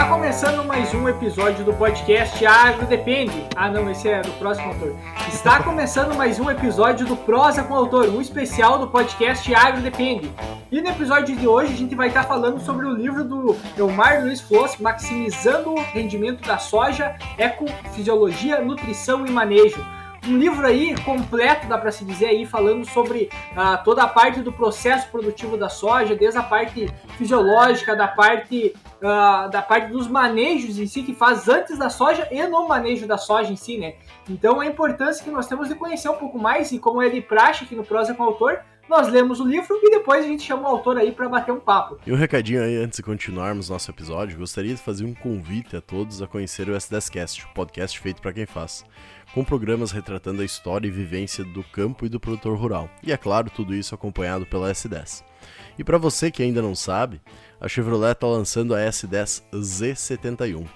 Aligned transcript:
Está 0.00 0.12
começando 0.12 0.64
mais 0.64 0.94
um 0.94 1.06
episódio 1.10 1.62
do 1.62 1.74
podcast 1.74 2.46
Agro 2.46 2.86
Depende. 2.86 3.46
Ah, 3.54 3.70
não, 3.70 3.90
esse 3.90 4.08
é 4.08 4.22
do 4.22 4.32
próximo 4.38 4.68
autor. 4.68 4.96
Está 5.28 5.62
começando 5.62 6.16
mais 6.16 6.40
um 6.40 6.50
episódio 6.50 7.06
do 7.06 7.14
Prosa 7.14 7.62
com 7.62 7.74
o 7.74 7.76
Autor, 7.76 8.08
um 8.08 8.18
especial 8.18 8.78
do 8.78 8.88
podcast 8.88 9.54
Agro 9.54 9.82
Depende. 9.82 10.32
E 10.72 10.80
no 10.80 10.88
episódio 10.88 11.36
de 11.36 11.46
hoje 11.46 11.74
a 11.74 11.76
gente 11.76 11.94
vai 11.94 12.08
estar 12.08 12.22
falando 12.22 12.58
sobre 12.60 12.86
o 12.86 12.94
livro 12.94 13.22
do 13.22 13.54
Elmar 13.76 14.22
Luiz 14.22 14.40
Floss, 14.40 14.78
Maximizando 14.78 15.74
o 15.74 15.78
Rendimento 15.78 16.48
da 16.48 16.56
Soja, 16.56 17.14
Ecofisiologia, 17.36 18.58
Nutrição 18.62 19.26
e 19.26 19.30
Manejo 19.30 19.84
um 20.28 20.36
livro 20.36 20.66
aí 20.66 20.94
completo, 21.02 21.66
dá 21.66 21.78
para 21.78 21.90
se 21.90 22.04
dizer 22.04 22.26
aí, 22.26 22.44
falando 22.44 22.84
sobre 22.84 23.30
ah, 23.56 23.78
toda 23.78 24.02
a 24.02 24.06
parte 24.06 24.40
do 24.40 24.52
processo 24.52 25.08
produtivo 25.08 25.56
da 25.56 25.68
soja, 25.68 26.14
desde 26.14 26.38
a 26.38 26.42
parte 26.42 26.92
fisiológica, 27.20 27.94
da 27.94 28.08
parte, 28.08 28.74
ah, 29.02 29.46
da 29.48 29.60
parte 29.60 29.92
dos 29.92 30.08
manejos 30.08 30.78
em 30.78 30.86
si, 30.86 31.02
que 31.02 31.14
faz 31.14 31.46
antes 31.48 31.78
da 31.78 31.90
soja 31.90 32.26
e 32.30 32.42
no 32.46 32.66
manejo 32.66 33.06
da 33.06 33.18
soja 33.18 33.52
em 33.52 33.56
si, 33.56 33.76
né? 33.76 33.96
Então 34.28 34.58
a 34.58 34.66
importância 34.66 35.22
que 35.22 35.30
nós 35.30 35.46
temos 35.46 35.68
de 35.68 35.74
conhecer 35.74 36.08
um 36.08 36.16
pouco 36.16 36.38
mais, 36.38 36.72
e 36.72 36.78
como 36.78 37.02
é 37.02 37.10
de 37.10 37.20
praxe 37.20 37.64
aqui 37.64 37.76
no 37.76 37.84
Prosa 37.84 38.14
com 38.14 38.22
o 38.22 38.26
Autor, 38.26 38.60
nós 38.88 39.06
lemos 39.08 39.38
o 39.38 39.44
livro 39.44 39.78
e 39.80 39.90
depois 39.90 40.24
a 40.24 40.28
gente 40.28 40.42
chama 40.42 40.62
o 40.62 40.66
autor 40.66 40.98
aí 40.98 41.12
para 41.12 41.28
bater 41.28 41.52
um 41.52 41.60
papo. 41.60 41.98
E 42.04 42.12
um 42.12 42.16
recadinho 42.16 42.60
aí, 42.60 42.76
antes 42.76 42.96
de 42.96 43.04
continuarmos 43.04 43.68
nosso 43.68 43.88
episódio, 43.88 44.36
gostaria 44.36 44.74
de 44.74 44.80
fazer 44.80 45.04
um 45.04 45.14
convite 45.14 45.76
a 45.76 45.80
todos 45.80 46.20
a 46.20 46.26
conhecer 46.26 46.68
o 46.68 46.72
S10Cast, 46.72 47.44
o 47.44 47.54
podcast 47.54 48.00
feito 48.00 48.20
para 48.20 48.32
quem 48.32 48.46
faz 48.46 48.84
com 49.32 49.44
programas 49.44 49.92
retratando 49.92 50.42
a 50.42 50.44
história 50.44 50.88
e 50.88 50.90
vivência 50.90 51.44
do 51.44 51.62
campo 51.62 52.04
e 52.04 52.08
do 52.08 52.18
produtor 52.18 52.58
rural. 52.58 52.90
E 53.00 53.12
é 53.12 53.16
claro, 53.16 53.48
tudo 53.48 53.74
isso 53.74 53.94
acompanhado 53.94 54.44
pela 54.44 54.70
S10. 54.72 55.29
E 55.78 55.84
para 55.84 55.98
você 55.98 56.30
que 56.30 56.42
ainda 56.42 56.60
não 56.60 56.74
sabe, 56.74 57.20
a 57.60 57.68
Chevrolet 57.68 58.12
está 58.12 58.26
lançando 58.26 58.74
a 58.74 58.78
S10 58.78 59.42
Z71, 59.52 60.66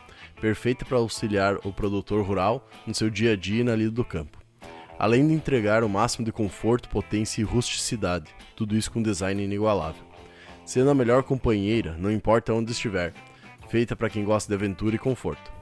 perfeita 0.40 0.84
para 0.84 0.98
auxiliar 0.98 1.56
o 1.64 1.72
produtor 1.72 2.24
rural 2.24 2.68
no 2.86 2.94
seu 2.94 3.10
dia 3.10 3.32
a 3.32 3.36
dia 3.36 3.60
e 3.60 3.64
na 3.64 3.76
lida 3.76 3.90
do 3.90 4.04
campo. 4.04 4.38
Além 4.98 5.26
de 5.26 5.34
entregar 5.34 5.82
o 5.82 5.88
máximo 5.88 6.24
de 6.24 6.32
conforto, 6.32 6.88
potência 6.88 7.40
e 7.40 7.44
rusticidade, 7.44 8.34
tudo 8.54 8.76
isso 8.76 8.90
com 8.90 9.02
design 9.02 9.42
inigualável. 9.42 10.04
Sendo 10.64 10.90
a 10.90 10.94
melhor 10.94 11.22
companheira, 11.22 11.96
não 11.98 12.10
importa 12.10 12.54
onde 12.54 12.72
estiver, 12.72 13.12
feita 13.68 13.94
para 13.96 14.08
quem 14.08 14.24
gosta 14.24 14.48
de 14.48 14.54
aventura 14.54 14.94
e 14.94 14.98
conforto 14.98 15.54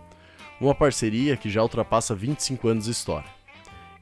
uma 0.62 0.74
parceria 0.74 1.36
que 1.36 1.50
já 1.50 1.60
ultrapassa 1.60 2.14
25 2.14 2.68
anos 2.68 2.84
de 2.84 2.92
história. 2.92 3.28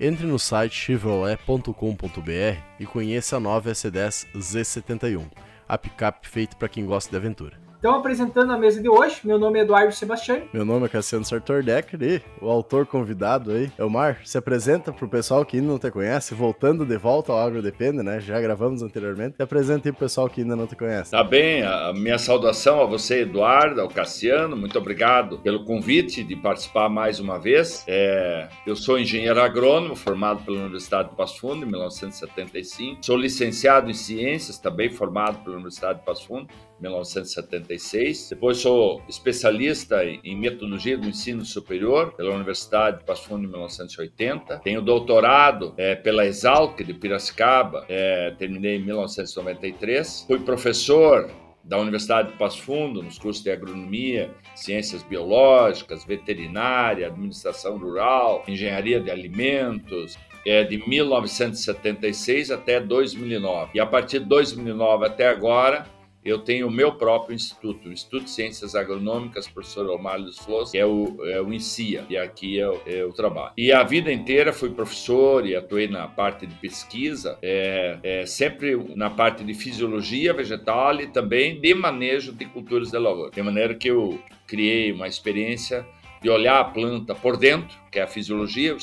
Entre 0.02 0.26
no 0.26 0.38
site 0.38 0.74
chevrolet.com.br 0.74 2.58
e 2.78 2.86
conheça 2.86 3.36
a 3.36 3.40
nova 3.40 3.70
S10 3.70 4.28
Z71, 4.34 5.30
a 5.68 5.76
picape 5.76 6.26
feita 6.26 6.56
para 6.56 6.70
quem 6.70 6.86
gosta 6.86 7.10
de 7.10 7.16
aventura. 7.18 7.69
Então, 7.80 7.94
apresentando 7.94 8.52
a 8.52 8.58
mesa 8.58 8.78
de 8.78 8.90
hoje, 8.90 9.22
meu 9.24 9.38
nome 9.38 9.58
é 9.58 9.62
Eduardo 9.62 9.90
Sebastião. 9.94 10.42
Meu 10.52 10.66
nome 10.66 10.84
é 10.84 10.88
Cassiano 10.90 11.24
Sartor 11.24 11.62
Decker 11.62 12.02
e 12.02 12.22
o 12.38 12.50
autor 12.50 12.84
convidado 12.84 13.52
aí, 13.52 13.72
Elmar, 13.78 14.20
se 14.22 14.36
apresenta 14.36 14.92
pro 14.92 15.08
pessoal 15.08 15.46
que 15.46 15.56
ainda 15.56 15.70
não 15.70 15.78
te 15.78 15.90
conhece, 15.90 16.34
voltando 16.34 16.84
de 16.84 16.98
volta 16.98 17.32
ao 17.32 17.38
Agro 17.38 17.62
Depende, 17.62 18.02
né? 18.02 18.20
Já 18.20 18.38
gravamos 18.38 18.82
anteriormente. 18.82 19.36
Se 19.36 19.42
apresenta 19.42 19.88
aí 19.88 19.92
pro 19.92 20.00
pessoal 20.00 20.28
que 20.28 20.42
ainda 20.42 20.54
não 20.54 20.66
te 20.66 20.76
conhece. 20.76 21.12
Tá 21.12 21.24
bem, 21.24 21.62
a 21.62 21.90
minha 21.94 22.18
saudação 22.18 22.82
a 22.82 22.84
você, 22.84 23.22
Eduardo, 23.22 23.80
ao 23.80 23.88
Cassiano, 23.88 24.54
muito 24.58 24.78
obrigado 24.78 25.38
pelo 25.38 25.64
convite 25.64 26.22
de 26.22 26.36
participar 26.36 26.90
mais 26.90 27.18
uma 27.18 27.38
vez. 27.38 27.82
É, 27.88 28.46
eu 28.66 28.76
sou 28.76 28.98
engenheiro 28.98 29.40
agrônomo, 29.40 29.96
formado 29.96 30.44
pela 30.44 30.58
Universidade 30.58 31.08
de 31.08 31.16
Passo 31.16 31.40
Fundo 31.40 31.64
em 31.64 31.70
1975. 31.70 32.98
Sou 33.06 33.16
licenciado 33.16 33.90
em 33.90 33.94
ciências, 33.94 34.58
também 34.58 34.90
formado 34.90 35.42
pela 35.42 35.54
Universidade 35.54 36.00
de 36.00 36.04
Passo 36.04 36.26
Fundo 36.26 36.46
1976. 36.80 38.30
Depois 38.30 38.58
sou 38.58 39.02
especialista 39.08 40.04
em 40.04 40.36
metodologia 40.36 40.96
do 40.96 41.08
ensino 41.08 41.44
superior 41.44 42.12
pela 42.12 42.34
Universidade 42.34 42.98
de 42.98 43.04
Passo 43.04 43.28
Fundo 43.28 43.44
em 43.44 43.48
1980. 43.48 44.58
Tenho 44.58 44.82
doutorado 44.82 45.74
é, 45.76 45.94
pela 45.94 46.26
Exalc 46.26 46.82
de 46.82 46.94
Piracicaba, 46.94 47.84
é, 47.88 48.34
terminei 48.38 48.76
em 48.76 48.82
1993. 48.84 50.24
Fui 50.26 50.40
professor 50.40 51.30
da 51.62 51.78
Universidade 51.78 52.32
de 52.32 52.38
Passo 52.38 52.62
Fundo, 52.62 53.02
nos 53.02 53.18
cursos 53.18 53.42
de 53.44 53.50
agronomia, 53.50 54.30
ciências 54.54 55.02
biológicas, 55.02 56.04
veterinária, 56.04 57.06
administração 57.06 57.76
rural, 57.76 58.42
engenharia 58.48 58.98
de 59.00 59.10
alimentos, 59.10 60.18
é, 60.46 60.64
de 60.64 60.78
1976 60.88 62.50
até 62.50 62.80
2009. 62.80 63.72
E 63.74 63.80
a 63.80 63.86
partir 63.86 64.20
de 64.20 64.26
2009 64.26 65.06
até 65.06 65.28
agora, 65.28 65.86
eu 66.24 66.38
tenho 66.38 66.68
o 66.68 66.70
meu 66.70 66.92
próprio 66.92 67.34
instituto, 67.34 67.88
o 67.88 67.92
Instituto 67.92 68.24
de 68.24 68.30
Ciências 68.30 68.74
Agronômicas, 68.74 69.48
professor 69.48 69.88
Omar 69.88 70.20
Flores, 70.44 70.70
que 70.70 70.78
é 70.78 70.84
o, 70.84 71.16
é 71.26 71.40
o 71.40 71.52
INCIA, 71.52 72.04
e 72.10 72.16
aqui 72.16 72.56
eu, 72.56 72.80
é 72.86 73.02
eu 73.02 73.12
trabalho. 73.12 73.52
E 73.56 73.72
a 73.72 73.82
vida 73.82 74.12
inteira 74.12 74.52
fui 74.52 74.70
professor 74.70 75.46
e 75.46 75.56
atuei 75.56 75.88
na 75.88 76.06
parte 76.06 76.46
de 76.46 76.54
pesquisa, 76.56 77.38
é, 77.40 77.98
é, 78.02 78.26
sempre 78.26 78.76
na 78.94 79.08
parte 79.08 79.42
de 79.44 79.54
fisiologia 79.54 80.32
vegetal 80.32 81.00
e 81.00 81.06
também 81.06 81.60
de 81.60 81.74
manejo 81.74 82.32
de 82.32 82.44
culturas 82.44 82.90
de 82.90 82.98
lavoura. 82.98 83.30
De 83.30 83.42
maneira 83.42 83.74
que 83.74 83.88
eu 83.88 84.18
criei 84.46 84.92
uma 84.92 85.06
experiência 85.06 85.86
de 86.20 86.28
olhar 86.28 86.60
a 86.60 86.64
planta 86.64 87.14
por 87.14 87.36
dentro, 87.36 87.76
que 87.90 87.98
é 87.98 88.02
a 88.02 88.06
fisiologia, 88.06 88.76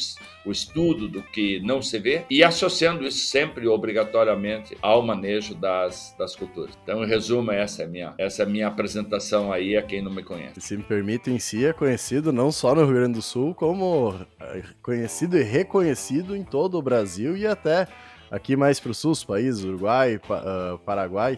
o 0.45 0.51
estudo 0.51 1.07
do 1.07 1.21
que 1.21 1.59
não 1.59 1.81
se 1.81 1.99
vê, 1.99 2.25
e 2.29 2.43
associando 2.43 3.05
isso 3.05 3.27
sempre 3.27 3.67
obrigatoriamente 3.67 4.77
ao 4.81 5.01
manejo 5.01 5.53
das, 5.55 6.15
das 6.17 6.35
culturas. 6.35 6.77
Então, 6.83 7.03
em 7.03 7.07
resumo, 7.07 7.51
essa 7.51 7.83
é 7.83 7.85
a 7.85 7.87
minha, 7.87 8.13
essa 8.17 8.43
é 8.43 8.45
minha 8.45 8.67
apresentação 8.67 9.51
aí 9.51 9.77
a 9.77 9.81
quem 9.81 10.01
não 10.01 10.11
me 10.11 10.23
conhece. 10.23 10.59
Se 10.59 10.75
me 10.75 10.83
permite, 10.83 11.29
em 11.29 11.39
si 11.39 11.65
é 11.65 11.73
conhecido 11.73 12.33
não 12.33 12.51
só 12.51 12.73
no 12.73 12.83
Rio 12.85 12.95
Grande 12.95 13.13
do 13.13 13.21
Sul, 13.21 13.53
como 13.53 14.15
é, 14.39 14.63
conhecido 14.81 15.37
e 15.37 15.43
reconhecido 15.43 16.35
em 16.35 16.43
todo 16.43 16.77
o 16.77 16.81
Brasil 16.81 17.37
e 17.37 17.45
até 17.45 17.87
aqui 18.31 18.55
mais 18.55 18.79
para 18.79 18.91
o 18.91 18.93
sul, 18.93 19.11
os 19.11 19.23
países 19.23 19.63
Uruguai, 19.63 20.19
ah, 20.29 20.77
Paraguai, 20.85 21.37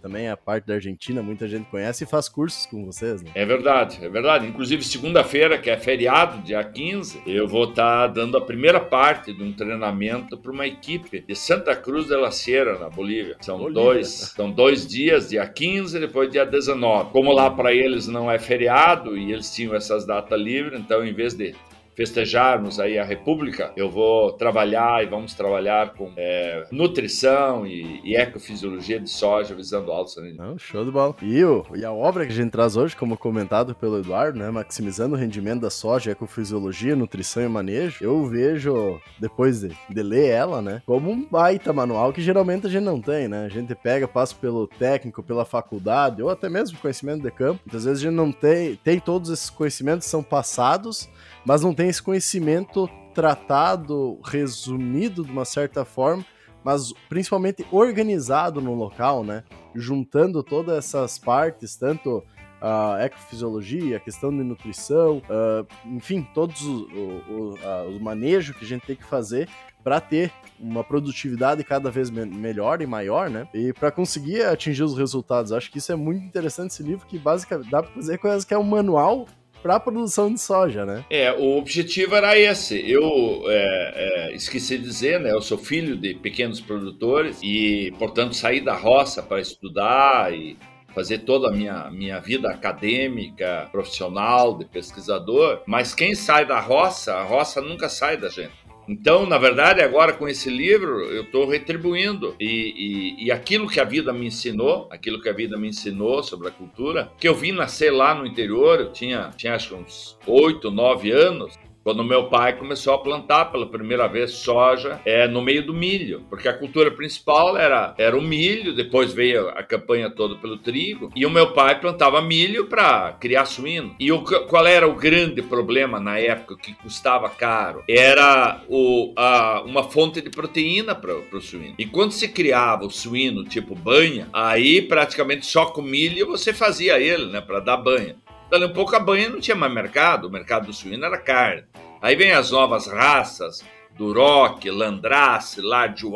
também 0.00 0.28
a 0.28 0.36
parte 0.36 0.66
da 0.66 0.74
Argentina, 0.74 1.22
muita 1.22 1.48
gente 1.48 1.66
conhece 1.70 2.04
e 2.04 2.06
faz 2.06 2.28
cursos 2.28 2.66
com 2.66 2.84
vocês, 2.84 3.22
né? 3.22 3.30
É 3.34 3.44
verdade, 3.44 4.04
é 4.04 4.08
verdade. 4.08 4.46
Inclusive, 4.46 4.82
segunda-feira, 4.82 5.58
que 5.58 5.70
é 5.70 5.76
feriado, 5.76 6.42
dia 6.42 6.62
15, 6.62 7.22
eu 7.26 7.46
vou 7.46 7.70
estar 7.70 8.06
tá 8.06 8.06
dando 8.06 8.36
a 8.36 8.40
primeira 8.40 8.80
parte 8.80 9.32
de 9.32 9.42
um 9.42 9.52
treinamento 9.52 10.36
para 10.36 10.52
uma 10.52 10.66
equipe 10.66 11.20
de 11.20 11.34
Santa 11.34 11.74
Cruz 11.74 12.06
de 12.06 12.16
la 12.16 12.30
Sierra, 12.30 12.78
na 12.78 12.88
Bolívia. 12.88 13.36
São, 13.40 13.58
Bolívia. 13.58 13.82
Dois, 13.82 14.08
são 14.08 14.50
dois 14.50 14.86
dias, 14.86 15.28
dia 15.28 15.46
15 15.46 15.96
e 15.96 16.00
depois 16.00 16.30
dia 16.30 16.44
19. 16.44 17.10
Como 17.10 17.32
lá 17.32 17.50
para 17.50 17.72
eles 17.72 18.06
não 18.06 18.30
é 18.30 18.38
feriado 18.38 19.16
e 19.16 19.32
eles 19.32 19.54
tinham 19.54 19.74
essas 19.74 20.06
datas 20.06 20.40
livres, 20.40 20.78
então, 20.78 21.04
em 21.04 21.12
vez 21.12 21.34
de 21.34 21.54
festejarmos 21.96 22.80
aí 22.80 22.98
a 22.98 23.04
República, 23.04 23.72
eu 23.76 23.90
vou 23.90 24.32
trabalhar 24.32 25.02
e 25.02 25.06
vamos 25.06 25.34
trabalhar 25.34 25.94
com 25.94 26.12
é, 26.16 26.66
nutrição 26.70 27.66
e, 27.66 28.00
e, 28.04 28.16
ecofisiologia 28.16 28.98
de 28.98 29.08
soja 29.08 29.54
visando 29.54 29.90
altos 29.92 30.16
rendimentos. 30.16 30.62
Show 30.62 30.84
de 30.84 30.90
bola. 30.90 31.14
E, 31.22 31.44
o, 31.44 31.64
e 31.74 31.84
a 31.84 31.92
obra 31.92 32.26
que 32.26 32.32
a 32.32 32.34
gente 32.34 32.50
traz 32.50 32.76
hoje, 32.76 32.96
como 32.96 33.16
comentado 33.16 33.74
pelo 33.74 33.98
Eduardo, 33.98 34.38
né, 34.38 34.50
maximizando 34.50 35.14
o 35.14 35.18
rendimento 35.18 35.62
da 35.62 35.70
soja, 35.70 36.10
ecofisiologia, 36.10 36.96
nutrição 36.96 37.42
e 37.42 37.48
manejo, 37.48 38.04
eu 38.04 38.24
vejo, 38.26 39.00
depois 39.18 39.60
de, 39.60 39.76
de 39.88 40.02
ler 40.02 40.28
ela, 40.28 40.60
né, 40.60 40.82
como 40.84 41.10
um 41.10 41.24
baita 41.24 41.72
manual 41.72 42.12
que 42.12 42.20
geralmente 42.20 42.66
a 42.66 42.70
gente 42.70 42.84
não 42.84 43.00
tem, 43.00 43.28
né? 43.28 43.44
A 43.44 43.48
gente 43.48 43.74
pega, 43.74 44.06
passa 44.08 44.34
pelo 44.34 44.66
técnico, 44.66 45.22
pela 45.22 45.44
faculdade, 45.44 46.22
ou 46.22 46.30
até 46.30 46.48
mesmo 46.48 46.78
conhecimento 46.78 47.22
de 47.22 47.30
campo. 47.30 47.60
Muitas 47.64 47.84
vezes 47.84 48.00
a 48.00 48.04
gente 48.04 48.14
não 48.14 48.32
tem, 48.32 48.76
tem 48.76 48.98
todos 48.98 49.30
esses 49.30 49.50
conhecimentos 49.50 50.06
são 50.06 50.22
passados, 50.22 51.08
mas 51.44 51.62
não 51.62 51.74
tem 51.74 51.88
esse 51.88 52.02
conhecimento 52.02 52.88
tratado, 53.14 54.18
resumido 54.24 55.24
de 55.24 55.30
uma 55.30 55.44
certa 55.44 55.84
forma, 55.84 56.24
mas 56.64 56.92
principalmente 57.08 57.64
organizado 57.70 58.60
no 58.60 58.74
local, 58.74 59.22
né? 59.22 59.44
Juntando 59.74 60.42
todas 60.42 60.78
essas 60.78 61.18
partes, 61.18 61.76
tanto 61.76 62.24
a 62.60 63.04
ecofisiologia, 63.04 63.98
a 63.98 64.00
questão 64.00 64.30
de 64.30 64.42
nutrição, 64.42 65.18
uh, 65.18 65.66
enfim, 65.84 66.26
todos 66.32 66.62
os, 66.62 66.82
o, 66.92 67.22
o, 67.28 67.96
o 67.96 68.00
manejo 68.02 68.54
que 68.54 68.64
a 68.64 68.68
gente 68.68 68.86
tem 68.86 68.96
que 68.96 69.04
fazer 69.04 69.50
para 69.82 70.00
ter 70.00 70.32
uma 70.58 70.82
produtividade 70.82 71.62
cada 71.62 71.90
vez 71.90 72.08
me 72.08 72.24
melhor 72.24 72.80
e 72.80 72.86
maior, 72.86 73.28
né? 73.28 73.46
E 73.52 73.70
para 73.74 73.90
conseguir 73.90 74.42
atingir 74.42 74.82
os 74.82 74.96
resultados. 74.96 75.52
Acho 75.52 75.70
que 75.70 75.76
isso 75.76 75.92
é 75.92 75.96
muito 75.96 76.24
interessante 76.24 76.70
esse 76.70 76.82
livro 76.82 77.06
que 77.06 77.18
basicamente 77.18 77.70
dá 77.70 77.82
para 77.82 77.92
fazer 77.92 78.16
coisas 78.16 78.46
que 78.46 78.54
é 78.54 78.58
um 78.58 78.62
manual 78.62 79.26
para 79.64 79.76
a 79.76 79.80
produção 79.80 80.30
de 80.30 80.38
soja, 80.38 80.84
né? 80.84 81.06
É, 81.08 81.32
o 81.32 81.56
objetivo 81.56 82.14
era 82.14 82.38
esse. 82.38 82.78
Eu 82.86 83.44
é, 83.46 83.92
é, 84.28 84.34
esqueci 84.34 84.76
de 84.76 84.84
dizer, 84.84 85.18
né? 85.18 85.32
Eu 85.32 85.40
sou 85.40 85.56
filho 85.56 85.96
de 85.96 86.12
pequenos 86.12 86.60
produtores 86.60 87.40
e, 87.42 87.90
portanto, 87.98 88.36
saí 88.36 88.60
da 88.60 88.74
roça 88.74 89.22
para 89.22 89.40
estudar 89.40 90.34
e 90.34 90.58
fazer 90.94 91.20
toda 91.20 91.48
a 91.48 91.50
minha, 91.50 91.90
minha 91.90 92.20
vida 92.20 92.50
acadêmica, 92.50 93.66
profissional, 93.72 94.58
de 94.58 94.66
pesquisador. 94.66 95.62
Mas 95.66 95.94
quem 95.94 96.14
sai 96.14 96.44
da 96.44 96.60
roça, 96.60 97.14
a 97.14 97.22
roça 97.24 97.62
nunca 97.62 97.88
sai 97.88 98.18
da 98.18 98.28
gente. 98.28 98.52
Então, 98.88 99.26
na 99.26 99.38
verdade, 99.38 99.80
agora 99.80 100.12
com 100.12 100.28
esse 100.28 100.50
livro, 100.50 101.00
eu 101.10 101.22
estou 101.22 101.48
retribuindo. 101.48 102.34
E, 102.38 103.16
e, 103.18 103.26
e, 103.26 103.32
aquilo 103.32 103.68
que 103.68 103.80
a 103.80 103.84
vida 103.84 104.12
me 104.12 104.26
ensinou, 104.26 104.88
aquilo 104.90 105.20
que 105.20 105.28
a 105.28 105.32
vida 105.32 105.56
me 105.56 105.68
ensinou 105.68 106.22
sobre 106.22 106.48
a 106.48 106.50
cultura, 106.50 107.10
que 107.18 107.28
eu 107.28 107.34
vim 107.34 107.52
nascer 107.52 107.90
lá 107.90 108.14
no 108.14 108.26
interior, 108.26 108.80
eu 108.80 108.92
tinha, 108.92 109.30
tinha 109.36 109.54
acho 109.54 109.68
que 109.70 109.74
uns 109.74 110.18
oito, 110.26 110.70
nove 110.70 111.10
anos, 111.10 111.58
quando 111.84 112.02
meu 112.02 112.24
pai 112.28 112.56
começou 112.56 112.94
a 112.94 112.98
plantar 112.98 113.52
pela 113.52 113.66
primeira 113.66 114.08
vez 114.08 114.32
soja 114.32 115.00
é, 115.04 115.28
no 115.28 115.42
meio 115.42 115.64
do 115.64 115.74
milho, 115.74 116.24
porque 116.30 116.48
a 116.48 116.56
cultura 116.56 116.90
principal 116.90 117.56
era, 117.58 117.94
era 117.98 118.16
o 118.16 118.22
milho, 118.22 118.74
depois 118.74 119.12
veio 119.12 119.50
a 119.50 119.62
campanha 119.62 120.08
toda 120.08 120.36
pelo 120.36 120.56
trigo, 120.56 121.12
e 121.14 121.26
o 121.26 121.30
meu 121.30 121.52
pai 121.52 121.78
plantava 121.78 122.22
milho 122.22 122.66
para 122.66 123.12
criar 123.12 123.44
suíno. 123.44 123.94
E 124.00 124.10
o, 124.10 124.22
qual 124.22 124.66
era 124.66 124.88
o 124.88 124.94
grande 124.94 125.42
problema 125.42 126.00
na 126.00 126.18
época 126.18 126.56
que 126.56 126.72
custava 126.72 127.28
caro? 127.28 127.84
Era 127.86 128.62
o, 128.68 129.12
a, 129.16 129.62
uma 129.66 129.84
fonte 129.84 130.22
de 130.22 130.30
proteína 130.30 130.94
para 130.94 131.14
o 131.14 131.40
suíno. 131.40 131.74
E 131.78 131.84
quando 131.84 132.12
se 132.12 132.28
criava 132.28 132.86
o 132.86 132.90
suíno 132.90 133.44
tipo 133.44 133.74
banha, 133.74 134.28
aí 134.32 134.80
praticamente 134.80 135.44
só 135.44 135.66
com 135.66 135.82
milho 135.82 136.26
você 136.26 136.54
fazia 136.54 136.98
ele, 136.98 137.26
né, 137.26 137.40
para 137.42 137.60
dar 137.60 137.76
banha. 137.76 138.16
Dali 138.50 138.66
um 138.66 138.72
pouco 138.72 138.94
a 138.94 139.00
banha 139.00 139.28
não 139.28 139.40
tinha 139.40 139.56
mais 139.56 139.72
mercado, 139.72 140.26
o 140.26 140.30
mercado 140.30 140.66
do 140.66 140.72
suíno 140.72 141.04
era 141.04 141.18
carne. 141.18 141.64
Aí 142.00 142.14
vem 142.14 142.32
as 142.32 142.50
novas 142.50 142.86
raças, 142.86 143.64
Duroc, 143.96 144.64
Landrace, 144.66 145.60
Large 145.60 146.06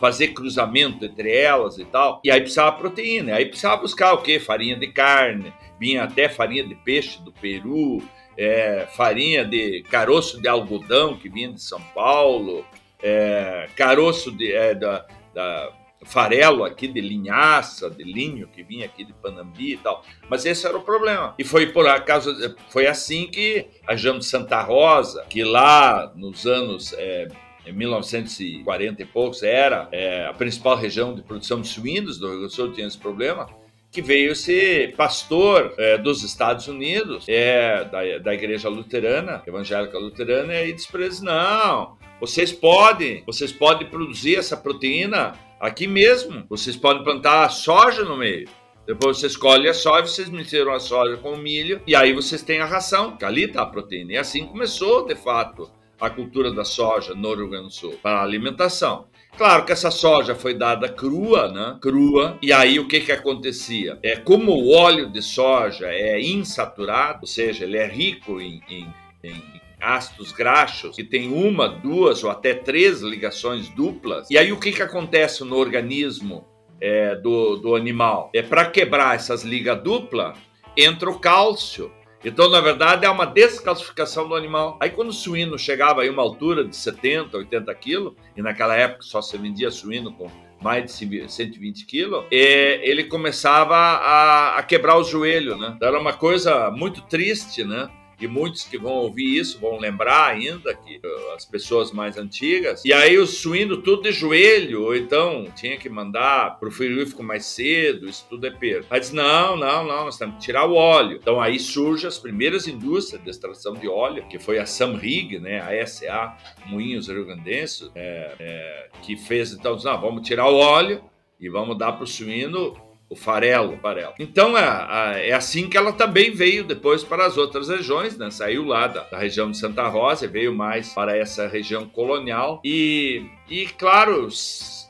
fazer 0.00 0.28
cruzamento 0.28 1.04
entre 1.04 1.30
elas 1.30 1.78
e 1.78 1.84
tal. 1.84 2.20
E 2.24 2.30
aí 2.30 2.40
precisava 2.40 2.72
proteína. 2.72 3.34
Aí 3.34 3.46
precisava 3.46 3.82
buscar 3.82 4.14
o 4.14 4.22
quê? 4.22 4.40
Farinha 4.40 4.76
de 4.76 4.88
carne, 4.88 5.52
vinha 5.78 6.04
até 6.04 6.28
farinha 6.28 6.64
de 6.64 6.74
peixe 6.74 7.22
do 7.22 7.30
Peru, 7.30 8.02
é, 8.36 8.86
farinha 8.96 9.44
de 9.44 9.82
caroço 9.90 10.40
de 10.40 10.48
algodão 10.48 11.16
que 11.16 11.28
vinha 11.28 11.52
de 11.52 11.62
São 11.62 11.80
Paulo, 11.94 12.64
é, 13.02 13.68
caroço 13.76 14.32
de, 14.32 14.52
é, 14.52 14.74
da, 14.74 15.06
da 15.34 15.70
farelo 16.04 16.64
aqui 16.64 16.88
de 16.88 17.00
linhaça, 17.00 17.90
de 17.90 18.02
linho 18.02 18.48
que 18.48 18.62
vinha 18.62 18.86
aqui 18.86 19.04
de 19.04 19.12
Panambi 19.12 19.74
e 19.74 19.76
tal. 19.76 20.04
Mas 20.28 20.46
esse 20.46 20.66
era 20.66 20.76
o 20.76 20.82
problema. 20.82 21.34
E 21.38 21.44
foi 21.44 21.66
por 21.66 21.86
acaso, 21.86 22.34
foi 22.68 22.86
assim 22.86 23.26
que 23.26 23.66
a 23.86 23.92
região 23.92 24.18
de 24.18 24.24
Santa 24.24 24.62
Rosa, 24.62 25.24
que 25.28 25.44
lá 25.44 26.12
nos 26.14 26.46
anos 26.46 26.94
é, 26.94 27.28
em 27.66 27.72
1940 27.72 29.02
e 29.02 29.04
poucos 29.04 29.42
era 29.42 29.88
é, 29.92 30.26
a 30.26 30.32
principal 30.32 30.76
região 30.76 31.14
de 31.14 31.22
produção 31.22 31.60
de 31.60 31.68
suínos 31.68 32.18
do 32.18 32.26
Rio 32.26 32.38
Grande 32.38 32.52
do 32.52 32.56
Sul, 32.56 32.72
tinha 32.72 32.86
esse 32.86 32.98
problema 32.98 33.48
que 33.90 34.00
veio 34.00 34.36
ser 34.36 34.94
pastor 34.94 35.74
é, 35.76 35.98
dos 35.98 36.22
Estados 36.22 36.68
Unidos, 36.68 37.24
é, 37.28 37.84
da, 37.84 38.18
da 38.18 38.34
igreja 38.34 38.68
luterana, 38.68 39.42
evangélica 39.44 39.98
luterana, 39.98 40.54
e 40.62 40.72
disse 40.72 40.90
para 40.90 41.02
eles, 41.02 41.20
não, 41.20 41.98
vocês 42.20 42.52
podem, 42.52 43.22
vocês 43.24 43.50
podem 43.50 43.88
produzir 43.88 44.36
essa 44.36 44.56
proteína 44.56 45.32
aqui 45.58 45.86
mesmo. 45.86 46.44
Vocês 46.48 46.76
podem 46.76 47.02
plantar 47.02 47.48
soja 47.48 48.04
no 48.04 48.16
meio. 48.16 48.48
Depois 48.86 49.18
você 49.18 49.26
escolhe 49.26 49.68
a 49.68 49.74
soja, 49.74 50.06
vocês 50.06 50.28
misturam 50.28 50.72
a 50.72 50.80
soja 50.80 51.16
com 51.16 51.32
o 51.32 51.38
milho 51.38 51.80
e 51.86 51.94
aí 51.94 52.12
vocês 52.12 52.42
têm 52.42 52.60
a 52.60 52.64
ração, 52.64 53.16
que 53.16 53.24
ali 53.24 53.44
está 53.44 53.62
a 53.62 53.66
proteína. 53.66 54.12
E 54.12 54.16
assim 54.16 54.46
começou, 54.46 55.06
de 55.06 55.14
fato, 55.14 55.70
a 56.00 56.10
cultura 56.10 56.52
da 56.52 56.64
soja 56.64 57.14
no 57.14 57.34
Rio 57.34 57.48
Grande 57.48 57.66
do 57.66 57.72
Sul 57.72 57.98
para 58.02 58.18
a 58.18 58.22
alimentação. 58.22 59.06
Claro 59.36 59.64
que 59.64 59.72
essa 59.72 59.90
soja 59.90 60.34
foi 60.34 60.54
dada 60.54 60.88
crua, 60.88 61.48
né? 61.48 61.78
Crua. 61.80 62.36
E 62.42 62.52
aí 62.52 62.80
o 62.80 62.88
que 62.88 63.00
que 63.00 63.12
acontecia? 63.12 63.98
É 64.02 64.16
como 64.16 64.52
o 64.52 64.72
óleo 64.74 65.10
de 65.10 65.22
soja 65.22 65.86
é 65.86 66.20
insaturado, 66.20 67.20
ou 67.22 67.26
seja, 67.26 67.64
ele 67.64 67.76
é 67.76 67.86
rico 67.86 68.40
em, 68.40 68.60
em, 68.68 68.92
em 69.22 69.59
ácidos 69.80 70.32
graxos 70.32 70.94
que 70.94 71.04
tem 71.04 71.32
uma, 71.32 71.68
duas 71.68 72.22
ou 72.22 72.30
até 72.30 72.54
três 72.54 73.00
ligações 73.00 73.68
duplas. 73.70 74.30
E 74.30 74.36
aí 74.36 74.52
o 74.52 74.58
que, 74.58 74.72
que 74.72 74.82
acontece 74.82 75.44
no 75.44 75.56
organismo 75.56 76.46
é, 76.80 77.14
do, 77.16 77.56
do 77.56 77.74
animal? 77.74 78.30
É 78.34 78.42
para 78.42 78.66
quebrar 78.66 79.16
essas 79.16 79.42
ligas 79.42 79.82
duplas, 79.82 80.36
entra 80.76 81.10
o 81.10 81.18
cálcio. 81.18 81.90
Então, 82.22 82.50
na 82.50 82.60
verdade, 82.60 83.06
é 83.06 83.10
uma 83.10 83.24
descalcificação 83.24 84.28
do 84.28 84.34
animal. 84.34 84.76
Aí, 84.78 84.90
quando 84.90 85.08
o 85.08 85.12
suíno 85.12 85.58
chegava 85.58 86.04
a 86.04 86.10
uma 86.10 86.22
altura 86.22 86.64
de 86.64 86.76
70, 86.76 87.36
80 87.36 87.74
quilos, 87.76 88.12
e 88.36 88.42
naquela 88.42 88.76
época 88.76 89.02
só 89.02 89.22
se 89.22 89.38
vendia 89.38 89.70
suíno 89.70 90.12
com 90.12 90.30
mais 90.62 90.84
de 90.84 91.26
120 91.26 91.86
quilos, 91.86 92.26
é, 92.30 92.86
ele 92.86 93.04
começava 93.04 93.74
a, 93.74 94.58
a 94.58 94.62
quebrar 94.62 94.98
o 94.98 95.04
joelho, 95.04 95.56
né? 95.56 95.72
Então, 95.74 95.88
era 95.88 95.98
uma 95.98 96.12
coisa 96.12 96.70
muito 96.70 97.00
triste, 97.02 97.64
né? 97.64 97.88
E 98.20 98.28
muitos 98.28 98.64
que 98.64 98.78
vão 98.78 98.92
ouvir 98.92 99.38
isso 99.38 99.58
vão 99.58 99.78
lembrar 99.78 100.28
ainda 100.28 100.74
que 100.74 100.96
uh, 100.96 101.34
as 101.34 101.44
pessoas 101.44 101.92
mais 101.92 102.16
antigas. 102.16 102.84
E 102.84 102.92
aí 102.92 103.18
o 103.18 103.26
suíno 103.26 103.78
tudo 103.78 104.02
de 104.02 104.12
joelho, 104.12 104.84
ou 104.84 104.96
então 104.96 105.46
tinha 105.56 105.76
que 105.76 105.88
mandar 105.88 106.58
pro 106.58 106.70
frigorífico 106.70 107.22
mais 107.22 107.46
cedo, 107.46 108.08
isso 108.08 108.26
tudo 108.28 108.46
é 108.46 108.50
perda. 108.50 108.86
Aí 108.90 109.00
diz, 109.00 109.12
não, 109.12 109.56
não, 109.56 109.86
não, 109.86 110.04
nós 110.04 110.18
temos 110.18 110.36
que 110.36 110.42
tirar 110.42 110.66
o 110.66 110.74
óleo. 110.74 111.18
Então 111.20 111.40
aí 111.40 111.58
surgem 111.58 112.08
as 112.08 112.18
primeiras 112.18 112.66
indústrias 112.66 113.22
de 113.22 113.30
extração 113.30 113.74
de 113.74 113.88
óleo, 113.88 114.26
que 114.28 114.38
foi 114.38 114.58
a 114.58 114.66
Samrig, 114.66 115.38
né, 115.38 115.60
a 115.60 115.86
SA 115.86 116.36
Moinhos 116.66 117.08
Rio 117.08 117.24
Grandenses, 117.24 117.90
é, 117.94 118.34
é, 118.38 118.88
que 119.02 119.16
fez, 119.16 119.52
então, 119.52 119.76
não, 119.76 120.00
vamos 120.00 120.26
tirar 120.26 120.48
o 120.48 120.56
óleo 120.56 121.02
e 121.40 121.48
vamos 121.48 121.78
dar 121.78 121.92
para 121.92 122.04
o 122.04 122.06
suíno 122.06 122.89
o 123.10 123.16
farelo, 123.16 123.74
o 123.74 123.78
farelo. 123.78 124.14
Então 124.20 124.56
é, 124.56 125.28
é 125.28 125.32
assim 125.32 125.68
que 125.68 125.76
ela 125.76 125.92
também 125.92 126.30
veio 126.30 126.62
depois 126.62 127.02
para 127.02 127.26
as 127.26 127.36
outras 127.36 127.68
regiões, 127.68 128.16
né? 128.16 128.30
Saiu 128.30 128.64
lá 128.64 128.86
da, 128.86 129.02
da 129.02 129.18
região 129.18 129.50
de 129.50 129.58
Santa 129.58 129.88
Rosa, 129.88 130.28
veio 130.28 130.54
mais 130.54 130.94
para 130.94 131.16
essa 131.16 131.48
região 131.48 131.88
colonial 131.88 132.60
e, 132.64 133.26
e 133.48 133.66
claro, 133.66 134.28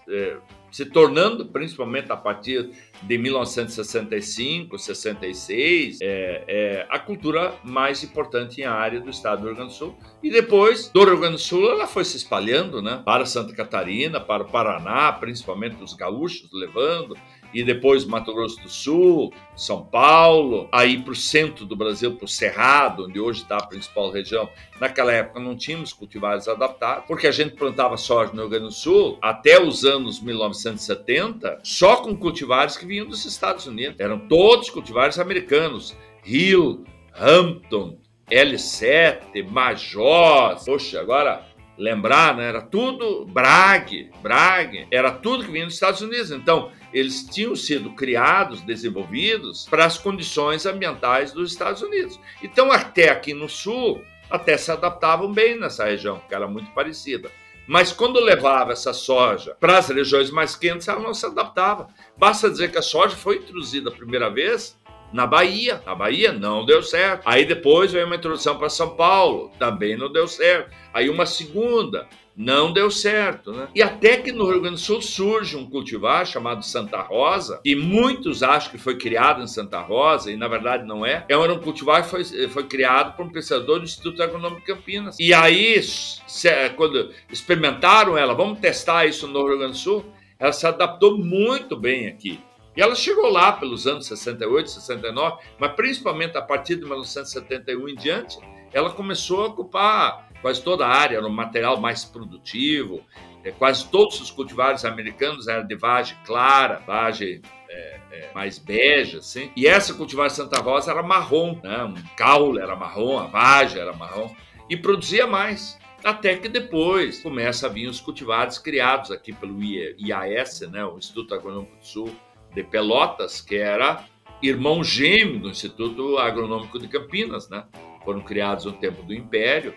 é, 0.06 0.37
se 0.70 0.84
tornando, 0.84 1.46
principalmente 1.46 2.12
a 2.12 2.17
partir 2.17 2.70
de 3.02 3.19
1965, 3.19 4.78
66, 4.78 5.99
é, 6.00 6.44
é, 6.46 6.87
a 6.88 6.99
cultura 6.99 7.55
mais 7.64 8.05
importante 8.05 8.61
em 8.61 8.64
área 8.64 9.00
do 9.00 9.11
estado 9.11 9.40
do 9.40 9.46
Rio 9.46 9.56
Grande 9.56 9.72
do 9.72 9.76
Sul. 9.76 9.96
E 10.22 10.31
depois 10.31 10.88
do 10.88 11.05
Rio 11.05 11.19
Grande 11.19 11.37
do 11.37 11.40
Sul, 11.40 11.70
ela 11.70 11.87
foi 11.87 12.05
se 12.05 12.17
espalhando 12.17 12.82
né, 12.82 13.02
para 13.05 13.25
Santa 13.26 13.55
Catarina, 13.55 14.20
para 14.20 14.43
o 14.43 14.50
Paraná, 14.50 15.11
principalmente 15.12 15.82
os 15.82 15.94
gaúchos 15.94 16.49
levando, 16.52 17.17
e 17.52 17.62
depois 17.62 18.05
Mato 18.05 18.32
Grosso 18.32 18.61
do 18.62 18.69
Sul, 18.69 19.32
São 19.56 19.85
Paulo, 19.85 20.69
aí 20.73 21.00
para 21.02 21.12
o 21.12 21.17
centro 21.17 21.64
do 21.64 21.76
Brasil, 21.76 22.17
para 22.17 22.25
o 22.25 22.29
Cerrado, 22.29 23.06
onde 23.06 23.19
hoje 23.19 23.43
está 23.43 23.56
a 23.56 23.67
principal 23.67 24.11
região. 24.11 24.49
Naquela 24.81 25.12
época 25.12 25.41
não 25.41 25.56
tínhamos 25.56 25.93
cultivares 25.93 26.48
adaptados, 26.48 27.05
porque 27.06 27.27
a 27.27 27.32
gente 27.32 27.56
plantava 27.56 27.96
soja 27.96 28.32
no 28.32 28.43
Rio 28.43 28.51
Grande 28.51 28.67
do 28.67 28.72
Sul 28.72 29.19
até 29.20 29.60
os 29.60 29.84
anos 29.84 30.20
1970, 30.20 31.60
só 31.63 31.96
com 31.96 32.17
cultivares 32.17 32.77
que 32.77 32.86
vinham 32.86 33.06
dos 33.06 33.25
Estados 33.25 33.67
Unidos. 33.67 33.98
Eram 33.98 34.19
todos 34.19 34.70
cultivares 34.70 35.19
americanos. 35.19 35.96
Hill, 36.25 36.84
Hampton, 37.19 37.98
L7, 38.31 39.48
Major. 39.51 40.63
Poxa, 40.65 41.01
agora 41.01 41.46
lembrar, 41.77 42.36
né? 42.36 42.48
Era 42.48 42.60
tudo 42.60 43.25
Bragg, 43.25 44.10
Bragg, 44.22 44.86
era 44.91 45.10
tudo 45.10 45.44
que 45.44 45.51
vinha 45.51 45.65
dos 45.65 45.75
Estados 45.75 46.01
Unidos. 46.03 46.31
Então, 46.31 46.70
eles 46.93 47.25
tinham 47.25 47.55
sido 47.55 47.91
criados, 47.91 48.61
desenvolvidos 48.61 49.67
para 49.69 49.85
as 49.85 49.99
condições 49.99 50.67
ambientais 50.67 51.32
dos 51.32 51.53
Estados 51.53 51.82
Unidos. 51.82 52.19
Então, 52.43 52.70
até 52.73 53.11
aqui 53.11 53.32
no 53.35 53.49
sul, 53.49 54.03
até 54.31 54.56
se 54.56 54.70
adaptavam 54.70 55.32
bem 55.32 55.59
nessa 55.59 55.85
região, 55.85 56.20
que 56.29 56.35
era 56.35 56.47
muito 56.47 56.70
parecida. 56.73 57.31
Mas 57.67 57.93
quando 57.93 58.19
levava 58.19 58.73
essa 58.73 58.93
soja 58.93 59.56
para 59.61 59.79
as 59.79 59.89
regiões 59.89 60.31
mais 60.31 60.56
quentes, 60.56 60.89
ela 60.89 61.01
não 61.01 61.15
se 61.15 61.25
adaptava. 61.25 61.87
Basta 62.17 62.51
dizer 62.51 62.73
que 62.73 62.79
a 62.79 62.82
soja 62.82 63.15
foi 63.15 63.37
introduzida 63.37 63.91
a 63.91 63.93
primeira 63.93 64.29
vez 64.29 64.77
na 65.13 65.27
Bahia. 65.27 65.81
Na 65.87 65.94
Bahia 65.94 66.32
não 66.32 66.65
deu 66.65 66.82
certo. 66.82 67.23
Aí 67.25 67.44
depois 67.44 67.93
veio 67.93 68.06
uma 68.06 68.17
introdução 68.17 68.59
para 68.59 68.69
São 68.69 68.97
Paulo, 68.97 69.53
também 69.59 69.97
não 69.97 70.11
deu 70.11 70.27
certo. 70.27 70.75
Aí 70.93 71.09
uma 71.09 71.27
segunda, 71.27 72.09
não 72.37 72.72
deu 72.72 72.91
certo, 72.91 73.53
né? 73.53 73.69
E 73.75 73.82
até 73.82 74.17
que 74.17 74.32
no 74.32 74.49
Rio 74.49 74.60
Grande 74.60 74.77
do 74.77 74.81
Sul 74.81 75.03
surge 75.03 75.56
um 75.56 75.69
cultivar 75.69 76.27
chamado 76.27 76.65
Santa 76.65 77.01
Rosa, 77.01 77.60
que 77.63 77.75
muitos 77.75 78.43
acham 78.43 78.70
que 78.70 78.79
foi 78.79 78.96
criado 78.96 79.43
em 79.43 79.46
Santa 79.46 79.81
Rosa, 79.81 80.31
e 80.31 80.37
na 80.37 80.49
verdade 80.49 80.87
não 80.87 81.05
é. 81.05 81.25
É 81.29 81.37
um 81.37 81.58
cultivar 81.58 82.03
que 82.03 82.08
foi, 82.08 82.25
foi 82.49 82.65
criado 82.65 83.17
por 83.17 83.27
um 83.27 83.31
pesquisador 83.31 83.79
do 83.79 83.84
Instituto 83.84 84.22
Agronômico 84.22 84.60
de 84.60 84.67
Campinas. 84.67 85.17
E 85.19 85.34
aí, 85.34 85.82
se, 85.82 86.49
quando 86.77 87.10
experimentaram 87.31 88.17
ela, 88.17 88.34
vamos 88.34 88.58
testar 88.60 89.06
isso 89.06 89.27
no 89.27 89.46
Rio 89.46 89.58
Grande 89.58 89.72
do 89.72 89.79
Sul, 89.79 90.05
ela 90.39 90.53
se 90.53 90.67
adaptou 90.67 91.19
muito 91.19 91.77
bem 91.77 92.08
aqui. 92.08 92.41
E 92.77 92.81
ela 92.81 92.94
chegou 92.94 93.29
lá 93.29 93.53
pelos 93.53 93.87
anos 93.87 94.06
68, 94.06 94.70
69, 94.70 95.43
mas 95.58 95.72
principalmente 95.72 96.39
a 96.39 96.43
partir 96.43 96.77
de 96.77 96.82
1971 96.82 97.89
em 97.89 97.94
diante, 97.96 98.39
ela 98.72 98.91
começou 98.91 99.43
a 99.43 99.49
ocupar 99.49 100.30
quase 100.41 100.63
toda 100.63 100.87
a 100.87 100.89
área, 100.89 101.20
no 101.20 101.31
material 101.31 101.81
mais 101.81 102.05
produtivo. 102.05 103.03
É, 103.43 103.51
quase 103.51 103.89
todos 103.89 104.20
os 104.20 104.31
cultivares 104.31 104.85
americanos 104.85 105.49
eram 105.49 105.67
de 105.67 105.75
vagem 105.75 106.17
clara, 106.27 106.82
vagem 106.87 107.41
é, 107.69 108.01
é, 108.13 108.31
mais 108.35 108.59
bege, 108.59 109.19
assim. 109.19 109.51
E 109.56 109.67
essa 109.67 109.94
cultivar 109.94 110.31
Santa 110.31 110.61
Rosa 110.61 110.91
era 110.91 111.03
marrom, 111.03 111.59
né? 111.63 111.85
um 111.85 111.94
caule 112.17 112.61
era 112.61 112.77
marrom, 112.77 113.19
a 113.19 113.27
vagem 113.27 113.81
era 113.81 113.93
marrom, 113.93 114.31
e 114.69 114.77
produzia 114.77 115.27
mais. 115.27 115.79
Até 116.03 116.37
que 116.37 116.49
depois 116.49 117.23
começa 117.23 117.67
a 117.67 117.70
vir 117.70 117.87
os 117.87 118.01
cultivares 118.01 118.59
criados 118.59 119.11
aqui 119.11 119.32
pelo 119.32 119.63
IAS, 119.63 120.63
né, 120.63 120.82
o 120.82 120.97
Instituto 120.97 121.35
Agronômico 121.35 121.77
do 121.77 121.87
Sul 121.87 122.11
de 122.55 122.63
Pelotas, 122.63 123.43
que 123.43 123.56
era 123.56 124.05
irmão 124.43 124.82
gêmeo 124.82 125.41
do 125.41 125.51
Instituto 125.51 126.17
Agronômico 126.17 126.79
de 126.79 126.89
Campinas, 126.89 127.51
né? 127.51 127.65
Foram 128.05 128.21
criados 128.21 128.65
no 128.65 128.73
tempo 128.73 129.03
do 129.03 129.15
Império, 129.15 129.75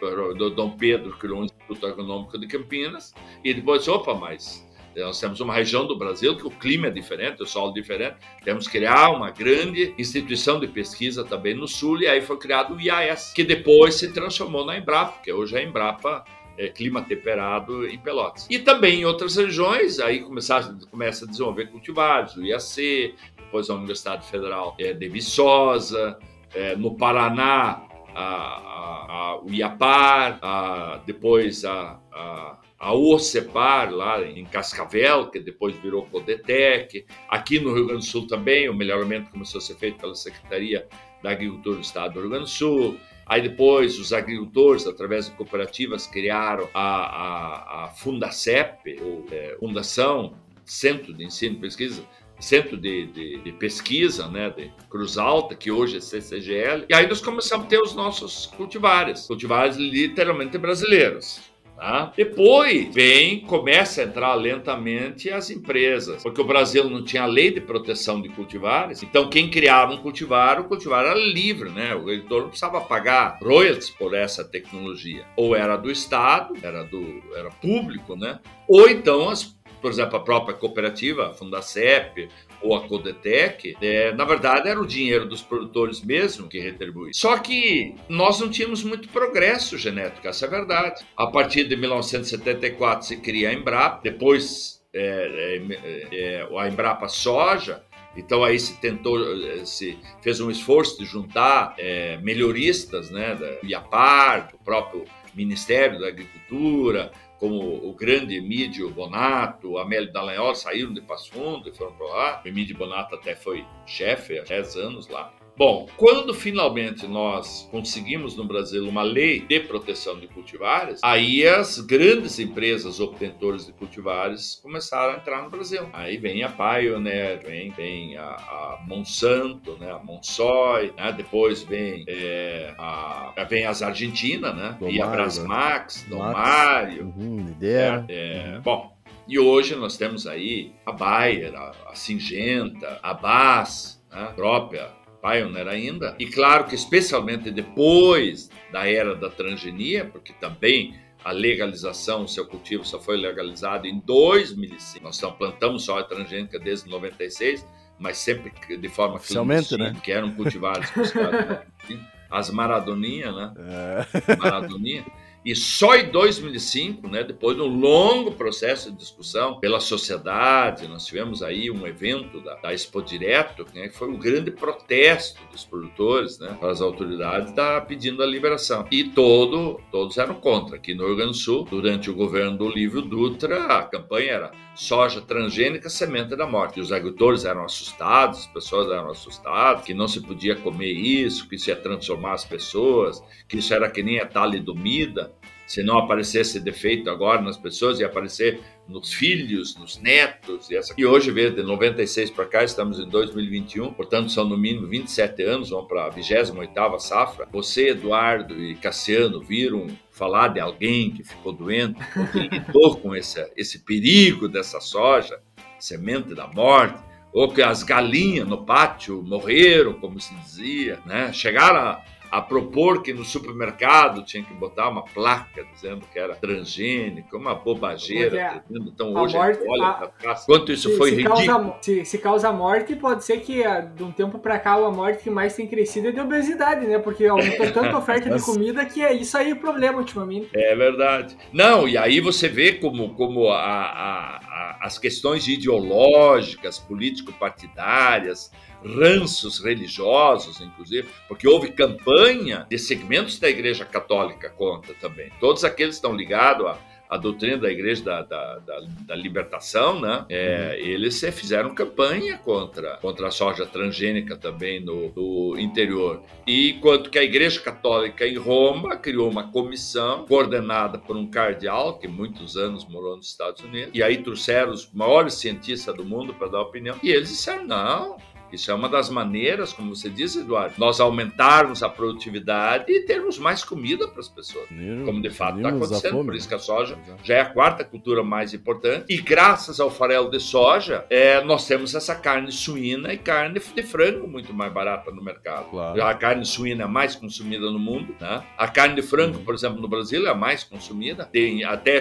Dom 0.56 0.78
Pedro 0.78 1.18
criou 1.18 1.42
o 1.42 1.46
Instituto 1.46 1.86
Agronômico 1.86 2.38
de 2.38 2.48
Campinas, 2.48 3.14
e 3.44 3.54
depois, 3.54 3.88
opa, 3.88 4.14
mas 4.14 4.66
nós 4.96 5.20
temos 5.20 5.40
uma 5.42 5.54
região 5.54 5.88
do 5.88 5.98
Brasil 5.98 6.38
que 6.38 6.46
o 6.46 6.52
clima 6.52 6.88
é 6.88 6.90
diferente, 6.90 7.42
o 7.42 7.46
solo 7.46 7.72
é 7.72 7.74
diferente. 7.74 8.18
Temos 8.44 8.68
que 8.68 8.78
criar 8.78 9.10
uma 9.10 9.32
grande 9.32 9.94
instituição 9.98 10.60
de 10.60 10.68
pesquisa 10.68 11.24
também 11.24 11.56
no 11.56 11.68
Sul, 11.68 12.02
e 12.02 12.08
aí 12.08 12.22
foi 12.22 12.38
criado 12.38 12.76
o 12.76 12.82
IAS, 12.82 13.34
que 13.34 13.44
depois 13.44 13.96
se 13.96 14.14
transformou 14.14 14.66
na 14.66 14.78
Embrapa, 14.78 15.22
que 15.24 15.32
hoje 15.32 15.56
é 15.56 15.60
a 15.60 15.64
Embrapa 15.64 16.24
é, 16.58 16.68
clima 16.68 17.02
temperado 17.02 17.88
em 17.88 17.98
Pelotas. 17.98 18.48
E 18.50 18.60
também 18.60 19.02
em 19.02 19.06
outras 19.06 19.36
regiões, 19.36 20.00
aí 20.00 20.22
começa 20.22 21.26
a 21.26 21.28
desenvolver 21.28 21.68
cultivares, 21.68 22.36
o 22.36 22.44
IAC, 22.44 23.16
depois 23.38 23.70
a 23.70 23.76
Universidade 23.76 24.28
Federal 24.28 24.76
é, 24.80 24.94
de 24.94 25.10
Viçosa, 25.10 26.20
é, 26.54 26.76
no 26.76 26.96
Paraná, 26.96 27.82
a, 28.16 29.34
a, 29.34 29.42
o 29.42 29.52
IAPAR, 29.52 30.40
a, 30.42 31.02
depois 31.06 31.66
a, 31.66 32.00
a 32.12 32.58
a 32.84 32.94
OCEPAR, 32.94 33.92
lá 33.92 34.22
em 34.22 34.44
Cascavel, 34.44 35.32
que 35.32 35.40
depois 35.40 35.74
virou 35.78 36.06
Codetec. 36.06 37.06
Aqui 37.30 37.58
no 37.58 37.74
Rio 37.74 37.88
Grande 37.88 38.06
do 38.06 38.12
Sul 38.12 38.28
também, 38.28 38.68
o 38.68 38.74
melhoramento 38.74 39.32
começou 39.32 39.60
a 39.60 39.62
ser 39.62 39.76
feito 39.76 40.00
pela 40.00 40.14
Secretaria 40.14 40.86
da 41.24 41.32
Agricultura 41.32 41.78
do 41.78 41.82
Estado 41.82 42.16
do 42.16 42.20
Rio 42.20 42.30
Grande 42.30 42.44
do 42.44 42.50
Sul. 42.50 42.98
Aí 43.26 43.42
depois 43.42 43.98
os 43.98 44.12
agricultores, 44.12 44.86
através 44.86 45.30
de 45.30 45.32
cooperativas, 45.32 46.06
criaram 46.06 46.68
a, 46.74 46.82
a, 46.82 47.86
a 47.86 47.88
Fundacep, 47.88 49.00
ou 49.02 49.26
é, 49.32 49.56
Fundação 49.62 50.34
Centro 50.66 51.14
de 51.14 51.24
Ensino 51.24 51.56
e 51.56 51.60
Pesquisa, 51.60 52.04
Centro 52.44 52.78
de, 52.78 53.08
de, 53.08 53.38
de, 53.38 53.52
Pesquisa, 53.54 54.28
né, 54.28 54.50
de 54.50 54.70
Cruz 54.90 55.18
Alta, 55.18 55.56
que 55.56 55.72
hoje 55.72 55.98
é 55.98 56.02
CCGL. 56.02 56.86
E 56.90 56.94
aí 56.94 57.08
nós 57.08 57.22
começamos 57.22 57.66
a 57.66 57.70
ter 57.70 57.80
os 57.80 57.96
nossos 57.96 58.48
cultivares, 58.48 59.26
cultivares 59.26 59.78
literalmente 59.78 60.58
brasileiros. 60.58 61.54
Tá? 61.76 62.14
Depois 62.16 62.94
vem, 62.94 63.42
começa 63.42 64.02
a 64.02 64.04
entrar 64.06 64.36
lentamente 64.36 65.32
as 65.32 65.50
empresas, 65.50 66.22
porque 66.22 66.40
o 66.40 66.46
Brasil 66.46 66.90
não 66.90 67.04
tinha 67.04 67.26
lei 67.26 67.52
de 67.52 67.60
proteção 67.60 68.22
de 68.22 68.30
cultivares, 68.30 69.02
então 69.02 69.30
quem 69.30 69.50
criava 69.50 69.94
um 69.94 69.98
cultivar, 69.98 70.62
o 70.62 70.66
cultivar 70.66 71.04
era 71.04 71.16
livre, 71.16 71.70
né? 71.70 71.96
O 71.96 72.02
agricultor 72.02 72.42
não 72.44 72.50
precisava 72.50 72.80
pagar 72.80 73.40
royalties 73.42 73.90
por 73.90 74.14
essa 74.14 74.44
tecnologia. 74.44 75.26
Ou 75.36 75.56
era 75.56 75.76
do 75.76 75.90
Estado, 75.90 76.56
era, 76.62 76.84
do, 76.84 77.22
era 77.36 77.50
público, 77.50 78.16
né? 78.16 78.40
Ou 78.68 78.88
então 78.88 79.28
as 79.30 79.54
por 79.84 79.92
exemplo, 79.92 80.16
a 80.16 80.22
própria 80.22 80.56
cooperativa, 80.56 81.28
a 81.28 81.34
Fundacep 81.34 82.30
ou 82.62 82.74
a 82.74 82.88
Codetec, 82.88 83.76
é, 83.82 84.14
na 84.14 84.24
verdade 84.24 84.70
era 84.70 84.82
o 84.82 84.88
dinheiro 84.88 85.28
dos 85.28 85.42
produtores 85.42 86.02
mesmo 86.02 86.48
que 86.48 86.58
retribui. 86.58 87.14
Só 87.14 87.38
que 87.38 87.94
nós 88.08 88.40
não 88.40 88.50
tínhamos 88.50 88.82
muito 88.82 89.10
progresso 89.10 89.78
genético, 89.78 90.26
essa 90.26 90.46
é 90.46 90.48
a 90.48 90.52
verdade. 90.52 91.06
A 91.18 91.28
partir 91.28 91.66
de 91.66 91.76
1974 91.76 93.06
se 93.06 93.18
cria 93.18 93.50
a 93.50 93.54
Embrapa, 93.54 94.00
depois 94.02 94.82
é, 94.94 95.60
é, 95.60 96.16
é, 96.16 96.48
a 96.58 96.68
Embrapa 96.70 97.10
Soja, 97.10 97.84
então 98.16 98.42
aí 98.42 98.58
se 98.58 98.80
tentou, 98.80 99.20
se 99.66 100.00
fez 100.22 100.40
um 100.40 100.50
esforço 100.50 100.98
de 100.98 101.04
juntar 101.04 101.76
é, 101.78 102.16
melhoristas, 102.24 103.10
né, 103.10 103.36
da 103.36 103.68
IAPAR, 103.68 104.50
do 104.50 104.58
próprio 104.60 105.04
Ministério 105.36 106.00
da 106.00 106.08
Agricultura, 106.08 107.12
como 107.44 107.86
o 107.86 107.94
grande 107.94 108.38
Emílio 108.38 108.90
Bonato, 108.90 109.78
Amélio 109.78 110.14
Dallagnol 110.14 110.56
saíram 110.56 110.94
de 110.94 111.02
Passo 111.02 111.30
Fundo 111.30 111.68
e 111.68 111.76
foram 111.76 111.92
para 111.92 112.08
lá. 112.08 112.42
O 112.42 112.48
Emílio 112.48 112.78
Bonato 112.78 113.16
até 113.16 113.36
foi 113.36 113.66
chefe 113.86 114.40
há 114.40 114.44
10 114.44 114.78
anos 114.78 115.10
lá. 115.10 115.34
Bom, 115.56 115.88
quando 115.98 116.34
finalmente 116.34 117.06
nós 117.06 117.68
conseguimos 117.70 118.36
no 118.36 118.44
Brasil 118.44 118.88
uma 118.88 119.04
lei 119.04 119.40
de 119.40 119.60
proteção 119.60 120.20
de 120.20 120.28
cultivares, 120.28 121.00
aí 121.04 121.46
as 121.48 121.80
grandes 121.80 122.40
empresas 122.40 123.00
obtentoras 123.00 123.68
de 123.68 123.74
cultivares 123.74 124.60
começaram 124.64 125.14
a 125.14 125.18
entrar 125.18 125.44
no 125.44 125.52
Brasil. 125.52 125.88
Aí 125.94 126.18
vem 126.18 126.44
a 126.44 126.50
Pioneer, 126.50 127.40
vem, 127.46 127.70
vem 127.70 128.18
a, 128.18 128.24
a 128.24 128.84
Monsanto, 128.88 129.78
né, 129.78 129.92
a 129.92 130.00
Monsoy, 130.00 130.92
né, 130.98 131.12
depois 131.12 131.62
vem, 131.62 132.04
é, 132.08 132.74
a, 132.80 133.46
vem 133.48 133.66
as 133.66 133.84
Argentinas, 133.84 134.56
né, 134.56 134.76
Dom 134.80 134.90
e 134.90 135.00
a 135.00 135.06
Brasmax, 135.06 136.08
Dom 136.10 136.18
Mário. 136.18 137.14
Uhum, 137.16 137.48
ideia. 137.50 138.04
É, 138.10 138.16
é, 138.16 138.56
uhum. 138.56 138.62
Bom, 138.62 138.98
e 139.28 139.38
hoje 139.38 139.76
nós 139.76 139.98
temos 139.98 140.26
aí 140.26 140.74
a 140.84 140.92
Bayer, 140.92 141.54
a, 141.54 141.72
a 141.90 141.96
Singenta, 141.96 143.00
a 143.04 143.14
BAS, 143.14 144.04
né, 144.12 144.24
a 144.24 144.34
própria 144.34 145.03
Pioneer 145.24 145.70
ainda. 145.70 146.16
E 146.20 146.26
claro 146.26 146.66
que 146.66 146.76
especialmente 146.76 147.50
depois 147.50 148.50
da 148.74 148.86
era 148.86 149.16
da 149.16 149.30
transgenia, 149.30 150.04
porque 150.04 150.34
também 150.34 151.00
a 151.24 151.32
legalização, 151.32 152.26
o 152.26 152.28
seu 152.28 152.46
cultivo 152.46 152.84
só 152.84 153.00
foi 153.00 153.16
legalizado 153.16 153.88
em 153.88 154.00
2005. 154.00 155.02
Nós 155.02 155.18
plantamos 155.38 155.86
soja 155.86 156.04
transgênica 156.04 156.60
desde 156.60 156.90
96, 156.90 157.66
mas 157.98 158.18
sempre 158.18 158.52
de 158.78 158.90
forma 158.90 159.16
Oficialmente, 159.16 159.78
né? 159.78 159.96
que 160.04 160.12
eram 160.12 160.34
cultivados 160.34 160.90
as 162.30 162.50
maradoninhas, 162.50 163.34
né? 163.34 163.54
É. 163.58 164.36
Maradoninha. 164.36 165.06
E 165.46 165.56
só 165.56 165.96
em 165.96 166.10
2005, 166.10 167.08
né, 167.08 167.24
depois 167.24 167.58
de 167.58 167.62
um 167.62 167.68
longo 167.68 168.32
processo 168.32 168.92
de 168.92 168.98
discussão 168.98 169.60
pela 169.60 169.80
sociedade, 169.80 170.88
nós 170.88 171.06
tivemos 171.06 171.44
aí 171.44 171.70
um 171.70 171.86
evento 171.86 172.40
da, 172.40 172.56
da 172.56 172.74
Expo 172.74 173.02
Direto, 173.02 173.66
né, 173.74 173.90
que 173.90 173.96
foi 173.96 174.10
um 174.10 174.18
grande 174.18 174.52
protesto 174.52 175.42
dos 175.52 175.66
produtores 175.66 176.40
né, 176.40 176.56
para 176.60 176.72
as 176.72 176.82
autoridades 176.82 177.54
da, 177.54 177.82
pedindo 177.82 178.24
a 178.24 178.26
liberação. 178.26 178.88
E 178.90 179.04
todo, 179.04 179.82
todos 179.92 180.18
eram 180.18 180.36
contra. 180.36 180.78
Aqui 180.78 180.94
no 180.94 181.06
Rio 181.06 181.18
Grande 181.18 181.32
do 181.32 181.38
Sul, 181.38 181.66
durante 181.70 182.10
o 182.10 182.16
governo 182.16 182.58
do 182.58 182.66
Olívio 182.66 183.02
Dutra, 183.02 183.66
a 183.66 183.84
campanha 183.84 184.32
era 184.32 184.52
soja 184.76 185.22
transgênica, 185.22 185.90
semente 185.90 186.36
da 186.36 186.48
morte. 186.48 186.80
E 186.80 186.82
os 186.82 186.92
agricultores 186.92 187.46
eram 187.46 187.66
assustados, 187.66 188.40
as 188.40 188.48
pessoas 188.48 188.92
eram 188.92 189.10
assustadas, 189.10 189.86
que 189.86 189.94
não 189.94 190.08
se 190.08 190.22
podia 190.22 190.56
comer 190.56 190.92
isso, 190.92 191.48
que 191.48 191.56
isso 191.56 191.70
ia 191.70 191.76
transformar 191.76 192.34
as 192.34 192.46
pessoas, 192.46 193.24
que 193.48 193.58
isso 193.58 193.74
era 193.74 193.90
que 193.90 194.04
nem 194.04 194.20
a 194.20 194.26
talidomida 194.26 195.34
se 195.66 195.82
não 195.82 195.98
aparecesse 195.98 196.60
defeito 196.60 197.10
agora 197.10 197.42
nas 197.42 197.58
pessoas, 197.58 198.00
ia 198.00 198.06
aparecer 198.06 198.62
nos 198.88 199.14
filhos, 199.14 199.76
nos 199.78 199.98
netos. 199.98 200.70
E, 200.70 200.76
essa... 200.76 200.94
e 200.98 201.06
hoje, 201.06 201.32
vê, 201.32 201.50
de 201.50 201.64
96 201.64 202.30
para 202.32 202.46
cá, 202.46 202.64
estamos 202.64 203.00
em 203.00 203.08
2021, 203.08 203.94
portanto, 203.94 204.32
são 204.32 204.46
no 204.46 204.58
mínimo 204.58 204.88
27 204.88 205.42
anos, 205.44 205.70
vão 205.70 205.86
para 205.86 206.06
a 206.06 206.10
28 206.10 207.00
safra. 207.00 207.48
Você, 207.52 207.90
Eduardo 207.90 208.62
e 208.62 208.76
Cassiano, 208.76 209.42
viram 209.42 209.88
falar 210.12 210.50
de 210.50 210.60
alguém 210.60 211.12
que 211.12 211.24
ficou 211.24 211.54
doente, 211.54 212.00
que 212.32 212.40
lidou 212.40 212.98
com 213.02 213.16
esse, 213.16 213.50
esse 213.56 213.80
perigo 213.80 214.48
dessa 214.48 214.80
soja, 214.80 215.40
semente 215.80 216.36
da 216.36 216.48
morte, 216.48 217.02
ou 217.34 217.52
que 217.52 217.64
as 217.64 217.82
galinhas 217.82 218.48
no 218.48 218.64
pátio 218.64 219.24
morreram, 219.24 219.94
como 219.94 220.20
se 220.20 220.36
dizia, 220.36 221.00
né? 221.06 221.34
Chegaram 221.34 221.80
a 221.80 222.06
a 222.34 222.42
propor 222.42 223.04
que 223.04 223.14
no 223.14 223.24
supermercado 223.24 224.26
tinha 224.26 224.44
que 224.44 224.56
botar 224.56 224.90
uma 224.90 225.04
placa 225.04 225.64
dizendo 225.72 226.04
que 226.12 226.18
era 226.18 226.34
transgênico, 226.36 227.38
uma 227.38 227.54
bobageira. 227.54 228.42
É, 228.42 228.62
então 228.72 229.14
hoje 229.14 229.38
morte, 229.38 229.64
olha 229.68 229.94
para 229.94 230.08
trás. 230.08 230.44
Quanto 230.44 230.72
isso 230.72 230.90
se, 230.90 230.98
foi 230.98 231.12
se 231.12 231.18
ridículo. 231.18 231.46
Causa, 231.46 231.76
se, 231.80 232.06
se, 232.06 232.18
causa 232.18 232.52
morte, 232.52 232.96
pode 232.96 233.24
ser 233.24 233.40
que 233.42 233.64
ah, 233.64 233.82
de 233.82 234.04
um 234.04 234.12
tempo 234.12 234.40
para 234.40 234.58
cá 234.58 234.74
a 234.74 234.90
morte 234.90 235.22
que 235.22 235.30
mais 235.30 235.56
tem 235.56 235.68
crescido 235.68 236.08
é 236.08 236.12
de 236.12 236.20
obesidade, 236.20 236.88
né? 236.88 236.98
Porque 236.98 237.24
aumentou 237.28 237.70
tanta 237.72 237.96
oferta 237.96 238.28
de 238.28 238.44
comida 238.44 238.84
que 238.84 239.04
é 239.04 239.14
isso 239.14 239.38
aí 239.38 239.54
o 239.54 239.58
problema 239.58 240.00
ultimamente. 240.00 240.50
É 240.56 240.76
verdade. 240.76 241.38
Não, 241.54 241.88
e 241.88 241.96
aí 242.00 242.20
você 242.20 242.50
vê 242.50 242.72
como, 242.72 243.14
como 243.14 243.50
a, 243.50 243.60
a, 243.60 244.38
a, 244.38 244.78
as 244.82 244.98
questões 244.98 245.48
ideológicas, 245.48 246.80
político-partidárias, 246.80 248.52
ranços 248.84 249.60
religiosos, 249.60 250.62
inclusive, 250.62 251.08
porque 251.28 251.48
houve 251.48 251.72
campanha 251.72 252.66
de 252.70 252.78
segmentos 252.78 253.40
da 253.40 253.50
Igreja 253.50 253.86
Católica 253.86 254.50
contra 254.50 254.94
também. 254.96 255.32
Todos 255.40 255.64
aqueles 255.64 255.96
que 255.96 256.06
estão 256.06 256.16
ligados 256.16 256.76
a 257.14 257.18
doutrina 257.18 257.58
da 257.58 257.72
igreja 257.72 258.04
da, 258.04 258.22
da, 258.24 258.58
da, 258.60 258.80
da 259.02 259.16
libertação, 259.16 260.02
né? 260.02 260.26
É, 260.30 260.80
uhum. 260.80 260.88
Eles 260.88 261.20
fizeram 261.32 261.76
campanha 261.76 262.40
contra, 262.40 262.98
contra 262.98 263.28
a 263.28 263.32
soja 263.32 263.68
transgênica 263.68 264.36
também 264.36 264.80
no, 264.80 265.12
no 265.16 265.60
interior. 265.60 266.24
E 266.48 266.72
enquanto 266.72 267.12
que 267.12 267.20
a 267.20 267.24
igreja 267.24 267.60
católica 267.62 268.26
em 268.26 268.38
Roma 268.38 268.98
criou 268.98 269.30
uma 269.30 269.52
comissão 269.52 270.26
coordenada 270.26 270.98
por 270.98 271.16
um 271.16 271.28
cardeal 271.28 272.00
que 272.00 272.08
muitos 272.08 272.58
anos 272.58 272.84
morou 272.88 273.16
nos 273.16 273.28
Estados 273.28 273.64
Unidos. 273.64 273.92
E 273.94 274.02
aí 274.02 274.18
trouxeram 274.18 274.72
os 274.72 274.92
maiores 274.92 275.36
cientistas 275.36 275.96
do 275.96 276.04
mundo 276.04 276.34
para 276.34 276.48
dar 276.48 276.62
opinião. 276.62 276.98
E 277.04 277.12
eles 277.12 277.30
disseram: 277.30 277.68
não, 277.68 278.18
Isso 278.54 278.70
é 278.70 278.74
uma 278.74 278.88
das 278.88 279.10
maneiras, 279.10 279.74
como 279.74 279.96
você 279.96 280.10
disse, 280.10 280.40
Eduardo, 280.40 280.76
nós 280.78 281.00
aumentarmos 281.00 281.82
a 281.82 281.90
produtividade 281.90 282.86
e 282.92 283.02
termos 283.02 283.40
mais 283.40 283.64
comida 283.64 284.08
para 284.08 284.20
as 284.20 284.30
pessoas. 284.30 284.68
Como 285.06 285.22
de 285.22 285.30
fato 285.32 285.58
está 285.58 285.70
acontecendo. 285.70 286.24
Por 286.24 286.36
isso 286.36 286.48
que 286.48 286.54
a 286.54 286.60
soja 286.60 286.98
já 287.24 287.36
é 287.36 287.42
a 287.42 287.46
quarta 287.46 287.84
cultura 287.84 288.24
mais 288.24 288.54
importante. 288.54 289.06
E 289.10 289.20
graças 289.20 289.80
ao 289.80 289.90
farelo 289.90 290.30
de 290.30 290.40
soja, 290.40 291.06
é, 291.10 291.44
nós 291.44 291.66
temos 291.66 291.96
essa 291.96 292.14
carne 292.14 292.52
suína 292.52 293.12
e 293.14 293.18
carne 293.18 293.60
de 293.60 293.84
frango 293.84 294.28
muito 294.28 294.54
mais 294.54 294.72
barata 294.72 295.12
no 295.12 295.24
mercado. 295.24 295.70
Claro. 295.72 296.04
A 296.04 296.14
carne 296.14 296.46
suína 296.46 296.84
é 296.84 296.86
a 296.86 296.88
mais 296.88 297.16
consumida 297.16 297.72
no 297.72 297.80
mundo. 297.80 298.16
Né? 298.20 298.44
A 298.58 298.68
carne 298.68 298.96
de 298.96 299.02
frango, 299.02 299.40
por 299.40 299.56
exemplo, 299.56 299.82
no 299.82 299.88
Brasil 299.88 300.28
é 300.28 300.30
a 300.30 300.36
mais 300.36 300.64
consumida. 300.64 301.26
Tem 301.26 301.64
até 301.64 302.00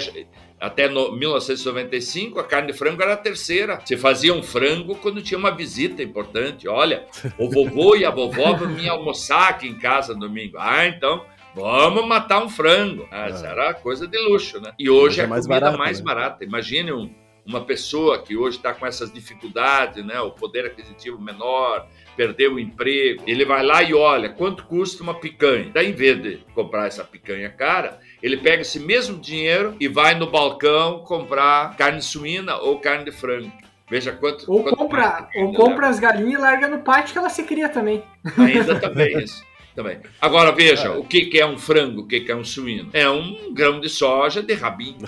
até 0.62 0.88
no 0.88 1.10
1995, 1.10 2.38
a 2.38 2.44
carne 2.44 2.70
de 2.70 2.78
frango 2.78 3.02
era 3.02 3.14
a 3.14 3.16
terceira. 3.16 3.80
Você 3.84 3.96
fazia 3.96 4.32
um 4.32 4.44
frango 4.44 4.94
quando 4.94 5.20
tinha 5.20 5.36
uma 5.36 5.50
visita 5.50 6.04
importante. 6.04 6.68
Olha, 6.68 7.04
o 7.36 7.50
vovô 7.50 7.96
e 7.96 8.04
a 8.04 8.12
vovó 8.12 8.54
vão 8.54 8.68
me 8.68 8.88
almoçar 8.88 9.48
aqui 9.48 9.66
em 9.66 9.76
casa 9.76 10.14
no 10.14 10.20
domingo. 10.20 10.56
Ah, 10.60 10.86
então 10.86 11.24
vamos 11.52 12.06
matar 12.06 12.44
um 12.44 12.48
frango. 12.48 13.08
Ah, 13.10 13.28
é. 13.28 13.44
era 13.44 13.74
coisa 13.74 14.06
de 14.06 14.16
luxo, 14.18 14.60
né? 14.60 14.72
E 14.78 14.88
hoje 14.88 15.20
é 15.20 15.24
a 15.24 15.26
mais 15.26 15.48
comida 15.48 15.76
mais 15.76 15.98
né? 15.98 16.04
barata. 16.04 16.44
Imagine 16.44 16.92
um, 16.92 17.12
uma 17.44 17.62
pessoa 17.62 18.22
que 18.22 18.36
hoje 18.36 18.58
está 18.58 18.72
com 18.72 18.86
essas 18.86 19.12
dificuldades, 19.12 20.04
né? 20.04 20.20
O 20.20 20.30
poder 20.30 20.64
aquisitivo 20.66 21.20
menor, 21.20 21.88
perdeu 22.16 22.54
o 22.54 22.60
emprego, 22.60 23.24
ele 23.26 23.44
vai 23.44 23.64
lá 23.64 23.82
e 23.82 23.94
olha 23.94 24.28
quanto 24.28 24.64
custa 24.66 25.02
uma 25.02 25.14
picanha. 25.14 25.70
Daí, 25.74 25.90
em 25.90 25.92
vez 25.92 26.22
de 26.22 26.36
comprar 26.54 26.86
essa 26.86 27.02
picanha 27.02 27.50
cara, 27.50 27.98
ele 28.22 28.36
pega 28.36 28.62
esse 28.62 28.78
mesmo 28.78 29.18
dinheiro 29.18 29.76
e 29.80 29.88
vai 29.88 30.14
no 30.14 30.30
balcão 30.30 31.00
comprar 31.00 31.76
carne 31.76 32.00
suína 32.00 32.56
ou 32.56 32.78
carne 32.78 33.04
de 33.04 33.12
frango. 33.12 33.50
Veja 33.90 34.12
quanto. 34.12 34.50
Ou 34.50 34.62
quanto 34.62 34.76
compra, 34.76 35.28
ou 35.36 35.52
compra 35.52 35.88
as 35.88 35.98
galinhas 35.98 36.34
e 36.34 36.42
larga 36.42 36.68
no 36.68 36.78
pátio 36.78 37.12
que 37.12 37.18
ela 37.18 37.28
se 37.28 37.42
cria 37.42 37.68
também. 37.68 38.02
Ainda 38.38 38.78
também 38.80 39.18
isso. 39.18 39.44
Também. 39.74 40.00
Agora 40.20 40.52
veja, 40.52 40.88
é. 40.88 40.90
o 40.90 41.02
que, 41.02 41.26
que 41.26 41.40
é 41.40 41.46
um 41.46 41.58
frango, 41.58 42.02
o 42.02 42.06
que, 42.06 42.20
que 42.20 42.30
é 42.30 42.36
um 42.36 42.44
suíno? 42.44 42.90
É 42.92 43.08
um 43.08 43.52
grão 43.52 43.80
de 43.80 43.88
soja 43.88 44.42
de 44.42 44.54
rabinho. 44.54 44.98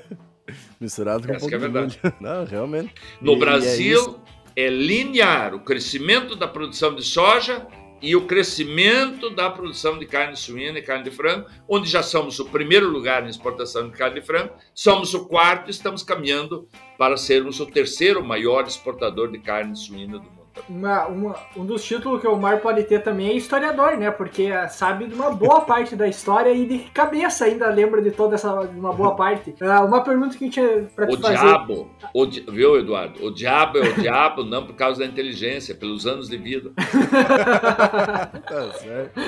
Misturado 0.78 1.26
com 1.26 1.34
Essa 1.34 1.46
um 1.46 1.50
pouco 1.50 1.54
é 1.54 1.58
verdade. 1.58 2.00
Não, 2.20 2.44
realmente. 2.44 2.92
No 3.20 3.32
e, 3.32 3.38
Brasil, 3.38 4.20
e 4.20 4.20
é 4.20 4.34
é 4.56 4.68
linear 4.68 5.54
o 5.54 5.60
crescimento 5.60 6.36
da 6.36 6.46
produção 6.46 6.94
de 6.94 7.02
soja 7.02 7.66
e 8.04 8.14
o 8.14 8.26
crescimento 8.26 9.30
da 9.30 9.48
produção 9.48 9.98
de 9.98 10.04
carne 10.04 10.36
suína 10.36 10.78
e 10.78 10.82
carne 10.82 11.04
de 11.04 11.10
frango, 11.10 11.48
onde 11.66 11.88
já 11.88 12.02
somos 12.02 12.38
o 12.38 12.44
primeiro 12.44 12.86
lugar 12.86 13.24
em 13.24 13.30
exportação 13.30 13.88
de 13.88 13.96
carne 13.96 14.20
de 14.20 14.26
frango, 14.26 14.52
somos 14.74 15.14
o 15.14 15.26
quarto 15.26 15.68
e 15.68 15.70
estamos 15.70 16.02
caminhando 16.02 16.68
para 16.98 17.16
sermos 17.16 17.60
o 17.60 17.66
terceiro 17.66 18.22
maior 18.22 18.66
exportador 18.66 19.32
de 19.32 19.38
carne 19.38 19.74
suína 19.74 20.18
do 20.18 20.30
mundo 20.30 20.43
uma, 20.68 21.06
uma, 21.06 21.36
um 21.56 21.64
dos 21.64 21.84
títulos 21.84 22.20
que 22.20 22.26
o 22.26 22.36
Mar 22.36 22.60
pode 22.60 22.82
ter 22.84 23.02
também 23.02 23.28
é 23.28 23.32
historiador, 23.34 23.96
né? 23.96 24.10
Porque 24.10 24.50
sabe 24.68 25.06
de 25.06 25.14
uma 25.14 25.30
boa 25.30 25.60
parte 25.66 25.96
da 25.96 26.08
história 26.08 26.52
e 26.52 26.66
de 26.66 26.78
cabeça 26.90 27.44
ainda 27.44 27.68
lembra 27.68 28.00
de 28.00 28.10
toda 28.10 28.34
essa 28.34 28.64
de 28.66 28.78
uma 28.78 28.92
boa 28.92 29.14
parte. 29.14 29.54
Uh, 29.60 29.86
uma 29.86 30.02
pergunta 30.02 30.36
que 30.36 30.48
tinha 30.48 30.86
para 30.94 31.06
te 31.06 31.16
o 31.16 31.20
fazer. 31.20 31.38
Diabo, 31.38 31.90
o 32.12 32.26
di... 32.26 32.40
viu, 32.48 32.78
Eduardo? 32.78 33.24
O 33.24 33.30
diabo 33.30 33.78
é 33.78 33.88
o 33.88 33.94
diabo 33.94 34.44
não 34.44 34.66
por 34.66 34.74
causa 34.74 35.00
da 35.00 35.06
inteligência, 35.06 35.74
pelos 35.74 36.06
anos 36.06 36.28
de 36.28 36.36
vida. 36.36 36.72
tá 38.46 38.72
certo. 38.72 39.20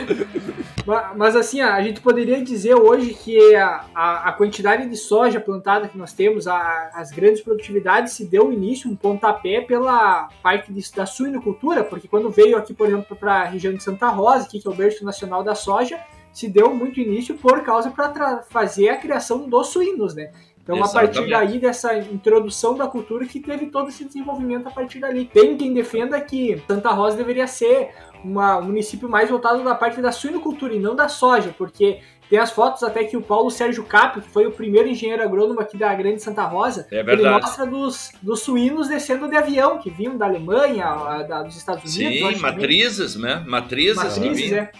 Mas, 0.87 1.17
mas, 1.17 1.37
assim, 1.37 1.61
a 1.61 1.83
gente 1.83 2.01
poderia 2.01 2.43
dizer 2.43 2.75
hoje 2.75 3.13
que 3.13 3.55
a, 3.57 3.85
a, 3.95 4.29
a 4.29 4.33
quantidade 4.33 4.89
de 4.89 4.97
soja 4.97 5.41
plantada 5.41 5.89
que 5.89 5.99
nós 5.99 6.13
temos, 6.13 6.47
a, 6.47 6.91
as 6.95 7.11
grandes 7.11 7.41
produtividades, 7.41 8.13
se 8.13 8.25
deu 8.25 8.53
início, 8.53 8.89
um 8.89 8.95
pontapé 8.95 9.61
pela 9.61 10.29
parte 10.43 10.73
de, 10.73 10.83
da 10.93 11.05
suinocultura, 11.17 11.85
porque 11.85 12.09
quando 12.09 12.31
veio 12.31 12.57
aqui, 12.57 12.75
por 12.75 12.87
exemplo, 12.87 13.17
para 13.17 13.43
a 13.43 13.45
região 13.45 13.73
de 13.73 13.83
Santa 13.83 14.09
Rosa, 14.09 14.49
que 14.49 14.61
é 14.65 14.71
o 14.71 14.75
berço 14.75 15.05
nacional 15.05 15.43
da 15.43 15.55
soja, 15.55 15.99
se 16.33 16.49
deu 16.49 16.75
muito 16.75 17.01
início 17.01 17.35
por 17.37 17.63
causa 17.63 17.91
para 17.91 18.43
fazer 18.43 18.91
a 18.91 18.97
criação 18.97 19.49
dos 19.49 19.69
suínos, 19.69 20.15
né? 20.15 20.31
Então, 20.63 20.77
Exatamente. 20.79 21.11
a 21.11 21.21
partir 21.21 21.31
daí, 21.31 21.59
dessa 21.61 21.97
introdução 21.97 22.77
da 22.77 22.89
cultura, 22.89 23.25
que 23.25 23.39
teve 23.39 23.67
todo 23.67 23.89
esse 23.89 24.05
desenvolvimento 24.05 24.67
a 24.67 24.71
partir 24.71 24.99
dali. 24.99 25.25
Tem 25.25 25.57
quem 25.57 25.73
defenda 25.73 26.21
que 26.21 26.61
Santa 26.67 26.91
Rosa 26.91 27.17
deveria 27.17 27.47
ser 27.47 27.91
uma, 28.25 28.59
um 28.59 28.65
município 28.65 29.09
mais 29.09 29.31
voltado 29.31 29.63
da 29.63 29.77
parte 29.77 30.01
da 30.01 30.11
suinocultura 30.11 30.75
e 30.75 30.81
não 30.81 30.97
da 30.97 31.09
soja, 31.09 31.55
porque 31.57 32.01
tem 32.29 32.39
as 32.39 32.51
fotos 32.51 32.83
até 32.83 33.05
que 33.05 33.17
o 33.17 33.23
Paulo 33.23 33.51
Sérgio 33.51 33.85
Capio, 33.85 34.23
que 34.23 34.29
foi 34.29 34.47
o 34.47 34.53
primeiro 34.53 34.89
engenheiro 34.89 35.23
agrônomo 35.23 35.61
aqui 35.61 35.77
da 35.77 35.95
Grande 35.95 36.23
Santa 36.23 36.45
Rosa, 36.45 36.87
é 36.91 37.01
ele 37.01 37.29
mostra 37.29 37.65
dos, 37.67 38.11
dos 38.23 38.41
suínos 38.41 38.89
descendo 38.89 39.29
de 39.29 39.37
avião, 39.37 39.79
que 39.79 39.91
vinham 39.91 40.17
da 40.17 40.27
Alemanha, 40.27 41.23
da, 41.29 41.43
dos 41.43 41.57
Estados 41.57 41.95
Unidos. 41.97 42.35
Sim, 42.35 42.41
matrizes, 42.41 43.17
né? 43.17 43.45
Matrizes. 43.47 43.97
Matrizes, 43.97 44.53
é. 44.53 44.71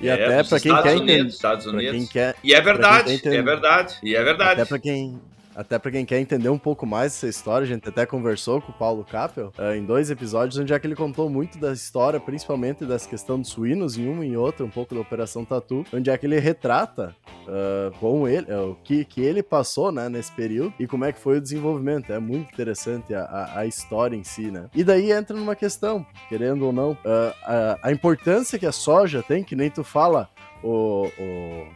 E 0.00 0.08
é, 0.08 0.12
até 0.12 0.44
para 0.44 0.60
quem 0.60 0.82
quer 0.82 0.94
entender. 0.94 1.26
Estados 1.26 1.66
Unidos. 1.66 1.90
Quem 1.90 2.06
quer, 2.06 2.36
e 2.44 2.54
é 2.54 2.60
verdade, 2.60 3.20
é 3.24 3.42
verdade, 3.42 3.98
e 4.02 4.14
é 4.14 4.22
verdade. 4.22 4.60
Até 4.60 4.64
para 4.64 4.78
quem 4.78 5.20
até 5.54 5.78
para 5.78 5.90
quem 5.90 6.04
quer 6.04 6.18
entender 6.18 6.48
um 6.48 6.58
pouco 6.58 6.86
mais 6.86 7.14
essa 7.14 7.26
história, 7.26 7.64
a 7.64 7.68
gente 7.68 7.88
até 7.88 8.06
conversou 8.06 8.60
com 8.60 8.72
o 8.72 8.74
Paulo 8.74 9.04
Capel 9.04 9.52
uh, 9.58 9.74
em 9.74 9.84
dois 9.84 10.10
episódios, 10.10 10.58
onde 10.58 10.72
é 10.72 10.78
que 10.78 10.86
ele 10.86 10.96
contou 10.96 11.28
muito 11.28 11.58
da 11.58 11.72
história, 11.72 12.18
principalmente 12.18 12.84
dessa 12.84 13.08
questão 13.08 13.38
dos 13.38 13.50
suínos, 13.50 13.96
em 13.96 14.08
um 14.08 14.22
e 14.22 14.28
em 14.28 14.36
outro, 14.36 14.64
um 14.64 14.70
pouco 14.70 14.94
da 14.94 15.00
Operação 15.00 15.44
Tatu, 15.44 15.84
onde 15.92 16.10
é 16.10 16.16
que 16.16 16.26
ele 16.26 16.38
retrata 16.38 17.14
uh, 17.42 17.96
com 17.98 18.26
ele, 18.26 18.52
uh, 18.52 18.70
o 18.70 18.74
que, 18.76 19.04
que 19.04 19.20
ele 19.20 19.42
passou 19.42 19.92
né, 19.92 20.08
nesse 20.08 20.32
período 20.32 20.74
e 20.78 20.86
como 20.86 21.04
é 21.04 21.12
que 21.12 21.18
foi 21.18 21.38
o 21.38 21.40
desenvolvimento. 21.40 22.12
É 22.12 22.18
muito 22.18 22.52
interessante 22.52 23.14
a, 23.14 23.24
a, 23.24 23.58
a 23.60 23.66
história 23.66 24.16
em 24.16 24.24
si, 24.24 24.50
né? 24.50 24.68
E 24.74 24.82
daí 24.82 25.12
entra 25.12 25.36
numa 25.36 25.54
questão, 25.54 26.04
querendo 26.28 26.66
ou 26.66 26.72
não, 26.72 26.96
a, 27.44 27.78
a 27.82 27.92
importância 27.92 28.58
que 28.58 28.66
a 28.66 28.72
soja 28.72 29.22
tem, 29.22 29.44
que 29.44 29.56
nem 29.56 29.70
tu 29.70 29.84
fala, 29.84 30.28
o, 30.62 31.06
o 31.18 31.66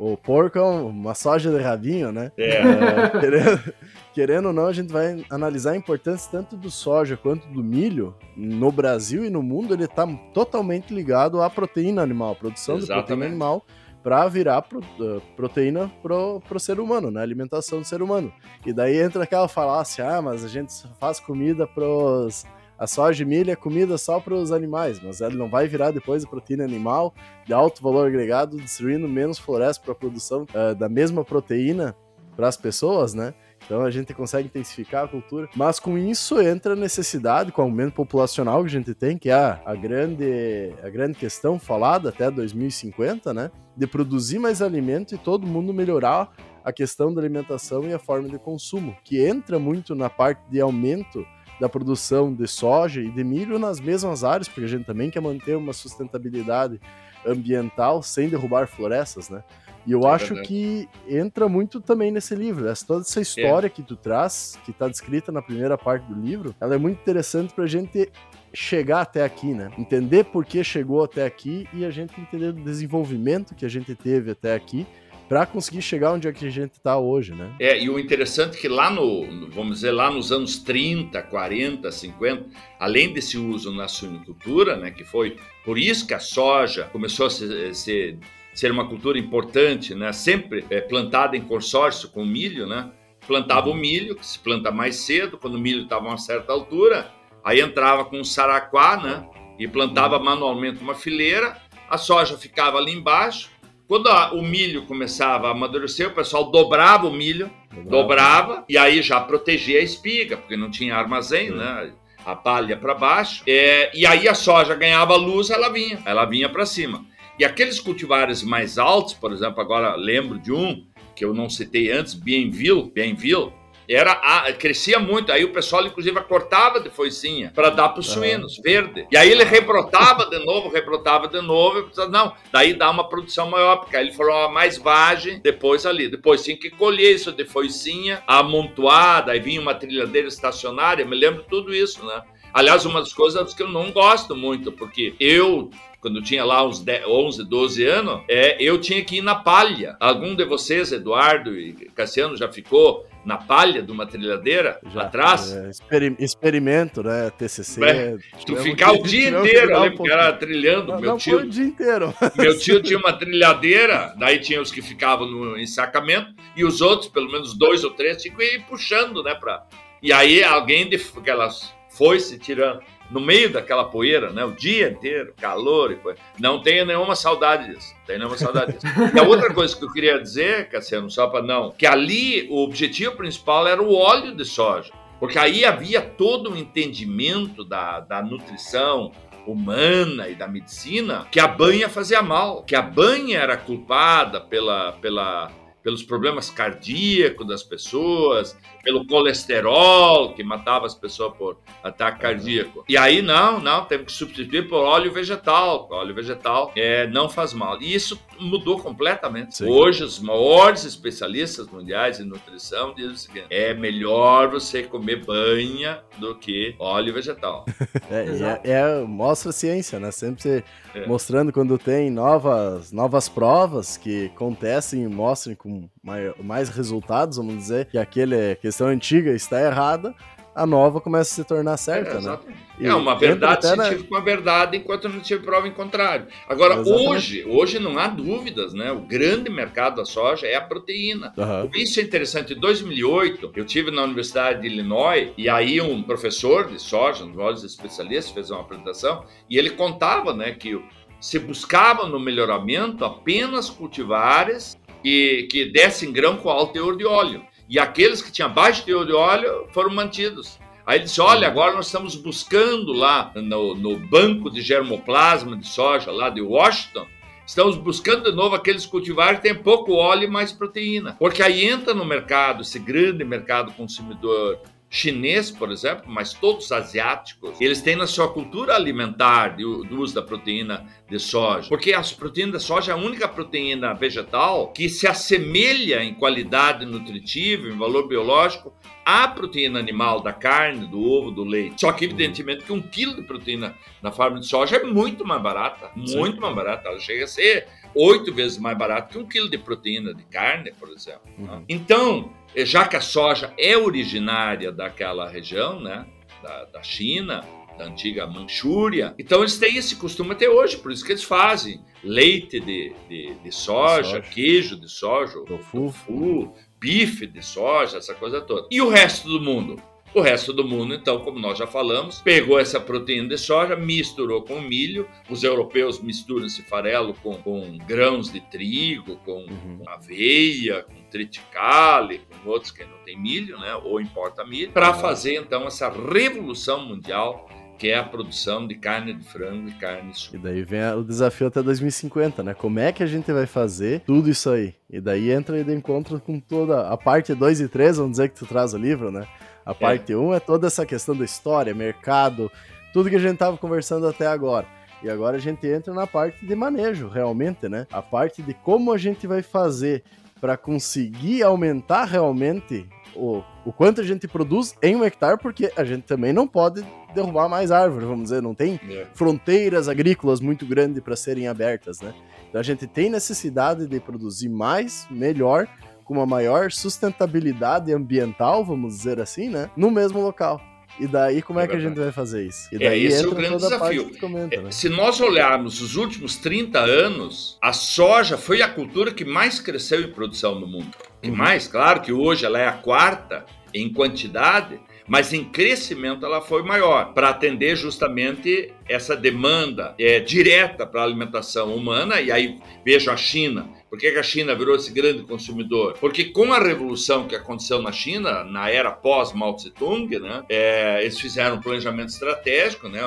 o 0.00 0.16
porco 0.16 0.58
é 0.58 0.62
uma 0.62 1.14
soja 1.14 1.50
de 1.50 1.62
rabinho, 1.62 2.10
né? 2.10 2.32
É. 2.38 2.56
é 2.56 3.20
querendo, 3.20 3.74
querendo, 4.14 4.46
ou 4.46 4.52
não, 4.52 4.66
a 4.66 4.72
gente 4.72 4.90
vai 4.90 5.22
analisar 5.28 5.72
a 5.72 5.76
importância 5.76 6.30
tanto 6.32 6.56
do 6.56 6.70
soja 6.70 7.18
quanto 7.18 7.46
do 7.48 7.62
milho 7.62 8.14
no 8.34 8.72
Brasil 8.72 9.26
e 9.26 9.30
no 9.30 9.42
mundo. 9.42 9.74
Ele 9.74 9.84
está 9.84 10.06
totalmente 10.32 10.94
ligado 10.94 11.42
à 11.42 11.50
proteína 11.50 12.00
animal, 12.00 12.34
produção 12.34 12.78
Exatamente. 12.78 13.02
de 13.02 13.06
proteína 13.06 13.26
animal 13.26 13.62
para 14.02 14.26
virar 14.26 14.62
pro, 14.62 14.78
uh, 14.78 15.20
proteína 15.36 15.92
pro, 16.00 16.40
pro 16.48 16.58
ser 16.58 16.80
humano, 16.80 17.10
né? 17.10 17.20
Alimentação 17.20 17.80
do 17.80 17.84
ser 17.84 18.00
humano. 18.00 18.32
E 18.64 18.72
daí 18.72 18.96
entra 18.96 19.24
aquela 19.24 19.48
falácia, 19.48 20.08
ah, 20.08 20.22
mas 20.22 20.42
a 20.42 20.48
gente 20.48 20.72
faz 20.98 21.20
comida 21.20 21.66
pros 21.66 22.46
a 22.80 22.86
soja 22.86 23.22
e 23.22 23.26
milho 23.26 23.50
é 23.50 23.56
comida 23.56 23.98
só 23.98 24.18
para 24.18 24.34
os 24.34 24.50
animais, 24.50 24.98
mas 25.00 25.20
ela 25.20 25.34
não 25.34 25.50
vai 25.50 25.68
virar 25.68 25.90
depois 25.90 26.24
a 26.24 26.26
proteína 26.26 26.64
animal 26.64 27.12
de 27.44 27.52
alto 27.52 27.82
valor 27.82 28.06
agregado, 28.06 28.56
destruindo 28.56 29.06
menos 29.06 29.38
floresta 29.38 29.84
para 29.84 29.92
a 29.92 29.94
produção 29.94 30.46
uh, 30.54 30.74
da 30.74 30.88
mesma 30.88 31.22
proteína 31.22 31.94
para 32.34 32.48
as 32.48 32.56
pessoas, 32.56 33.12
né? 33.12 33.34
Então 33.66 33.82
a 33.82 33.90
gente 33.90 34.14
consegue 34.14 34.48
intensificar 34.48 35.04
a 35.04 35.08
cultura. 35.08 35.46
Mas 35.54 35.78
com 35.78 35.98
isso 35.98 36.40
entra 36.40 36.72
a 36.72 36.76
necessidade, 36.76 37.52
com 37.52 37.60
o 37.60 37.66
aumento 37.66 37.92
populacional 37.92 38.62
que 38.62 38.68
a 38.68 38.72
gente 38.72 38.94
tem, 38.94 39.18
que 39.18 39.28
é 39.28 39.60
a, 39.62 39.74
grande, 39.74 40.72
a 40.82 40.88
grande 40.88 41.18
questão 41.18 41.58
falada 41.58 42.08
até 42.08 42.30
2050, 42.30 43.34
né? 43.34 43.50
De 43.76 43.86
produzir 43.86 44.38
mais 44.38 44.62
alimento 44.62 45.14
e 45.14 45.18
todo 45.18 45.46
mundo 45.46 45.74
melhorar 45.74 46.32
a 46.64 46.72
questão 46.72 47.12
da 47.12 47.20
alimentação 47.20 47.84
e 47.84 47.92
a 47.92 47.98
forma 47.98 48.26
de 48.28 48.38
consumo, 48.38 48.96
que 49.04 49.22
entra 49.22 49.58
muito 49.58 49.94
na 49.94 50.08
parte 50.08 50.40
de 50.50 50.62
aumento 50.62 51.26
da 51.60 51.68
produção 51.68 52.34
de 52.34 52.48
soja 52.48 53.02
e 53.02 53.10
de 53.10 53.22
milho 53.22 53.58
nas 53.58 53.78
mesmas 53.78 54.24
áreas, 54.24 54.48
porque 54.48 54.64
a 54.64 54.68
gente 54.68 54.84
também 54.84 55.10
quer 55.10 55.20
manter 55.20 55.56
uma 55.56 55.74
sustentabilidade 55.74 56.80
ambiental 57.24 58.02
sem 58.02 58.30
derrubar 58.30 58.66
florestas, 58.66 59.28
né? 59.28 59.44
E 59.86 59.92
eu 59.92 60.02
é 60.02 60.10
acho 60.10 60.34
verdade. 60.34 60.48
que 60.48 60.88
entra 61.08 61.48
muito 61.48 61.80
também 61.80 62.10
nesse 62.10 62.34
livro. 62.34 62.68
Essa, 62.68 62.86
toda 62.86 63.00
essa 63.02 63.20
história 63.20 63.66
é. 63.66 63.70
que 63.70 63.82
tu 63.82 63.96
traz, 63.96 64.58
que 64.64 64.70
está 64.70 64.88
descrita 64.88 65.30
na 65.30 65.42
primeira 65.42 65.76
parte 65.76 66.04
do 66.04 66.18
livro, 66.18 66.54
ela 66.60 66.74
é 66.74 66.78
muito 66.78 67.00
interessante 67.00 67.52
para 67.54 67.64
a 67.64 67.68
gente 67.68 68.10
chegar 68.52 69.02
até 69.02 69.24
aqui, 69.24 69.52
né? 69.52 69.70
Entender 69.78 70.24
por 70.24 70.44
que 70.44 70.64
chegou 70.64 71.04
até 71.04 71.24
aqui 71.24 71.68
e 71.72 71.84
a 71.84 71.90
gente 71.90 72.18
entender 72.20 72.48
o 72.48 72.52
desenvolvimento 72.52 73.54
que 73.54 73.64
a 73.64 73.68
gente 73.68 73.94
teve 73.94 74.30
até 74.30 74.54
aqui 74.54 74.86
para 75.30 75.46
conseguir 75.46 75.80
chegar 75.80 76.10
onde 76.10 76.26
é 76.26 76.32
que 76.32 76.44
a 76.44 76.50
gente 76.50 76.72
está 76.72 76.98
hoje, 76.98 77.32
né? 77.32 77.54
É, 77.60 77.80
e 77.80 77.88
o 77.88 78.00
interessante 78.00 78.58
é 78.58 78.60
que 78.60 78.66
lá 78.66 78.90
no, 78.90 79.48
vamos 79.48 79.76
dizer, 79.76 79.92
lá 79.92 80.10
nos 80.10 80.32
anos 80.32 80.58
30, 80.58 81.22
40, 81.22 81.88
50, 81.88 82.46
além 82.80 83.12
desse 83.12 83.38
uso 83.38 83.72
na 83.72 83.86
suinicultura, 83.86 84.76
né, 84.76 84.90
que 84.90 85.04
foi 85.04 85.36
por 85.64 85.78
isso 85.78 86.04
que 86.04 86.14
a 86.14 86.18
soja 86.18 86.88
começou 86.90 87.26
a 87.26 87.30
ser, 87.30 87.72
ser, 87.76 88.18
ser 88.52 88.72
uma 88.72 88.88
cultura 88.88 89.20
importante, 89.20 89.94
né, 89.94 90.12
sempre 90.12 90.64
é, 90.68 90.80
plantada 90.80 91.36
em 91.36 91.42
consórcio 91.42 92.08
com 92.08 92.24
milho, 92.24 92.66
né? 92.66 92.90
Plantava 93.24 93.70
o 93.70 93.74
milho, 93.74 94.16
que 94.16 94.26
se 94.26 94.36
planta 94.36 94.72
mais 94.72 94.96
cedo, 94.96 95.38
quando 95.38 95.54
o 95.54 95.60
milho 95.60 95.84
estava 95.84 96.06
a 96.06 96.08
uma 96.08 96.18
certa 96.18 96.52
altura, 96.52 97.08
aí 97.44 97.60
entrava 97.60 98.04
com 98.04 98.20
o 98.20 98.24
saraquá, 98.24 98.96
né? 98.96 99.28
E 99.60 99.68
plantava 99.68 100.18
manualmente 100.18 100.82
uma 100.82 100.96
fileira, 100.96 101.56
a 101.88 101.96
soja 101.96 102.36
ficava 102.36 102.78
ali 102.78 102.90
embaixo, 102.90 103.48
quando 103.90 104.06
a, 104.06 104.32
o 104.32 104.40
milho 104.40 104.86
começava 104.86 105.48
a 105.48 105.50
amadurecer, 105.50 106.06
o 106.06 106.14
pessoal 106.14 106.48
dobrava 106.48 107.08
o 107.08 107.12
milho, 107.12 107.50
dobrava, 107.72 107.90
dobrava 107.90 108.64
e 108.68 108.78
aí 108.78 109.02
já 109.02 109.20
protegia 109.20 109.80
a 109.80 109.82
espiga, 109.82 110.36
porque 110.36 110.56
não 110.56 110.70
tinha 110.70 110.94
armazém, 110.94 111.50
né? 111.50 111.92
a 112.24 112.36
palha 112.36 112.76
para 112.76 112.94
baixo, 112.94 113.42
é, 113.48 113.90
e 113.92 114.06
aí 114.06 114.28
a 114.28 114.34
soja 114.34 114.76
ganhava 114.76 115.16
luz, 115.16 115.50
ela 115.50 115.68
vinha, 115.70 115.98
ela 116.04 116.24
vinha 116.24 116.48
para 116.48 116.64
cima. 116.64 117.04
E 117.36 117.44
aqueles 117.44 117.80
cultivares 117.80 118.44
mais 118.44 118.78
altos, 118.78 119.14
por 119.14 119.32
exemplo, 119.32 119.60
agora 119.60 119.96
lembro 119.96 120.38
de 120.38 120.52
um 120.52 120.86
que 121.16 121.24
eu 121.24 121.34
não 121.34 121.50
citei 121.50 121.90
antes, 121.90 122.14
Bienville, 122.14 122.92
Bienville, 122.94 123.52
era 123.94 124.12
a, 124.12 124.52
crescia 124.52 124.98
muito. 124.98 125.32
Aí 125.32 125.44
o 125.44 125.52
pessoal, 125.52 125.84
inclusive, 125.84 126.20
cortava 126.22 126.80
de 126.80 126.90
foicinha 126.90 127.52
para 127.54 127.70
dar 127.70 127.88
para 127.88 128.00
os 128.00 128.06
suínos, 128.06 128.58
verde. 128.62 129.06
E 129.10 129.16
aí 129.16 129.30
ele 129.30 129.44
rebrotava 129.44 130.26
de 130.26 130.38
novo, 130.44 130.68
rebrotava 130.68 131.26
de 131.26 131.40
novo. 131.40 131.90
E, 131.96 132.08
não, 132.08 132.32
daí 132.52 132.74
dá 132.74 132.90
uma 132.90 133.08
produção 133.08 133.48
maior, 133.50 133.76
porque 133.76 133.96
aí 133.96 134.06
ele 134.06 134.14
falou 134.14 134.50
mais 134.50 134.78
vagem 134.78 135.40
depois 135.40 135.84
ali. 135.86 136.08
Depois 136.08 136.44
tinha 136.44 136.56
que 136.56 136.70
colher 136.70 137.14
isso 137.14 137.32
de 137.32 137.44
foicinha, 137.44 138.22
amontoada, 138.26 139.32
aí 139.32 139.40
vinha 139.40 139.60
uma 139.60 139.74
trilhadeira 139.74 140.28
estacionária. 140.28 141.04
Me 141.04 141.16
lembro 141.16 141.44
tudo 141.48 141.74
isso, 141.74 142.04
né? 142.04 142.22
Aliás, 142.52 142.84
uma 142.84 143.00
das 143.00 143.12
coisas 143.12 143.54
que 143.54 143.62
eu 143.62 143.68
não 143.68 143.92
gosto 143.92 144.34
muito, 144.34 144.72
porque 144.72 145.14
eu 145.20 145.70
quando 146.00 146.22
tinha 146.22 146.44
lá 146.44 146.66
uns 146.66 146.80
10, 146.80 147.06
11, 147.06 147.44
12 147.44 147.86
anos, 147.86 148.22
é, 148.26 148.56
eu 148.58 148.80
tinha 148.80 149.04
que 149.04 149.18
ir 149.18 149.22
na 149.22 149.34
palha. 149.34 149.96
Algum 150.00 150.34
de 150.34 150.44
vocês, 150.46 150.92
Eduardo 150.92 151.54
e 151.54 151.74
Cassiano, 151.94 152.36
já 152.36 152.50
ficou 152.50 153.06
na 153.24 153.36
palha 153.36 153.82
de 153.82 153.92
uma 153.92 154.06
trilhadeira 154.06 154.80
Já, 154.92 155.02
atrás. 155.02 155.52
É, 155.52 155.70
experimento, 156.18 157.02
né? 157.02 157.30
TCC. 157.30 157.84
É, 157.84 158.16
tu 158.46 158.56
ficar 158.56 158.92
o 158.92 159.02
dia 159.02 159.28
inteiro 159.28 159.76
ali, 159.76 159.96
um 159.98 160.06
era 160.06 160.32
trilhando. 160.32 160.92
Não, 160.92 161.00
meu 161.00 161.10
não 161.12 161.18
tio, 161.18 161.38
o 161.38 161.48
dia 161.48 161.64
inteiro. 161.64 162.14
Meu 162.36 162.58
tio 162.58 162.82
tinha 162.82 162.98
uma 162.98 163.12
trilhadeira, 163.12 164.14
daí 164.18 164.38
tinha 164.38 164.60
os 164.60 164.70
que 164.70 164.80
ficavam 164.80 165.26
no 165.26 165.58
ensacamento, 165.58 166.32
e 166.56 166.64
os 166.64 166.80
outros, 166.80 167.10
pelo 167.10 167.30
menos 167.30 167.56
dois 167.56 167.84
ou 167.84 167.90
três, 167.90 168.22
tinham 168.22 168.36
que 168.36 168.42
ir 168.42 168.62
puxando, 168.62 169.22
né? 169.22 169.34
Pra... 169.34 169.66
E 170.02 170.12
aí 170.12 170.42
alguém 170.42 170.88
de 170.88 170.96
aquelas 171.16 171.72
foi 171.88 172.18
se 172.20 172.38
tirando 172.38 172.80
no 173.10 173.20
meio 173.20 173.52
daquela 173.52 173.84
poeira, 173.84 174.30
né? 174.30 174.44
O 174.44 174.52
dia 174.52 174.90
inteiro, 174.90 175.34
calor 175.36 175.90
e 175.92 175.96
coisa. 175.96 176.18
Não 176.38 176.62
tenho 176.62 176.86
nenhuma 176.86 177.16
saudade 177.16 177.72
disso. 177.72 177.94
Não 177.98 178.06
tenho 178.06 178.18
nenhuma 178.20 178.38
saudade 178.38 178.72
disso. 178.72 178.86
e 179.14 179.18
a 179.18 179.22
outra 179.22 179.52
coisa 179.52 179.76
que 179.76 179.84
eu 179.84 179.92
queria 179.92 180.20
dizer, 180.20 180.68
Cassiano, 180.68 181.10
só 181.10 181.26
para 181.26 181.42
não, 181.42 181.72
que 181.72 181.86
ali 181.86 182.48
o 182.50 182.62
objetivo 182.62 183.16
principal 183.16 183.66
era 183.66 183.82
o 183.82 183.94
óleo 183.94 184.34
de 184.34 184.44
soja. 184.44 184.92
Porque 185.18 185.38
aí 185.38 185.64
havia 185.64 186.00
todo 186.00 186.50
um 186.50 186.56
entendimento 186.56 187.62
da, 187.64 188.00
da 188.00 188.22
nutrição, 188.22 189.12
humana 189.46 190.28
e 190.28 190.34
da 190.34 190.46
medicina 190.46 191.26
que 191.30 191.40
a 191.40 191.48
banha 191.48 191.88
fazia 191.88 192.22
mal, 192.22 192.62
que 192.62 192.74
a 192.74 192.82
banha 192.82 193.38
era 193.38 193.56
culpada 193.56 194.40
pela, 194.40 194.92
pela 194.92 195.50
pelos 195.82 196.02
problemas 196.02 196.50
cardíacos 196.50 197.46
das 197.46 197.62
pessoas, 197.62 198.56
pelo 198.82 199.06
colesterol 199.06 200.34
que 200.34 200.42
matava 200.42 200.86
as 200.86 200.94
pessoas 200.94 201.36
por 201.36 201.58
ataque 201.82 202.20
cardíaco. 202.20 202.84
E 202.88 202.96
aí 202.96 203.22
não, 203.22 203.60
não, 203.60 203.84
teve 203.84 204.04
que 204.04 204.12
substituir 204.12 204.68
por 204.68 204.78
óleo 204.78 205.12
vegetal. 205.12 205.88
O 205.90 205.94
óleo 205.94 206.14
vegetal 206.14 206.72
é, 206.76 207.06
não 207.06 207.28
faz 207.28 207.52
mal. 207.52 207.80
E 207.80 207.94
isso 207.94 208.20
mudou 208.40 208.80
completamente. 208.80 209.58
Sim. 209.58 209.68
Hoje 209.68 210.02
os 210.02 210.18
maiores 210.18 210.84
especialistas 210.84 211.68
mundiais 211.68 212.20
em 212.20 212.24
nutrição 212.24 212.94
dizem 212.94 213.12
o 213.12 213.16
seguinte: 213.16 213.46
é 213.50 213.74
melhor 213.74 214.50
você 214.50 214.82
comer 214.82 215.24
banha 215.24 216.00
do 216.18 216.34
que 216.34 216.74
óleo 216.78 217.12
vegetal. 217.14 217.64
é, 218.10 218.60
é, 218.64 218.70
é, 218.70 219.00
mostra 219.04 219.50
a 219.50 219.52
ciência, 219.52 219.98
né? 219.98 220.10
Sempre 220.10 220.64
é. 220.94 221.06
mostrando 221.06 221.52
quando 221.52 221.78
tem 221.78 222.10
novas, 222.10 222.92
novas 222.92 223.28
provas 223.28 223.96
que 223.96 224.26
acontecem 224.26 225.02
e 225.02 225.08
mostram 225.08 225.54
com 225.54 225.88
mais, 226.02 226.32
mais 226.38 226.68
resultados, 226.68 227.36
vamos 227.36 227.56
dizer, 227.56 227.86
que 227.86 227.98
aquele 227.98 228.54
questão 228.56 228.86
antiga 228.86 229.32
está 229.32 229.60
errada, 229.60 230.14
a 230.60 230.66
nova 230.66 231.00
começa 231.00 231.32
a 231.32 231.34
se 231.36 231.44
tornar 231.44 231.76
certa, 231.78 232.18
é, 232.18 232.20
né? 232.20 232.38
E 232.78 232.86
é 232.86 232.94
uma 232.94 233.14
verdade 233.14 233.66
científica 233.66 234.04
com 234.04 234.14
uma 234.14 234.20
verdade, 234.20 234.76
enquanto 234.76 235.08
não 235.08 235.20
tive 235.20 235.42
prova 235.42 235.66
em 235.66 235.72
contrário. 235.72 236.26
Agora, 236.46 236.74
exatamente. 236.74 237.08
hoje, 237.08 237.44
hoje 237.46 237.78
não 237.78 237.98
há 237.98 238.06
dúvidas, 238.06 238.74
né? 238.74 238.92
O 238.92 239.00
grande 239.00 239.50
mercado 239.50 239.96
da 239.96 240.04
soja 240.04 240.46
é 240.46 240.56
a 240.56 240.60
proteína. 240.60 241.32
Uhum. 241.36 241.70
Isso 241.74 241.98
é 241.98 242.02
interessante. 242.02 242.52
Em 242.52 242.60
2008, 242.60 243.52
eu 243.54 243.64
tive 243.64 243.90
na 243.90 244.02
Universidade 244.02 244.60
de 244.60 244.66
Illinois 244.66 245.30
e 245.36 245.48
aí 245.48 245.80
um 245.80 246.02
professor 246.02 246.68
de 246.68 246.78
soja, 246.78 247.24
um 247.24 247.32
dos 247.32 247.64
especialistas, 247.64 248.32
fez 248.32 248.50
uma 248.50 248.60
apresentação 248.60 249.24
e 249.48 249.56
ele 249.56 249.70
contava, 249.70 250.34
né, 250.34 250.52
que 250.52 250.78
se 251.18 251.38
buscava 251.38 252.06
no 252.06 252.20
melhoramento 252.20 253.04
apenas 253.04 253.70
cultivares 253.70 254.78
que, 255.02 255.48
que 255.50 255.66
dessem 255.66 256.12
grão 256.12 256.36
com 256.36 256.50
alto 256.50 256.74
teor 256.74 256.96
de 256.96 257.06
óleo. 257.06 257.42
E 257.70 257.78
aqueles 257.78 258.20
que 258.20 258.32
tinham 258.32 258.52
baixo 258.52 258.84
teor 258.84 259.06
de 259.06 259.12
óleo 259.12 259.68
foram 259.70 259.94
mantidos. 259.94 260.58
Aí 260.84 260.96
ele 260.96 261.04
disse: 261.04 261.20
olha, 261.20 261.46
agora 261.46 261.72
nós 261.72 261.86
estamos 261.86 262.16
buscando 262.16 262.92
lá 262.92 263.30
no, 263.36 263.76
no 263.76 263.96
banco 263.96 264.50
de 264.50 264.60
germoplasma 264.60 265.56
de 265.56 265.68
soja 265.68 266.10
lá 266.10 266.28
de 266.28 266.42
Washington. 266.42 267.06
Estamos 267.46 267.76
buscando 267.76 268.28
de 268.28 268.36
novo 268.36 268.56
aqueles 268.56 268.84
cultivares 268.84 269.38
que 269.38 269.44
têm 269.44 269.54
pouco 269.54 269.92
óleo 269.92 270.24
e 270.24 270.30
mais 270.30 270.50
proteína. 270.50 271.14
Porque 271.18 271.44
aí 271.44 271.64
entra 271.64 271.94
no 271.94 272.04
mercado, 272.04 272.62
esse 272.62 272.78
grande 272.78 273.24
mercado 273.24 273.72
consumidor 273.72 274.60
chinês, 274.90 275.52
por 275.52 275.70
exemplo, 275.70 276.06
mas 276.08 276.34
todos 276.34 276.72
asiáticos, 276.72 277.60
eles 277.60 277.80
têm 277.80 277.94
na 277.94 278.08
sua 278.08 278.28
cultura 278.32 278.74
alimentar 278.74 279.56
do, 279.56 280.00
uso 280.00 280.16
da 280.16 280.20
proteína 280.20 280.84
de 281.08 281.16
soja. 281.20 281.68
Porque 281.68 281.92
a 281.92 282.02
proteína 282.02 282.58
de 282.58 282.60
soja 282.60 282.90
é 282.90 282.94
a 282.94 282.98
única 282.98 283.28
proteína 283.28 283.94
vegetal 283.94 284.72
que 284.72 284.88
se 284.88 285.06
assemelha 285.06 286.02
em 286.02 286.12
qualidade 286.12 286.84
nutritiva, 286.84 287.68
em 287.68 287.78
valor 287.78 288.08
biológico, 288.08 288.74
à 289.04 289.28
proteína 289.28 289.78
animal 289.78 290.20
da 290.20 290.32
carne, 290.32 290.86
do 290.88 291.00
ovo, 291.00 291.30
do 291.30 291.44
leite. 291.44 291.80
Só 291.80 291.92
que, 291.92 292.04
evidentemente, 292.04 292.64
que 292.64 292.72
um 292.72 292.82
quilo 292.82 293.14
de 293.14 293.22
proteína 293.22 293.76
na 294.02 294.10
farma 294.10 294.40
de 294.40 294.46
soja 294.46 294.76
é 294.76 294.82
muito 294.82 295.24
mais 295.24 295.40
barata. 295.40 295.90
Muito 295.94 296.34
Sim. 296.34 296.40
mais 296.40 296.54
barata. 296.54 296.88
Ela 296.88 296.98
chega 296.98 297.24
a 297.24 297.28
ser 297.28 297.68
oito 297.94 298.32
vezes 298.32 298.58
mais 298.58 298.76
barato 298.76 299.12
que 299.12 299.18
um 299.18 299.26
quilo 299.26 299.48
de 299.48 299.58
proteína 299.58 300.14
de 300.14 300.22
carne, 300.24 300.72
por 300.72 300.88
exemplo. 300.90 301.22
Uhum. 301.38 301.64
Então, 301.68 302.32
já 302.56 302.86
que 302.86 302.96
a 302.96 303.00
soja 303.00 303.52
é 303.58 303.76
originária 303.76 304.72
daquela 304.72 305.28
região, 305.28 305.80
né, 305.80 306.06
da, 306.42 306.64
da 306.66 306.82
China, 306.82 307.44
da 307.78 307.84
antiga 307.84 308.26
Manchúria, 308.26 309.14
então 309.18 309.40
eles 309.40 309.58
têm 309.58 309.76
esse 309.76 309.96
costume 309.96 310.32
até 310.32 310.48
hoje, 310.48 310.76
por 310.76 310.92
isso 310.92 311.04
que 311.04 311.12
eles 311.12 311.24
fazem 311.24 311.80
leite 312.02 312.60
de, 312.60 312.92
de, 313.08 313.34
de 313.34 313.52
soja, 313.52 314.04
soja, 314.04 314.20
queijo 314.20 314.80
de 314.80 314.88
soja, 314.88 315.40
tofu. 315.44 315.86
tofu, 315.86 316.54
bife 316.78 317.26
de 317.26 317.42
soja, 317.42 317.98
essa 317.98 318.14
coisa 318.14 318.40
toda. 318.40 318.66
E 318.70 318.80
o 318.80 318.88
resto 318.88 319.28
do 319.28 319.40
mundo? 319.40 319.80
O 320.12 320.20
resto 320.20 320.52
do 320.52 320.66
mundo, 320.66 320.92
então, 320.92 321.20
como 321.20 321.38
nós 321.38 321.56
já 321.56 321.68
falamos, 321.68 322.20
pegou 322.20 322.58
essa 322.58 322.80
proteína 322.80 323.28
de 323.28 323.38
soja, 323.38 323.76
misturou 323.76 324.42
com 324.42 324.60
milho. 324.60 325.08
Os 325.28 325.44
europeus 325.44 326.02
misturam 326.02 326.46
esse 326.46 326.62
farelo 326.62 327.14
com, 327.22 327.34
com 327.34 327.78
grãos 327.86 328.32
de 328.32 328.40
trigo, 328.40 329.16
com, 329.24 329.44
uhum. 329.44 329.82
aveia, 329.86 330.82
com 330.82 330.99
triticale, 331.10 332.22
com 332.42 332.50
outros 332.50 332.70
que 332.70 332.84
não 332.84 332.98
tem 333.04 333.18
milho, 333.18 333.58
né? 333.58 333.74
Ou 333.74 334.00
importa 334.00 334.44
milho, 334.44 334.72
para 334.72 334.94
fazer 334.94 335.34
então 335.34 335.66
essa 335.66 335.88
revolução 335.88 336.84
mundial 336.84 337.48
que 337.80 337.88
é 337.88 337.96
a 337.96 338.04
produção 338.04 338.66
de 338.66 338.74
carne 338.74 339.14
de 339.14 339.24
frango 339.24 339.70
e 339.70 339.72
carne 339.72 340.12
suína. 340.14 340.38
E 340.38 340.52
daí 340.52 340.62
vem 340.62 340.82
o 340.92 341.02
desafio 341.02 341.46
até 341.46 341.62
2050, 341.62 342.42
né? 342.42 342.52
Como 342.52 342.78
é 342.78 342.92
que 342.92 343.02
a 343.02 343.06
gente 343.06 343.32
vai 343.32 343.46
fazer 343.46 344.00
tudo 344.00 344.28
isso 344.28 344.50
aí? 344.50 344.74
E 344.90 345.00
daí 345.00 345.30
entra 345.30 345.64
de 345.64 345.74
encontro 345.74 346.20
com 346.20 346.38
toda 346.38 346.90
a 346.90 346.96
parte 346.98 347.34
2 347.34 347.62
e 347.62 347.68
3, 347.68 347.96
vamos 347.96 348.12
dizer 348.12 348.28
que 348.28 348.34
tu 348.34 348.44
traz 348.44 348.74
o 348.74 348.76
livro, 348.76 349.10
né? 349.10 349.26
A 349.64 349.74
parte 349.74 350.14
1 350.14 350.18
é. 350.18 350.20
Um 350.20 350.34
é 350.34 350.40
toda 350.40 350.66
essa 350.66 350.84
questão 350.84 351.16
da 351.16 351.24
história, 351.24 351.74
mercado, 351.74 352.52
tudo 352.92 353.08
que 353.08 353.16
a 353.16 353.20
gente 353.20 353.38
tava 353.38 353.56
conversando 353.56 354.06
até 354.06 354.26
agora. 354.26 354.66
E 355.02 355.08
agora 355.08 355.38
a 355.38 355.40
gente 355.40 355.66
entra 355.66 355.94
na 355.94 356.06
parte 356.06 356.44
de 356.44 356.54
manejo, 356.54 357.08
realmente, 357.08 357.66
né? 357.66 357.86
A 357.90 358.02
parte 358.02 358.42
de 358.42 358.52
como 358.52 358.92
a 358.92 358.98
gente 358.98 359.26
vai 359.26 359.40
fazer 359.40 360.04
para 360.40 360.56
conseguir 360.56 361.42
aumentar 361.42 362.04
realmente 362.04 362.88
o, 363.14 363.42
o 363.64 363.72
quanto 363.72 364.00
a 364.00 364.04
gente 364.04 364.26
produz 364.26 364.74
em 364.82 364.96
um 364.96 365.04
hectare, 365.04 365.38
porque 365.38 365.72
a 365.76 365.84
gente 365.84 366.02
também 366.02 366.32
não 366.32 366.46
pode 366.46 366.84
derrubar 367.14 367.48
mais 367.48 367.70
árvores, 367.70 368.06
vamos 368.06 368.24
dizer, 368.24 368.40
não 368.40 368.54
tem 368.54 368.80
é. 368.88 369.06
fronteiras 369.14 369.88
agrícolas 369.88 370.40
muito 370.40 370.64
grandes 370.64 371.02
para 371.02 371.16
serem 371.16 371.48
abertas, 371.48 372.00
né? 372.00 372.14
Então 372.48 372.60
a 372.60 372.64
gente 372.64 372.86
tem 372.86 373.10
necessidade 373.10 373.86
de 373.86 374.00
produzir 374.00 374.48
mais, 374.48 375.06
melhor, 375.10 375.68
com 376.04 376.14
uma 376.14 376.26
maior 376.26 376.72
sustentabilidade 376.72 377.92
ambiental, 377.92 378.64
vamos 378.64 378.96
dizer 378.96 379.20
assim, 379.20 379.48
né? 379.48 379.70
No 379.76 379.90
mesmo 379.90 380.20
local. 380.20 380.60
E 381.00 381.06
daí, 381.06 381.40
como 381.40 381.58
é, 381.58 381.64
é 381.64 381.66
que 381.66 381.74
a 381.74 381.80
gente 381.80 381.98
vai 381.98 382.12
fazer 382.12 382.46
isso? 382.46 382.68
E 382.70 382.76
é, 382.76 382.90
daí 382.90 383.06
é, 383.06 383.08
esse 383.08 383.24
é 383.24 383.26
o 383.26 383.34
grande 383.34 383.56
desafio. 383.56 384.10
Comenta, 384.20 384.54
é, 384.54 384.60
né? 384.60 384.70
Se 384.70 384.90
nós 384.90 385.18
olharmos 385.18 385.80
os 385.80 385.96
últimos 385.96 386.36
30 386.36 386.78
anos, 386.78 387.56
a 387.62 387.72
soja 387.72 388.36
foi 388.36 388.60
a 388.60 388.68
cultura 388.68 389.10
que 389.10 389.24
mais 389.24 389.58
cresceu 389.58 390.02
em 390.02 390.12
produção 390.12 390.60
no 390.60 390.66
mundo. 390.66 390.94
Que 391.22 391.30
uhum. 391.30 391.36
mais, 391.36 391.66
claro 391.66 392.02
que 392.02 392.12
hoje 392.12 392.44
ela 392.44 392.60
é 392.60 392.68
a 392.68 392.72
quarta 392.72 393.46
em 393.72 393.90
quantidade, 393.90 394.78
mas 395.08 395.32
em 395.32 395.42
crescimento 395.42 396.26
ela 396.26 396.42
foi 396.42 396.62
maior, 396.62 397.14
para 397.14 397.30
atender 397.30 397.76
justamente 397.76 398.70
essa 398.86 399.16
demanda 399.16 399.94
é, 399.98 400.20
direta 400.20 400.86
para 400.86 401.00
a 401.00 401.04
alimentação 401.04 401.74
humana. 401.74 402.20
E 402.20 402.30
aí 402.30 402.58
vejo 402.84 403.10
a 403.10 403.16
China 403.16 403.79
Por 403.90 403.98
que, 403.98 404.06
a 404.06 404.22
China 404.22 404.54
virou 404.54 404.76
esse 404.76 404.92
grande 404.92 405.24
consumidor? 405.24 405.96
Porque 406.00 406.26
com 406.26 406.52
a 406.52 406.60
revolução 406.60 407.26
que 407.26 407.34
aconteceu 407.34 407.82
na 407.82 407.90
China, 407.90 408.44
na 408.44 408.70
era 408.70 408.92
pós-Mao 408.92 409.56
Tse-tung, 409.56 410.16
né, 410.20 410.44
é, 410.48 411.00
eles 411.02 411.18
fizeram 411.18 411.56
um 411.56 411.60
planejamento 411.60 412.10
estratégico, 412.10 412.88
né, 412.88 413.02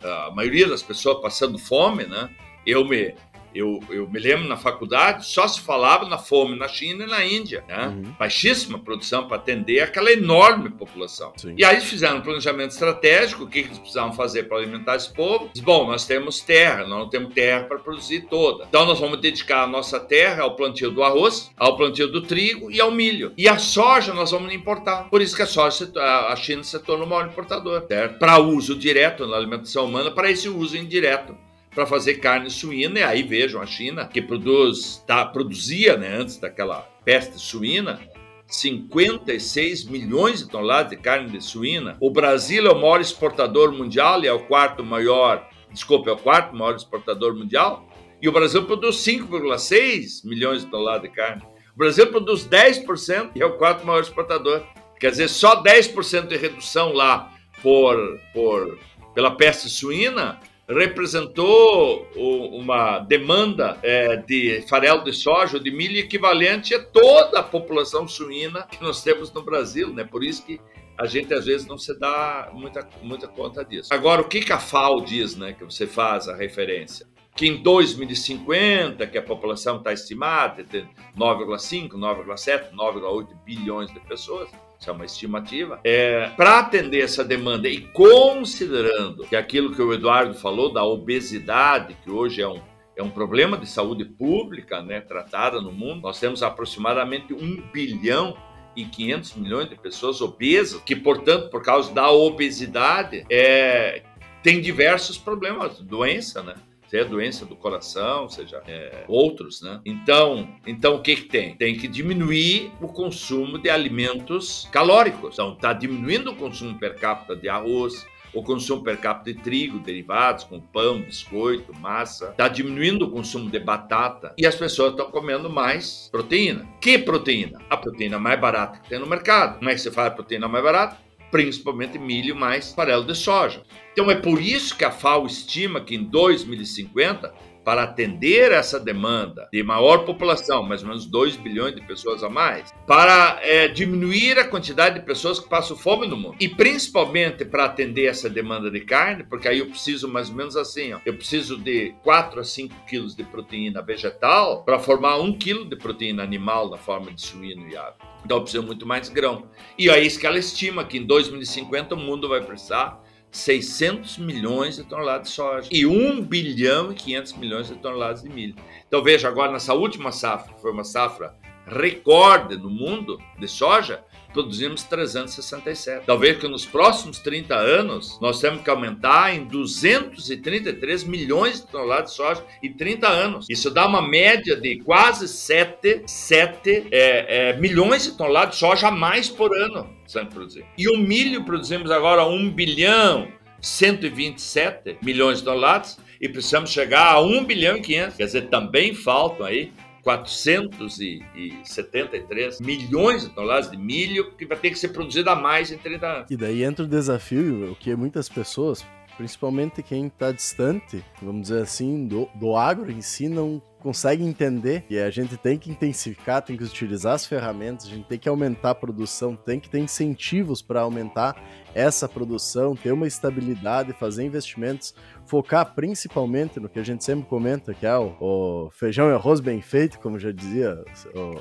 a 0.00 0.30
maioria 0.30 0.68
das 0.68 0.80
pessoas 0.80 1.20
passando 1.20 1.58
fome, 1.58 2.04
né, 2.04 2.30
eu 2.64 2.84
me 2.84 3.14
eu, 3.58 3.80
eu 3.90 4.08
me 4.08 4.20
lembro 4.20 4.48
na 4.48 4.56
faculdade, 4.56 5.26
só 5.26 5.46
se 5.48 5.60
falava 5.60 6.08
na 6.08 6.16
fome 6.16 6.56
na 6.56 6.68
China 6.68 7.04
e 7.04 7.08
na 7.08 7.24
Índia, 7.24 7.64
né? 7.66 7.88
Uhum. 7.88 8.12
Baixíssima 8.18 8.78
produção 8.78 9.26
para 9.26 9.36
atender 9.36 9.80
aquela 9.80 10.12
enorme 10.12 10.70
população. 10.70 11.32
Sim. 11.36 11.54
E 11.56 11.64
aí 11.64 11.76
eles 11.76 11.88
fizeram 11.88 12.18
um 12.18 12.20
planejamento 12.20 12.70
estratégico, 12.70 13.44
o 13.44 13.48
que 13.48 13.60
eles 13.60 13.78
precisavam 13.78 14.12
fazer 14.12 14.44
para 14.44 14.58
alimentar 14.58 14.96
esse 14.96 15.12
povo? 15.12 15.50
Diz, 15.52 15.62
bom, 15.62 15.86
nós 15.86 16.06
temos 16.06 16.40
terra, 16.40 16.86
nós 16.86 16.98
não 16.98 17.08
temos 17.08 17.34
terra 17.34 17.64
para 17.64 17.78
produzir 17.78 18.22
toda. 18.22 18.64
Então 18.68 18.86
nós 18.86 19.00
vamos 19.00 19.20
dedicar 19.20 19.64
a 19.64 19.66
nossa 19.66 19.98
terra 19.98 20.44
ao 20.44 20.54
plantio 20.54 20.90
do 20.90 21.02
arroz, 21.02 21.50
ao 21.56 21.76
plantio 21.76 22.06
do 22.06 22.22
trigo 22.22 22.70
e 22.70 22.80
ao 22.80 22.92
milho. 22.92 23.32
E 23.36 23.48
a 23.48 23.58
soja 23.58 24.14
nós 24.14 24.30
vamos 24.30 24.52
importar. 24.54 25.08
Por 25.10 25.20
isso 25.20 25.34
que 25.34 25.42
a 25.42 25.46
soja, 25.46 25.90
a 26.28 26.36
China 26.36 26.62
se 26.62 26.78
tornou 26.78 27.06
o 27.06 27.10
maior 27.10 27.26
importador, 27.26 27.84
certo? 27.88 28.18
Para 28.18 28.38
uso 28.38 28.76
direto 28.76 29.26
na 29.26 29.36
alimentação 29.36 29.84
humana, 29.86 30.10
para 30.10 30.30
esse 30.30 30.48
uso 30.48 30.76
indireto 30.76 31.34
para 31.74 31.86
fazer 31.86 32.14
carne 32.14 32.50
suína. 32.50 33.00
E 33.00 33.02
aí 33.02 33.22
vejam 33.22 33.60
a 33.60 33.66
China, 33.66 34.06
que 34.06 34.20
produz, 34.20 35.02
tá, 35.06 35.24
produzia 35.24 35.96
né, 35.96 36.16
antes 36.16 36.38
daquela 36.38 36.80
peste 37.04 37.38
suína, 37.38 38.00
56 38.46 39.84
milhões 39.84 40.40
de 40.40 40.48
toneladas 40.48 40.90
de 40.90 40.96
carne 40.96 41.30
de 41.30 41.40
suína. 41.42 41.96
O 42.00 42.10
Brasil 42.10 42.66
é 42.66 42.70
o 42.70 42.80
maior 42.80 43.00
exportador 43.00 43.72
mundial 43.72 44.22
e 44.22 44.26
é 44.26 44.32
o 44.32 44.46
quarto 44.46 44.82
maior, 44.82 45.46
desculpa, 45.70 46.10
é 46.10 46.12
o 46.12 46.18
quarto 46.18 46.56
maior 46.56 46.74
exportador 46.74 47.34
mundial. 47.34 47.86
E 48.20 48.28
o 48.28 48.32
Brasil 48.32 48.64
produz 48.64 48.96
5,6 48.96 50.24
milhões 50.24 50.64
de 50.64 50.70
toneladas 50.70 51.02
de 51.02 51.08
carne. 51.10 51.42
O 51.74 51.78
Brasil 51.78 52.06
produz 52.08 52.48
10% 52.48 53.30
e 53.36 53.42
é 53.42 53.46
o 53.46 53.56
quarto 53.56 53.86
maior 53.86 54.00
exportador. 54.00 54.64
Quer 54.98 55.12
dizer, 55.12 55.28
só 55.28 55.62
10% 55.62 56.26
de 56.26 56.36
redução 56.36 56.92
lá 56.92 57.32
por, 57.62 58.18
por, 58.32 58.78
pela 59.14 59.30
peste 59.30 59.68
suína 59.68 60.40
representou 60.68 62.06
uma 62.14 62.98
demanda 62.98 63.78
é, 63.82 64.16
de 64.16 64.62
farelo 64.68 65.02
de 65.02 65.12
soja, 65.14 65.58
de 65.58 65.70
milho 65.70 65.96
equivalente 65.96 66.74
a 66.74 66.84
toda 66.84 67.40
a 67.40 67.42
população 67.42 68.06
suína 68.06 68.64
que 68.64 68.82
nós 68.82 69.02
temos 69.02 69.32
no 69.32 69.42
Brasil, 69.42 69.92
né? 69.92 70.04
Por 70.04 70.22
isso 70.22 70.44
que 70.44 70.60
a 70.98 71.06
gente 71.06 71.32
às 71.32 71.46
vezes 71.46 71.66
não 71.66 71.78
se 71.78 71.98
dá 71.98 72.50
muita, 72.52 72.86
muita 73.02 73.26
conta 73.26 73.64
disso. 73.64 73.94
Agora, 73.94 74.20
o 74.20 74.28
que, 74.28 74.40
que 74.40 74.52
a 74.52 74.58
FAO 74.58 75.00
diz, 75.00 75.36
né? 75.36 75.54
Que 75.54 75.64
você 75.64 75.86
faz 75.86 76.28
a 76.28 76.36
referência? 76.36 77.06
Que 77.34 77.46
em 77.46 77.62
2050, 77.62 79.06
que 79.06 79.16
a 79.16 79.22
população 79.22 79.78
está 79.78 79.92
estimada 79.92 80.64
de 80.64 80.82
9,5, 81.16 81.90
9,7, 81.90 82.72
9,8 82.72 83.28
bilhões 83.44 83.92
de 83.92 84.00
pessoas, 84.00 84.50
isso 84.78 84.88
é 84.88 84.92
uma 84.92 85.04
estimativa, 85.04 85.80
é, 85.82 86.28
para 86.36 86.60
atender 86.60 87.00
essa 87.00 87.24
demanda 87.24 87.68
e 87.68 87.80
considerando 87.80 89.26
que 89.26 89.34
aquilo 89.34 89.74
que 89.74 89.82
o 89.82 89.92
Eduardo 89.92 90.34
falou 90.34 90.72
da 90.72 90.84
obesidade, 90.84 91.96
que 92.04 92.10
hoje 92.10 92.40
é 92.40 92.48
um, 92.48 92.60
é 92.96 93.02
um 93.02 93.10
problema 93.10 93.58
de 93.58 93.66
saúde 93.66 94.04
pública 94.04 94.80
né, 94.80 95.00
tratada 95.00 95.60
no 95.60 95.72
mundo, 95.72 96.02
nós 96.02 96.20
temos 96.20 96.44
aproximadamente 96.44 97.34
1 97.34 97.70
bilhão 97.72 98.36
e 98.76 98.84
500 98.84 99.34
milhões 99.34 99.68
de 99.68 99.74
pessoas 99.74 100.20
obesas, 100.20 100.80
que, 100.82 100.94
portanto, 100.94 101.50
por 101.50 101.62
causa 101.62 101.92
da 101.92 102.08
obesidade, 102.12 103.26
é, 103.28 104.04
tem 104.44 104.60
diversos 104.60 105.18
problemas, 105.18 105.80
doença, 105.80 106.40
né? 106.42 106.54
Seja 106.88 107.04
doença 107.04 107.44
do 107.44 107.54
coração, 107.54 108.28
seja 108.28 108.62
é, 108.66 109.04
outros, 109.06 109.62
né? 109.62 109.80
Então, 109.84 110.48
então 110.66 110.96
o 110.96 111.02
que 111.02 111.16
que 111.16 111.24
tem? 111.24 111.54
Tem 111.54 111.76
que 111.76 111.86
diminuir 111.86 112.72
o 112.80 112.88
consumo 112.88 113.58
de 113.58 113.70
alimentos 113.70 114.68
calóricos. 114.72 115.34
Então, 115.34 115.52
está 115.52 115.72
diminuindo 115.72 116.30
o 116.30 116.36
consumo 116.36 116.78
per 116.78 116.96
capita 116.96 117.36
de 117.36 117.48
arroz, 117.48 118.06
o 118.32 118.42
consumo 118.42 118.82
per 118.82 118.98
capita 118.98 119.32
de 119.32 119.40
trigo, 119.40 119.78
derivados, 119.78 120.44
como 120.44 120.62
pão, 120.62 121.00
biscoito, 121.00 121.72
massa. 121.78 122.30
Está 122.30 122.48
diminuindo 122.48 123.06
o 123.06 123.10
consumo 123.10 123.50
de 123.50 123.58
batata 123.58 124.34
e 124.36 124.46
as 124.46 124.54
pessoas 124.54 124.92
estão 124.92 125.10
comendo 125.10 125.50
mais 125.50 126.08
proteína. 126.10 126.66
Que 126.80 126.98
proteína? 126.98 127.60
A 127.68 127.76
proteína 127.76 128.18
mais 128.18 128.40
barata 128.40 128.78
que 128.78 128.88
tem 128.88 128.98
no 128.98 129.06
mercado. 129.06 129.58
Como 129.58 129.70
é 129.70 129.74
que 129.74 129.80
você 129.80 129.90
faz 129.90 130.08
a 130.08 130.10
proteína 130.14 130.48
mais 130.48 130.64
barata? 130.64 131.07
Principalmente 131.30 131.98
milho 131.98 132.34
mais 132.34 132.72
farelo 132.72 133.04
de 133.04 133.14
soja. 133.14 133.62
Então 133.92 134.10
é 134.10 134.14
por 134.14 134.40
isso 134.40 134.76
que 134.76 134.84
a 134.84 134.90
FAO 134.90 135.26
estima 135.26 135.80
que 135.80 135.94
em 135.94 136.04
2050, 136.04 137.32
para 137.68 137.82
atender 137.82 138.50
essa 138.50 138.80
demanda 138.80 139.46
de 139.52 139.62
maior 139.62 140.06
população, 140.06 140.62
mais 140.62 140.80
ou 140.80 140.88
menos 140.88 141.04
2 141.04 141.36
bilhões 141.36 141.74
de 141.74 141.82
pessoas 141.82 142.24
a 142.24 142.30
mais, 142.30 142.72
para 142.86 143.38
é, 143.42 143.68
diminuir 143.68 144.38
a 144.38 144.48
quantidade 144.48 144.98
de 144.98 145.04
pessoas 145.04 145.38
que 145.38 145.50
passam 145.50 145.76
fome 145.76 146.08
no 146.08 146.16
mundo. 146.16 146.34
E 146.40 146.48
principalmente 146.48 147.44
para 147.44 147.66
atender 147.66 148.06
essa 148.06 148.30
demanda 148.30 148.70
de 148.70 148.80
carne, 148.80 149.22
porque 149.22 149.46
aí 149.46 149.58
eu 149.58 149.66
preciso 149.66 150.08
mais 150.08 150.30
ou 150.30 150.36
menos 150.36 150.56
assim, 150.56 150.94
ó, 150.94 151.00
eu 151.04 151.12
preciso 151.12 151.58
de 151.58 151.94
4 152.02 152.40
a 152.40 152.44
5 152.44 152.74
quilos 152.86 153.14
de 153.14 153.22
proteína 153.22 153.82
vegetal 153.82 154.64
para 154.64 154.78
formar 154.78 155.18
1 155.18 155.36
quilo 155.36 155.66
de 155.66 155.76
proteína 155.76 156.22
animal 156.22 156.70
na 156.70 156.78
forma 156.78 157.12
de 157.12 157.20
suíno 157.20 157.68
e 157.68 157.76
ave. 157.76 157.96
Então 158.24 158.40
precisa 158.40 158.62
muito 158.62 158.86
mais 158.86 159.10
grão. 159.10 159.44
E 159.76 159.90
é 159.90 160.00
isso 160.00 160.18
que 160.18 160.26
ela 160.26 160.38
estima, 160.38 160.86
que 160.86 160.96
em 160.96 161.04
2050 161.04 161.94
o 161.94 161.98
mundo 161.98 162.30
vai 162.30 162.40
precisar 162.40 162.98
600 163.30 164.18
milhões 164.18 164.76
de 164.76 164.84
toneladas 164.84 165.28
de 165.28 165.34
soja 165.34 165.68
e 165.70 165.86
1 165.86 166.22
bilhão 166.22 166.92
e 166.92 166.94
500 166.94 167.32
milhões 167.34 167.68
de 167.68 167.76
toneladas 167.76 168.22
de 168.22 168.28
milho. 168.28 168.54
Então 168.86 169.02
veja 169.02 169.28
agora 169.28 169.52
nessa 169.52 169.74
última 169.74 170.12
safra, 170.12 170.54
que 170.54 170.60
foi 170.60 170.72
uma 170.72 170.84
safra 170.84 171.34
recorde 171.66 172.56
no 172.56 172.70
mundo 172.70 173.18
de 173.38 173.46
soja, 173.46 174.02
produzimos 174.32 174.82
367. 174.84 176.06
Talvez 176.06 176.38
que 176.38 176.48
nos 176.48 176.64
próximos 176.64 177.18
30 177.18 177.54
anos 177.54 178.18
nós 178.20 178.40
temos 178.40 178.62
que 178.62 178.70
aumentar 178.70 179.34
em 179.34 179.44
233 179.44 181.04
milhões 181.04 181.60
de 181.60 181.66
toneladas 181.66 182.10
de 182.10 182.16
soja 182.16 182.44
em 182.62 182.72
30 182.72 183.08
anos. 183.08 183.46
Isso 183.48 183.70
dá 183.70 183.86
uma 183.86 184.02
média 184.02 184.56
de 184.56 184.80
quase 184.80 185.28
7, 185.28 186.02
7 186.06 186.88
é, 186.90 187.50
é, 187.50 187.56
milhões 187.58 188.04
de 188.04 188.12
toneladas 188.16 188.54
de 188.54 188.60
soja 188.60 188.88
a 188.88 188.90
mais 188.90 189.28
por 189.28 189.56
ano. 189.56 189.96
Produzir. 190.32 190.64
E 190.76 190.88
o 190.88 190.96
milho 190.96 191.44
produzimos 191.44 191.90
agora 191.90 192.24
1 192.24 192.50
bilhão 192.50 193.28
127 193.60 194.98
milhões 195.02 195.38
de 195.38 195.44
toneladas 195.44 195.98
e 196.20 196.28
precisamos 196.28 196.70
chegar 196.70 197.12
a 197.12 197.20
1 197.20 197.44
bilhão 197.44 197.76
e 197.76 197.80
500. 197.80 198.16
Quer 198.16 198.24
dizer, 198.24 198.48
também 198.48 198.94
faltam 198.94 199.46
aí 199.46 199.72
473 200.08 202.60
milhões 202.60 203.24
de 203.24 203.28
toneladas 203.28 203.70
de 203.70 203.76
milho 203.76 204.32
que 204.32 204.46
vai 204.46 204.56
ter 204.56 204.70
que 204.70 204.78
ser 204.78 204.88
produzido 204.88 205.28
a 205.28 205.36
mais 205.36 205.70
em 205.70 205.76
30 205.76 206.06
anos. 206.06 206.30
E 206.30 206.36
daí 206.36 206.64
entra 206.64 206.86
o 206.86 206.88
desafio, 206.88 207.72
o 207.72 207.76
que 207.76 207.94
muitas 207.94 208.26
pessoas, 208.26 208.86
principalmente 209.18 209.82
quem 209.82 210.06
está 210.06 210.32
distante, 210.32 211.04
vamos 211.20 211.42
dizer 211.42 211.60
assim, 211.60 212.06
do, 212.06 212.26
do 212.34 212.56
agro 212.56 212.90
em 212.90 213.02
si, 213.02 213.28
não 213.28 213.60
consegue 213.80 214.24
entender 214.24 214.84
e 214.88 214.98
a 214.98 215.10
gente 215.10 215.36
tem 215.36 215.58
que 215.58 215.70
intensificar, 215.70 216.40
tem 216.42 216.56
que 216.56 216.64
utilizar 216.64 217.14
as 217.14 217.26
ferramentas, 217.26 217.86
a 217.86 217.90
gente 217.90 218.06
tem 218.06 218.18
que 218.18 218.28
aumentar 218.28 218.70
a 218.70 218.74
produção, 218.74 219.36
tem 219.36 219.60
que 219.60 219.68
ter 219.68 219.78
incentivos 219.78 220.62
para 220.62 220.80
aumentar 220.80 221.36
essa 221.74 222.08
produção, 222.08 222.74
ter 222.74 222.92
uma 222.92 223.06
estabilidade, 223.06 223.92
fazer 223.92 224.24
investimentos, 224.24 224.94
focar 225.28 225.74
principalmente 225.74 226.58
no 226.58 226.68
que 226.68 226.78
a 226.78 226.82
gente 226.82 227.04
sempre 227.04 227.28
comenta, 227.28 227.74
que 227.74 227.86
é 227.86 227.96
o, 227.96 228.16
o 228.18 228.70
feijão 228.72 229.10
e 229.10 229.12
arroz 229.12 229.40
bem 229.40 229.60
feito, 229.60 229.98
como 230.00 230.18
já 230.18 230.32
dizia 230.32 230.82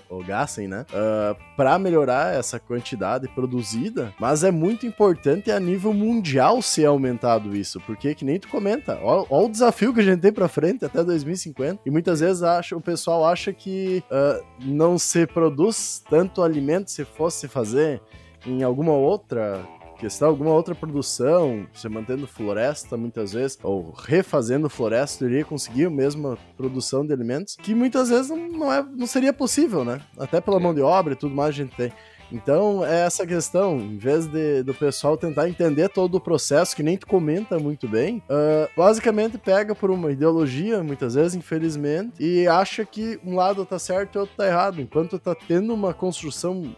o, 0.10 0.18
o 0.18 0.24
Gassen, 0.24 0.68
né? 0.68 0.86
Uh, 0.92 0.96
ah, 0.96 1.36
para 1.56 1.80
melhorar 1.80 2.36
essa 2.36 2.60
quantidade 2.60 3.28
produzida, 3.30 4.14
mas 4.20 4.44
é 4.44 4.52
muito 4.52 4.86
importante 4.86 5.50
a 5.50 5.60
nível 5.60 5.94
mundial 5.94 6.62
ser 6.62 6.86
aumentado 6.86 7.56
isso, 7.56 7.80
porque 7.82 8.14
que 8.14 8.26
nem 8.26 8.40
tu 8.40 8.50
comenta, 8.50 9.00
olha 9.02 9.26
o 9.30 9.50
desafio 9.50 9.94
que 9.94 10.02
a 10.02 10.04
gente 10.04 10.20
tem 10.20 10.34
para 10.34 10.48
frente 10.48 10.84
até 10.84 11.04
2050, 11.04 11.82
e 11.86 11.90
muitas 11.90 12.20
vezes 12.20 12.44
acha, 12.44 12.76
o 12.76 12.82
pessoal 12.82 13.26
acha 13.26 13.54
que 13.54 14.04
uh, 14.12 14.44
não 14.60 14.98
se 14.98 15.26
produz 15.26 16.04
tanto 16.10 16.44
alimento 16.44 16.92
se 16.92 17.06
fosse 17.06 17.48
fazer 17.48 18.02
em 18.46 18.64
alguma 18.64 18.94
outra 18.94 19.66
questão, 19.98 20.30
alguma 20.30 20.52
outra 20.52 20.76
produção, 20.76 21.68
você 21.74 21.90
mantendo 21.90 22.28
floresta 22.28 22.96
muitas 22.96 23.34
vezes, 23.34 23.58
ou 23.64 23.92
refazendo 23.92 24.70
floresta, 24.70 25.26
iria 25.26 25.44
conseguir 25.44 25.86
a 25.86 25.90
mesma 25.90 26.38
produção 26.56 27.06
de 27.06 27.14
alimentos, 27.14 27.56
que 27.56 27.74
muitas 27.74 28.10
vezes 28.10 28.30
não, 28.30 28.48
não, 28.48 28.74
é, 28.74 28.84
não 28.84 29.08
seria 29.08 29.34
possível, 29.34 29.84
né? 29.84 30.02
Até 30.18 30.40
pela 30.40 30.60
mão 30.60 30.74
de 30.74 30.82
obra 30.82 31.14
e 31.14 31.18
tudo 31.18 31.36
mais 31.36 31.50
a 31.50 31.58
gente 31.64 31.76
tem. 31.76 31.92
Então, 32.32 32.86
é 32.86 33.06
essa 33.06 33.26
questão, 33.26 33.78
em 33.80 33.98
vez 33.98 34.28
de, 34.28 34.64
do 34.64 34.74
pessoal 34.74 35.18
tentar 35.18 35.48
entender 35.48 35.90
todo 35.90 36.16
o 36.16 36.20
processo, 36.20 36.76
que 36.76 36.84
nem 36.84 36.98
tu 36.98 37.08
comenta 37.08 37.58
muito 37.60 37.88
bem, 37.88 38.22
uh, 38.30 38.70
basicamente 38.76 39.38
pega 39.38 39.74
por 39.74 39.90
uma 39.90 40.12
ideologia, 40.12 40.84
muitas 40.84 41.16
vezes, 41.16 41.36
infelizmente, 41.36 42.14
e 42.20 42.48
acha 42.48 42.86
que 42.86 43.20
um 43.26 43.36
lado 43.36 43.66
tá 43.66 43.80
certo 43.80 44.16
e 44.16 44.20
outro 44.20 44.36
tá 44.36 44.48
errado, 44.48 44.82
enquanto 44.82 45.18
tá 45.20 45.36
tendo 45.36 45.74
uma 45.74 45.94
construção 45.94 46.76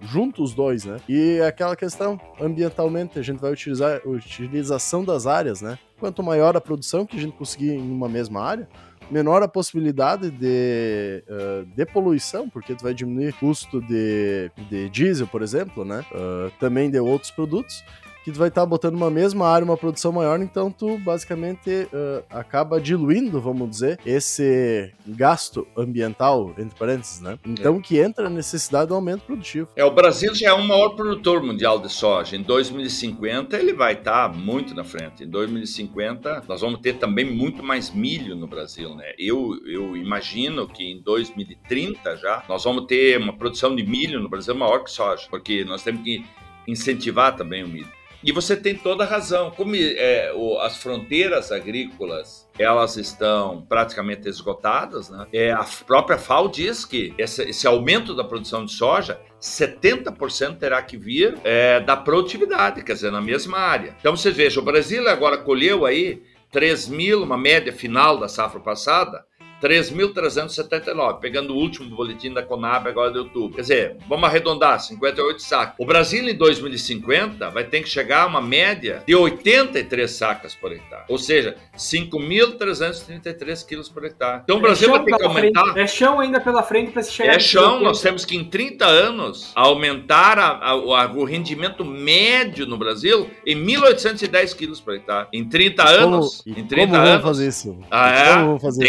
junto 0.00 0.42
os 0.42 0.54
dois, 0.54 0.84
né? 0.84 0.98
E 1.08 1.38
é 1.40 1.46
aquela 1.46 1.76
questão, 1.76 2.20
ambientalmente, 2.40 3.18
a 3.18 3.22
gente 3.22 3.40
vai 3.40 3.52
utilizar 3.52 4.00
a 4.04 4.08
utilização 4.08 5.04
das 5.04 5.26
áreas, 5.26 5.60
né? 5.60 5.78
Quanto 5.98 6.22
maior 6.22 6.56
a 6.56 6.60
produção 6.60 7.06
que 7.06 7.16
a 7.16 7.20
gente 7.20 7.36
conseguir 7.36 7.74
em 7.74 7.90
uma 7.90 8.08
mesma 8.08 8.42
área, 8.42 8.68
menor 9.10 9.42
a 9.42 9.48
possibilidade 9.48 10.30
de, 10.30 11.24
uh, 11.28 11.66
de 11.66 11.86
poluição, 11.86 12.48
porque 12.48 12.74
tu 12.74 12.82
vai 12.82 12.94
diminuir 12.94 13.30
o 13.30 13.34
custo 13.34 13.80
de, 13.80 14.50
de 14.68 14.88
diesel, 14.88 15.26
por 15.26 15.42
exemplo, 15.42 15.84
né? 15.84 16.04
Uh, 16.12 16.50
também 16.58 16.90
de 16.90 16.98
outros 16.98 17.30
produtos 17.30 17.84
que 18.24 18.30
tu 18.30 18.38
vai 18.38 18.48
estar 18.48 18.62
tá 18.62 18.66
botando 18.66 18.94
uma 18.94 19.10
mesma 19.10 19.48
área, 19.48 19.64
uma 19.64 19.76
produção 19.76 20.12
maior, 20.12 20.40
então 20.40 20.70
tu 20.70 20.98
basicamente 20.98 21.70
uh, 21.70 22.24
acaba 22.30 22.80
diluindo, 22.80 23.40
vamos 23.40 23.68
dizer, 23.70 23.98
esse 24.06 24.92
gasto 25.06 25.66
ambiental, 25.76 26.54
entre 26.58 26.78
parênteses, 26.78 27.20
né? 27.20 27.38
Então 27.44 27.76
é. 27.76 27.80
que 27.80 27.98
entra 27.98 28.26
a 28.26 28.30
necessidade 28.30 28.88
do 28.88 28.94
aumento 28.94 29.22
produtivo. 29.22 29.68
É, 29.76 29.84
o 29.84 29.90
Brasil 29.90 30.34
já 30.34 30.50
é 30.50 30.52
o 30.52 30.62
maior 30.62 30.90
produtor 30.90 31.42
mundial 31.42 31.78
de 31.78 31.92
soja. 31.92 32.36
Em 32.36 32.42
2050 32.42 33.56
ele 33.56 33.72
vai 33.72 33.94
estar 33.94 34.28
tá 34.28 34.34
muito 34.34 34.74
na 34.74 34.84
frente. 34.84 35.24
Em 35.24 35.28
2050 35.28 36.44
nós 36.48 36.60
vamos 36.60 36.80
ter 36.80 36.94
também 36.94 37.24
muito 37.24 37.62
mais 37.62 37.90
milho 37.90 38.36
no 38.36 38.46
Brasil, 38.46 38.94
né? 38.94 39.12
Eu, 39.18 39.58
eu 39.66 39.96
imagino 39.96 40.66
que 40.68 40.84
em 40.84 41.02
2030 41.02 42.16
já 42.16 42.44
nós 42.48 42.64
vamos 42.64 42.86
ter 42.86 43.18
uma 43.18 43.32
produção 43.32 43.74
de 43.74 43.84
milho 43.84 44.20
no 44.20 44.28
Brasil 44.28 44.54
maior 44.54 44.84
que 44.84 44.90
soja, 44.90 45.26
porque 45.30 45.64
nós 45.64 45.82
temos 45.82 46.02
que 46.02 46.24
incentivar 46.66 47.36
também 47.36 47.64
o 47.64 47.68
milho. 47.68 48.01
E 48.22 48.30
você 48.30 48.56
tem 48.56 48.74
toda 48.74 49.04
a 49.04 49.06
razão. 49.06 49.50
Como 49.50 49.74
é, 49.74 50.32
o, 50.34 50.58
as 50.58 50.76
fronteiras 50.76 51.50
agrícolas 51.50 52.48
elas 52.58 52.96
estão 52.96 53.64
praticamente 53.68 54.28
esgotadas, 54.28 55.08
né? 55.08 55.26
É, 55.32 55.52
a 55.52 55.64
própria 55.86 56.18
FAO 56.18 56.48
diz 56.48 56.84
que 56.84 57.14
esse, 57.18 57.42
esse 57.42 57.66
aumento 57.66 58.14
da 58.14 58.22
produção 58.22 58.64
de 58.64 58.72
soja 58.72 59.20
70% 59.40 60.58
terá 60.58 60.80
que 60.82 60.96
vir 60.96 61.36
é, 61.42 61.80
da 61.80 61.96
produtividade, 61.96 62.84
quer 62.84 62.92
dizer, 62.92 63.10
na 63.10 63.20
mesma 63.20 63.58
área. 63.58 63.96
Então 63.98 64.16
vocês 64.16 64.36
vejam, 64.36 64.62
o 64.62 64.66
Brasil 64.66 65.08
agora 65.08 65.38
colheu 65.38 65.84
aí 65.84 66.22
3 66.52 66.88
mil, 66.88 67.22
uma 67.22 67.38
média 67.38 67.72
final 67.72 68.18
da 68.18 68.28
safra 68.28 68.60
passada, 68.60 69.24
3.379, 69.62 71.20
pegando 71.20 71.54
o 71.54 71.56
último 71.56 71.88
boletim 71.94 72.32
da 72.32 72.42
Conab 72.42 72.88
agora 72.88 73.12
de 73.12 73.18
outubro. 73.18 73.54
Quer 73.54 73.62
dizer, 73.62 73.96
vamos 74.08 74.28
arredondar, 74.28 74.80
58 74.80 75.40
sacas. 75.40 75.74
O 75.78 75.86
Brasil 75.86 76.28
em 76.28 76.34
2050 76.34 77.48
vai 77.50 77.62
ter 77.64 77.80
que 77.82 77.88
chegar 77.88 78.22
a 78.24 78.26
uma 78.26 78.40
média 78.40 79.04
de 79.06 79.14
83 79.14 80.10
sacas 80.10 80.54
por 80.54 80.72
hectare, 80.72 81.04
ou 81.08 81.16
seja, 81.16 81.56
5.333 81.76 83.64
quilos 83.66 83.88
por 83.88 84.04
hectare. 84.04 84.40
Então 84.42 84.56
o 84.56 84.58
é 84.58 84.62
Brasil 84.62 84.90
vai 84.90 85.04
ter 85.04 85.16
que 85.16 85.22
aumentar... 85.22 85.62
Frente. 85.62 85.78
É 85.78 85.86
chão 85.86 86.18
ainda 86.18 86.40
pela 86.40 86.64
frente 86.64 86.90
para 86.90 87.02
se 87.02 87.12
chegar... 87.12 87.34
É 87.34 87.38
chão, 87.38 87.80
nós 87.80 88.00
temos 88.00 88.24
que 88.24 88.36
em 88.36 88.44
30 88.44 88.84
anos 88.84 89.52
aumentar 89.54 90.38
a, 90.38 90.48
a, 90.48 90.70
a, 90.70 91.12
o 91.12 91.24
rendimento 91.24 91.84
médio 91.84 92.66
no 92.66 92.76
Brasil 92.76 93.30
em 93.46 93.56
1.810 93.56 94.56
quilos 94.56 94.80
por 94.80 94.94
hectare. 94.94 95.28
Em 95.32 95.44
30 95.48 95.88
anos... 95.88 96.42
Como, 96.42 96.58
em 96.58 96.64
30 96.64 96.86
como 96.86 96.96
anos... 96.96 97.10
Vamos 97.10 97.22
fazer 97.22 97.48
isso? 97.48 97.78
Ah, 97.90 98.10
é? 98.10 98.34
Como 98.34 98.46
vamos 98.46 98.62
fazer 98.62 98.88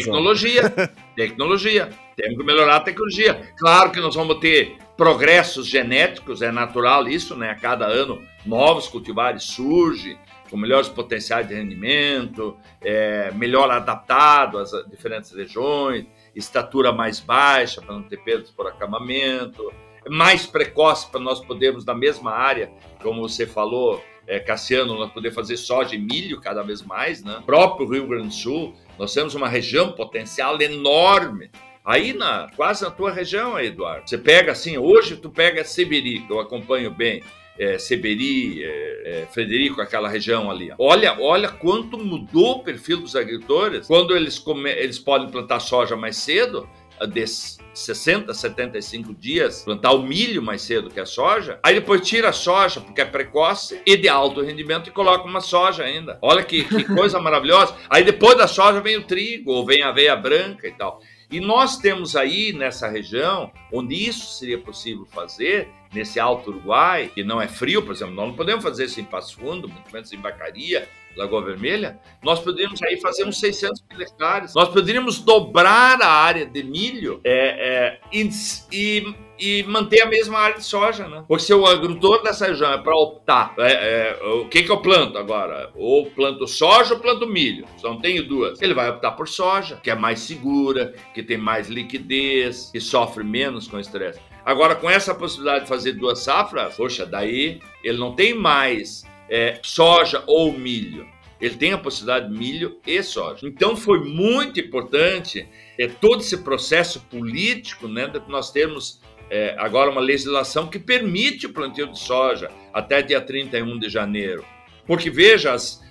tecnologia. 0.69 1.03
Tecnologia. 1.15 1.89
Temos 2.15 2.37
que 2.37 2.43
melhorar 2.43 2.77
a 2.77 2.79
tecnologia. 2.79 3.53
Claro 3.57 3.91
que 3.91 3.99
nós 3.99 4.15
vamos 4.15 4.39
ter 4.39 4.77
progressos 4.95 5.67
genéticos, 5.67 6.41
é 6.41 6.51
natural 6.51 7.07
isso, 7.07 7.35
né? 7.35 7.49
A 7.49 7.55
cada 7.55 7.85
ano 7.85 8.21
novos 8.45 8.87
cultivares 8.87 9.43
surgem 9.43 10.17
com 10.49 10.57
melhores 10.57 10.87
potenciais 10.87 11.47
de 11.47 11.55
rendimento, 11.55 12.55
é, 12.81 13.31
melhor 13.31 13.71
adaptado 13.71 14.59
às 14.59 14.71
diferentes 14.87 15.31
regiões, 15.31 16.05
estatura 16.35 16.91
mais 16.91 17.19
baixa 17.19 17.81
para 17.81 17.95
não 17.95 18.03
ter 18.03 18.17
perdas 18.17 18.51
por 18.51 18.67
acamamento, 18.67 19.71
mais 20.09 20.45
precoce 20.45 21.09
para 21.09 21.19
nós 21.19 21.39
podermos 21.39 21.85
na 21.85 21.95
mesma 21.95 22.31
área, 22.31 22.71
como 23.01 23.27
você 23.27 23.47
falou, 23.47 24.03
é, 24.27 24.39
Cassiano, 24.39 24.97
nós 24.97 25.11
poder 25.11 25.31
fazer 25.31 25.57
soja 25.57 25.95
e 25.95 25.99
milho 25.99 26.39
cada 26.39 26.63
vez 26.63 26.81
mais, 26.81 27.23
né? 27.23 27.37
O 27.39 27.43
próprio 27.43 27.87
Rio 27.87 28.07
Grande 28.07 28.27
do 28.27 28.33
Sul 28.33 28.73
nós 28.97 29.13
temos 29.13 29.35
uma 29.35 29.47
região 29.47 29.91
potencial 29.91 30.59
enorme. 30.61 31.49
Aí 31.85 32.13
na 32.13 32.49
quase 32.55 32.83
na 32.83 32.91
tua 32.91 33.11
região, 33.11 33.59
Eduardo. 33.59 34.09
Você 34.09 34.17
pega 34.17 34.51
assim, 34.53 34.77
hoje 34.77 35.17
tu 35.17 35.29
pega 35.29 35.65
Seberi, 35.65 36.21
que 36.21 36.31
eu 36.31 36.39
acompanho 36.39 36.89
bem, 36.91 37.21
é, 37.59 37.77
Seberi, 37.77 38.63
é, 38.63 39.01
é, 39.05 39.25
Frederico, 39.31 39.81
aquela 39.81 40.07
região 40.07 40.49
ali. 40.49 40.71
Olha, 40.77 41.19
olha 41.19 41.49
quanto 41.49 41.97
mudou 41.97 42.57
o 42.57 42.63
perfil 42.63 43.01
dos 43.01 43.15
agricultores 43.15 43.85
quando 43.85 44.15
eles, 44.15 44.39
come, 44.39 44.71
eles 44.71 44.97
podem 44.97 45.29
plantar 45.29 45.59
soja 45.59 45.95
mais 45.95 46.17
cedo 46.17 46.67
de 47.07 47.25
60, 47.27 48.33
75 48.33 49.13
dias, 49.13 49.63
plantar 49.63 49.93
o 49.93 50.03
milho 50.03 50.41
mais 50.41 50.61
cedo 50.61 50.89
que 50.89 50.99
a 50.99 51.05
soja, 51.05 51.59
aí 51.63 51.75
depois 51.75 52.01
tira 52.01 52.29
a 52.29 52.33
soja, 52.33 52.79
porque 52.79 53.01
é 53.01 53.05
precoce 53.05 53.81
e 53.85 53.97
de 53.97 54.07
alto 54.07 54.41
rendimento, 54.41 54.89
e 54.89 54.91
coloca 54.91 55.25
uma 55.25 55.41
soja 55.41 55.83
ainda. 55.83 56.17
Olha 56.21 56.43
que, 56.43 56.63
que 56.63 56.83
coisa 56.93 57.19
maravilhosa. 57.19 57.75
Aí 57.89 58.03
depois 58.03 58.37
da 58.37 58.47
soja 58.47 58.79
vem 58.81 58.97
o 58.97 59.03
trigo, 59.03 59.51
ou 59.51 59.65
vem 59.65 59.81
a 59.81 59.89
aveia 59.89 60.15
branca 60.15 60.67
e 60.67 60.71
tal. 60.71 61.01
E 61.31 61.39
nós 61.39 61.77
temos 61.77 62.15
aí 62.15 62.53
nessa 62.53 62.87
região, 62.87 63.51
onde 63.71 63.95
isso 63.95 64.37
seria 64.37 64.59
possível 64.59 65.03
fazer, 65.05 65.67
nesse 65.91 66.19
Alto 66.19 66.51
Uruguai, 66.51 67.09
que 67.13 67.23
não 67.23 67.41
é 67.41 67.47
frio, 67.47 67.81
por 67.81 67.93
exemplo, 67.93 68.13
nós 68.13 68.27
não 68.27 68.35
podemos 68.35 68.63
fazer 68.63 68.85
isso 68.85 68.99
em 68.99 69.03
Passo 69.03 69.37
Fundo, 69.37 69.67
muito 69.67 69.91
menos 69.91 70.11
em 70.13 70.17
Bacaria, 70.19 70.87
Lagoa 71.15 71.43
Vermelha, 71.43 71.99
nós 72.23 72.39
poderíamos 72.39 72.81
aí 72.81 72.99
fazer 72.99 73.25
uns 73.25 73.39
600 73.39 73.83
mil 73.89 74.01
hectares. 74.01 74.53
Nós 74.55 74.69
poderíamos 74.69 75.19
dobrar 75.19 76.01
a 76.01 76.09
área 76.09 76.45
de 76.45 76.63
milho 76.63 77.19
é, 77.23 77.33
é, 77.33 77.99
e, 78.11 78.29
e, 78.71 79.15
e, 79.39 79.63
manter 79.63 80.01
a 80.01 80.05
mesma 80.05 80.39
área 80.39 80.57
de 80.57 80.63
soja, 80.63 81.07
né? 81.07 81.23
Porque 81.27 81.43
se 81.43 81.53
o 81.53 81.65
agricultor 81.65 82.23
dessa 82.23 82.47
região 82.47 82.71
é 82.73 82.77
para 82.77 82.95
optar, 82.95 83.53
é, 83.59 84.17
é, 84.21 84.25
o 84.25 84.47
que, 84.47 84.63
que 84.63 84.71
eu 84.71 84.81
planto 84.81 85.17
agora? 85.17 85.71
Ou 85.75 86.07
planto 86.07 86.47
soja 86.47 86.95
ou 86.95 86.99
planto 86.99 87.27
milho? 87.27 87.65
Só 87.77 87.93
tenho 87.95 88.27
duas. 88.27 88.61
Ele 88.61 88.73
vai 88.73 88.89
optar 88.89 89.11
por 89.11 89.27
soja, 89.27 89.79
que 89.83 89.91
é 89.91 89.95
mais 89.95 90.19
segura, 90.19 90.93
que 91.13 91.21
tem 91.21 91.37
mais 91.37 91.67
liquidez, 91.67 92.69
que 92.71 92.79
sofre 92.79 93.23
menos 93.23 93.67
com 93.67 93.79
estresse. 93.79 94.19
Agora, 94.45 94.75
com 94.75 94.89
essa 94.89 95.15
possibilidade 95.15 95.61
de 95.63 95.69
fazer 95.69 95.93
duas 95.93 96.19
safras, 96.19 96.75
poxa, 96.75 97.05
daí 97.05 97.61
ele 97.81 97.97
não 97.97 98.13
tem 98.13 98.33
mais 98.33 99.05
é, 99.29 99.59
soja 99.61 100.23
ou 100.27 100.51
milho. 100.51 101.07
Ele 101.39 101.55
tem 101.55 101.73
a 101.73 101.77
possibilidade 101.77 102.31
de 102.31 102.37
milho 102.37 102.79
e 102.85 103.03
soja. 103.03 103.47
Então 103.47 103.75
foi 103.75 103.99
muito 103.99 104.59
importante 104.59 105.47
é, 105.77 105.87
todo 105.87 106.21
esse 106.21 106.37
processo 106.37 107.01
político, 107.01 107.87
né, 107.87 108.09
nós 108.27 108.51
termos 108.51 109.01
é, 109.29 109.55
agora 109.57 109.89
uma 109.91 110.01
legislação 110.01 110.67
que 110.67 110.79
permite 110.79 111.45
o 111.45 111.53
plantio 111.53 111.87
de 111.87 111.99
soja 111.99 112.49
até 112.73 113.01
dia 113.01 113.19
31 113.19 113.79
de 113.79 113.89
janeiro. 113.89 114.45
Porque 114.85 115.09
veja, 115.09 115.53
as, 115.53 115.83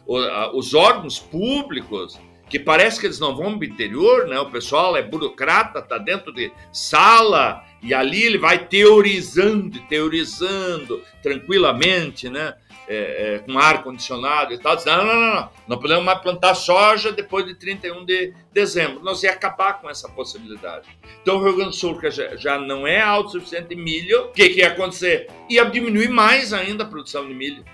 os 0.53 0.75
órgãos 0.75 1.19
públicos 1.19 2.19
que 2.53 2.59
parece 2.59 3.01
que 3.01 3.07
eles 3.07 3.19
não 3.19 3.35
vão 3.35 3.59
para 3.59 3.67
o 3.67 3.71
interior, 3.71 4.27
né? 4.29 4.39
O 4.39 4.51
pessoal 4.51 4.95
é 4.95 5.03
burocrata, 5.03 5.81
tá 5.81 5.97
dentro 5.97 6.31
de 6.35 6.53
sala 6.71 7.65
e 7.83 7.95
ali 7.95 8.23
ele 8.25 8.37
vai 8.37 8.67
teorizando, 8.67 9.81
teorizando 9.89 11.03
tranquilamente, 11.23 12.29
né? 12.29 12.55
É, 12.89 13.37
é, 13.37 13.39
com 13.39 13.57
ar 13.59 13.85
condicionado 13.85 14.53
e 14.53 14.59
tal. 14.59 14.75
Diz, 14.75 14.85
não, 14.85 14.97
não, 14.97 15.15
não, 15.15 15.35
não, 15.35 15.51
não 15.69 15.79
podemos 15.79 16.05
mais 16.05 16.19
plantar 16.19 16.55
soja 16.55 17.13
depois 17.13 17.47
de 17.47 17.55
31 17.55 18.05
de 18.05 18.35
dezembro. 18.53 19.03
Nós 19.05 19.23
ia 19.23 19.31
acabar 19.31 19.81
com 19.81 19.89
essa 19.89 20.09
possibilidade. 20.09 20.89
Então 21.23 21.37
o 21.37 21.45
Rio 21.45 21.55
Grande 21.55 21.71
do 21.71 21.77
Sul 21.77 21.99
que 21.99 22.11
já, 22.11 22.35
já 22.37 22.59
não 22.59 22.85
é 22.85 23.01
autossuficiente 23.01 23.73
em 23.73 23.77
milho, 23.77 24.25
o 24.25 24.33
que, 24.33 24.49
que 24.49 24.61
ia 24.61 24.69
acontecer? 24.69 25.29
Ia 25.49 25.65
diminuir 25.65 26.09
mais 26.09 26.53
ainda 26.53 26.83
a 26.83 26.87
produção 26.87 27.27
de 27.27 27.33
milho. 27.33 27.65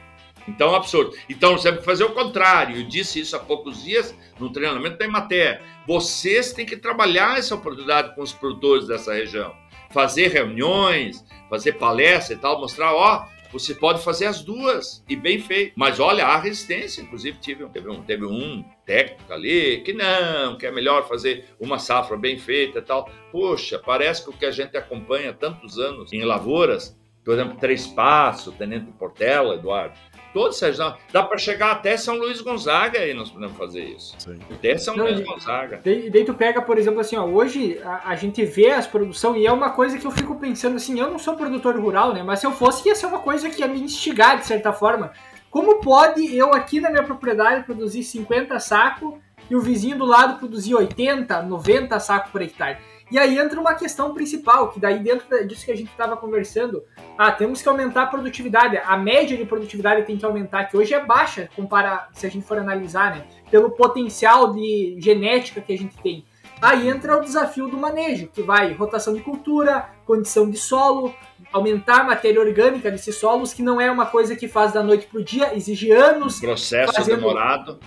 Então, 0.49 0.75
absurdo. 0.75 1.15
Então, 1.29 1.59
você 1.59 1.71
tem 1.71 1.79
que 1.79 1.85
fazer 1.85 2.05
o 2.05 2.15
contrário. 2.15 2.79
Eu 2.79 2.85
disse 2.85 3.21
isso 3.21 3.37
há 3.37 3.39
poucos 3.39 3.85
dias 3.85 4.15
no 4.41 4.51
treinamento 4.51 4.97
da 4.97 5.05
Emater. 5.05 5.61
Vocês 5.87 6.53
têm 6.53 6.65
que 6.65 6.77
trabalhar 6.77 7.39
essa 7.39 7.55
oportunidade 7.55 8.15
com 8.15 8.23
os 8.23 8.33
produtores 8.33 8.87
dessa 8.87 9.13
região. 9.13 9.55
Fazer 9.91 10.29
reuniões, 10.29 11.25
fazer 11.51 11.73
palestras 11.73 12.39
e 12.39 12.41
tal, 12.41 12.59
mostrar, 12.61 12.95
ó, 12.95 13.27
você 13.53 13.75
pode 13.75 14.03
fazer 14.03 14.27
as 14.27 14.43
duas 14.43 15.03
e 15.09 15.17
bem 15.17 15.41
feito. 15.41 15.73
Mas 15.77 15.99
olha, 15.99 16.27
há 16.27 16.39
resistência. 16.39 17.01
Inclusive, 17.03 17.39
tive, 17.39 17.67
teve, 17.69 17.89
um, 17.89 18.03
teve 18.03 18.25
um 18.27 18.65
técnico 18.85 19.33
ali 19.33 19.83
que 19.83 19.93
não, 19.93 20.57
que 20.57 20.67
é 20.67 20.71
melhor 20.71 21.09
fazer 21.09 21.47
uma 21.59 21.79
safra 21.79 22.17
bem 22.17 22.39
feita 22.39 22.79
e 22.79 22.83
tal. 22.83 23.11
Poxa, 23.33 23.79
parece 23.79 24.25
que 24.25 24.31
o 24.31 24.33
que 24.33 24.47
a 24.47 24.51
gente 24.51 24.77
acompanha 24.77 25.33
tantos 25.33 25.79
anos 25.79 26.13
em 26.13 26.23
lavouras, 26.25 26.99
por 27.25 27.35
exemplo, 27.35 27.59
Três 27.59 27.87
Passos, 27.87 28.55
Tenente 28.55 28.91
Portela, 28.93 29.55
Eduardo, 29.55 29.99
todos, 30.39 30.57
Sérgio. 30.57 30.95
Dá 31.13 31.25
para 31.25 31.37
chegar 31.37 31.73
até 31.73 31.97
São 31.97 32.17
Luís 32.17 32.41
Gonzaga 32.41 33.05
e 33.05 33.13
nós 33.13 33.29
podemos 33.29 33.57
fazer 33.57 33.83
isso. 33.83 34.15
Sim. 34.21 34.39
Até 34.53 34.79
São 34.79 34.97
Não, 34.97 35.05
Luís 35.05 35.21
Gonzaga. 35.21 35.81
Daí, 35.85 36.09
daí, 36.09 36.25
tu 36.25 36.33
pega, 36.33 36.63
por 36.63 36.79
exemplo, 36.79 37.01
assim, 37.01 37.17
ó, 37.17 37.25
hoje 37.25 37.81
a, 37.85 38.11
a, 38.11 38.15
gente 38.15 38.45
vê 38.45 38.71
as 38.71 38.87
produção 38.87 39.37
e 39.37 39.45
é 39.45 39.53
uma 39.53 39.71
coisa 39.71 39.99
que 39.99 40.07
eu 40.07 40.13
fico 40.13 40.37
pensando 40.37 40.77
assim, 40.77 41.01
eu 41.01 41.11
não 41.11 41.19
sou 41.19 41.35
produtor 41.35 41.77
rural, 41.77 42.15
né? 42.15 42.23
Mas 42.23 42.39
se 42.39 42.47
eu 42.47 42.53
fosse, 42.53 42.89
ia 42.89 42.95
ser 42.95 43.07
uma 43.07 43.19
coisa 43.19 43.51
que 43.51 43.63
ia 43.63 43.67
me 43.67 43.81
instigar, 43.81 44.39
de 44.39 44.47
certa 44.47 44.73
forma. 44.73 45.11
Como 45.51 45.81
pode 45.81 46.37
eu 46.37 46.55
aqui 46.55 46.81
na 46.81 46.89
minha 46.89 47.03
propriedade 47.03 47.65
produzir 47.65 48.05
50 48.05 48.61
sacos 48.61 49.15
e 49.51 49.57
o 49.57 49.61
vizinho 49.61 49.99
do 49.99 50.05
lado 50.05 50.39
produzir 50.39 50.77
80, 50.77 51.43
90 51.43 51.99
sacos 51.99 52.31
por 52.31 52.43
hectare? 52.43 52.79
E 53.11 53.19
aí 53.19 53.39
entra 53.39 53.61
uma 53.61 53.75
questão 53.75 54.13
principal, 54.13 54.69
que 54.71 54.79
daí 54.79 54.99
dentro 54.99 55.47
disso 55.47 55.65
que 55.65 55.73
a 55.73 55.77
gente 55.77 55.91
estava 55.91 56.17
conversando, 56.17 56.83
ah, 57.17 57.33
temos 57.33 57.63
que 57.63 57.69
aumentar 57.69 58.03
a 58.03 58.07
produtividade, 58.07 58.77
a 58.77 58.97
média 58.97 59.37
de 59.37 59.45
produtividade 59.45 60.05
tem 60.05 60.17
que 60.17 60.25
aumentar, 60.25 60.65
que 60.65 60.77
hoje 60.77 60.93
é 60.93 61.05
baixa, 61.05 61.49
compara, 61.57 62.09
se 62.13 62.27
a 62.27 62.31
gente 62.31 62.47
for 62.47 62.59
analisar, 62.59 63.17
né, 63.17 63.25
pelo 63.51 63.71
potencial 63.71 64.53
de 64.53 64.97
genética 65.01 65.61
que 65.61 65.73
a 65.73 65.79
gente 65.79 65.97
tem. 66.03 66.27
Aí 66.61 66.89
entra 66.89 67.17
o 67.17 67.21
desafio 67.21 67.69
do 67.69 67.77
manejo, 67.77 68.29
que 68.29 68.43
vai 68.43 68.73
rotação 68.73 69.15
de 69.15 69.21
cultura, 69.21 69.89
condição 70.05 70.51
de 70.51 70.59
solo, 70.59 71.15
aumentar 71.53 72.01
a 72.01 72.05
matéria 72.05 72.41
orgânica 72.41 72.91
desses 72.91 73.15
solos, 73.15 73.55
que 73.55 73.63
não 73.63 73.81
é 73.81 73.91
uma 73.91 74.07
coisa 74.07 74.35
que 74.35 74.49
faz 74.49 74.73
da 74.73 74.83
noite 74.83 75.07
para 75.07 75.21
o 75.21 75.25
dia, 75.25 75.55
exige 75.57 75.93
anos. 75.93 76.41
Processo 76.41 76.93
fazendo... 76.93 77.17
demorado. 77.17 77.79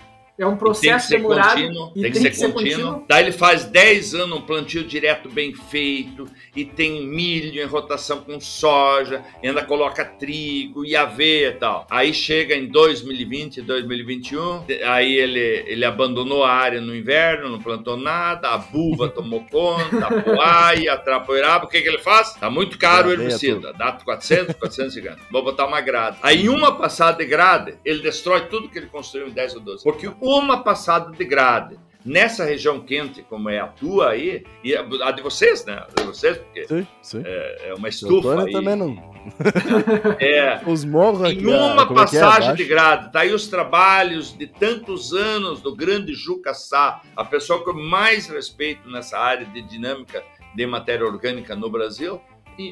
É 0.42 0.48
um 0.48 0.58
processo 0.58 1.10
tem 1.10 1.20
demorado. 1.20 1.62
Contínuo, 1.62 1.92
tem, 1.94 2.12
que, 2.12 2.20
ser, 2.20 2.30
que 2.32 2.36
ser 2.36 2.52
contínuo. 2.52 2.84
contínuo. 2.84 3.06
Daí 3.08 3.24
ele 3.24 3.32
faz 3.32 3.66
10 3.66 4.16
anos 4.16 4.38
um 4.40 4.42
plantio 4.42 4.84
direto 4.84 5.30
bem 5.30 5.54
feito, 5.54 6.26
e 6.56 6.66
tem 6.66 7.06
milho 7.06 7.62
em 7.62 7.66
rotação 7.66 8.22
com 8.22 8.40
soja, 8.40 9.24
e 9.44 9.48
ainda 9.48 9.64
coloca 9.64 10.04
trigo 10.04 10.84
e 10.84 10.96
aveia 10.96 11.50
e 11.50 11.54
tal. 11.54 11.86
Aí 11.92 12.12
chega 12.12 12.56
em 12.56 12.68
2020, 12.68 13.62
2021, 13.62 14.64
aí 14.86 15.14
ele, 15.14 15.64
ele 15.68 15.86
abandonou 15.86 16.44
a 16.44 16.52
área 16.52 16.82
no 16.82 16.96
inverno, 16.96 17.48
não 17.48 17.60
plantou 17.60 17.96
nada, 17.96 18.50
a 18.50 18.58
buva 18.58 19.10
tomou 19.14 19.46
conta, 19.46 20.08
a 20.08 20.22
poaia, 20.22 20.94
a 20.94 20.98
trapoeiraba, 20.98 21.66
o 21.66 21.68
que, 21.68 21.82
que 21.82 21.88
ele 21.88 22.00
faz? 22.00 22.34
Tá 22.34 22.50
muito 22.50 22.80
caro 22.80 23.10
o 23.10 23.14
herbicida, 23.14 23.74
dá 23.74 23.92
400, 23.92 24.56
450. 24.56 25.18
Vou 25.32 25.44
botar 25.44 25.68
uma 25.68 25.82
grade. 25.82 26.18
Aí 26.24 26.46
em 26.46 26.50
uma 26.50 26.76
passada 26.76 27.20
de 27.20 27.26
grade, 27.26 27.76
ele 27.86 28.02
destrói 28.02 28.48
tudo 28.48 28.70
que 28.70 28.80
ele 28.80 28.88
construiu 28.88 29.28
em 29.28 29.32
10 29.32 29.56
ou 29.56 29.62
12. 29.62 29.84
Porque 29.84 30.10
uma 30.38 30.64
passada 30.64 31.12
de 31.12 31.26
grade 31.26 31.80
nessa 32.06 32.44
região 32.44 32.80
quente 32.80 33.22
como 33.24 33.50
é 33.50 33.60
a 33.60 33.68
tua 33.68 34.12
aí, 34.12 34.44
e 34.64 34.76
a 34.76 35.12
de 35.12 35.22
vocês, 35.22 35.66
né? 35.66 35.86
A 35.88 36.02
de 36.02 36.04
vocês, 36.04 36.38
porque 36.38 36.68
sim, 36.68 36.88
sim. 37.02 37.24
É, 37.26 37.70
é, 37.70 37.74
uma 37.74 37.90
estufa. 37.90 38.44
Aí. 38.44 38.52
também 38.52 38.76
não. 38.76 39.12
É, 40.20 40.62
os 40.66 40.84
morros 40.84 41.22
aqui. 41.22 41.42
Em 41.42 41.46
uma 41.46 41.84
é 41.84 41.94
passagem 41.94 42.50
é 42.50 42.54
de 42.56 42.66
grade, 42.66 43.12
tá 43.12 43.20
aí 43.20 43.32
os 43.32 43.48
trabalhos 43.48 44.36
de 44.36 44.48
tantos 44.48 45.14
anos 45.14 45.62
do 45.62 45.76
grande 45.76 46.14
Juca 46.14 46.56
Sá, 46.56 47.02
a 47.16 47.24
pessoa 47.24 47.64
que 47.64 47.70
eu 47.70 47.76
mais 47.76 48.28
respeito 48.28 48.90
nessa 48.90 49.20
área 49.20 49.46
de 49.46 49.62
dinâmica 49.62 50.24
de 50.56 50.66
matéria 50.66 51.06
orgânica 51.06 51.56
no 51.56 51.70
Brasil, 51.70 52.20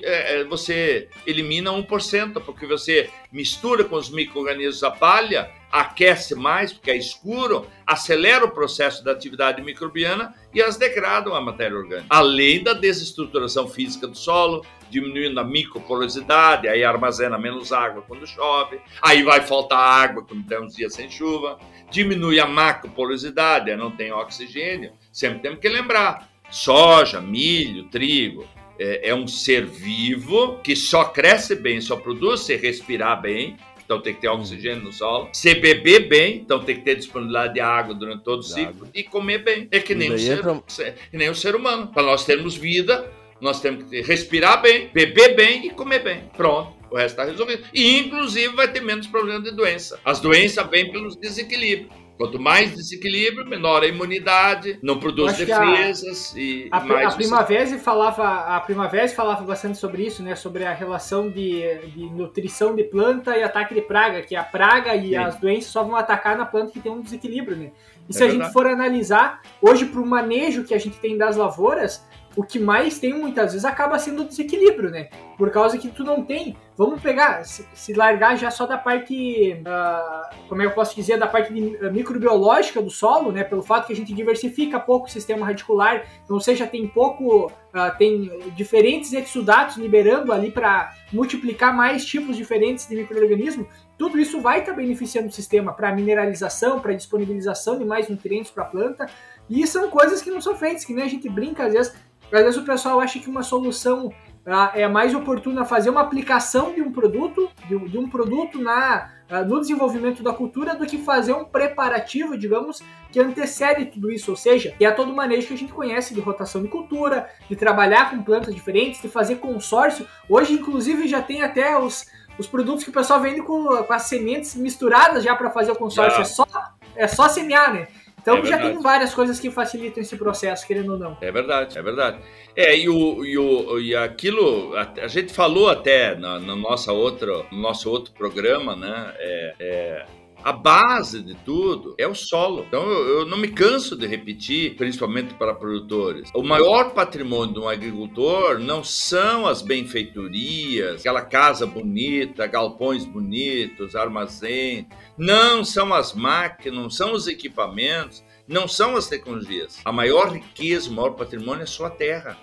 é, 0.03 0.41
é, 0.41 0.43
você 0.43 1.09
elimina 1.25 1.71
1%, 1.71 2.41
porque 2.43 2.65
você 2.65 3.09
mistura 3.31 3.83
com 3.83 3.95
os 3.95 4.09
micro-organismos 4.09 4.83
a 4.83 4.91
palha, 4.91 5.51
aquece 5.71 6.35
mais, 6.35 6.73
porque 6.73 6.91
é 6.91 6.97
escuro, 6.97 7.65
acelera 7.85 8.45
o 8.45 8.51
processo 8.51 9.03
da 9.03 9.11
atividade 9.11 9.61
microbiana 9.61 10.33
e 10.53 10.61
as 10.61 10.77
degradam 10.77 11.35
a 11.35 11.41
matéria 11.41 11.77
orgânica. 11.77 12.07
Além 12.09 12.63
da 12.63 12.73
desestruturação 12.73 13.67
física 13.67 14.07
do 14.07 14.17
solo, 14.17 14.65
diminuindo 14.89 15.39
a 15.39 15.43
microporosidade, 15.43 16.67
aí 16.67 16.83
armazena 16.83 17.37
menos 17.37 17.71
água 17.71 18.03
quando 18.07 18.27
chove, 18.27 18.79
aí 19.01 19.23
vai 19.23 19.41
faltar 19.41 19.79
água 19.79 20.23
quando 20.23 20.45
tem 20.45 20.59
uns 20.59 20.75
dias 20.75 20.93
sem 20.93 21.09
chuva, 21.09 21.59
diminui 21.89 22.39
a 22.39 22.47
macroporosidade, 22.47 23.71
aí 23.71 23.77
não 23.77 23.91
tem 23.91 24.11
oxigênio. 24.11 24.93
Sempre 25.11 25.39
temos 25.39 25.59
que 25.59 25.69
lembrar: 25.69 26.29
soja, 26.49 27.21
milho, 27.21 27.85
trigo, 27.89 28.47
é, 28.79 29.09
é 29.09 29.15
um 29.15 29.27
ser 29.27 29.65
vivo 29.65 30.59
que 30.63 30.75
só 30.75 31.05
cresce 31.05 31.55
bem, 31.55 31.81
só 31.81 31.97
produz 31.97 32.41
se 32.41 32.55
respirar 32.55 33.21
bem, 33.21 33.57
então 33.89 33.99
tem 33.99 34.13
que 34.13 34.21
ter 34.21 34.27
oxigênio 34.27 34.83
no 34.83 34.93
solo. 34.93 35.29
Se 35.33 35.55
beber 35.55 36.07
bem, 36.07 36.37
então 36.37 36.63
tem 36.63 36.75
que 36.75 36.83
ter 36.83 36.95
disponibilidade 36.95 37.55
de 37.55 37.59
água 37.59 37.95
durante 37.95 38.23
todo 38.23 38.41
o 38.41 38.43
ciclo. 38.43 38.87
E 38.93 39.03
comer 39.03 39.39
bem. 39.39 39.67
É 39.71 39.79
que 39.79 39.95
nem, 39.95 40.11
o 40.11 40.19
ser, 40.19 40.37
entra... 40.37 40.61
que 41.09 41.17
nem 41.17 41.27
o 41.27 41.33
ser 41.33 41.55
humano. 41.55 41.87
Para 41.87 42.03
nós 42.03 42.23
termos 42.23 42.55
vida, 42.55 43.11
nós 43.41 43.59
temos 43.59 43.85
que 43.85 44.01
respirar 44.01 44.61
bem, 44.61 44.89
beber 44.93 45.35
bem 45.35 45.65
e 45.65 45.69
comer 45.71 46.03
bem. 46.03 46.23
Pronto. 46.37 46.77
O 46.91 46.95
resto 46.97 47.19
está 47.19 47.23
resolvido. 47.23 47.63
E, 47.73 47.99
inclusive, 47.99 48.55
vai 48.55 48.71
ter 48.71 48.81
menos 48.81 49.07
problema 49.07 49.41
de 49.41 49.51
doença. 49.51 49.99
As 50.05 50.19
doenças 50.19 50.67
vêm 50.69 50.91
pelos 50.91 51.15
desequilíbrios. 51.15 51.91
Quanto 52.19 52.37
mais 52.37 52.75
desequilíbrio, 52.75 53.47
menor 53.47 53.81
a 53.81 53.87
imunidade, 53.87 54.77
não 54.83 54.99
produz 54.99 55.37
defesas 55.37 56.33
a, 56.35 56.37
e 56.37 56.67
a, 56.69 56.81
mais. 56.81 57.13
A 57.13 57.15
Primavera 57.15 57.79
falava, 57.79 58.55
a 58.57 58.59
Primavera 58.59 59.07
falava 59.07 59.45
bastante 59.45 59.77
sobre 59.77 60.05
isso, 60.05 60.21
né? 60.21 60.35
Sobre 60.35 60.65
a 60.65 60.73
relação 60.73 61.29
de, 61.29 61.61
de 61.95 62.09
nutrição 62.09 62.75
de 62.75 62.83
planta 62.83 63.37
e 63.37 63.41
ataque 63.41 63.73
de 63.73 63.81
praga, 63.81 64.21
que 64.21 64.35
a 64.35 64.43
praga 64.43 64.93
e 64.97 65.11
Sim. 65.11 65.15
as 65.15 65.37
doenças 65.37 65.71
só 65.71 65.81
vão 65.81 65.95
atacar 65.95 66.37
na 66.37 66.45
planta 66.45 66.73
que 66.73 66.81
tem 66.81 66.91
um 66.91 66.99
desequilíbrio, 66.99 67.55
né? 67.55 67.71
E 68.09 68.09
é 68.09 68.13
se 68.13 68.19
verdade. 68.19 68.41
a 68.41 68.43
gente 68.43 68.53
for 68.53 68.67
analisar, 68.67 69.41
hoje 69.61 69.85
para 69.85 70.01
o 70.01 70.05
manejo 70.05 70.65
que 70.65 70.73
a 70.73 70.77
gente 70.77 70.99
tem 70.99 71.17
das 71.17 71.37
lavouras, 71.37 72.05
o 72.35 72.43
que 72.43 72.59
mais 72.59 72.99
tem 72.99 73.13
muitas 73.13 73.53
vezes 73.53 73.63
acaba 73.63 73.97
sendo 73.97 74.23
o 74.23 74.25
desequilíbrio, 74.25 74.89
né? 74.89 75.07
Por 75.37 75.49
causa 75.51 75.77
que 75.77 75.87
tu 75.87 76.03
não 76.03 76.25
tem. 76.25 76.57
Vamos 76.79 77.01
pegar, 77.01 77.43
se, 77.43 77.91
largar 77.91 78.37
já 78.37 78.49
só 78.49 78.65
da 78.65 78.77
parte, 78.77 79.51
uh, 79.51 80.47
como 80.47 80.61
é 80.61 80.65
que 80.65 80.71
eu 80.71 80.73
posso 80.73 80.95
dizer, 80.95 81.19
da 81.19 81.27
parte 81.27 81.53
de, 81.53 81.75
uh, 81.75 81.91
microbiológica 81.91 82.81
do 82.81 82.89
solo, 82.89 83.33
né? 83.33 83.43
Pelo 83.43 83.61
fato 83.61 83.87
que 83.87 83.91
a 83.91 83.95
gente 83.97 84.13
diversifica 84.13 84.79
pouco 84.79 85.05
o 85.05 85.09
sistema 85.09 85.45
radicular, 85.45 86.05
então, 86.23 86.39
seja, 86.39 86.65
tem 86.65 86.87
pouco, 86.87 87.47
uh, 87.47 87.97
tem 87.97 88.31
diferentes 88.55 89.11
exudatos 89.11 89.75
liberando 89.75 90.31
ali 90.31 90.51
para 90.51 90.93
multiplicar 91.11 91.75
mais 91.75 92.05
tipos 92.05 92.37
diferentes 92.37 92.87
de 92.87 92.95
microorganismo. 92.95 93.67
Tudo 93.97 94.17
isso 94.17 94.39
vai 94.39 94.59
estar 94.59 94.71
tá 94.71 94.77
beneficiando 94.77 95.27
o 95.27 95.33
sistema 95.33 95.73
para 95.73 95.93
mineralização, 95.93 96.79
para 96.79 96.93
disponibilização 96.93 97.77
de 97.77 97.83
mais 97.83 98.07
nutrientes 98.07 98.51
para 98.51 98.63
a 98.63 98.67
planta. 98.67 99.05
E 99.49 99.67
são 99.67 99.89
coisas 99.89 100.21
que 100.21 100.31
não 100.31 100.39
são 100.39 100.55
feitas, 100.55 100.85
que 100.85 100.93
nem 100.93 101.03
a 101.03 101.09
gente 101.09 101.27
brinca 101.27 101.65
às 101.65 101.73
vezes 101.73 101.93
às 102.31 102.43
vezes 102.43 102.57
o 102.57 102.63
pessoal 102.63 102.99
acha 102.99 103.19
que 103.19 103.27
uma 103.27 103.41
solução 103.41 104.13
ah, 104.13 104.28
é 104.73 104.87
mais 104.87 105.13
oportuna 105.13 105.65
fazer 105.65 105.89
uma 105.89 106.01
aplicação 106.01 106.73
de 106.73 106.81
um 106.81 106.91
produto, 106.91 107.49
de, 107.67 107.77
de 107.77 107.97
um 107.97 108.09
produto 108.09 108.59
na, 108.61 109.11
ah, 109.29 109.43
no 109.43 109.59
desenvolvimento 109.59 110.23
da 110.23 110.33
cultura, 110.33 110.75
do 110.75 110.87
que 110.87 110.97
fazer 110.97 111.33
um 111.33 111.45
preparativo, 111.45 112.35
digamos, 112.35 112.81
que 113.11 113.19
antecede 113.19 113.85
tudo 113.85 114.11
isso. 114.11 114.31
Ou 114.31 114.37
seja, 114.37 114.73
que 114.75 114.83
é 114.83 114.89
todo 114.91 115.11
o 115.11 115.15
manejo 115.15 115.47
que 115.47 115.53
a 115.53 115.57
gente 115.57 115.71
conhece 115.71 116.15
de 116.15 116.19
rotação 116.19 116.63
de 116.63 116.67
cultura, 116.67 117.29
de 117.47 117.55
trabalhar 117.55 118.09
com 118.09 118.23
plantas 118.23 118.55
diferentes, 118.55 119.01
de 119.01 119.07
fazer 119.07 119.35
consórcio. 119.35 120.07
Hoje, 120.27 120.53
inclusive, 120.53 121.07
já 121.07 121.21
tem 121.21 121.43
até 121.43 121.77
os, 121.77 122.07
os 122.39 122.47
produtos 122.47 122.83
que 122.83 122.89
o 122.89 122.93
pessoal 122.93 123.21
vende 123.21 123.43
com, 123.43 123.83
com 123.83 123.93
as 123.93 124.03
sementes 124.03 124.55
misturadas 124.55 125.23
já 125.23 125.35
para 125.35 125.51
fazer 125.51 125.71
o 125.71 125.75
consórcio. 125.75 126.21
É 126.21 126.25
só, 126.25 126.47
é 126.95 127.07
só 127.07 127.29
semear, 127.29 127.71
né? 127.71 127.87
Então 128.21 128.37
é 128.37 128.45
já 128.45 128.57
tem 128.57 128.79
várias 128.81 129.13
coisas 129.13 129.39
que 129.39 129.49
facilitam 129.49 130.01
esse 130.01 130.17
processo, 130.17 130.65
querendo 130.65 130.93
ou 130.93 130.99
não. 130.99 131.17
É 131.21 131.31
verdade, 131.31 131.77
é 131.77 131.81
verdade. 131.81 132.19
É, 132.55 132.77
e, 132.77 132.89
o, 132.89 133.25
e, 133.25 133.37
o, 133.37 133.79
e 133.79 133.95
aquilo, 133.95 134.75
a, 134.75 134.91
a 135.03 135.07
gente 135.07 135.33
falou 135.33 135.69
até 135.69 136.15
no, 136.15 136.39
no, 136.39 136.55
nossa 136.55 136.91
outra, 136.91 137.45
no 137.51 137.61
nosso 137.61 137.89
outro 137.89 138.13
programa, 138.13 138.75
né? 138.75 139.13
É, 139.17 139.55
é, 139.59 140.05
a 140.43 140.51
base 140.51 141.21
de 141.21 141.35
tudo 141.35 141.95
é 141.97 142.07
o 142.07 142.15
solo. 142.15 142.65
Então 142.67 142.83
eu, 142.83 143.19
eu, 143.19 143.25
não 143.25 143.37
me 143.37 143.47
canso 143.47 143.95
de 143.95 144.07
repetir, 144.07 144.75
principalmente 144.75 145.33
para 145.33 145.53
produtores. 145.53 146.29
O 146.33 146.43
maior 146.43 146.91
patrimônio 146.91 147.53
de 147.53 147.59
um 147.59 147.69
agricultor 147.69 148.59
não 148.59 148.83
são 148.83 149.45
as 149.45 149.61
benfeitorias, 149.61 151.01
aquela 151.01 151.21
casa 151.21 151.65
bonita, 151.65 152.47
galpões 152.47 153.05
bonitos, 153.05 153.95
armazém. 153.95 154.87
Não 155.17 155.63
são 155.63 155.93
as 155.93 156.13
máquinas, 156.13 156.79
não 156.79 156.89
são 156.89 157.13
os 157.13 157.27
equipamentos, 157.27 158.23
não 158.47 158.67
são 158.67 158.95
as 158.95 159.07
tecnologias. 159.07 159.79
A 159.85 159.91
maior 159.91 160.31
riqueza, 160.31 160.89
o 160.89 160.93
maior 160.93 161.11
patrimônio 161.11 161.61
é 161.61 161.63
a 161.63 161.67
sua 161.67 161.89
terra. 161.89 162.37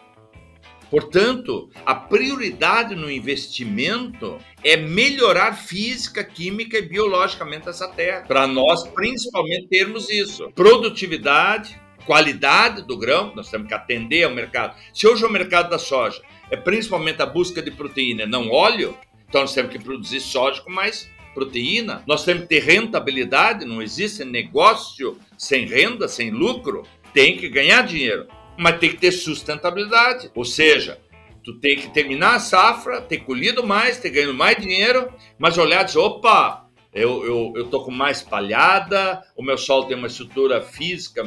Portanto, 0.91 1.69
a 1.85 1.95
prioridade 1.95 2.95
no 2.95 3.11
investimento 3.11 4.39
é 4.63 4.77
melhorar 4.77 5.55
física, 5.55 6.23
química 6.23 6.79
e 6.79 6.83
biologicamente 6.83 7.69
essa 7.69 7.89
terra. 7.89 8.25
Para 8.27 8.47
nós, 8.47 8.87
principalmente, 8.89 9.69
termos 9.69 10.09
isso. 10.09 10.51
Produtividade, 10.55 11.81
qualidade 12.05 12.87
do 12.87 12.97
grão, 12.97 13.33
nós 13.35 13.51
temos 13.51 13.67
que 13.67 13.75
atender 13.75 14.25
ao 14.25 14.31
mercado. 14.31 14.77
Se 14.95 15.07
hoje 15.07 15.25
o 15.25 15.31
mercado 15.31 15.69
da 15.69 15.79
soja 15.79 16.23
é 16.51 16.57
principalmente 16.57 17.21
a 17.21 17.27
busca 17.27 17.61
de 17.61 17.73
proteína, 17.73 18.25
não 18.25 18.51
óleo, 18.51 18.97
então 19.29 19.41
nós 19.41 19.53
temos 19.53 19.73
que 19.73 19.79
produzir 19.79 20.21
soja 20.21 20.63
com 20.63 20.71
mais 20.71 21.11
proteína. 21.35 22.03
Nós 22.07 22.25
temos 22.25 22.45
que 22.45 22.49
ter 22.49 22.63
rentabilidade, 22.63 23.65
não 23.65 23.83
existe 23.83 24.25
negócio 24.25 25.19
sem 25.37 25.67
renda, 25.67 26.09
sem 26.09 26.31
lucro. 26.31 26.85
Tem 27.13 27.37
que 27.37 27.49
ganhar 27.49 27.83
dinheiro 27.83 28.27
mas 28.59 28.79
tem 28.79 28.91
que 28.91 28.97
ter 28.97 29.13
sustentabilidade. 29.13 30.31
Ou 30.35 30.45
seja, 30.45 30.99
tu 31.45 31.59
tem 31.61 31.77
que 31.77 31.89
terminar 31.91 32.35
a 32.35 32.41
safra, 32.41 33.01
ter 33.01 33.19
colhido 33.19 33.65
mais, 33.65 33.99
ter 33.99 34.11
ganhado 34.11 34.35
mais 34.35 34.57
dinheiro, 34.57 35.13
mas 35.39 35.57
olhar 35.57 35.83
e 35.83 35.85
dizer, 35.85 35.99
opa, 36.01 36.67
eu, 36.93 37.25
eu, 37.25 37.53
eu 37.55 37.67
tô 37.69 37.85
com 37.85 37.93
mais 37.93 38.21
palhada, 38.21 39.23
o 39.37 39.43
meu 39.43 39.57
solo 39.57 39.85
tem 39.85 39.97
uma 39.97 40.09
estrutura 40.09 40.61
física 40.61 41.23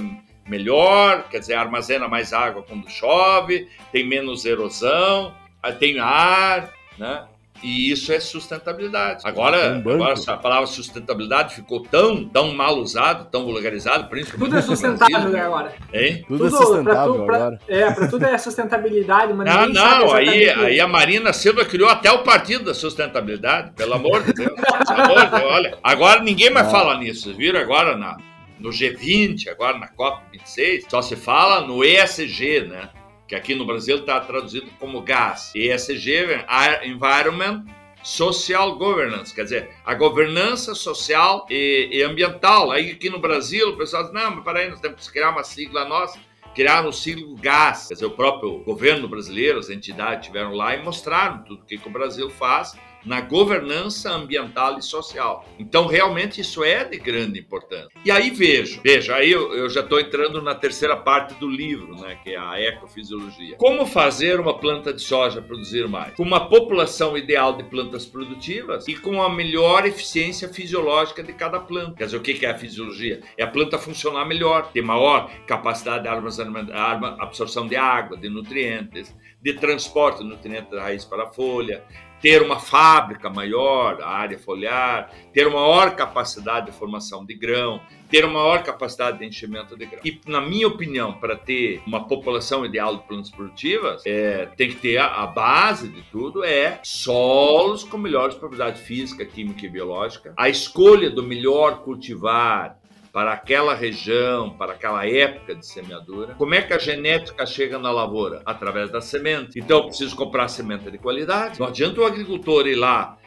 melhor, 0.46 1.30
quer 1.30 1.40
dizer, 1.40 1.54
armazena 1.54 2.08
mais 2.08 2.34
água 2.34 2.64
quando 2.64 2.90
chove, 2.90 3.70
tem 3.92 4.06
menos 4.06 4.44
erosão, 4.44 5.34
tem 5.80 6.00
ar, 6.00 6.74
né? 6.98 7.29
E 7.62 7.92
isso 7.92 8.12
é 8.14 8.20
sustentabilidade. 8.20 9.24
Agora, 9.26 9.82
um 9.86 9.92
agora 9.92 10.14
essa 10.14 10.38
palavra 10.38 10.66
sustentabilidade 10.68 11.56
ficou 11.56 11.84
tão, 11.84 12.28
tão 12.28 12.54
mal 12.54 12.78
usada, 12.78 13.26
tão 13.26 13.46
vulgarizada, 13.46 14.06
principalmente. 14.06 14.50
Tudo 14.50 14.58
é 14.58 14.62
sustentável 14.62 15.30
né, 15.30 15.42
agora. 15.42 15.74
Hein? 15.94 16.26
Tudo, 16.28 16.46
tudo 16.46 16.48
é 16.48 16.58
sustentável 16.58 17.14
tu, 17.14 17.26
pra, 17.26 17.36
agora. 17.36 17.60
É, 17.68 17.92
para 17.92 18.08
tudo 18.08 18.26
é 18.26 18.38
sustentabilidade, 18.38 19.34
mas 19.34 19.48
Não, 19.48 19.68
não, 19.70 20.14
aí, 20.14 20.50
aí 20.50 20.80
a 20.80 20.88
Marina 20.88 21.34
Silva 21.34 21.66
criou 21.66 21.90
até 21.90 22.10
o 22.12 22.24
partido 22.24 22.66
da 22.66 22.74
sustentabilidade, 22.74 23.72
pelo 23.72 23.94
amor 23.94 24.24
de 24.24 24.34
Deus. 24.34 24.56
pelo 24.88 25.02
amor 25.02 25.26
de 25.26 25.32
Deus, 25.32 25.52
olha. 25.52 25.78
Agora 25.84 26.22
ninguém 26.22 26.50
mais 26.50 26.68
ah. 26.68 26.72
fala 26.72 26.98
nisso, 26.98 27.34
viram 27.34 27.60
agora? 27.60 27.98
Não. 27.98 28.18
no 28.60 28.70
G20, 28.70 29.48
agora 29.50 29.78
na 29.78 29.88
COP26, 29.90 30.86
só 30.90 31.02
se 31.02 31.16
fala 31.16 31.66
no 31.66 31.84
ESG, 31.84 32.68
né? 32.68 32.90
Que 33.30 33.36
aqui 33.36 33.54
no 33.54 33.66
Brasil 33.66 33.98
está 33.98 34.20
traduzido 34.20 34.68
como 34.80 35.02
gás. 35.02 35.54
ESG, 35.56 36.46
Environment 36.84 37.64
Social 38.04 38.76
Governance, 38.76 39.34
quer 39.34 39.44
dizer, 39.44 39.70
a 39.86 39.94
governança 39.94 40.74
social 40.74 41.46
e, 41.50 41.90
e, 41.92 42.02
ambiental. 42.02 42.72
Aí 42.72 42.92
aqui 42.92 43.10
no 43.10 43.20
Brasil, 43.20 43.70
o 43.70 43.78
pessoal 43.78 44.04
diz, 44.04 44.14
não, 44.14 44.36
mas 44.36 44.44
peraí, 44.44 44.70
nós 44.70 44.80
temos 44.80 45.06
que 45.08 45.14
criar 45.14 45.30
uma 45.30 45.44
sigla 45.44 45.86
nossa. 45.86 46.20
Criaram 46.56 46.90
o 46.90 46.94
siglo 46.94 47.36
GAS, 47.36 47.90
quer 47.90 47.94
dizer, 47.94 48.08
o 48.08 48.12
próprio 48.12 48.64
governo 48.64 49.08
brasileiro, 49.08 49.60
as 49.60 49.70
entidades 49.70 50.22
estiveram 50.22 50.56
lá 50.56 50.76
e 50.76 50.82
mostraram 50.82 51.44
tudo 51.44 51.62
o 51.62 51.66
que, 51.66 51.78
que 51.78 51.88
o 51.88 51.92
Brasil 51.92 52.30
faz 52.32 52.76
na 53.06 53.22
governança 53.22 54.12
ambiental 54.12 54.78
e 54.78 54.82
social. 54.82 55.46
Então, 55.58 55.88
realmente, 55.88 56.42
isso 56.42 56.64
é 56.64 56.84
de 56.84 56.98
grande 56.98 57.40
importância. 57.40 57.90
E 58.04 58.12
aí 58.12 58.30
vejo, 58.30 58.82
veja, 58.84 59.16
aí 59.16 59.32
eu, 59.32 59.54
eu 59.54 59.70
já 59.70 59.82
estou 59.82 60.00
entrando 60.00 60.42
na 60.42 60.56
terceira 60.56 60.96
parte 60.96 61.34
do 61.36 61.48
livro, 61.48 61.96
né, 61.96 62.18
que 62.24 62.32
é 62.32 62.38
a 62.38 62.60
ecofisiologia. 62.60 63.56
Como 63.58 63.86
fazer 63.86 64.40
uma 64.40 64.58
planta 64.58 64.94
de 64.94 65.02
soja 65.02 65.42
produzir 65.42 65.88
mais? 65.88 66.14
Com 66.16 66.24
uma 66.24 66.50
população 66.50 67.18
ideal 67.18 67.56
de 67.56 67.64
plantas 67.64 68.06
produtivas 68.06 68.88
e 68.88 68.96
com 68.96 69.22
a 69.22 69.30
melhor 69.30 69.86
eficiência 69.86 70.50
fisiológica 70.50 71.24
de 71.24 71.34
cada 71.34 71.60
planta. 71.60 71.96
Quer 71.96 72.06
dizer, 72.06 72.18
o 72.18 72.22
que 72.22 72.46
é 72.46 72.50
a 72.50 72.58
fisiologia? 72.58 73.22
É 73.38 73.44
a 73.44 73.48
planta 73.48 73.78
funcionar 73.78 74.26
melhor, 74.26 74.72
ter 74.72 74.82
maior 74.82 75.30
capacidade 75.46 76.04
de 76.04 76.10
absorção 76.10 77.68
de 77.68 77.76
água, 77.76 78.18
de 78.18 78.30
nutrientes, 78.30 79.16
de 79.42 79.54
transporte 79.54 80.20
de 80.20 80.30
nutrientes 80.30 80.72
da 80.72 80.82
raiz 80.82 81.06
para 81.06 81.24
a 81.24 81.28
folha, 81.28 81.84
ter 82.22 82.42
uma 82.42 82.60
fábrica 82.60 83.30
maior, 83.30 84.02
a 84.02 84.10
área 84.10 84.38
foliar, 84.38 85.12
ter 85.34 85.48
uma 85.48 85.60
maior 85.60 85.96
capacidade 85.96 86.68
de 86.68 86.72
formação 86.72 87.26
de 87.26 87.34
grão, 87.34 87.82
ter 88.10 88.26
uma 88.26 88.40
maior 88.40 88.64
capacidade 88.64 89.20
de 89.20 89.26
enchimento 89.26 89.78
de 89.78 89.86
grão. 89.86 90.02
E, 90.04 90.20
na 90.26 90.42
minha 90.42 90.68
opinião, 90.68 91.14
para 91.14 91.36
ter 91.36 91.82
uma 91.86 92.08
população 92.08 92.66
ideal 92.66 92.98
de 92.98 93.04
plantas 93.04 93.30
produtivas, 93.30 94.04
é, 94.06 94.48
tem 94.58 94.70
que 94.70 94.76
ter 94.76 94.98
a, 94.98 95.24
a, 95.24 95.28
base 95.28 95.88
de 95.90 96.02
tudo 96.04 96.44
é 96.44 96.80
solos 96.84 97.84
com 97.84 97.98
melhores 97.98 98.36
propriedades 98.36 98.82
física, 98.82 99.26
química 99.26 99.66
e 99.66 99.70
biológica, 99.70 100.34
a 100.36 100.50
escolha 100.50 101.10
do 101.10 101.22
melhor 101.22 101.84
cultivar, 101.84 102.79
para 103.12 103.34
aquela 103.34 103.74
região, 103.74 104.52
para 104.52 104.74
aquela 104.74 105.08
época 105.08 105.56
de 105.56 105.66
semeadura. 105.66 106.36
Como 106.36 106.54
é 106.54 106.62
que 106.62 106.74
a 106.74 106.78
genética 106.78 107.46
chega 107.46 107.80
na 107.80 107.92
lavoura? 107.92 108.42
Através 108.46 108.92
da 108.92 109.02
semente. 109.02 109.60
Então 109.60 109.80
eu 109.80 109.86
preciso 109.86 110.16
comprar 110.16 110.48
semente 110.48 110.90
de 110.90 110.98
qualidade. 110.98 111.60
Não 111.60 111.68
adianta 111.68 112.02
o 112.02 112.06
agricultor 112.06 112.68
ir 112.68 112.76
lá 112.76 113.18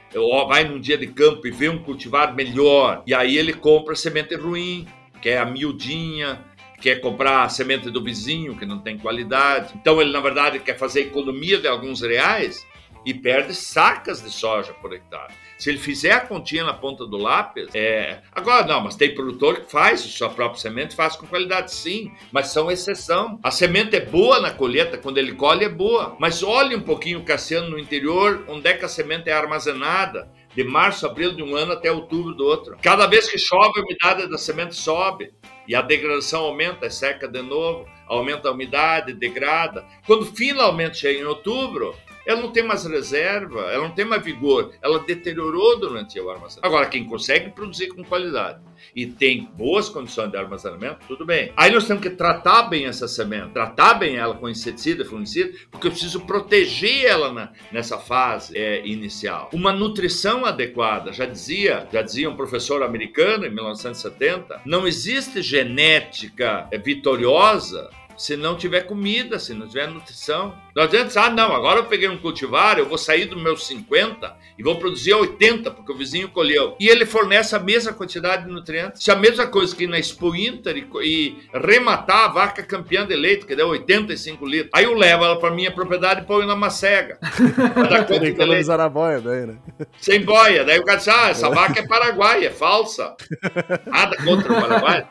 vai 0.49 0.65
num 0.65 0.79
dia 0.79 0.99
de 0.99 1.07
campo 1.07 1.47
e 1.47 1.51
vê 1.51 1.69
um 1.69 1.83
cultivar 1.83 2.35
melhor, 2.35 3.03
e 3.07 3.15
aí 3.15 3.37
ele 3.39 3.53
compra 3.53 3.95
semente 3.95 4.35
ruim, 4.35 4.87
que 5.21 5.31
é 5.31 5.39
a 5.39 5.45
miudinha, 5.45 6.45
quer 6.81 7.01
comprar 7.01 7.45
a 7.45 7.49
semente 7.49 7.91
do 7.91 8.03
vizinho, 8.03 8.57
que 8.57 8.67
não 8.67 8.81
tem 8.81 8.99
qualidade. 8.99 9.73
Então 9.77 10.01
ele, 10.01 10.13
na 10.13 10.21
verdade, 10.21 10.59
quer 10.59 10.77
fazer 10.77 11.03
economia 11.03 11.59
de 11.59 11.69
alguns 11.69 12.03
reais 12.03 12.67
e 13.07 13.15
perde 13.15 13.55
sacas 13.55 14.23
de 14.23 14.31
soja 14.31 14.73
por 14.75 14.93
hectare. 14.93 15.33
Se 15.63 15.71
ele 15.71 15.79
fizer 15.79 16.11
a 16.11 16.21
continha 16.21 16.65
na 16.65 16.75
ponta 16.75 17.07
do 17.07 17.17
lápis, 17.17 17.69
é. 17.73 18.19
Agora, 18.33 18.67
não, 18.67 18.81
mas 18.81 18.97
tem 18.97 19.15
produtor 19.15 19.61
que 19.61 19.71
faz 19.71 20.01
sua 20.01 20.29
própria 20.29 20.61
semente, 20.61 20.97
faz 20.97 21.15
com 21.15 21.25
qualidade, 21.25 21.73
sim, 21.73 22.11
mas 22.33 22.49
são 22.49 22.69
exceção. 22.69 23.39
A 23.45 23.53
semente 23.53 23.95
é 23.95 24.01
boa 24.05 24.41
na 24.41 24.51
colheita, 24.51 24.99
quando 24.99 25.19
ele 25.19 25.37
colhe 25.37 25.65
é 25.65 25.69
boa. 25.69 26.17
Mas 26.19 26.43
olhe 26.43 26.75
um 26.75 26.81
pouquinho, 26.81 27.23
Cassiano, 27.23 27.71
no 27.71 27.79
interior, 27.79 28.45
onde 28.49 28.69
é 28.69 28.73
que 28.73 28.85
a 28.85 28.89
semente 28.89 29.31
é 29.31 29.33
armazenada 29.33 30.29
de 30.53 30.65
março, 30.65 31.07
abril 31.07 31.33
de 31.33 31.45
um 31.45 31.55
ano 31.55 31.75
até 31.75 31.93
outubro 31.93 32.35
do 32.35 32.45
outro. 32.45 32.77
Cada 32.83 33.07
vez 33.07 33.31
que 33.31 33.39
chove, 33.39 33.79
a 33.79 33.85
umidade 33.85 34.29
da 34.29 34.39
semente 34.39 34.75
sobe 34.75 35.33
e 35.69 35.77
a 35.77 35.81
degradação 35.81 36.43
aumenta, 36.43 36.87
é 36.87 36.91
seca 36.91 37.29
de 37.29 37.41
novo, 37.41 37.87
aumenta 38.09 38.49
a 38.49 38.53
umidade, 38.53 39.13
degrada. 39.13 39.85
Quando 40.09 40.27
finalmente 40.27 40.99
chega 40.99 41.21
em 41.21 41.25
outubro, 41.25 41.95
ela 42.27 42.41
não 42.41 42.51
tem 42.51 42.63
mais 42.63 42.85
reserva, 42.85 43.61
ela 43.71 43.89
não 43.89 43.95
tem 43.95 44.05
mais 44.05 44.23
vigor, 44.23 44.73
ela 44.83 44.99
deteriorou 45.01 45.79
durante 45.79 46.19
o 46.21 46.31
armazenamento. 46.31 46.67
Agora, 46.67 46.87
quem 46.87 47.05
consegue 47.05 47.51
produzir 47.51 47.89
com 47.89 48.05
qualidade 48.05 48.61
e 48.95 49.07
tem 49.07 49.49
boas 49.57 49.89
condições 49.89 50.31
de 50.31 50.37
armazenamento, 50.37 51.07
tudo 51.07 51.25
bem. 51.25 51.53
Aí 51.57 51.71
nós 51.71 51.87
temos 51.87 52.03
que 52.03 52.11
tratar 52.11 52.65
bem 52.65 52.87
essa 52.87 53.07
semente, 53.07 53.51
tratar 53.51 53.95
bem 53.95 54.17
ela 54.17 54.35
com 54.35 54.49
inseticida, 54.49 55.05
fungicida, 55.05 55.53
porque 55.71 55.87
eu 55.87 55.91
preciso 55.91 56.21
proteger 56.21 57.05
ela 57.05 57.33
na, 57.33 57.53
nessa 57.71 57.99
fase 57.99 58.57
é, 58.57 58.87
inicial. 58.87 59.51
Uma 59.53 59.73
nutrição 59.73 60.45
adequada, 60.45 61.13
já 61.13 61.27
dizia, 61.27 61.87
já 61.93 62.03
dizia 62.03 62.29
um 62.29 62.37
professor 62.37 62.83
americano 62.83 63.47
em 63.47 63.51
1970, 63.51 64.63
não 64.65 64.87
existe 64.87 65.43
genética 65.43 66.69
vitoriosa 66.85 67.91
se 68.23 68.37
não 68.37 68.57
tiver 68.57 68.83
comida, 68.83 69.37
se 69.37 69.53
não 69.53 69.67
tiver 69.67 69.89
nutrição. 69.89 70.55
Não 70.77 70.85
adianta, 70.85 71.21
ah, 71.21 71.29
não, 71.29 71.53
agora 71.53 71.81
eu 71.81 71.87
peguei 71.87 72.09
um 72.09 72.17
cultivar, 72.17 72.79
eu 72.79 72.89
vou 72.89 72.97
sair 72.97 73.25
dos 73.25 73.43
meus 73.43 73.67
50 73.67 74.33
e 74.57 74.63
vou 74.63 74.79
produzir 74.79 75.13
80, 75.13 75.73
porque 75.73 75.91
o 75.91 75.97
vizinho 75.97 76.29
colheu. 76.29 76.77
E 76.79 76.89
ele 76.89 77.05
fornece 77.05 77.57
a 77.57 77.59
mesma 77.59 77.93
quantidade 77.93 78.45
de 78.45 78.53
nutrientes. 78.53 79.03
Se 79.03 79.11
a 79.11 79.17
mesma 79.17 79.49
coisa 79.49 79.75
que 79.75 79.89
na 79.89 79.99
Expo 79.99 80.37
Inter 80.37 80.77
e, 80.77 80.87
e 81.03 81.37
rematar 81.53 82.27
a 82.27 82.29
vaca 82.29 82.63
campeã 82.63 83.05
de 83.05 83.17
leite, 83.17 83.45
que 83.45 83.57
deu 83.57 83.67
85 83.71 84.47
litros. 84.47 84.71
Aí 84.73 84.85
eu 84.85 84.95
levo 84.95 85.25
ela 85.25 85.41
para 85.41 85.51
minha 85.51 85.73
propriedade 85.73 86.21
e 86.21 86.25
ponho 86.25 86.47
na 86.47 86.55
macega. 86.55 87.19
Tem 88.07 88.21
que 88.21 88.71
a 88.71 88.89
boia 88.89 89.21
daí, 89.21 89.47
né? 89.47 89.57
Sem 89.99 90.25
boia. 90.25 90.65
Daí 90.65 90.79
o 90.79 90.85
cara 90.85 90.99
diz, 90.99 91.09
ah, 91.09 91.31
essa 91.31 91.51
vaca 91.51 91.81
é 91.81 91.89
paraguaia, 91.89 92.47
é 92.47 92.51
falsa. 92.51 93.17
Nada 93.85 94.17
contra 94.19 94.53
o 94.53 94.61
Paraguai, 94.61 95.09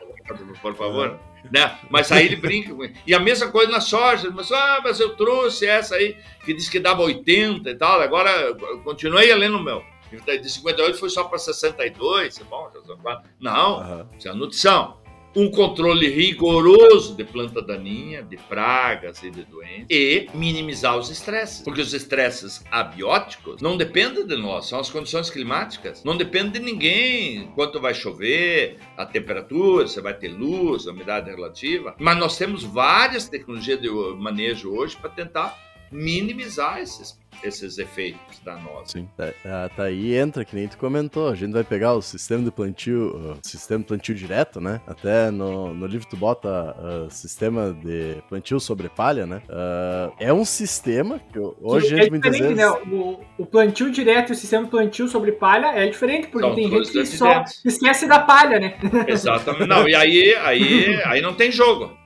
por 0.62 0.74
favor 0.74 1.31
né? 1.50 1.78
Mas 1.90 2.10
aí 2.12 2.26
ele 2.26 2.36
brinca 2.36 2.74
com 2.74 2.84
ele. 2.84 2.94
E 3.06 3.14
a 3.14 3.20
mesma 3.20 3.50
coisa 3.50 3.70
na 3.70 3.80
soja, 3.80 4.30
mas, 4.30 4.50
ah, 4.52 4.80
mas 4.82 5.00
eu 5.00 5.16
trouxe 5.16 5.66
essa 5.66 5.96
aí, 5.96 6.16
que 6.44 6.54
disse 6.54 6.70
que 6.70 6.80
dava 6.80 7.02
80 7.02 7.68
e 7.68 7.74
tal, 7.74 8.00
agora 8.00 8.54
continuei 8.84 9.34
lendo 9.34 9.58
o 9.58 9.62
meu. 9.62 9.82
De 10.10 10.50
58 10.50 10.98
foi 10.98 11.08
só 11.08 11.24
para 11.24 11.38
62, 11.38 12.38
bom, 12.40 12.70
não, 13.40 14.06
isso 14.18 14.28
é 14.28 14.34
nutrição 14.34 15.01
um 15.34 15.50
controle 15.50 16.08
rigoroso 16.08 17.14
de 17.14 17.24
planta 17.24 17.62
daninha, 17.62 18.22
de 18.22 18.36
pragas 18.36 19.22
e 19.22 19.30
de 19.30 19.44
doenças 19.44 19.86
e 19.88 20.28
minimizar 20.34 20.96
os 20.96 21.10
estresses. 21.10 21.62
Porque 21.62 21.80
os 21.80 21.94
estresses 21.94 22.64
abióticos 22.70 23.62
não 23.62 23.76
dependem 23.76 24.26
de 24.26 24.36
nós, 24.36 24.66
são 24.66 24.78
as 24.78 24.90
condições 24.90 25.30
climáticas. 25.30 26.04
Não 26.04 26.16
depende 26.16 26.58
de 26.58 26.60
ninguém 26.60 27.50
quanto 27.54 27.80
vai 27.80 27.94
chover, 27.94 28.78
a 28.96 29.06
temperatura, 29.06 29.86
você 29.86 30.00
vai 30.00 30.14
ter 30.14 30.28
luz, 30.28 30.86
a 30.86 30.92
umidade 30.92 31.30
relativa. 31.30 31.94
Mas 31.98 32.18
nós 32.18 32.36
temos 32.36 32.62
várias 32.62 33.28
tecnologias 33.28 33.80
de 33.80 33.88
manejo 33.88 34.70
hoje 34.70 34.96
para 34.96 35.10
tentar 35.10 35.56
minimizar 35.90 36.80
esses 36.80 37.21
esses 37.42 37.78
efeitos 37.78 38.40
danosos. 38.44 38.92
Sim, 38.92 39.08
tá, 39.16 39.32
tá, 39.42 39.68
tá, 39.68 39.82
aí 39.84 40.14
entra, 40.14 40.44
que 40.44 40.54
nem 40.54 40.68
tu 40.68 40.78
comentou, 40.78 41.28
a 41.28 41.34
gente 41.34 41.52
vai 41.52 41.64
pegar 41.64 41.94
o 41.94 42.02
sistema 42.02 42.44
de 42.44 42.50
plantio, 42.50 43.16
uh, 43.16 43.38
sistema 43.42 43.80
de 43.80 43.86
plantio 43.86 44.14
direto, 44.14 44.60
né? 44.60 44.80
Até 44.86 45.30
no, 45.30 45.74
no 45.74 45.86
livro 45.86 46.06
tu 46.08 46.16
bota 46.16 46.76
uh, 46.78 47.10
sistema 47.10 47.72
de 47.72 48.22
plantio 48.28 48.60
sobre 48.60 48.88
palha, 48.88 49.26
né? 49.26 49.42
Uh, 49.48 50.12
é 50.18 50.32
um 50.32 50.44
sistema 50.44 51.20
que 51.32 51.38
hoje 51.38 51.94
é 51.94 51.98
a 51.98 52.02
gente 52.02 52.10
muitas 52.10 52.38
vezes... 52.38 52.56
Né? 52.56 52.68
O, 52.70 53.20
o, 53.38 53.46
plantio 53.46 53.90
direto 53.90 54.30
e 54.30 54.32
o 54.32 54.36
sistema 54.36 54.64
de 54.64 54.70
plantio 54.70 55.08
sobre 55.08 55.32
palha 55.32 55.66
é 55.66 55.86
diferente, 55.86 56.28
porque 56.28 56.46
São 56.46 56.54
tem 56.54 56.70
gente 56.70 56.90
que 56.92 57.06
só 57.06 57.44
esquece 57.64 58.06
da 58.06 58.20
palha, 58.20 58.58
né? 58.58 58.78
Exatamente. 59.06 59.66
Não, 59.66 59.88
e 59.88 59.94
aí, 59.94 60.34
aí, 60.36 61.02
aí 61.04 61.20
não 61.20 61.34
tem 61.34 61.50
jogo. 61.50 62.01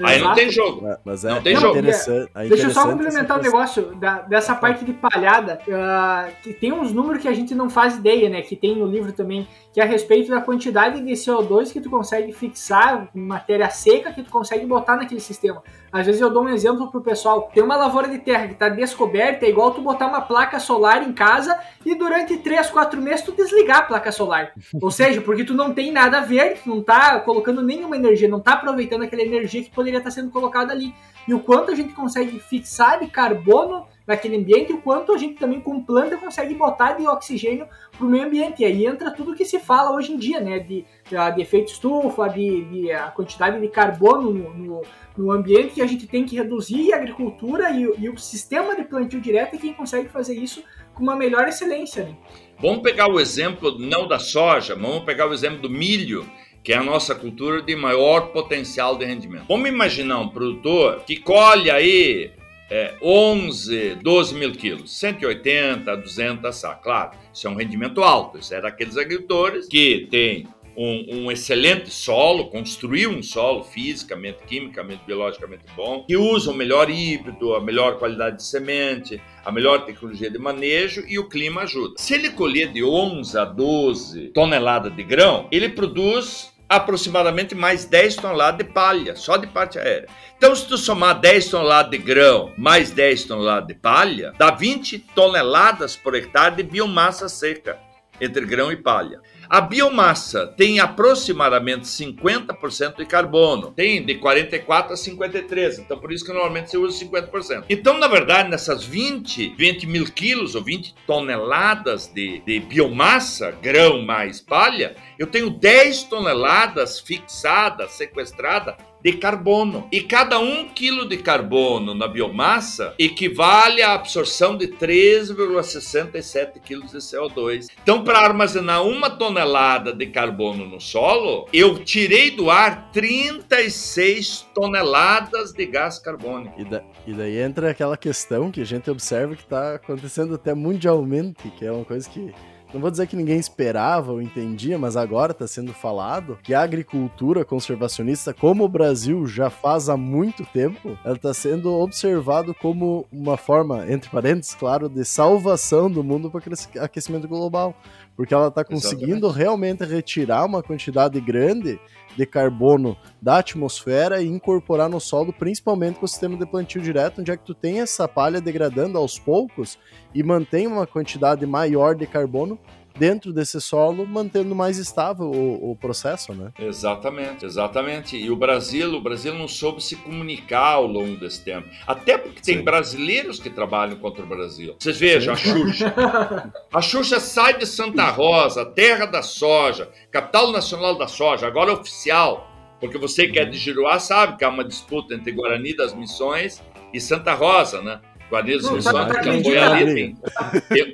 Aí 0.00 0.20
não 0.20 0.34
tem 0.34 0.50
jogo. 0.50 0.86
Mas 1.04 1.24
é, 1.24 1.30
não 1.30 1.42
tem 1.42 1.54
jogo. 1.54 1.78
Interessante, 1.78 2.30
é 2.34 2.48
Deixa 2.48 2.66
eu 2.66 2.70
só 2.70 2.88
complementar 2.88 3.36
o 3.36 3.40
um 3.40 3.42
negócio 3.42 3.94
da, 3.96 4.22
dessa 4.22 4.54
parte 4.54 4.84
de 4.84 4.92
palhada. 4.92 5.60
Uh, 5.66 6.52
tem 6.54 6.72
uns 6.72 6.92
números 6.92 7.20
que 7.20 7.28
a 7.28 7.32
gente 7.34 7.54
não 7.54 7.68
faz 7.68 7.96
ideia, 7.96 8.30
né? 8.30 8.40
Que 8.40 8.56
tem 8.56 8.76
no 8.76 8.86
livro 8.86 9.12
também, 9.12 9.46
que 9.72 9.80
é 9.80 9.84
a 9.84 9.86
respeito 9.86 10.30
da 10.30 10.40
quantidade 10.40 11.00
de 11.00 11.12
CO2 11.12 11.72
que 11.72 11.80
tu 11.80 11.90
consegue 11.90 12.32
fixar 12.32 13.08
em 13.14 13.20
matéria 13.20 13.68
seca 13.68 14.12
que 14.12 14.22
tu 14.22 14.30
consegue 14.30 14.64
botar 14.64 14.96
naquele 14.96 15.20
sistema. 15.20 15.62
Às 15.92 16.06
vezes 16.06 16.22
eu 16.22 16.30
dou 16.30 16.44
um 16.44 16.48
exemplo 16.48 16.90
pro 16.90 17.02
pessoal. 17.02 17.50
Tem 17.52 17.62
uma 17.62 17.76
lavoura 17.76 18.08
de 18.08 18.18
terra 18.18 18.46
que 18.46 18.54
está 18.54 18.70
descoberta, 18.70 19.44
é 19.44 19.50
igual 19.50 19.72
tu 19.72 19.82
botar 19.82 20.06
uma 20.06 20.22
placa 20.22 20.58
solar 20.58 21.02
em 21.06 21.12
casa 21.12 21.58
e 21.84 21.94
durante 21.94 22.38
3, 22.38 22.70
4 22.70 23.00
meses 23.00 23.22
tu 23.22 23.32
desligar 23.32 23.80
a 23.80 23.82
placa 23.82 24.10
solar. 24.10 24.52
Ou 24.80 24.90
seja, 24.90 25.20
porque 25.20 25.44
tu 25.44 25.52
não 25.52 25.74
tem 25.74 25.92
nada 25.92 26.20
verde, 26.20 26.60
tu 26.64 26.70
não 26.70 26.82
tá 26.82 27.20
colocando 27.20 27.60
nenhuma 27.60 27.94
energia, 27.94 28.26
não 28.26 28.40
tá 28.40 28.54
aproveitando 28.54 29.02
aquela 29.02 29.22
energia 29.22 29.62
que 29.62 29.70
poderia 29.70 29.98
estar 29.98 30.08
tá 30.08 30.14
sendo 30.14 30.30
colocada 30.30 30.72
ali. 30.72 30.94
E 31.28 31.34
o 31.34 31.40
quanto 31.40 31.70
a 31.70 31.74
gente 31.74 31.92
consegue 31.92 32.40
fixar 32.40 32.98
de 32.98 33.08
carbono 33.08 33.86
naquele 34.06 34.36
ambiente 34.36 34.72
o 34.72 34.80
quanto 34.80 35.12
a 35.12 35.18
gente 35.18 35.34
também 35.34 35.60
com 35.60 35.82
planta 35.82 36.16
consegue 36.16 36.54
botar 36.54 36.92
de 36.92 37.06
oxigênio 37.06 37.66
para 37.96 38.06
o 38.06 38.08
meio 38.08 38.26
ambiente. 38.26 38.62
E 38.62 38.64
aí 38.64 38.86
entra 38.86 39.10
tudo 39.10 39.34
que 39.34 39.44
se 39.44 39.58
fala 39.58 39.92
hoje 39.92 40.12
em 40.12 40.18
dia, 40.18 40.40
né? 40.40 40.58
De, 40.58 40.84
de 41.08 41.42
efeito 41.42 41.72
estufa, 41.72 42.28
de, 42.28 42.64
de 42.64 42.92
a 42.92 43.10
quantidade 43.10 43.60
de 43.60 43.68
carbono 43.68 44.32
no, 44.32 44.54
no, 44.54 44.82
no, 45.16 45.32
ambiente 45.32 45.74
que 45.74 45.82
a 45.82 45.86
gente 45.86 46.06
tem 46.06 46.24
que 46.24 46.36
reduzir 46.36 46.82
e 46.82 46.92
a 46.92 46.96
agricultura 46.96 47.70
e, 47.70 47.82
e, 47.98 48.08
o 48.08 48.18
sistema 48.18 48.74
de 48.74 48.84
plantio 48.84 49.20
direto 49.20 49.56
é 49.56 49.58
quem 49.58 49.72
consegue 49.72 50.08
fazer 50.08 50.34
isso 50.34 50.62
com 50.94 51.02
uma 51.02 51.16
melhor 51.16 51.46
excelência. 51.48 52.04
Né? 52.04 52.16
Vamos 52.60 52.82
pegar 52.82 53.08
o 53.08 53.20
exemplo 53.20 53.78
não 53.78 54.06
da 54.06 54.18
soja, 54.18 54.74
vamos 54.74 55.04
pegar 55.04 55.28
o 55.28 55.32
exemplo 55.32 55.60
do 55.60 55.70
milho 55.70 56.26
que 56.62 56.72
é 56.72 56.76
a 56.76 56.82
nossa 56.82 57.14
cultura 57.14 57.60
de 57.60 57.74
maior 57.74 58.28
potencial 58.28 58.96
de 58.96 59.04
rendimento. 59.04 59.46
Vamos 59.48 59.68
imaginar 59.68 60.20
um 60.20 60.28
produtor 60.28 61.02
que 61.04 61.16
colhe 61.16 61.70
aí 61.70 62.30
é, 62.72 62.94
11, 63.02 63.96
12 63.96 64.34
mil 64.34 64.52
quilos, 64.52 64.98
180, 64.98 65.94
200 65.94 66.56
sacos. 66.56 66.82
Claro, 66.82 67.10
isso 67.30 67.46
é 67.46 67.50
um 67.50 67.54
rendimento 67.54 68.02
alto. 68.02 68.38
Isso 68.38 68.54
é 68.54 68.62
daqueles 68.62 68.96
agricultores 68.96 69.68
que 69.68 70.08
têm 70.10 70.48
um, 70.74 71.16
um, 71.16 71.30
excelente 71.30 71.90
solo, 71.90 72.48
construiu 72.48 73.10
um 73.10 73.22
solo 73.22 73.62
fisicamente, 73.62 74.38
quimicamente, 74.46 75.02
biologicamente 75.06 75.64
bom, 75.76 76.04
que 76.08 76.16
usa 76.16 76.50
o 76.50 76.54
melhor 76.54 76.88
híbrido, 76.88 77.54
a 77.54 77.60
melhor 77.60 77.98
qualidade 77.98 78.36
de 78.36 78.44
semente, 78.44 79.20
a 79.44 79.52
melhor 79.52 79.84
tecnologia 79.84 80.30
de 80.30 80.38
manejo 80.38 81.04
e 81.06 81.18
o 81.18 81.28
clima 81.28 81.62
ajuda. 81.62 81.96
Se 81.98 82.14
ele 82.14 82.30
colher 82.30 82.72
de 82.72 82.82
11 82.82 83.36
a 83.36 83.44
12 83.44 84.28
toneladas 84.28 84.96
de 84.96 85.02
grão, 85.02 85.46
ele 85.52 85.68
produz 85.68 86.51
aproximadamente 86.76 87.54
mais 87.54 87.84
10 87.84 88.16
toneladas 88.16 88.58
de 88.58 88.72
palha, 88.72 89.14
só 89.14 89.36
de 89.36 89.46
parte 89.46 89.78
aérea. 89.78 90.08
Então, 90.36 90.56
se 90.56 90.66
tu 90.66 90.78
somar 90.78 91.20
10 91.20 91.48
toneladas 91.48 91.90
de 91.90 91.98
grão 91.98 92.52
mais 92.56 92.90
10 92.90 93.24
toneladas 93.24 93.66
de 93.66 93.74
palha, 93.74 94.32
dá 94.38 94.50
20 94.50 94.98
toneladas 95.14 95.96
por 95.96 96.14
hectare 96.14 96.56
de 96.56 96.62
biomassa 96.62 97.28
seca 97.28 97.78
entre 98.18 98.46
grão 98.46 98.72
e 98.72 98.76
palha. 98.76 99.20
A 99.52 99.60
biomassa 99.60 100.46
tem 100.46 100.80
aproximadamente 100.80 101.82
50% 101.84 102.96
de 102.96 103.04
carbono, 103.04 103.70
tem 103.70 104.02
de 104.02 104.14
44 104.14 104.94
a 104.94 104.96
53, 104.96 105.80
então 105.80 105.98
por 105.98 106.10
isso 106.10 106.24
que 106.24 106.32
normalmente 106.32 106.70
você 106.70 106.78
usa 106.78 107.04
50%. 107.04 107.66
Então, 107.68 107.98
na 107.98 108.08
verdade, 108.08 108.48
nessas 108.48 108.82
20, 108.82 109.54
20 109.54 109.86
mil 109.86 110.06
quilos 110.06 110.54
ou 110.54 110.64
20 110.64 110.94
toneladas 111.06 112.06
de, 112.06 112.40
de 112.46 112.60
biomassa, 112.60 113.50
grão 113.50 114.00
mais 114.00 114.40
palha, 114.40 114.96
eu 115.18 115.26
tenho 115.26 115.50
10 115.50 116.04
toneladas 116.04 116.98
fixadas, 116.98 117.92
sequestradas 117.92 118.76
de 119.02 119.12
carbono. 119.14 119.86
E 119.90 120.00
cada 120.00 120.38
um 120.38 120.68
quilo 120.68 121.08
de 121.08 121.16
carbono 121.16 121.94
na 121.94 122.06
biomassa 122.06 122.94
equivale 122.98 123.82
à 123.82 123.94
absorção 123.94 124.56
de 124.56 124.68
3,67 124.68 126.60
quilos 126.60 126.92
de 126.92 126.98
CO2. 126.98 127.66
Então, 127.82 128.04
para 128.04 128.20
armazenar 128.20 128.86
uma 128.86 129.10
tonelada 129.10 129.92
de 129.92 130.06
carbono 130.06 130.66
no 130.66 130.80
solo, 130.80 131.46
eu 131.52 131.82
tirei 131.84 132.30
do 132.30 132.50
ar 132.50 132.90
36 132.92 134.46
toneladas 134.54 135.52
de 135.52 135.66
gás 135.66 135.98
carbônico. 135.98 136.60
E, 136.60 136.64
da, 136.64 136.82
e 137.06 137.12
daí 137.12 137.38
entra 137.38 137.70
aquela 137.70 137.96
questão 137.96 138.50
que 138.50 138.60
a 138.60 138.66
gente 138.66 138.90
observa 138.90 139.34
que 139.34 139.42
está 139.42 139.74
acontecendo 139.74 140.34
até 140.34 140.54
mundialmente, 140.54 141.50
que 141.50 141.64
é 141.64 141.72
uma 141.72 141.84
coisa 141.84 142.08
que 142.08 142.32
não 142.72 142.80
vou 142.80 142.90
dizer 142.90 143.06
que 143.06 143.16
ninguém 143.16 143.38
esperava 143.38 144.12
ou 144.12 144.22
entendia, 144.22 144.78
mas 144.78 144.96
agora 144.96 145.32
está 145.32 145.46
sendo 145.46 145.72
falado 145.72 146.38
que 146.42 146.54
a 146.54 146.62
agricultura 146.62 147.44
conservacionista, 147.44 148.32
como 148.32 148.64
o 148.64 148.68
Brasil 148.68 149.26
já 149.26 149.50
faz 149.50 149.88
há 149.88 149.96
muito 149.96 150.44
tempo, 150.46 150.96
ela 151.04 151.16
está 151.16 151.34
sendo 151.34 151.72
observado 151.72 152.54
como 152.54 153.06
uma 153.12 153.36
forma, 153.36 153.90
entre 153.90 154.10
parênteses, 154.10 154.54
claro, 154.54 154.88
de 154.88 155.04
salvação 155.04 155.90
do 155.90 156.02
mundo 156.02 156.30
para 156.30 156.40
o 156.40 156.84
aquecimento 156.84 157.28
global. 157.28 157.74
Porque 158.16 158.34
ela 158.34 158.48
está 158.48 158.62
conseguindo 158.62 159.26
Exatamente. 159.26 159.38
realmente 159.38 159.84
retirar 159.84 160.44
uma 160.44 160.62
quantidade 160.62 161.18
grande 161.20 161.80
de 162.16 162.26
carbono 162.26 162.96
da 163.20 163.38
atmosfera 163.38 164.22
e 164.22 164.26
incorporar 164.26 164.88
no 164.88 165.00
solo, 165.00 165.32
principalmente 165.32 165.98
com 165.98 166.04
o 166.04 166.08
sistema 166.08 166.36
de 166.36 166.46
plantio 166.46 166.80
direto, 166.80 167.20
onde 167.20 167.30
é 167.30 167.36
que 167.36 167.44
tu 167.44 167.54
tem 167.54 167.80
essa 167.80 168.06
palha 168.06 168.40
degradando 168.40 168.98
aos 168.98 169.18
poucos 169.18 169.78
e 170.14 170.22
mantém 170.22 170.66
uma 170.66 170.86
quantidade 170.86 171.46
maior 171.46 171.94
de 171.94 172.06
carbono 172.06 172.58
dentro 172.98 173.32
desse 173.32 173.60
solo, 173.60 174.06
mantendo 174.06 174.54
mais 174.54 174.78
estável 174.78 175.26
o, 175.26 175.72
o, 175.72 175.76
processo, 175.76 176.34
né? 176.34 176.52
Exatamente, 176.58 177.44
exatamente. 177.44 178.16
E 178.16 178.30
o 178.30 178.36
Brasil, 178.36 178.94
o 178.94 179.00
Brasil 179.00 179.34
não 179.34 179.48
soube 179.48 179.82
se 179.82 179.96
comunicar 179.96 180.74
ao 180.74 180.86
longo 180.86 181.16
desse 181.16 181.44
tempo. 181.44 181.68
Até 181.86 182.18
porque 182.18 182.40
tem 182.40 182.58
Sim. 182.58 182.64
brasileiros 182.64 183.38
que 183.38 183.50
trabalham 183.50 183.96
contra 183.98 184.22
o 184.22 184.26
Brasil. 184.26 184.76
Vocês 184.78 184.98
vejam, 184.98 185.36
Sim. 185.36 185.50
a 185.50 185.54
Xuxa. 185.54 185.94
a 186.72 186.80
Xuxa 186.80 187.20
sai 187.20 187.58
de 187.58 187.66
Santa 187.66 188.10
Rosa, 188.10 188.64
terra 188.64 189.06
da 189.06 189.22
soja, 189.22 189.88
capital 190.10 190.52
nacional 190.52 190.96
da 190.96 191.06
soja, 191.06 191.46
agora 191.46 191.72
oficial. 191.72 192.48
Porque 192.80 192.98
você 192.98 193.28
que 193.28 193.38
é 193.38 193.44
de 193.44 193.56
Giruá 193.56 194.00
sabe 194.00 194.36
que 194.36 194.44
há 194.44 194.48
uma 194.48 194.64
disputa 194.64 195.14
entre 195.14 195.30
Guarani 195.30 195.76
das 195.76 195.94
Missões 195.94 196.60
e 196.92 197.00
Santa 197.00 197.32
Rosa, 197.32 197.80
né? 197.80 198.00
Guarani 198.32 198.56
das 198.56 198.70
Missões, 198.70 198.84
tu, 198.84 198.96
acredita, 198.96 199.76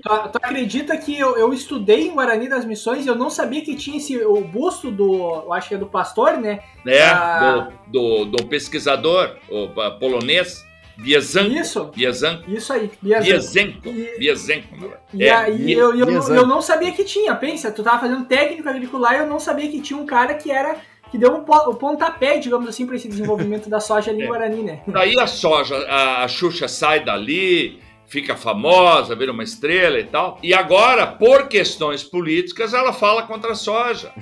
tu, 0.03 0.29
tu, 0.33 0.39
acredita 0.43 0.97
que 0.97 1.17
eu, 1.17 1.37
eu 1.37 1.53
estudei 1.53 2.09
em 2.09 2.13
Guarani 2.13 2.49
das 2.49 2.65
Missões 2.65 3.07
e 3.07 3.09
eu 3.09 3.15
não 3.15 3.31
sabia 3.31 3.63
que 3.63 3.77
tinha 3.77 3.97
esse, 3.97 4.17
o 4.25 4.41
busto 4.41 4.91
do, 4.91 5.45
eu 5.45 5.53
acho 5.53 5.69
que 5.69 5.75
é 5.77 5.79
do 5.79 5.87
pastor, 5.87 6.37
né? 6.37 6.59
É, 6.85 7.05
ah, 7.05 7.69
do, 7.87 8.25
do, 8.25 8.37
do, 8.37 8.47
pesquisador 8.47 9.37
o, 9.49 9.69
polonês. 10.01 10.67
Biazanko. 10.97 11.53
Isso. 11.53 11.85
Biazanko. 11.95 12.51
Isso 12.51 12.73
aí. 12.73 12.91
Biazanko. 13.01 13.93
Biazanko. 14.19 14.67
E, 15.15 15.23
e 15.23 15.25
é. 15.29 15.33
aí 15.33 15.73
eu, 15.73 15.97
eu, 15.97 16.09
eu, 16.09 16.45
não 16.45 16.61
sabia 16.61 16.91
que 16.91 17.05
tinha. 17.05 17.37
Pensa, 17.37 17.71
tu 17.71 17.85
tava 17.85 18.01
fazendo 18.01 18.25
técnico 18.25 18.69
agricular 18.69 19.15
e 19.15 19.19
eu 19.19 19.27
não 19.29 19.39
sabia 19.39 19.71
que 19.71 19.81
tinha 19.81 19.97
um 19.97 20.05
cara 20.05 20.35
que 20.35 20.51
era 20.51 20.75
que 21.11 21.19
deu 21.19 21.33
um, 21.33 21.41
o 21.41 21.75
pontapé, 21.75 22.39
digamos 22.39 22.69
assim, 22.69 22.87
para 22.87 22.97
esse 22.97 23.09
desenvolvimento 23.09 23.69
da 23.69 23.81
soja 23.81 24.11
ali 24.11 24.23
é. 24.23 24.25
em 24.25 24.29
Guarani, 24.29 24.63
né? 24.63 24.83
Daí 24.87 25.19
a 25.19 25.27
soja, 25.27 25.77
a, 25.89 26.25
a 26.25 26.29
Xuxa 26.29 26.69
sai 26.69 27.05
dali, 27.05 27.81
fica 28.09 28.35
famosa, 28.35 29.15
vira 29.15 29.31
uma 29.31 29.43
estrela 29.43 29.99
e 29.99 30.05
tal. 30.05 30.39
E 30.43 30.53
agora, 30.55 31.07
por 31.07 31.47
questões 31.47 32.03
políticas, 32.03 32.73
ela 32.75 32.93
fala 32.93 33.23
contra 33.23 33.53
a 33.53 33.55
soja. 33.55 34.13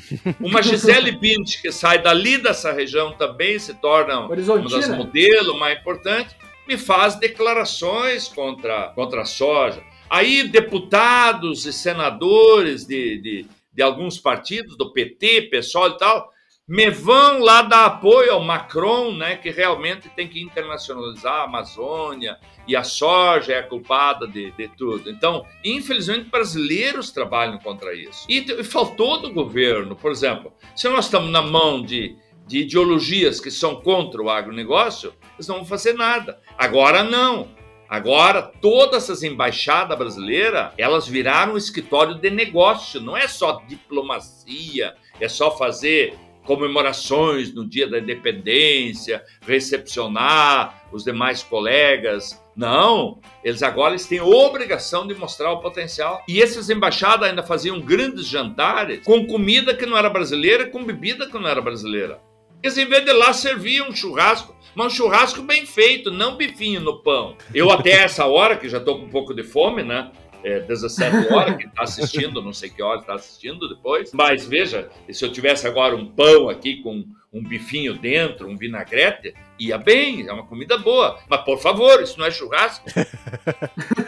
Uma 0.40 0.62
Gisele 0.62 1.12
Bint, 1.16 1.62
que 1.62 1.70
sai 1.70 2.02
dali 2.02 2.36
dessa 2.36 2.72
região 2.72 3.12
também, 3.12 3.58
se 3.58 3.74
torna 3.74 4.26
uma 4.26 4.68
das 4.68 4.88
modelos 4.88 5.58
mais 5.58 5.78
importantes, 5.78 6.34
me 6.68 6.76
faz 6.76 7.14
declarações 7.14 8.28
contra, 8.28 8.88
contra 8.88 9.22
a 9.22 9.24
soja. 9.24 9.82
Aí, 10.10 10.44
deputados 10.44 11.64
e 11.64 11.72
senadores 11.72 12.84
de, 12.84 13.18
de, 13.20 13.46
de 13.72 13.82
alguns 13.82 14.18
partidos, 14.18 14.76
do 14.76 14.92
PT, 14.92 15.42
PSOL 15.42 15.90
e 15.90 15.96
tal, 15.96 16.30
me 16.68 16.90
vão 16.90 17.38
lá 17.38 17.62
dar 17.62 17.84
apoio 17.84 18.32
ao 18.32 18.42
Macron, 18.42 19.14
né, 19.14 19.36
que 19.36 19.50
realmente 19.50 20.08
tem 20.08 20.26
que 20.26 20.42
internacionalizar 20.42 21.34
a 21.34 21.44
Amazônia 21.44 22.38
e 22.66 22.74
a 22.74 22.82
soja 22.82 23.52
é 23.52 23.58
a 23.60 23.62
culpada 23.62 24.26
de, 24.26 24.50
de 24.50 24.66
tudo. 24.68 25.08
Então, 25.08 25.46
infelizmente, 25.64 26.28
brasileiros 26.28 27.12
trabalham 27.12 27.58
contra 27.58 27.94
isso. 27.94 28.26
E, 28.28 28.38
e 28.38 28.64
faltou 28.64 29.22
do 29.22 29.32
governo, 29.32 29.94
por 29.94 30.10
exemplo, 30.10 30.52
se 30.74 30.88
nós 30.88 31.04
estamos 31.04 31.30
na 31.30 31.40
mão 31.40 31.80
de, 31.80 32.16
de 32.48 32.62
ideologias 32.62 33.38
que 33.38 33.50
são 33.50 33.76
contra 33.76 34.20
o 34.20 34.28
agronegócio, 34.28 35.14
eles 35.36 35.46
não 35.46 35.56
vão 35.56 35.64
fazer 35.64 35.92
nada. 35.92 36.40
Agora 36.58 37.04
não. 37.04 37.54
Agora, 37.88 38.42
todas 38.42 39.04
essas 39.04 39.22
embaixadas 39.22 39.96
brasileiras, 39.96 40.72
elas 40.76 41.06
viraram 41.06 41.54
um 41.54 41.56
escritório 41.56 42.16
de 42.16 42.28
negócio, 42.30 43.00
não 43.00 43.16
é 43.16 43.28
só 43.28 43.62
diplomacia, 43.68 44.96
é 45.20 45.28
só 45.28 45.56
fazer 45.56 46.18
comemorações 46.46 47.52
no 47.52 47.68
dia 47.68 47.86
da 47.86 47.98
independência, 47.98 49.22
recepcionar 49.46 50.86
os 50.92 51.04
demais 51.04 51.42
colegas. 51.42 52.40
Não, 52.56 53.18
eles 53.44 53.62
agora 53.62 53.90
eles 53.90 54.06
têm 54.06 54.20
obrigação 54.20 55.06
de 55.06 55.14
mostrar 55.14 55.52
o 55.52 55.60
potencial. 55.60 56.22
E 56.26 56.42
essas 56.42 56.70
embaixadas 56.70 57.28
ainda 57.28 57.42
faziam 57.42 57.80
grandes 57.80 58.26
jantares 58.26 59.00
com 59.04 59.26
comida 59.26 59.74
que 59.74 59.84
não 59.84 59.98
era 59.98 60.08
brasileira, 60.08 60.66
com 60.66 60.82
bebida 60.82 61.26
que 61.26 61.38
não 61.38 61.48
era 61.48 61.60
brasileira. 61.60 62.18
Eles, 62.62 62.78
em 62.78 62.86
vez 62.86 63.04
de 63.04 63.12
lá, 63.12 63.32
serviam 63.32 63.88
um 63.88 63.94
churrasco, 63.94 64.56
mas 64.74 64.86
um 64.86 64.96
churrasco 64.96 65.42
bem 65.42 65.66
feito, 65.66 66.10
não 66.10 66.36
bifinho 66.36 66.80
no 66.80 67.02
pão. 67.02 67.36
Eu, 67.54 67.70
até 67.70 67.90
essa 67.90 68.24
hora, 68.26 68.56
que 68.56 68.68
já 68.68 68.78
estou 68.78 68.98
com 68.98 69.04
um 69.04 69.10
pouco 69.10 69.34
de 69.34 69.42
fome, 69.42 69.82
né? 69.82 70.10
É, 70.46 70.60
17 70.60 71.32
horas, 71.34 71.56
que 71.56 71.66
está 71.66 71.82
assistindo, 71.82 72.40
não 72.40 72.52
sei 72.52 72.70
que 72.70 72.80
hora 72.80 73.00
está 73.00 73.14
assistindo 73.14 73.68
depois. 73.68 74.12
Mas 74.12 74.46
veja, 74.46 74.88
se 75.10 75.24
eu 75.24 75.32
tivesse 75.32 75.66
agora 75.66 75.96
um 75.96 76.06
pão 76.06 76.48
aqui 76.48 76.76
com 76.82 77.04
um 77.32 77.42
bifinho 77.42 77.94
dentro, 77.98 78.48
um 78.48 78.56
vinagrete, 78.56 79.34
ia 79.58 79.76
bem, 79.76 80.24
é 80.28 80.32
uma 80.32 80.46
comida 80.46 80.78
boa. 80.78 81.18
Mas, 81.28 81.40
por 81.40 81.58
favor, 81.58 82.00
isso 82.00 82.16
não 82.16 82.26
é 82.26 82.30
churrasco. 82.30 82.86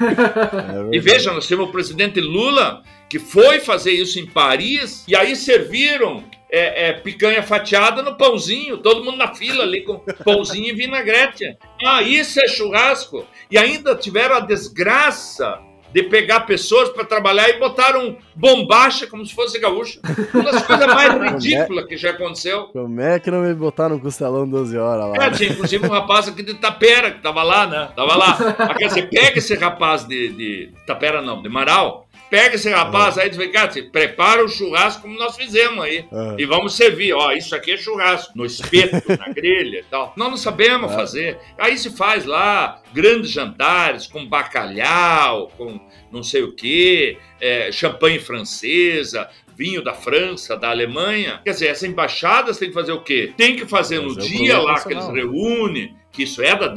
É 0.00 0.96
e 0.96 1.00
veja, 1.00 1.32
nós 1.32 1.46
temos 1.46 1.68
o 1.68 1.72
presidente 1.72 2.20
Lula, 2.20 2.82
que 3.08 3.18
foi 3.18 3.58
fazer 3.58 3.90
isso 3.90 4.20
em 4.20 4.26
Paris, 4.26 5.04
e 5.08 5.16
aí 5.16 5.34
serviram 5.34 6.22
é, 6.50 6.88
é, 6.88 6.92
picanha 6.92 7.42
fatiada 7.42 8.00
no 8.02 8.16
pãozinho, 8.16 8.78
todo 8.78 9.04
mundo 9.04 9.16
na 9.16 9.34
fila 9.34 9.64
ali 9.64 9.82
com 9.82 9.98
pãozinho 10.24 10.68
e 10.68 10.72
vinagrete. 10.72 11.56
Ah, 11.84 12.02
isso 12.02 12.40
é 12.40 12.46
churrasco. 12.46 13.26
E 13.50 13.58
ainda 13.58 13.96
tiveram 13.96 14.36
a 14.36 14.40
desgraça 14.40 15.60
de 15.92 16.02
pegar 16.02 16.40
pessoas 16.40 16.88
para 16.90 17.04
trabalhar 17.04 17.48
e 17.48 17.58
botaram 17.58 18.16
bombacha 18.34 19.06
como 19.06 19.24
se 19.24 19.34
fosse 19.34 19.58
gaúcho. 19.58 20.00
Uma 20.34 20.52
das 20.52 20.62
coisas 20.66 20.86
mais 20.86 21.14
é 21.14 21.28
ridículas 21.28 21.86
que 21.86 21.96
já 21.96 22.10
aconteceu. 22.10 22.64
Como 22.68 23.00
é 23.00 23.18
que 23.18 23.30
não 23.30 23.42
me 23.42 23.54
botaram 23.54 23.96
no 23.96 24.00
costelão 24.00 24.48
12 24.48 24.76
horas 24.76 25.10
lá? 25.10 25.24
É, 25.24 25.30
tinha 25.30 25.50
inclusive 25.50 25.86
um 25.86 25.90
rapaz 25.90 26.28
aqui 26.28 26.42
de 26.42 26.54
Tapera 26.54 27.10
que 27.10 27.22
tava 27.22 27.42
lá, 27.42 27.66
né? 27.66 27.88
Tava 27.94 28.16
lá. 28.16 28.74
Quer 28.76 28.88
dizer, 28.88 29.08
pega 29.10 29.38
esse 29.38 29.54
rapaz 29.54 30.04
de, 30.04 30.28
de 30.30 30.70
Tapera 30.86 31.22
não, 31.22 31.42
de 31.42 31.48
Marau, 31.48 32.07
Pega 32.30 32.56
esse 32.56 32.68
rapaz 32.70 33.16
uhum. 33.16 33.22
aí 33.22 33.28
e 33.28 33.30
diz, 33.30 33.52
cara, 33.52 33.70
prepara 33.90 34.44
o 34.44 34.48
churrasco 34.48 35.02
como 35.02 35.18
nós 35.18 35.36
fizemos 35.36 35.82
aí. 35.82 36.04
Uhum. 36.10 36.36
E 36.38 36.44
vamos 36.44 36.74
servir. 36.74 37.12
Ó, 37.14 37.32
isso 37.32 37.54
aqui 37.54 37.72
é 37.72 37.76
churrasco. 37.76 38.32
No 38.36 38.44
espeto, 38.44 39.02
na 39.16 39.28
grelha 39.32 39.80
e 39.80 39.84
tal. 39.84 40.12
Nós 40.16 40.28
não 40.28 40.36
sabemos 40.36 40.90
uhum. 40.90 40.96
fazer. 40.96 41.38
Aí 41.56 41.78
se 41.78 41.90
faz 41.96 42.24
lá 42.24 42.82
grandes 42.92 43.30
jantares 43.30 44.06
com 44.06 44.26
bacalhau, 44.26 45.50
com 45.56 45.80
não 46.10 46.22
sei 46.22 46.42
o 46.42 46.54
quê, 46.54 47.18
é, 47.40 47.70
champanhe 47.70 48.18
francesa, 48.18 49.28
vinho 49.58 49.82
da 49.82 49.92
França, 49.92 50.56
da 50.56 50.70
Alemanha. 50.70 51.40
Quer 51.44 51.50
dizer, 51.50 51.66
essas 51.66 51.88
embaixadas 51.88 52.58
têm 52.58 52.68
que 52.68 52.74
fazer 52.74 52.92
o 52.92 53.02
quê? 53.02 53.32
Tem 53.36 53.56
que 53.56 53.66
fazer 53.66 54.00
no 54.00 54.16
dia 54.16 54.58
lá 54.58 54.80
que 54.80 54.92
eles 54.92 55.08
reúnem, 55.08 55.96
que 56.12 56.22
isso 56.22 56.42
é 56.42 56.54
da 56.54 56.72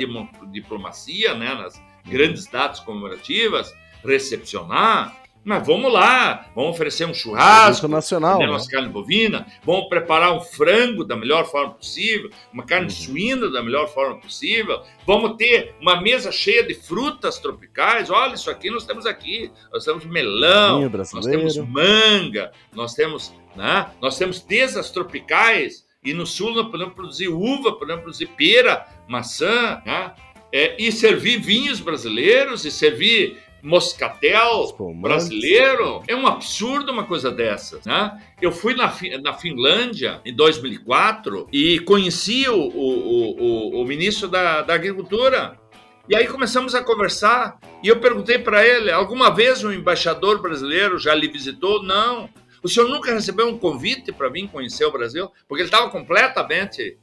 diplomacia, 0.51 1.33
né, 1.35 1.53
nas 1.53 1.81
grandes 2.05 2.47
datas 2.47 2.79
comemorativas, 2.79 3.73
recepcionar 4.03 5.20
mas 5.43 5.65
vamos 5.65 5.91
lá, 5.91 6.51
vamos 6.55 6.71
oferecer 6.71 7.05
um 7.05 7.13
churrasco, 7.13 7.87
nacional, 7.87 8.39
né? 8.39 8.45
nossa 8.45 8.69
carne 8.69 8.89
bovina, 8.89 9.47
vamos 9.63 9.89
preparar 9.89 10.33
um 10.33 10.39
frango 10.39 11.03
da 11.03 11.15
melhor 11.15 11.49
forma 11.49 11.73
possível, 11.73 12.29
uma 12.53 12.63
carne 12.63 12.85
uhum. 12.85 12.91
suína 12.91 13.49
da 13.49 13.63
melhor 13.63 13.87
forma 13.87 14.19
possível, 14.19 14.81
vamos 15.05 15.35
ter 15.37 15.73
uma 15.81 15.99
mesa 15.99 16.31
cheia 16.31 16.63
de 16.63 16.75
frutas 16.75 17.39
tropicais. 17.39 18.09
Olha, 18.11 18.35
isso 18.35 18.51
aqui 18.51 18.69
nós 18.69 18.85
temos 18.85 19.07
aqui, 19.07 19.51
nós 19.73 19.83
temos 19.83 20.05
melão, 20.05 20.87
nós 21.13 21.25
temos 21.25 21.57
manga, 21.57 22.51
nós 22.71 22.93
temos, 22.93 23.33
né? 23.55 23.89
Nós 23.99 24.17
temos 24.17 24.41
desas 24.41 24.91
tropicais 24.91 25.85
e 26.03 26.13
no 26.13 26.25
sul 26.25 26.53
nós 26.53 26.69
podemos 26.69 26.93
produzir 26.93 27.29
uva, 27.29 27.73
podemos 27.73 28.03
produzir 28.03 28.27
pera, 28.27 28.85
maçã, 29.07 29.81
né? 29.85 30.13
É, 30.53 30.75
e 30.77 30.91
servir 30.91 31.39
vinhos 31.39 31.79
brasileiros 31.79 32.65
e 32.65 32.71
servir 32.71 33.37
moscatel 33.61 34.75
brasileiro. 34.99 36.03
É 36.07 36.15
um 36.15 36.27
absurdo 36.27 36.91
uma 36.91 37.05
coisa 37.05 37.31
dessa, 37.31 37.79
né? 37.85 38.21
Eu 38.41 38.51
fui 38.51 38.75
na, 38.75 38.93
na 39.21 39.33
Finlândia 39.33 40.21
em 40.25 40.35
2004 40.35 41.47
e 41.51 41.79
conheci 41.79 42.47
o, 42.49 42.55
o, 42.55 43.41
o, 43.41 43.81
o 43.81 43.85
ministro 43.85 44.27
da, 44.27 44.61
da 44.61 44.73
Agricultura. 44.73 45.59
E 46.09 46.15
aí 46.15 46.27
começamos 46.27 46.73
a 46.75 46.83
conversar 46.83 47.59
e 47.83 47.87
eu 47.87 47.99
perguntei 47.99 48.39
para 48.39 48.65
ele: 48.65 48.91
alguma 48.91 49.29
vez 49.33 49.63
um 49.63 49.71
embaixador 49.71 50.41
brasileiro 50.41 50.97
já 50.97 51.13
lhe 51.13 51.27
visitou? 51.27 51.83
Não. 51.83 52.29
O 52.63 52.69
senhor 52.69 52.87
nunca 52.87 53.11
recebeu 53.11 53.47
um 53.47 53.57
convite 53.57 54.11
para 54.11 54.29
vir 54.29 54.47
conhecer 54.47 54.85
o 54.85 54.91
Brasil? 54.91 55.31
Porque 55.47 55.63
ele 55.63 55.69
estava 55.69 55.89
completamente 55.89 56.97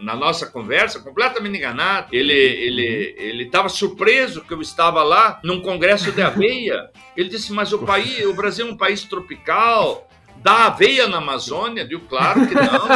na 0.00 0.14
nossa 0.14 0.46
conversa, 0.46 1.00
completamente 1.00 1.56
enganado. 1.56 2.08
Ele 2.12 2.32
ele 2.32 3.14
ele 3.18 3.44
estava 3.44 3.68
surpreso 3.68 4.42
que 4.42 4.52
eu 4.52 4.60
estava 4.60 5.02
lá 5.02 5.40
num 5.42 5.60
congresso 5.60 6.12
de 6.12 6.22
aveia. 6.22 6.90
Ele 7.16 7.28
disse: 7.28 7.52
"Mas 7.52 7.72
o 7.72 7.80
país, 7.80 8.24
o 8.24 8.34
Brasil 8.34 8.66
é 8.66 8.70
um 8.70 8.76
país 8.76 9.04
tropical, 9.04 10.08
dá 10.42 10.66
aveia 10.66 11.06
na 11.06 11.18
Amazônia? 11.18 11.84
Digo, 11.84 12.06
claro 12.06 12.46
que 12.46 12.54
não. 12.54 12.86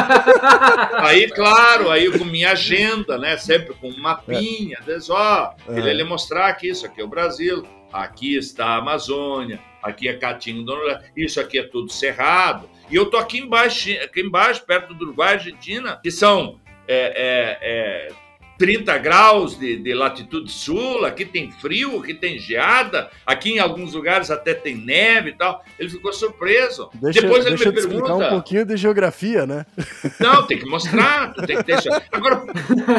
aí, 1.04 1.28
claro, 1.28 1.90
aí 1.90 2.10
com 2.16 2.24
minha 2.24 2.52
agenda, 2.52 3.18
né? 3.18 3.36
Sempre 3.36 3.74
com 3.74 3.88
um 3.88 3.98
mapinha. 3.98 4.78
Diz, 4.84 5.10
ó, 5.10 5.54
oh, 5.66 5.72
ele 5.72 5.92
ia 5.92 6.04
mostrar 6.04 6.52
que 6.54 6.68
isso 6.68 6.86
aqui 6.86 7.00
é 7.00 7.04
o 7.04 7.08
Brasil, 7.08 7.66
aqui 7.92 8.36
está 8.36 8.66
a 8.66 8.76
Amazônia, 8.76 9.60
aqui 9.82 10.08
é 10.08 10.14
Catinho 10.14 10.62
do 10.62 10.76
isso 11.16 11.40
aqui 11.40 11.58
é 11.58 11.62
tudo 11.62 11.90
cerrado. 11.92 12.68
E 12.90 12.96
eu 12.96 13.06
tô 13.06 13.16
aqui 13.16 13.38
embaixo, 13.38 13.90
aqui 14.02 14.20
embaixo, 14.20 14.64
perto 14.64 14.94
do 14.94 15.04
Uruguai, 15.04 15.34
Argentina, 15.34 15.98
que 16.02 16.10
são 16.10 16.60
é, 16.86 16.96
é, 16.96 17.58
é 17.62 18.21
30 18.58 18.96
graus 18.98 19.58
de, 19.58 19.76
de, 19.76 19.94
latitude 19.94 20.50
sul, 20.50 21.04
aqui 21.04 21.24
tem 21.24 21.50
frio, 21.50 22.00
aqui 22.00 22.14
tem 22.14 22.38
geada, 22.38 23.10
aqui 23.26 23.52
em 23.52 23.58
alguns 23.58 23.94
lugares 23.94 24.30
até 24.30 24.54
tem 24.54 24.76
neve 24.76 25.30
e 25.30 25.32
tal. 25.34 25.64
Ele 25.78 25.88
ficou 25.88 26.12
surpreso. 26.12 26.90
Deixa, 26.94 27.22
Depois 27.22 27.44
ele 27.46 27.56
me 27.56 27.72
pergunta. 27.72 28.14
um 28.14 28.28
pouquinho 28.28 28.64
de 28.64 28.76
geografia, 28.76 29.46
né? 29.46 29.66
Não, 30.20 30.46
tem 30.46 30.58
que 30.58 30.66
mostrar, 30.66 31.32
tem 31.46 31.56
que 31.56 31.64
deixar. 31.64 32.02
Agora, 32.10 32.44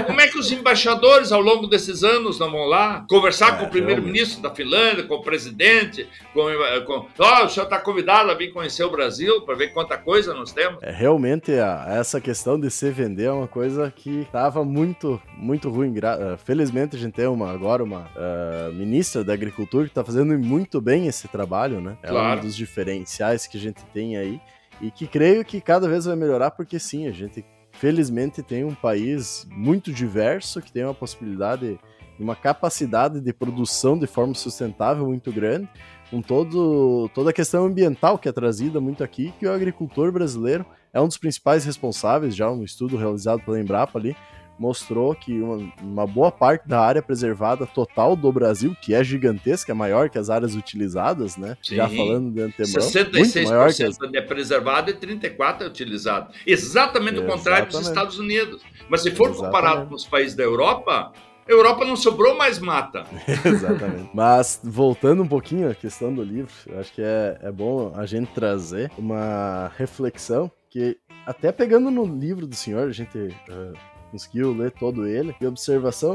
como 0.05 0.21
é 0.21 0.27
que 0.27 0.37
os 0.37 0.51
embaixadores 0.51 1.31
ao 1.31 1.41
longo 1.41 1.67
desses 1.67 2.03
anos 2.03 2.39
não 2.39 2.51
vão 2.51 2.65
lá 2.65 3.05
conversar 3.09 3.55
é, 3.55 3.57
com 3.57 3.65
o 3.65 3.69
primeiro-ministro 3.69 4.41
da 4.41 4.53
Finlândia, 4.53 5.03
com 5.03 5.15
o 5.15 5.21
presidente, 5.21 6.07
com. 6.33 6.43
com 6.85 7.07
oh, 7.17 7.45
o 7.45 7.49
senhor 7.49 7.65
está 7.65 7.79
convidado 7.79 8.31
a 8.31 8.33
vir 8.33 8.51
conhecer 8.51 8.83
o 8.83 8.89
Brasil 8.89 9.41
para 9.41 9.55
ver 9.55 9.69
quanta 9.73 9.97
coisa 9.97 10.33
nós 10.33 10.51
temos? 10.51 10.81
É, 10.81 10.91
realmente, 10.91 11.51
essa 11.51 12.19
questão 12.19 12.59
de 12.59 12.69
se 12.69 12.89
vender 12.89 13.25
é 13.25 13.31
uma 13.31 13.47
coisa 13.47 13.91
que 13.95 14.21
estava 14.21 14.63
muito, 14.63 15.21
muito 15.43 15.69
ruim. 15.69 15.91
Uh, 15.91 16.37
felizmente 16.37 16.95
a 16.95 16.99
gente 16.99 17.13
tem 17.13 17.27
uma, 17.27 17.51
agora 17.51 17.83
uma 17.83 18.07
uh, 18.15 18.73
ministra 18.73 19.23
da 19.23 19.33
Agricultura 19.33 19.83
que 19.85 19.91
está 19.91 20.03
fazendo 20.03 20.37
muito 20.39 20.79
bem 20.79 21.07
esse 21.07 21.27
trabalho, 21.27 21.81
né? 21.81 21.97
Claro. 22.01 22.39
É 22.39 22.41
um 22.41 22.45
dos 22.45 22.55
diferenciais 22.55 23.45
que 23.45 23.57
a 23.57 23.61
gente 23.61 23.83
tem 23.93 24.17
aí 24.17 24.41
e 24.81 24.89
que 24.89 25.05
creio 25.05 25.43
que 25.43 25.59
cada 25.59 25.87
vez 25.87 26.05
vai 26.05 26.15
melhorar 26.15 26.51
porque 26.51 26.79
sim, 26.79 27.07
a 27.07 27.11
gente 27.11 27.45
felizmente 27.71 28.41
tem 28.41 28.63
um 28.63 28.73
país 28.73 29.47
muito 29.51 29.91
diverso 29.91 30.61
que 30.61 30.71
tem 30.71 30.83
uma 30.83 30.93
possibilidade 30.93 31.77
uma 32.19 32.35
capacidade 32.35 33.19
de 33.19 33.33
produção 33.33 33.97
de 33.97 34.07
forma 34.07 34.35
sustentável 34.35 35.05
muito 35.05 35.31
grande, 35.31 35.67
com 36.09 36.21
todo, 36.21 37.09
toda 37.13 37.31
a 37.31 37.33
questão 37.33 37.65
ambiental 37.65 38.19
que 38.19 38.29
é 38.29 38.31
trazida 38.31 38.79
muito 38.79 39.03
aqui, 39.03 39.33
que 39.39 39.47
o 39.47 39.51
agricultor 39.51 40.11
brasileiro 40.11 40.65
é 40.93 41.01
um 41.01 41.07
dos 41.07 41.17
principais 41.17 41.65
responsáveis, 41.65 42.35
já 42.35 42.51
um 42.51 42.63
estudo 42.63 42.97
realizado 42.97 43.41
pela 43.41 43.59
Embrapa 43.59 43.97
ali, 43.97 44.15
mostrou 44.63 45.13
que 45.13 45.41
uma, 45.41 45.73
uma, 45.81 46.07
boa 46.07 46.31
parte 46.31 46.69
da 46.69 46.79
área 46.79 47.01
preservada 47.01 47.65
total 47.65 48.15
do 48.15 48.31
Brasil, 48.31 48.73
que 48.81 48.93
é 48.93 49.03
gigantesca, 49.03 49.73
é 49.73 49.75
maior 49.75 50.09
que 50.09 50.17
as 50.17 50.29
áreas 50.29 50.55
utilizadas, 50.55 51.35
né? 51.35 51.57
Sim. 51.61 51.75
Já 51.75 51.89
falando 51.89 52.31
de 52.31 52.41
antemão. 52.41 52.81
66% 52.81 53.49
maior 53.49 53.73
que 53.73 53.83
as... 53.83 53.97
é 54.01 54.21
preservado 54.21 54.89
e 54.89 54.93
34% 54.93 55.61
é 55.61 55.65
utilizado. 55.65 56.33
Exatamente 56.47 57.19
o 57.19 57.25
contrário 57.25 57.67
dos 57.67 57.85
Estados 57.85 58.17
Unidos. 58.17 58.61
Mas 58.87 59.01
se 59.01 59.11
for 59.11 59.31
Exatamente. 59.31 59.45
comparado 59.45 59.89
com 59.89 59.95
os 59.95 60.05
países 60.05 60.33
da 60.33 60.43
Europa, 60.43 61.11
a 61.45 61.51
Europa 61.51 61.83
não 61.83 61.97
sobrou 61.97 62.37
mais 62.37 62.57
mata. 62.57 63.05
Exatamente. 63.43 64.11
Mas 64.13 64.61
voltando 64.63 65.23
um 65.23 65.27
pouquinho 65.27 65.69
à 65.69 65.75
questão 65.75 66.13
do 66.13 66.23
livro, 66.23 66.53
acho 66.79 66.93
que 66.93 67.01
é, 67.01 67.37
é 67.41 67.51
bom 67.51 67.91
a 67.95 68.05
gente 68.05 68.31
trazer 68.31 68.89
uma 68.97 69.69
reflexão 69.77 70.49
que 70.69 70.97
até 71.25 71.51
pegando 71.51 71.89
no 71.89 72.05
livro 72.05 72.45
do 72.45 72.55
senhor, 72.55 72.87
a 72.87 72.91
gente 72.91 73.17
uh, 73.17 73.92
conseguiu 74.13 74.53
ler 74.53 74.71
todo 74.71 75.07
ele. 75.07 75.35
E 75.41 75.47
observação, 75.47 76.13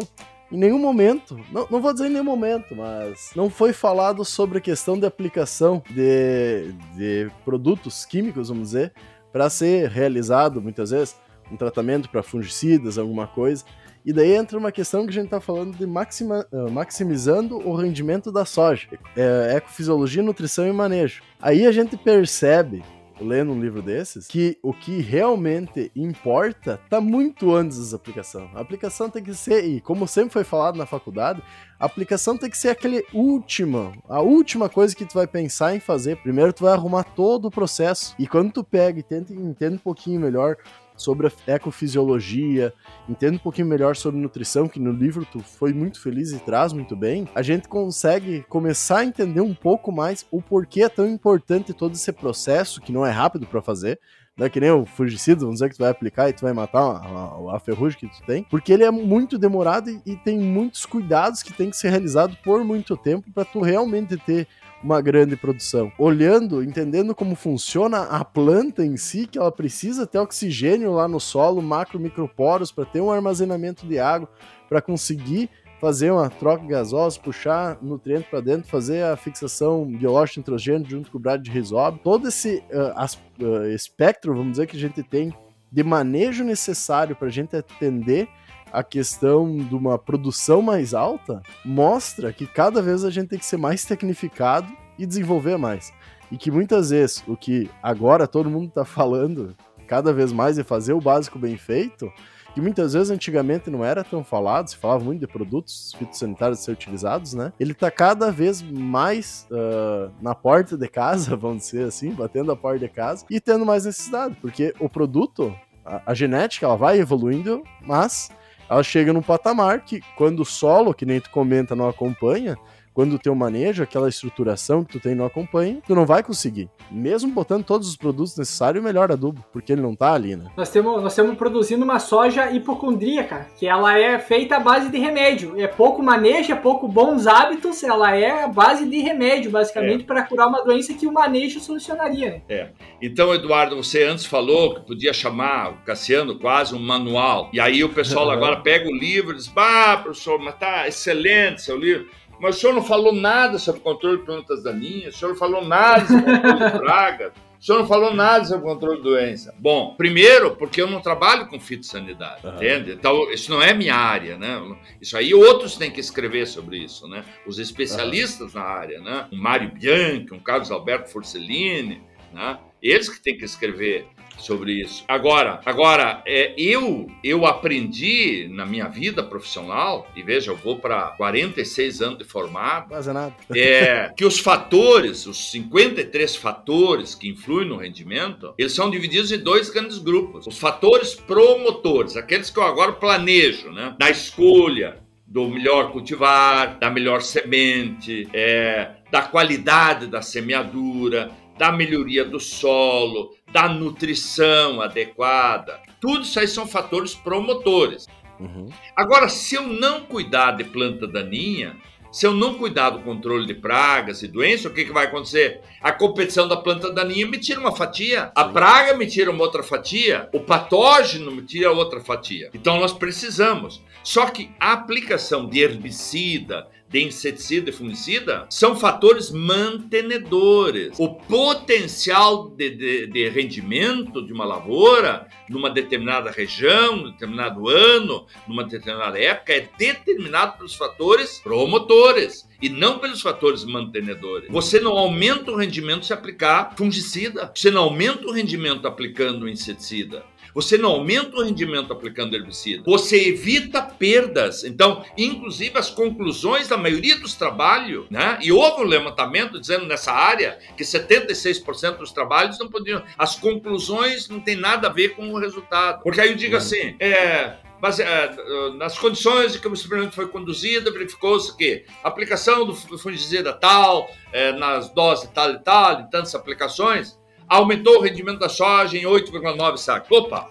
em 0.50 0.56
nenhum 0.56 0.78
momento, 0.78 1.38
não, 1.52 1.66
não 1.70 1.82
vou 1.82 1.92
dizer 1.92 2.06
em 2.06 2.12
nenhum 2.12 2.24
momento, 2.24 2.74
mas 2.74 3.32
não 3.34 3.50
foi 3.50 3.72
falado 3.72 4.24
sobre 4.24 4.58
a 4.58 4.60
questão 4.60 4.98
de 4.98 5.04
aplicação 5.04 5.82
de, 5.90 6.72
de 6.96 7.30
produtos 7.44 8.04
químicos, 8.04 8.48
vamos 8.48 8.68
dizer, 8.68 8.92
para 9.32 9.50
ser 9.50 9.90
realizado 9.90 10.62
muitas 10.62 10.90
vezes 10.90 11.16
um 11.50 11.56
tratamento 11.56 12.08
para 12.08 12.22
fungicidas, 12.22 12.96
alguma 12.96 13.26
coisa. 13.26 13.64
E 14.06 14.12
daí 14.12 14.32
entra 14.32 14.56
uma 14.56 14.72
questão 14.72 15.04
que 15.04 15.10
a 15.10 15.12
gente 15.12 15.24
está 15.24 15.40
falando 15.40 15.76
de 15.76 15.86
maxima, 15.86 16.46
uh, 16.52 16.70
maximizando 16.70 17.56
o 17.58 17.74
rendimento 17.74 18.30
da 18.32 18.44
soja, 18.44 18.88
é, 19.16 19.56
ecofisiologia, 19.56 20.22
nutrição 20.22 20.66
e 20.66 20.72
manejo. 20.72 21.22
Aí 21.42 21.66
a 21.66 21.72
gente 21.72 21.96
percebe 21.96 22.82
lendo 23.20 23.52
um 23.52 23.60
livro 23.60 23.82
desses, 23.82 24.26
que 24.26 24.58
o 24.62 24.72
que 24.72 25.00
realmente 25.00 25.90
importa 25.94 26.80
tá 26.88 27.00
muito 27.00 27.54
antes 27.54 27.90
da 27.90 27.96
aplicação. 27.96 28.50
A 28.54 28.60
aplicação 28.60 29.10
tem 29.10 29.22
que 29.22 29.34
ser, 29.34 29.64
e 29.64 29.80
como 29.80 30.06
sempre 30.06 30.30
foi 30.30 30.44
falado 30.44 30.76
na 30.76 30.86
faculdade, 30.86 31.42
a 31.78 31.86
aplicação 31.86 32.36
tem 32.36 32.50
que 32.50 32.58
ser 32.58 32.70
aquele 32.70 33.04
última, 33.12 33.92
a 34.08 34.20
última 34.20 34.68
coisa 34.68 34.94
que 34.94 35.04
tu 35.04 35.14
vai 35.14 35.26
pensar 35.26 35.74
em 35.74 35.80
fazer. 35.80 36.16
Primeiro 36.16 36.52
tu 36.52 36.64
vai 36.64 36.72
arrumar 36.72 37.04
todo 37.04 37.46
o 37.46 37.50
processo. 37.50 38.14
E 38.18 38.26
quando 38.26 38.52
tu 38.52 38.64
pega 38.64 38.98
e 38.98 39.02
tenta 39.02 39.32
entender 39.32 39.74
um 39.74 39.78
pouquinho 39.78 40.20
melhor 40.20 40.56
sobre 40.98 41.28
a 41.28 41.32
ecofisiologia, 41.46 42.72
entende 43.08 43.36
um 43.36 43.40
pouquinho 43.40 43.66
melhor 43.66 43.96
sobre 43.96 44.20
nutrição, 44.20 44.68
que 44.68 44.80
no 44.80 44.92
livro 44.92 45.24
tu 45.24 45.40
foi 45.40 45.72
muito 45.72 46.00
feliz 46.00 46.32
e 46.32 46.38
traz 46.38 46.72
muito 46.72 46.94
bem, 46.94 47.28
a 47.34 47.42
gente 47.42 47.68
consegue 47.68 48.44
começar 48.48 48.98
a 48.98 49.04
entender 49.04 49.40
um 49.40 49.54
pouco 49.54 49.90
mais 49.90 50.26
o 50.30 50.42
porquê 50.42 50.82
é 50.82 50.88
tão 50.88 51.08
importante 51.08 51.72
todo 51.72 51.94
esse 51.94 52.12
processo, 52.12 52.80
que 52.80 52.92
não 52.92 53.06
é 53.06 53.10
rápido 53.10 53.46
para 53.46 53.62
fazer, 53.62 53.98
não 54.38 54.46
é 54.46 54.48
que 54.48 54.60
nem 54.60 54.70
o 54.70 54.86
fungicida, 54.86 55.40
vamos 55.40 55.56
dizer 55.56 55.68
que 55.68 55.74
tu 55.74 55.80
vai 55.80 55.90
aplicar 55.90 56.28
e 56.28 56.32
tu 56.32 56.42
vai 56.42 56.52
matar 56.52 56.80
a, 56.80 57.52
a, 57.52 57.56
a 57.56 57.58
ferrugem 57.58 57.98
que 57.98 58.06
tu 58.06 58.24
tem, 58.24 58.44
porque 58.44 58.72
ele 58.72 58.84
é 58.84 58.90
muito 58.90 59.36
demorado 59.36 59.90
e, 59.90 60.00
e, 60.06 60.16
tem 60.16 60.38
muitos 60.38 60.86
cuidados 60.86 61.42
que 61.42 61.52
tem 61.52 61.68
que 61.68 61.76
ser 61.76 61.90
realizado 61.90 62.36
por 62.44 62.62
muito 62.62 62.96
tempo 62.96 63.28
para 63.32 63.44
tu 63.44 63.60
realmente 63.60 64.16
ter 64.16 64.46
uma 64.82 65.00
grande 65.00 65.36
produção. 65.36 65.92
Olhando, 65.98 66.62
entendendo 66.62 67.14
como 67.14 67.34
funciona 67.34 68.02
a 68.02 68.24
planta 68.24 68.84
em 68.84 68.96
si, 68.96 69.26
que 69.26 69.38
ela 69.38 69.50
precisa 69.50 70.06
ter 70.06 70.18
oxigênio 70.18 70.92
lá 70.92 71.08
no 71.08 71.18
solo, 71.18 71.60
macro 71.60 71.98
microporos 71.98 72.70
para 72.70 72.84
ter 72.84 73.00
um 73.00 73.10
armazenamento 73.10 73.86
de 73.86 73.98
água, 73.98 74.28
para 74.68 74.80
conseguir 74.80 75.50
fazer 75.80 76.10
uma 76.10 76.28
troca 76.28 76.64
gasosa, 76.66 77.18
puxar 77.20 77.78
nutriente 77.80 78.28
para 78.28 78.40
dentro, 78.40 78.68
fazer 78.68 79.04
a 79.04 79.16
fixação 79.16 79.84
biológica 79.86 80.34
de 80.34 80.40
nitrogênio 80.40 80.90
junto 80.90 81.10
com 81.10 81.18
o 81.18 81.20
brado 81.20 81.42
de 81.42 81.50
rizobe. 81.50 82.00
Todo 82.02 82.28
esse 82.28 82.62
uh, 82.70 82.92
as, 82.96 83.14
uh, 83.14 83.66
espectro, 83.72 84.34
vamos 84.34 84.52
dizer, 84.52 84.66
que 84.66 84.76
a 84.76 84.80
gente 84.80 85.02
tem 85.02 85.32
de 85.70 85.84
manejo 85.84 86.42
necessário 86.44 87.14
para 87.14 87.28
a 87.28 87.30
gente 87.30 87.54
atender 87.54 88.28
a 88.72 88.82
questão 88.82 89.56
de 89.56 89.74
uma 89.74 89.98
produção 89.98 90.62
mais 90.62 90.94
alta 90.94 91.42
mostra 91.64 92.32
que 92.32 92.46
cada 92.46 92.82
vez 92.82 93.04
a 93.04 93.10
gente 93.10 93.28
tem 93.28 93.38
que 93.38 93.46
ser 93.46 93.56
mais 93.56 93.84
tecnificado 93.84 94.72
e 94.98 95.06
desenvolver 95.06 95.56
mais. 95.56 95.92
E 96.30 96.36
que 96.36 96.50
muitas 96.50 96.90
vezes 96.90 97.22
o 97.26 97.36
que 97.36 97.70
agora 97.82 98.26
todo 98.26 98.50
mundo 98.50 98.68
está 98.68 98.84
falando 98.84 99.56
cada 99.86 100.12
vez 100.12 100.32
mais 100.32 100.58
é 100.58 100.62
fazer 100.62 100.92
o 100.92 101.00
básico 101.00 101.38
bem 101.38 101.56
feito, 101.56 102.12
que 102.54 102.60
muitas 102.60 102.92
vezes 102.92 103.10
antigamente 103.10 103.70
não 103.70 103.84
era 103.84 104.04
tão 104.04 104.22
falado, 104.22 104.68
se 104.68 104.76
falava 104.76 105.04
muito 105.04 105.20
de 105.20 105.26
produtos 105.26 105.94
fitossanitários 105.98 106.60
ser 106.60 106.72
utilizados, 106.72 107.32
né? 107.32 107.52
Ele 107.58 107.72
tá 107.72 107.90
cada 107.90 108.30
vez 108.30 108.60
mais 108.60 109.46
uh, 109.50 110.12
na 110.20 110.34
porta 110.34 110.76
de 110.76 110.88
casa, 110.88 111.34
vamos 111.38 111.64
dizer 111.64 111.84
assim, 111.84 112.10
batendo 112.10 112.52
a 112.52 112.56
porta 112.56 112.80
de 112.80 112.88
casa 112.88 113.24
e 113.30 113.40
tendo 113.40 113.64
mais 113.64 113.84
necessidade, 113.84 114.36
porque 114.40 114.74
o 114.78 114.88
produto, 114.88 115.54
a, 115.84 116.02
a 116.06 116.14
genética, 116.14 116.66
ela 116.66 116.76
vai 116.76 116.98
evoluindo, 116.98 117.62
mas 117.80 118.30
ela 118.68 118.82
chega 118.82 119.12
num 119.12 119.22
patamar 119.22 119.80
que 119.80 120.02
quando 120.16 120.44
solo, 120.44 120.94
que 120.94 121.06
nem 121.06 121.20
tu 121.20 121.30
comenta, 121.30 121.74
não 121.74 121.88
acompanha, 121.88 122.56
quando 122.98 123.12
o 123.12 123.18
teu 123.20 123.32
manejo, 123.32 123.80
aquela 123.80 124.08
estruturação 124.08 124.82
que 124.82 124.94
tu 124.94 124.98
tem 124.98 125.14
não 125.14 125.24
acompanha, 125.24 125.80
tu 125.86 125.94
não 125.94 126.04
vai 126.04 126.20
conseguir. 126.20 126.68
Mesmo 126.90 127.30
botando 127.30 127.62
todos 127.62 127.88
os 127.88 127.96
produtos 127.96 128.36
necessários, 128.36 128.82
o 128.82 128.84
melhor 128.84 129.12
adubo, 129.12 129.44
porque 129.52 129.70
ele 129.70 129.80
não 129.80 129.94
tá 129.94 130.12
ali, 130.14 130.34
né? 130.34 130.46
Nós 130.56 130.68
temos, 130.68 131.00
nós 131.00 131.14
temos 131.14 131.36
produzindo 131.36 131.84
uma 131.84 132.00
soja 132.00 132.50
hipocondríaca, 132.50 133.46
que 133.56 133.68
ela 133.68 133.96
é 133.96 134.18
feita 134.18 134.56
à 134.56 134.58
base 134.58 134.90
de 134.90 134.98
remédio. 134.98 135.54
É 135.56 135.68
pouco 135.68 136.02
manejo, 136.02 136.50
é 136.50 136.56
pouco 136.56 136.88
bons 136.88 137.28
hábitos, 137.28 137.84
ela 137.84 138.16
é 138.16 138.42
a 138.42 138.48
base 138.48 138.84
de 138.84 138.98
remédio, 138.98 139.52
basicamente, 139.52 140.02
é. 140.02 140.04
para 140.04 140.24
curar 140.24 140.48
uma 140.48 140.64
doença 140.64 140.92
que 140.92 141.06
o 141.06 141.12
manejo 141.12 141.60
solucionaria, 141.60 142.30
né? 142.32 142.42
É. 142.48 142.70
Então, 143.00 143.32
Eduardo, 143.32 143.76
você 143.76 144.02
antes 144.02 144.26
falou 144.26 144.74
que 144.74 144.80
podia 144.80 145.12
chamar 145.12 145.70
o 145.70 145.76
Cassiano 145.84 146.36
quase 146.40 146.74
um 146.74 146.80
manual. 146.80 147.48
E 147.52 147.60
aí 147.60 147.84
o 147.84 147.90
pessoal 147.90 148.28
agora 148.32 148.56
pega 148.56 148.88
o 148.88 148.92
livro 148.92 149.34
e 149.34 149.36
diz: 149.36 149.52
Ah, 149.54 150.00
professor, 150.02 150.40
mas 150.40 150.56
tá 150.56 150.88
excelente 150.88 151.62
seu 151.62 151.76
livro. 151.76 152.08
Mas 152.40 152.56
o 152.56 152.60
senhor 152.60 152.72
não 152.74 152.82
falou 152.82 153.12
nada 153.12 153.58
sobre 153.58 153.80
controle 153.80 154.18
de 154.18 154.24
plantas 154.24 154.62
daninhas, 154.62 155.14
o 155.14 155.18
senhor 155.18 155.30
não 155.32 155.38
falou 155.38 155.64
nada 155.64 156.06
sobre 156.06 156.24
controle 156.24 156.72
de 156.72 156.78
pragas, 156.78 157.32
o 157.60 157.64
senhor 157.64 157.78
não 157.80 157.86
falou 157.86 158.14
nada 158.14 158.44
sobre 158.44 158.64
controle 158.64 158.96
de 158.98 159.02
doença. 159.02 159.54
Bom, 159.58 159.94
primeiro, 159.96 160.54
porque 160.54 160.80
eu 160.80 160.88
não 160.88 161.00
trabalho 161.00 161.48
com 161.48 161.58
fitossanidade, 161.58 162.46
uhum. 162.46 162.54
entende? 162.54 162.92
Então, 162.92 163.30
isso 163.32 163.50
não 163.50 163.60
é 163.60 163.74
minha 163.74 163.96
área, 163.96 164.38
né? 164.38 164.60
Isso 165.00 165.16
aí 165.16 165.34
outros 165.34 165.76
têm 165.76 165.90
que 165.90 166.00
escrever 166.00 166.46
sobre 166.46 166.78
isso, 166.78 167.08
né? 167.08 167.24
Os 167.46 167.58
especialistas 167.58 168.54
uhum. 168.54 168.60
na 168.60 168.66
área, 168.66 169.00
né? 169.00 169.26
Um 169.32 169.36
Mário 169.36 169.72
Bianchi, 169.72 170.32
um 170.32 170.38
Carlos 170.38 170.70
Alberto 170.70 171.10
Forcellini, 171.10 172.00
né? 172.32 172.58
Eles 172.80 173.08
que 173.08 173.20
têm 173.20 173.36
que 173.36 173.44
escrever 173.44 174.06
sobre 174.38 174.72
isso. 174.72 175.04
Agora, 175.08 175.60
agora 175.64 176.22
é, 176.26 176.54
eu 176.56 177.06
eu 177.22 177.44
aprendi 177.46 178.48
na 178.50 178.64
minha 178.64 178.88
vida 178.88 179.22
profissional 179.22 180.08
e 180.14 180.22
veja, 180.22 180.50
eu 180.50 180.56
vou 180.56 180.78
para 180.78 181.08
46 181.16 182.00
anos 182.00 182.18
de 182.18 182.24
formado. 182.24 182.88
Quase 182.88 183.12
nada. 183.12 183.34
É 183.54 184.12
que 184.16 184.24
os 184.24 184.38
fatores, 184.38 185.26
os 185.26 185.50
53 185.50 186.36
fatores 186.36 187.14
que 187.14 187.28
influem 187.28 187.68
no 187.68 187.76
rendimento, 187.76 188.54
eles 188.56 188.72
são 188.72 188.90
divididos 188.90 189.32
em 189.32 189.38
dois 189.38 189.70
grandes 189.70 189.98
grupos. 189.98 190.46
Os 190.46 190.58
fatores 190.58 191.14
promotores, 191.14 192.16
aqueles 192.16 192.50
que 192.50 192.58
eu 192.58 192.64
agora 192.64 192.92
planejo, 192.92 193.70
né? 193.70 193.94
Da 193.98 194.10
escolha 194.10 194.98
do 195.26 195.46
melhor 195.46 195.92
cultivar, 195.92 196.78
da 196.78 196.90
melhor 196.90 197.20
semente, 197.20 198.26
é, 198.32 198.92
da 199.10 199.22
qualidade 199.22 200.06
da 200.06 200.22
semeadura, 200.22 201.30
da 201.58 201.70
melhoria 201.70 202.24
do 202.24 202.40
solo, 202.40 203.34
da 203.52 203.68
nutrição 203.68 204.80
adequada. 204.80 205.80
Tudo 206.00 206.22
isso 206.22 206.38
aí 206.38 206.48
são 206.48 206.66
fatores 206.66 207.14
promotores. 207.14 208.06
Uhum. 208.38 208.68
Agora, 208.96 209.28
se 209.28 209.56
eu 209.56 209.66
não 209.66 210.02
cuidar 210.02 210.52
de 210.52 210.64
planta 210.64 211.06
daninha, 211.06 211.76
se 212.10 212.26
eu 212.26 212.32
não 212.32 212.54
cuidar 212.54 212.90
do 212.90 213.00
controle 213.00 213.46
de 213.46 213.54
pragas 213.54 214.22
e 214.22 214.28
doenças, 214.28 214.66
o 214.66 214.74
que, 214.74 214.84
que 214.84 214.92
vai 214.92 215.06
acontecer? 215.06 215.60
A 215.80 215.92
competição 215.92 216.48
da 216.48 216.56
planta 216.56 216.90
daninha 216.90 217.26
me 217.26 217.38
tira 217.38 217.60
uma 217.60 217.74
fatia, 217.74 218.32
a 218.34 218.44
praga 218.44 218.96
me 218.96 219.06
tira 219.06 219.30
uma 219.30 219.42
outra 219.44 219.62
fatia, 219.62 220.28
o 220.32 220.40
patógeno 220.40 221.30
me 221.30 221.42
tira 221.42 221.70
outra 221.70 222.00
fatia. 222.00 222.50
Então 222.54 222.80
nós 222.80 222.92
precisamos. 222.92 223.82
Só 224.02 224.26
que 224.26 224.50
a 224.58 224.72
aplicação 224.72 225.46
de 225.46 225.60
herbicida, 225.60 226.66
de 226.88 227.02
inseticida 227.04 227.70
e 227.70 227.72
fungicida 227.72 228.46
são 228.50 228.76
fatores 228.76 229.30
mantenedores. 229.30 230.98
O 230.98 231.14
potencial 231.14 232.48
de, 232.50 232.70
de, 232.70 233.06
de, 233.06 233.28
rendimento 233.28 234.24
de 234.26 234.32
uma 234.32 234.44
lavoura 234.44 235.28
numa 235.48 235.70
determinada 235.70 236.30
região, 236.30 236.96
num 236.96 237.10
determinado 237.10 237.68
ano, 237.68 238.26
numa 238.46 238.64
determinada 238.64 239.18
época 239.18 239.52
é 239.52 239.68
determinado 239.78 240.56
pelos 240.56 240.74
fatores 240.74 241.40
promotores 241.40 242.48
e 242.60 242.68
não 242.68 242.98
pelos 242.98 243.20
fatores 243.20 243.64
mantenedores. 243.64 244.50
Você 244.50 244.80
não 244.80 244.96
aumenta 244.96 245.50
o 245.50 245.56
rendimento 245.56 246.06
se 246.06 246.12
aplicar 246.12 246.74
fungicida. 246.76 247.52
Você 247.54 247.70
não 247.70 247.82
aumenta 247.82 248.26
o 248.26 248.32
rendimento 248.32 248.86
aplicando 248.86 249.48
inseticida. 249.48 250.24
Você 250.58 250.76
não 250.76 250.90
aumenta 250.90 251.36
o 251.36 251.44
rendimento 251.44 251.92
aplicando 251.92 252.34
herbicida. 252.34 252.82
Você 252.84 253.28
evita 253.28 253.80
perdas. 253.80 254.64
Então, 254.64 255.04
inclusive 255.16 255.78
as 255.78 255.88
conclusões 255.88 256.66
da 256.66 256.76
maioria 256.76 257.16
dos 257.16 257.36
trabalhos, 257.36 258.06
né? 258.10 258.36
E 258.42 258.50
houve 258.50 258.82
um 258.82 258.86
levantamento 258.86 259.60
dizendo 259.60 259.86
nessa 259.86 260.10
área 260.10 260.58
que 260.76 260.82
76% 260.82 261.98
dos 261.98 262.10
trabalhos 262.10 262.58
não 262.58 262.68
podiam. 262.68 263.04
As 263.16 263.36
conclusões 263.36 264.28
não 264.28 264.40
têm 264.40 264.56
nada 264.56 264.88
a 264.88 264.92
ver 264.92 265.10
com 265.10 265.32
o 265.32 265.38
resultado. 265.38 266.02
Porque 266.02 266.20
aí 266.20 266.30
eu 266.30 266.34
digo 266.34 266.56
assim, 266.56 266.96
é, 266.98 267.54
mas, 267.80 268.00
é, 268.00 268.34
nas 268.76 268.98
condições 268.98 269.54
em 269.54 269.60
que 269.60 269.68
o 269.68 269.72
experimento 269.72 270.14
foi 270.14 270.26
conduzido, 270.26 270.92
verificou-se 270.92 271.56
que 271.56 271.84
a 272.02 272.08
aplicação 272.08 272.66
do 272.66 272.74
fungicida 272.74 273.52
tal, 273.52 274.10
é, 274.32 274.52
nas 274.52 274.90
doses 274.90 275.30
tal 275.32 275.52
e 275.52 275.58
tal, 275.60 276.00
em 276.00 276.10
tantas 276.10 276.34
aplicações, 276.34 277.17
aumentou 277.48 277.98
o 277.98 278.02
rendimento 278.02 278.38
da 278.38 278.48
soja 278.48 278.96
em 278.96 279.02
8,9 279.02 279.76
sacos. 279.76 280.10
Opa! 280.10 280.48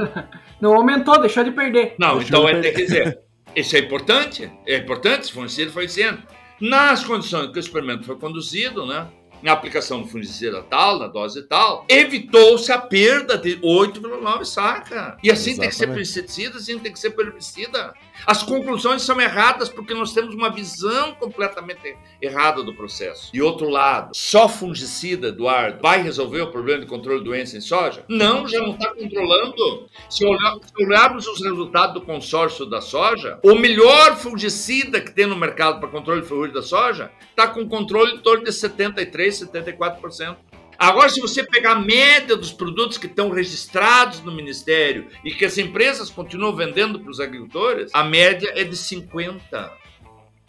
Não 0.60 0.74
aumentou, 0.74 1.20
deixou 1.20 1.44
de 1.44 1.50
perder. 1.50 1.94
Não, 1.98 2.18
deixou 2.18 2.48
então 2.48 2.48
é, 2.48 2.60
ter 2.60 2.72
que 2.72 2.84
dizer, 2.84 3.18
isso 3.54 3.76
é 3.76 3.80
importante, 3.80 4.50
é 4.66 4.76
importante, 4.76 5.22
esse 5.22 5.32
fungicida 5.32 5.70
foi 5.70 5.88
sendo. 5.88 6.22
Nas 6.60 7.04
condições 7.04 7.50
que 7.50 7.58
o 7.58 7.60
experimento 7.60 8.04
foi 8.04 8.16
conduzido, 8.16 8.86
né? 8.86 9.06
na 9.42 9.52
aplicação 9.52 10.02
do 10.02 10.08
fungicida 10.08 10.62
tal, 10.62 10.98
na 10.98 11.06
dose 11.06 11.42
tal, 11.42 11.84
evitou-se 11.88 12.70
a 12.72 12.78
perda 12.78 13.36
de 13.36 13.56
8,9 13.58 14.44
saca. 14.44 15.16
E 15.22 15.30
assim 15.30 15.50
Exatamente. 15.50 15.60
tem 15.60 15.68
que 15.68 15.74
ser 15.76 15.86
para 15.86 16.00
inseticida, 16.00 16.56
assim 16.56 16.78
tem 16.78 16.92
que 16.92 16.98
ser 16.98 17.14
herbicida. 17.18 17.94
As 18.24 18.42
conclusões 18.42 19.02
são 19.02 19.20
erradas 19.20 19.68
porque 19.68 19.94
nós 19.94 20.12
temos 20.12 20.34
uma 20.34 20.50
visão 20.50 21.14
completamente 21.14 21.96
errada 22.20 22.62
do 22.62 22.74
processo. 22.74 23.30
E 23.34 23.42
outro 23.42 23.68
lado, 23.68 24.10
só 24.14 24.48
fungicida, 24.48 25.28
Eduardo, 25.28 25.80
vai 25.82 26.02
resolver 26.02 26.42
o 26.42 26.50
problema 26.50 26.80
de 26.80 26.86
controle 26.86 27.18
de 27.18 27.24
doença 27.24 27.56
em 27.56 27.60
soja? 27.60 28.04
Não, 28.08 28.46
já 28.46 28.60
não 28.60 28.72
está 28.72 28.94
controlando. 28.94 29.88
Se, 30.08 30.24
olharmos 30.24 31.26
os 31.26 31.42
resultados 31.42 31.94
do 31.94 32.00
consórcio 32.00 32.66
da 32.66 32.80
soja, 32.80 33.38
o 33.42 33.54
melhor 33.54 34.16
fungicida 34.16 35.00
que 35.00 35.12
tem 35.12 35.26
no 35.26 35.36
mercado 35.36 35.80
para 35.80 35.88
controle 35.88 36.22
de 36.22 36.28
ferrugem 36.28 36.54
da 36.54 36.62
soja 36.62 37.10
está 37.30 37.48
com 37.48 37.68
controle 37.68 38.14
em 38.14 38.18
torno 38.18 38.44
de 38.44 38.52
73, 38.52 39.40
74%. 39.40 40.36
Agora, 40.78 41.08
se 41.08 41.20
você 41.20 41.42
pegar 41.42 41.72
a 41.72 41.80
média 41.80 42.36
dos 42.36 42.52
produtos 42.52 42.98
que 42.98 43.06
estão 43.06 43.30
registrados 43.30 44.20
no 44.20 44.32
Ministério 44.32 45.08
e 45.24 45.32
que 45.32 45.44
as 45.44 45.58
empresas 45.58 46.10
continuam 46.10 46.54
vendendo 46.54 47.00
para 47.00 47.10
os 47.10 47.20
agricultores, 47.20 47.90
a 47.94 48.04
média 48.04 48.52
é 48.54 48.64
de 48.64 48.76
50%. 48.76 49.40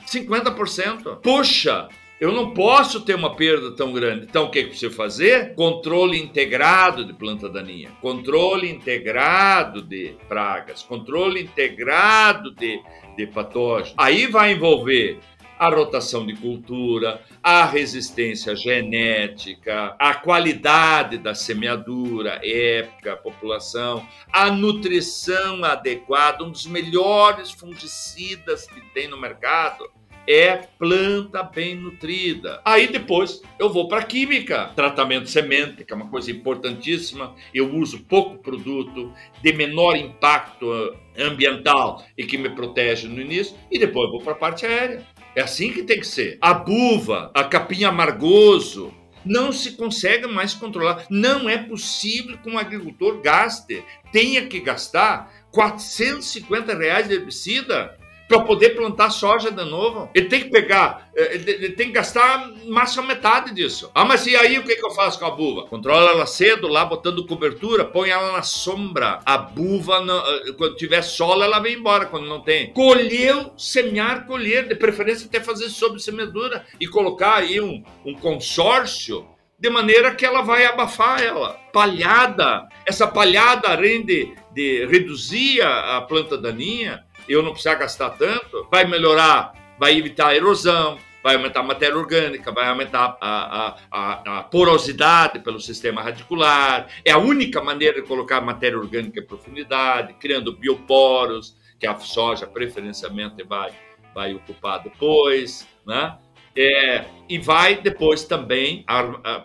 50%. 0.06 1.18
Puxa, 1.22 1.90
eu 2.20 2.32
não 2.32 2.52
posso 2.52 3.02
ter 3.02 3.16
uma 3.16 3.36
perda 3.36 3.72
tão 3.76 3.94
grande. 3.94 4.26
Então, 4.26 4.46
o 4.46 4.50
que, 4.50 4.64
que 4.64 4.70
preciso 4.70 4.96
fazer? 4.96 5.54
Controle 5.54 6.18
integrado 6.18 7.06
de 7.06 7.14
planta 7.14 7.48
daninha, 7.48 7.92
controle 8.02 8.70
integrado 8.70 9.82
de 9.82 10.16
pragas, 10.28 10.82
controle 10.82 11.42
integrado 11.42 12.52
de, 12.56 12.82
de 13.16 13.28
patógenos. 13.28 13.94
Aí 13.98 14.26
vai 14.26 14.54
envolver 14.54 15.20
a 15.58 15.70
rotação 15.70 16.26
de 16.26 16.36
cultura, 16.36 17.22
a 17.42 17.66
resistência 17.66 18.56
genética, 18.56 19.96
a 19.98 20.16
qualidade 20.16 21.18
da 21.18 21.34
semeadura, 21.34 22.40
época, 22.44 23.18
população, 23.18 24.08
a 24.32 24.52
nutrição 24.52 25.64
adequada, 25.64 26.44
um 26.44 26.52
dos 26.52 26.66
melhores 26.66 27.52
fungicidas 27.52 28.68
que 28.68 28.82
tem 28.94 29.08
no 29.08 29.20
mercado 29.20 29.90
é 30.28 30.58
planta 30.78 31.42
bem 31.42 31.74
nutrida. 31.76 32.62
Aí 32.66 32.88
depois 32.88 33.42
eu 33.58 33.70
vou 33.70 33.88
para 33.88 34.04
química, 34.04 34.72
tratamento 34.76 35.30
semente, 35.30 35.86
que 35.86 35.94
é 35.94 35.96
uma 35.96 36.10
coisa 36.10 36.30
importantíssima. 36.30 37.34
Eu 37.54 37.74
uso 37.74 38.04
pouco 38.04 38.38
produto 38.38 39.14
de 39.42 39.54
menor 39.54 39.96
impacto 39.96 40.94
ambiental 41.18 42.04
e 42.18 42.26
que 42.26 42.38
me 42.38 42.50
protege 42.50 43.08
no 43.08 43.22
início, 43.22 43.56
e 43.72 43.80
depois 43.80 44.06
eu 44.08 44.12
vou 44.12 44.22
para 44.22 44.34
a 44.34 44.36
parte 44.36 44.66
aérea. 44.66 45.04
É 45.38 45.42
assim 45.42 45.72
que 45.72 45.84
tem 45.84 46.00
que 46.00 46.08
ser. 46.08 46.40
A 46.42 46.52
buva, 46.52 47.30
a 47.32 47.44
capim 47.44 47.84
amargoso, 47.84 48.92
não 49.24 49.52
se 49.52 49.74
consegue 49.74 50.26
mais 50.26 50.56
controlar. 50.56 51.06
Não 51.12 51.48
é 51.48 51.60
possível 51.60 52.40
que 52.40 52.50
um 52.50 52.58
agricultor 52.58 53.22
gaste, 53.22 53.84
tenha 54.12 54.48
que 54.48 54.60
gastar 54.60 55.32
450 55.52 56.76
reais 56.76 57.08
de 57.08 57.14
herbicida 57.14 57.96
para 58.28 58.42
poder 58.42 58.72
plantar 58.72 59.10
soja 59.10 59.50
de 59.50 59.64
novo. 59.64 60.10
Ele 60.14 60.28
tem 60.28 60.42
que 60.42 60.50
pegar, 60.50 61.10
eh, 61.16 61.36
ele 61.36 61.70
tem 61.70 61.88
que 61.88 61.94
gastar 61.94 62.52
mais 62.66 62.98
a 62.98 63.02
metade 63.02 63.54
disso. 63.54 63.90
Ah, 63.96 64.04
mas 64.04 64.26
e 64.28 64.36
aí 64.36 64.60
o 64.60 64.64
que, 64.64 64.76
que 64.76 64.86
eu 64.86 64.92
faço 64.92 65.18
com 65.18 65.26
a 65.26 65.32
buva? 65.32 65.68
Controla 65.68 66.12
ela 66.12 66.26
cedo, 66.26 66.68
lá 66.68 66.84
botando 66.84 67.26
cobertura, 67.26 67.86
põe 67.86 68.10
ela 68.10 68.34
na 68.34 68.44
sombra. 68.44 69.20
A 69.26 69.38
buva, 69.38 70.04
eh, 70.06 70.54
quando 70.58 70.76
tiver 70.76 71.02
sol, 71.02 71.42
ela 71.42 71.60
vem 71.60 71.76
embora. 71.76 72.06
Quando 72.08 72.28
não 72.28 72.42
tem, 72.42 72.74
colheu, 72.74 73.54
semear, 73.58 74.26
colher, 74.28 74.68
de 74.68 74.76
preferência 74.76 75.28
até 75.28 75.40
fazer 75.40 75.70
sobre 75.70 76.00
semeadura 76.00 76.66
e 76.80 76.88
colocar 76.88 77.36
aí 77.36 77.62
um, 77.62 77.84
um 78.06 78.14
consórcio 78.14 79.26
de 79.60 79.70
maneira 79.70 80.14
que 80.14 80.26
ela 80.26 80.42
vai 80.42 80.66
abafar 80.66 81.22
ela. 81.22 81.54
Palhada, 81.74 82.68
essa 82.86 83.08
palhada, 83.08 83.70
além 83.70 84.06
de, 84.06 84.32
de 84.54 84.86
reduzir 84.86 85.62
a 85.62 86.00
planta 86.02 86.38
daninha, 86.38 87.04
eu 87.28 87.44
não 87.44 87.52
precisar 87.52 87.76
gastar 87.76 88.12
tanto, 88.12 88.68
vai 88.72 88.86
melhorar, 88.86 89.54
vai 89.80 89.98
evitar 89.98 90.30
a 90.30 90.36
erosão, 90.36 90.98
vai 91.24 91.36
aumentar 91.36 91.60
a 91.60 91.64
matéria 91.64 91.98
orgânica, 91.98 92.52
vai 92.52 92.68
aumentar 92.68 93.18
a, 93.20 93.68
a, 93.68 93.78
a, 93.92 94.40
a, 94.40 94.44
porosidade 94.44 95.40
pelo 95.40 95.60
sistema 95.60 96.02
radicular. 96.02 96.88
É 97.04 97.12
a 97.12 97.18
única 97.18 97.62
maneira 97.62 98.02
de 98.02 98.08
colocar 98.08 98.40
matéria 98.40 98.78
orgânica 98.78 99.20
em 99.20 99.26
profundidade, 99.26 100.14
criando 100.14 100.56
bioporos, 100.56 101.58
que 101.80 101.86
a 101.86 101.98
soja 102.00 102.48
preferencialmente 102.48 103.44
vai, 103.44 103.72
vai 104.14 104.34
ocupar 104.34 104.82
depois, 104.82 105.68
né? 105.86 106.18
É, 106.56 107.06
e 107.30 107.38
vai 107.38 107.76
depois 107.76 108.24
também 108.24 108.84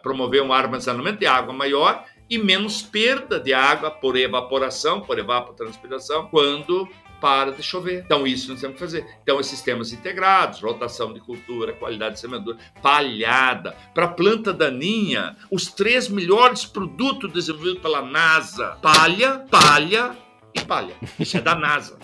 promover 0.03 0.41
um 0.43 0.51
armazenamento 0.51 1.19
de 1.19 1.27
água 1.27 1.53
maior 1.53 2.07
e 2.31 2.39
menos 2.39 2.81
perda 2.81 3.39
de 3.39 3.53
água 3.53 3.91
por 3.91 4.17
evaporação, 4.17 5.03
por 5.03 5.19
evapotranspiração, 5.19 6.29
quando 6.29 6.89
para 7.23 7.53
de 7.53 7.63
chover. 7.63 8.03
Então, 8.05 8.27
isso 8.27 8.51
nós 8.51 8.61
temos 8.61 8.75
que 8.75 8.81
fazer. 8.81 9.07
Então, 9.23 9.39
os 9.39 9.47
sistemas 9.47 9.93
integrados, 9.93 10.61
rotação 10.61 11.15
de 11.15 11.21
cultura, 11.21 11.73
qualidade 11.73 12.17
de 12.17 12.21
semeadura, 12.21 12.59
palhada. 12.83 13.77
Para 13.95 14.09
planta 14.09 14.53
daninha, 14.53 15.37
os 15.49 15.67
três 15.69 16.09
melhores 16.09 16.67
produtos 16.67 17.33
desenvolvidos 17.33 17.81
pela 17.81 18.03
NASA: 18.03 18.77
palha, 18.83 19.47
palha 19.49 20.17
e 20.53 20.61
palha. 20.61 20.95
Isso 21.21 21.37
é 21.37 21.41
da 21.41 21.55
NASA. 21.55 21.97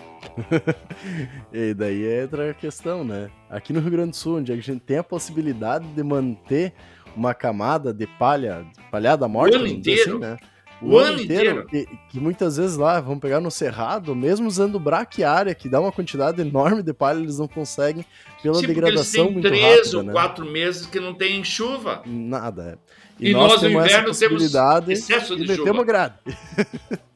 e 1.53 1.75
daí 1.75 2.23
entra 2.23 2.53
a 2.53 2.55
questão, 2.55 3.03
né? 3.03 3.29
Aqui 3.51 3.73
no 3.73 3.81
Rio 3.81 3.91
Grande 3.91 4.11
do 4.11 4.17
Sul, 4.17 4.39
onde 4.39 4.53
a 4.53 4.57
gente 4.57 4.81
tem 4.81 4.99
a 4.99 5.05
possibilidade 5.05 5.85
de 5.89 6.03
manter 6.05 6.73
uma 7.17 7.35
camada 7.35 7.93
de 7.93 8.07
palha, 8.07 8.65
palhada 8.91 9.27
morta, 9.27 9.57
o 9.57 9.61
ano 9.61 9.67
inteiro. 9.67 10.13
Assim, 10.13 10.19
né? 10.21 10.37
O, 10.81 10.91
o 10.91 10.99
ano, 10.99 11.21
inteiro. 11.21 11.67
Que, 11.67 11.87
que, 12.09 12.21
muitas 12.21 12.57
vezes 12.57 12.77
lá 12.77 13.01
vão 13.01 13.19
pegar 13.19 13.41
no 13.41 13.51
cerrado, 13.51 14.15
mesmo 14.15 14.47
usando 14.47 14.79
braquiária, 14.79 15.55
que 15.55 15.69
dá 15.69 15.81
uma 15.81 15.93
quantidade 15.93 16.41
enorme 16.41 16.83
de 16.83 16.93
palha, 16.93 17.19
eles 17.19 17.39
não 17.39 17.49
conseguem 17.49 18.05
pela 18.43 18.57
Sim, 18.57 18.67
degradação 18.67 19.01
eles 19.01 19.13
têm 19.13 19.33
muito 19.33 19.49
três 19.49 19.77
rápida, 19.79 19.97
ou 19.97 20.03
né? 20.05 20.13
quatro 20.13 20.45
meses 20.45 20.87
que 20.87 21.01
não 21.01 21.15
tem 21.15 21.43
chuva. 21.43 22.03
Nada, 22.07 22.79
é. 22.79 22.99
E, 23.21 23.31
e 23.31 23.33
nós, 23.33 23.53
nós 23.53 23.63
no 23.63 23.71
inverno 23.71 24.15
temos 24.15 24.55
excesso 24.89 25.37
de, 25.37 25.45
de 25.45 25.57
chuva. 25.57 25.85
grade. 25.85 26.15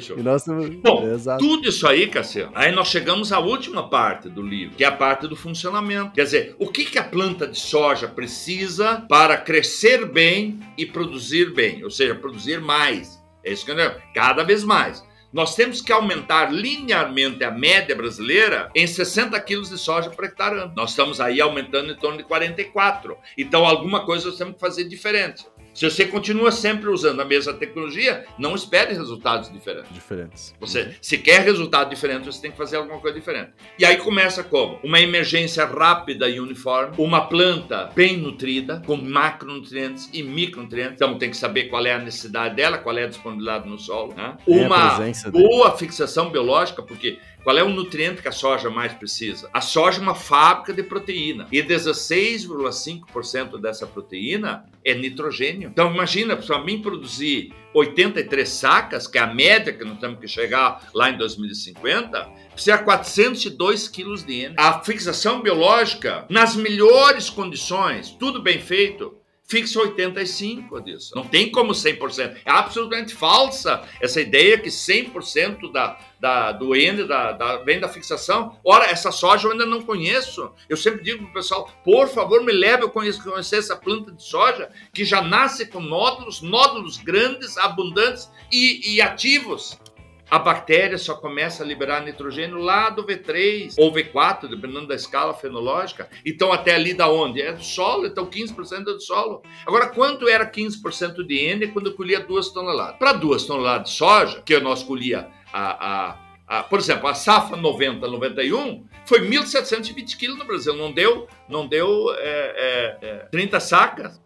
Chuva. 0.00 0.22
Nós... 0.22 0.44
Bom, 0.82 1.06
Exato. 1.06 1.44
tudo 1.44 1.68
isso 1.68 1.86
aí, 1.86 2.06
Cassiano, 2.06 2.52
aí 2.54 2.72
nós 2.72 2.88
chegamos 2.88 3.32
à 3.32 3.38
última 3.38 3.88
parte 3.88 4.28
do 4.28 4.42
livro, 4.42 4.76
que 4.76 4.84
é 4.84 4.86
a 4.86 4.92
parte 4.92 5.26
do 5.28 5.36
funcionamento. 5.36 6.12
Quer 6.12 6.24
dizer, 6.24 6.56
o 6.58 6.68
que, 6.68 6.84
que 6.84 6.98
a 6.98 7.04
planta 7.04 7.46
de 7.46 7.58
soja 7.58 8.08
precisa 8.08 9.04
para 9.08 9.36
crescer 9.36 10.06
bem 10.06 10.60
e 10.76 10.84
produzir 10.84 11.52
bem? 11.52 11.84
Ou 11.84 11.90
seja, 11.90 12.14
produzir 12.14 12.60
mais. 12.60 13.22
É 13.44 13.52
isso 13.52 13.64
que 13.64 13.70
eu 13.70 13.76
Cada 14.14 14.44
vez 14.44 14.62
mais. 14.62 15.02
Nós 15.32 15.54
temos 15.54 15.80
que 15.80 15.90
aumentar 15.90 16.52
linearmente 16.52 17.42
a 17.42 17.50
média 17.50 17.96
brasileira 17.96 18.70
em 18.74 18.86
60 18.86 19.40
quilos 19.40 19.70
de 19.70 19.78
soja 19.78 20.10
por 20.10 20.24
hectare 20.26 20.58
ano. 20.58 20.74
Nós 20.76 20.90
estamos 20.90 21.20
aí 21.22 21.40
aumentando 21.40 21.90
em 21.90 21.96
torno 21.96 22.18
de 22.18 22.24
44. 22.24 23.16
Então, 23.38 23.64
alguma 23.64 24.04
coisa 24.04 24.28
nós 24.28 24.36
temos 24.36 24.54
que 24.54 24.60
fazer 24.60 24.84
diferente. 24.84 25.46
Se 25.74 25.88
você 25.88 26.04
continua 26.04 26.52
sempre 26.52 26.88
usando 26.90 27.20
a 27.20 27.24
mesma 27.24 27.54
tecnologia, 27.54 28.26
não 28.38 28.54
espere 28.54 28.94
resultados 28.94 29.50
diferentes. 29.50 29.92
Diferentes. 29.92 30.54
Você, 30.60 30.82
uhum. 30.82 30.92
se 31.00 31.18
quer 31.18 31.40
resultado 31.42 31.88
diferente, 31.88 32.26
você 32.26 32.42
tem 32.42 32.50
que 32.50 32.56
fazer 32.56 32.76
alguma 32.76 33.00
coisa 33.00 33.18
diferente. 33.18 33.52
E 33.78 33.84
aí 33.84 33.96
começa 33.96 34.42
como? 34.44 34.78
Uma 34.82 35.00
emergência 35.00 35.64
rápida 35.64 36.28
e 36.28 36.38
uniforme, 36.40 36.94
uma 36.98 37.26
planta 37.26 37.90
bem 37.94 38.16
nutrida, 38.16 38.82
com 38.86 38.96
macronutrientes 38.96 40.10
e 40.12 40.22
micronutrientes. 40.22 40.94
Então 40.94 41.16
tem 41.16 41.30
que 41.30 41.36
saber 41.36 41.64
qual 41.64 41.84
é 41.86 41.92
a 41.92 41.98
necessidade 41.98 42.54
dela, 42.56 42.78
qual 42.78 42.96
é 42.98 43.04
a 43.04 43.08
disponibilidade 43.08 43.68
no 43.68 43.78
solo. 43.78 44.14
Né? 44.14 44.36
Uma 44.46 44.98
boa 45.30 45.68
dele. 45.68 45.78
fixação 45.78 46.30
biológica, 46.30 46.82
porque 46.82 47.18
qual 47.42 47.58
é 47.58 47.62
o 47.62 47.68
nutriente 47.68 48.22
que 48.22 48.28
a 48.28 48.32
soja 48.32 48.70
mais 48.70 48.92
precisa? 48.92 49.50
A 49.52 49.60
soja 49.60 49.98
é 49.98 50.02
uma 50.02 50.14
fábrica 50.14 50.72
de 50.72 50.82
proteína 50.82 51.48
e 51.50 51.60
16,5% 51.62 53.60
dessa 53.60 53.86
proteína 53.86 54.64
é 54.84 54.94
nitrogênio. 54.94 55.68
Então 55.68 55.92
imagina, 55.92 56.36
para 56.36 56.62
mim 56.62 56.80
produzir 56.80 57.52
83 57.74 58.48
sacas, 58.48 59.06
que 59.06 59.18
é 59.18 59.20
a 59.22 59.34
média 59.34 59.72
que 59.72 59.84
nós 59.84 59.98
temos 59.98 60.20
que 60.20 60.28
chegar 60.28 60.88
lá 60.94 61.10
em 61.10 61.16
2050, 61.16 62.30
precisa 62.52 62.78
402 62.78 63.88
quilos 63.88 64.24
de 64.24 64.44
N. 64.44 64.54
A 64.56 64.80
fixação 64.80 65.42
biológica, 65.42 66.26
nas 66.28 66.54
melhores 66.54 67.28
condições, 67.28 68.10
tudo 68.10 68.40
bem 68.42 68.60
feito, 68.60 69.21
fixa 69.52 69.78
85 69.80 70.80
disso. 70.80 71.12
Não 71.14 71.24
tem 71.24 71.52
como 71.52 71.72
100%. 71.72 72.38
É 72.42 72.50
absolutamente 72.50 73.14
falsa 73.14 73.86
essa 74.00 74.18
ideia 74.18 74.56
que 74.56 74.70
100% 74.70 75.70
da, 75.70 75.98
da, 76.18 76.52
do 76.52 76.74
N 76.74 77.04
da, 77.04 77.32
da, 77.32 77.56
vem 77.58 77.78
da 77.78 77.86
fixação. 77.86 78.58
Ora, 78.64 78.86
essa 78.86 79.12
soja 79.12 79.46
eu 79.46 79.52
ainda 79.52 79.66
não 79.66 79.82
conheço. 79.82 80.50
Eu 80.70 80.76
sempre 80.78 81.02
digo 81.02 81.18
para 81.24 81.30
o 81.30 81.34
pessoal, 81.34 81.70
por 81.84 82.08
favor, 82.08 82.42
me 82.42 82.52
leve 82.52 82.86
a 82.86 82.88
conhecer 82.88 83.56
essa 83.56 83.76
planta 83.76 84.10
de 84.10 84.22
soja 84.22 84.70
que 84.90 85.04
já 85.04 85.20
nasce 85.20 85.66
com 85.66 85.80
nódulos, 85.80 86.40
nódulos 86.40 86.96
grandes, 86.96 87.58
abundantes 87.58 88.30
e, 88.50 88.94
e 88.94 89.02
ativos 89.02 89.78
a 90.32 90.38
bactéria 90.38 90.96
só 90.96 91.14
começa 91.14 91.62
a 91.62 91.66
liberar 91.66 92.00
nitrogênio 92.00 92.56
lá 92.56 92.88
do 92.88 93.04
V3 93.04 93.74
ou 93.76 93.92
V4, 93.92 94.48
dependendo 94.48 94.86
da 94.86 94.94
escala 94.94 95.34
fenológica. 95.34 96.08
Então, 96.24 96.50
até 96.50 96.74
ali 96.74 96.94
da 96.94 97.06
onde? 97.06 97.42
É 97.42 97.52
do 97.52 97.62
solo, 97.62 98.06
então 98.06 98.24
15% 98.24 98.80
é 98.80 98.84
do 98.84 99.00
solo. 99.02 99.42
Agora, 99.66 99.90
quanto 99.90 100.26
era 100.26 100.50
15% 100.50 101.22
de 101.26 101.38
N 101.38 101.68
quando 101.68 101.90
eu 101.90 101.94
colhia 101.94 102.18
duas 102.18 102.48
toneladas? 102.48 102.96
Para 102.96 103.12
duas 103.12 103.44
toneladas 103.44 103.90
de 103.90 103.94
soja, 103.94 104.40
que 104.40 104.58
nós 104.58 104.82
colhia 104.82 105.28
a, 105.52 106.16
a, 106.48 106.62
por 106.62 106.78
exemplo, 106.78 107.08
a 107.08 107.14
safra 107.14 107.58
90, 107.58 108.08
91, 108.08 108.86
foi 109.04 109.20
1.720 109.28 110.16
quilos 110.16 110.38
no 110.38 110.46
Brasil. 110.46 110.74
Não 110.74 110.90
deu, 110.90 111.28
não 111.46 111.66
deu 111.66 112.10
é, 112.16 112.96
é, 113.02 113.06
é, 113.06 113.16
30 113.30 113.60
sacas. 113.60 114.22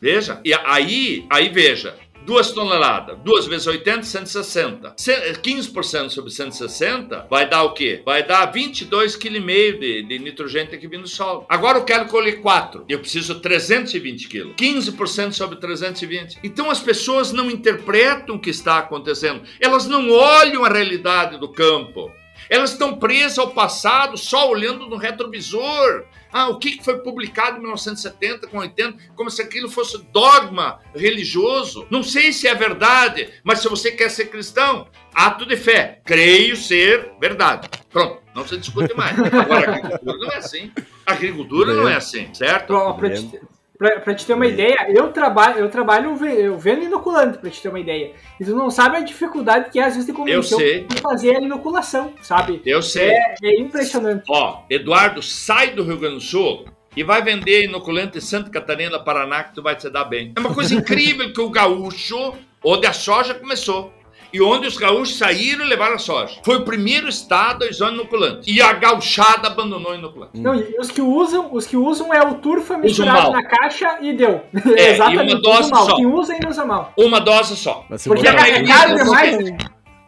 Veja. 0.00 0.38
E 0.44 0.52
aí, 0.52 1.26
aí 1.30 1.48
veja, 1.48 1.96
2 2.26 2.50
toneladas, 2.50 3.16
2 3.24 3.46
vezes 3.46 3.66
80, 3.68 4.02
160. 4.02 4.94
15% 4.96 6.10
sobre 6.10 6.30
160 6.30 7.26
vai 7.30 7.48
dar 7.48 7.62
o 7.62 7.72
quê? 7.72 8.02
Vai 8.04 8.26
dar 8.26 8.52
22,5 8.52 9.18
kg 9.18 9.78
de, 9.78 10.02
de 10.02 10.18
nitrogênio 10.18 10.66
que 10.66 10.88
vir 10.88 11.00
do 11.00 11.06
solo. 11.06 11.46
Agora 11.48 11.78
eu 11.78 11.84
quero 11.84 12.06
colher 12.06 12.40
4. 12.40 12.84
Eu 12.88 12.98
preciso 12.98 13.38
320 13.40 14.28
kg. 14.28 14.54
15% 14.54 15.32
sobre 15.32 15.58
320. 15.58 16.40
Então 16.42 16.68
as 16.68 16.80
pessoas 16.80 17.30
não 17.32 17.48
interpretam 17.48 18.34
o 18.34 18.40
que 18.40 18.50
está 18.50 18.78
acontecendo. 18.78 19.42
Elas 19.60 19.86
não 19.86 20.10
olham 20.10 20.64
a 20.64 20.68
realidade 20.68 21.38
do 21.38 21.48
campo. 21.48 22.10
Elas 22.50 22.72
estão 22.72 22.96
presas 22.96 23.38
ao 23.38 23.50
passado, 23.50 24.16
só 24.16 24.50
olhando 24.50 24.88
no 24.88 24.96
retrovisor. 24.96 26.04
Ah, 26.32 26.48
o 26.48 26.58
que 26.58 26.82
foi 26.82 26.98
publicado 26.98 27.58
em 27.58 27.60
1970 27.60 28.46
com 28.48 28.58
80, 28.58 28.98
como 29.14 29.30
se 29.30 29.42
aquilo 29.42 29.68
fosse 29.68 29.98
dogma 30.12 30.80
religioso. 30.94 31.86
Não 31.90 32.02
sei 32.02 32.32
se 32.32 32.46
é 32.46 32.54
verdade, 32.54 33.28
mas 33.42 33.60
se 33.60 33.68
você 33.68 33.92
quer 33.92 34.10
ser 34.10 34.26
cristão, 34.26 34.88
ato 35.14 35.46
de 35.46 35.56
fé. 35.56 36.00
Creio 36.04 36.56
ser 36.56 37.12
verdade. 37.20 37.68
Pronto, 37.90 38.22
não 38.34 38.46
se 38.46 38.56
discute 38.56 38.94
mais. 38.94 39.18
Agora, 39.32 39.72
a 39.72 39.76
agricultura 39.76 40.18
não 40.18 40.30
é 40.30 40.36
assim. 40.36 40.72
A 41.06 41.12
agricultura 41.12 41.74
não 41.74 41.88
é 41.88 41.96
assim, 41.96 42.34
certo? 42.34 42.72
Pra, 43.78 44.14
te 44.14 44.24
ter 44.24 44.34
uma 44.34 44.46
ideia, 44.46 44.86
eu 44.88 45.12
trabalho, 45.12 45.58
eu 45.58 45.68
trabalho 45.68 46.16
eu 46.26 46.58
vendo 46.58 46.84
inoculante, 46.84 47.38
pra 47.38 47.50
te 47.50 47.60
ter 47.60 47.68
uma 47.68 47.80
ideia. 47.80 48.12
E 48.40 48.44
tu 48.44 48.54
não 48.54 48.70
sabe 48.70 48.96
a 48.96 49.00
dificuldade 49.00 49.70
que 49.70 49.78
é, 49.78 49.84
às 49.84 49.94
vezes, 49.94 50.06
de 50.06 50.12
convencer 50.12 50.86
de 50.86 51.00
fazer 51.00 51.36
a 51.36 51.40
inoculação, 51.40 52.12
sabe? 52.22 52.62
Eu 52.64 52.82
sei. 52.82 53.10
É, 53.10 53.34
é, 53.42 53.60
impressionante. 53.60 54.24
Ó, 54.30 54.62
Eduardo, 54.70 55.22
sai 55.22 55.70
do 55.70 55.82
Rio 55.82 55.98
Grande 55.98 56.16
do 56.16 56.20
Sul 56.20 56.64
e 56.96 57.02
vai 57.02 57.22
vender 57.22 57.64
inoculante 57.64 58.18
em 58.18 58.20
Santa 58.20 58.50
Catarina, 58.50 58.98
Paraná, 58.98 59.44
que 59.44 59.54
tu 59.54 59.62
vai 59.62 59.76
te 59.76 59.88
dar 59.90 60.04
bem. 60.04 60.32
É 60.34 60.40
uma 60.40 60.54
coisa 60.54 60.72
incrível 60.74 61.32
que 61.32 61.40
o 61.40 61.50
gaúcho, 61.50 62.34
onde 62.64 62.86
a 62.86 62.92
soja 62.92 63.34
começou, 63.34 63.92
e 64.32 64.40
onde 64.40 64.66
os 64.66 64.76
gaúchos 64.76 65.16
saíram 65.16 65.64
e 65.64 65.68
levaram 65.68 65.94
a 65.94 65.98
soja. 65.98 66.38
Foi 66.44 66.56
o 66.56 66.64
primeiro 66.64 67.08
estado 67.08 67.64
a 67.64 67.68
usar 67.68 67.92
inoculante. 67.92 68.50
E 68.50 68.60
a 68.60 68.72
gauchada 68.72 69.48
abandonou 69.48 69.92
o 69.92 69.94
inoculante. 69.94 70.38
Não, 70.38 70.54
e 70.54 70.76
os 70.78 70.90
que 70.90 71.00
usam, 71.00 71.52
os 71.52 71.66
que 71.66 71.76
usam 71.76 72.12
é 72.12 72.20
o 72.20 72.34
turfa 72.34 72.76
misturado 72.76 73.30
na 73.30 73.42
caixa 73.44 73.98
e 74.00 74.12
deu. 74.12 74.42
É, 74.76 74.92
Exatamente. 74.94 75.30
E 75.30 75.34
uma 75.34 75.40
dose 75.40 75.68
só. 75.68 75.96
Quem 75.96 76.06
usa 76.06 76.34
e 76.34 76.48
usa 76.48 76.64
mal. 76.64 76.92
Uma 76.96 77.20
dose 77.20 77.56
só. 77.56 77.86
Porque 78.04 78.26
é 78.26 78.64
caro 78.64 78.96
demais. 78.96 79.36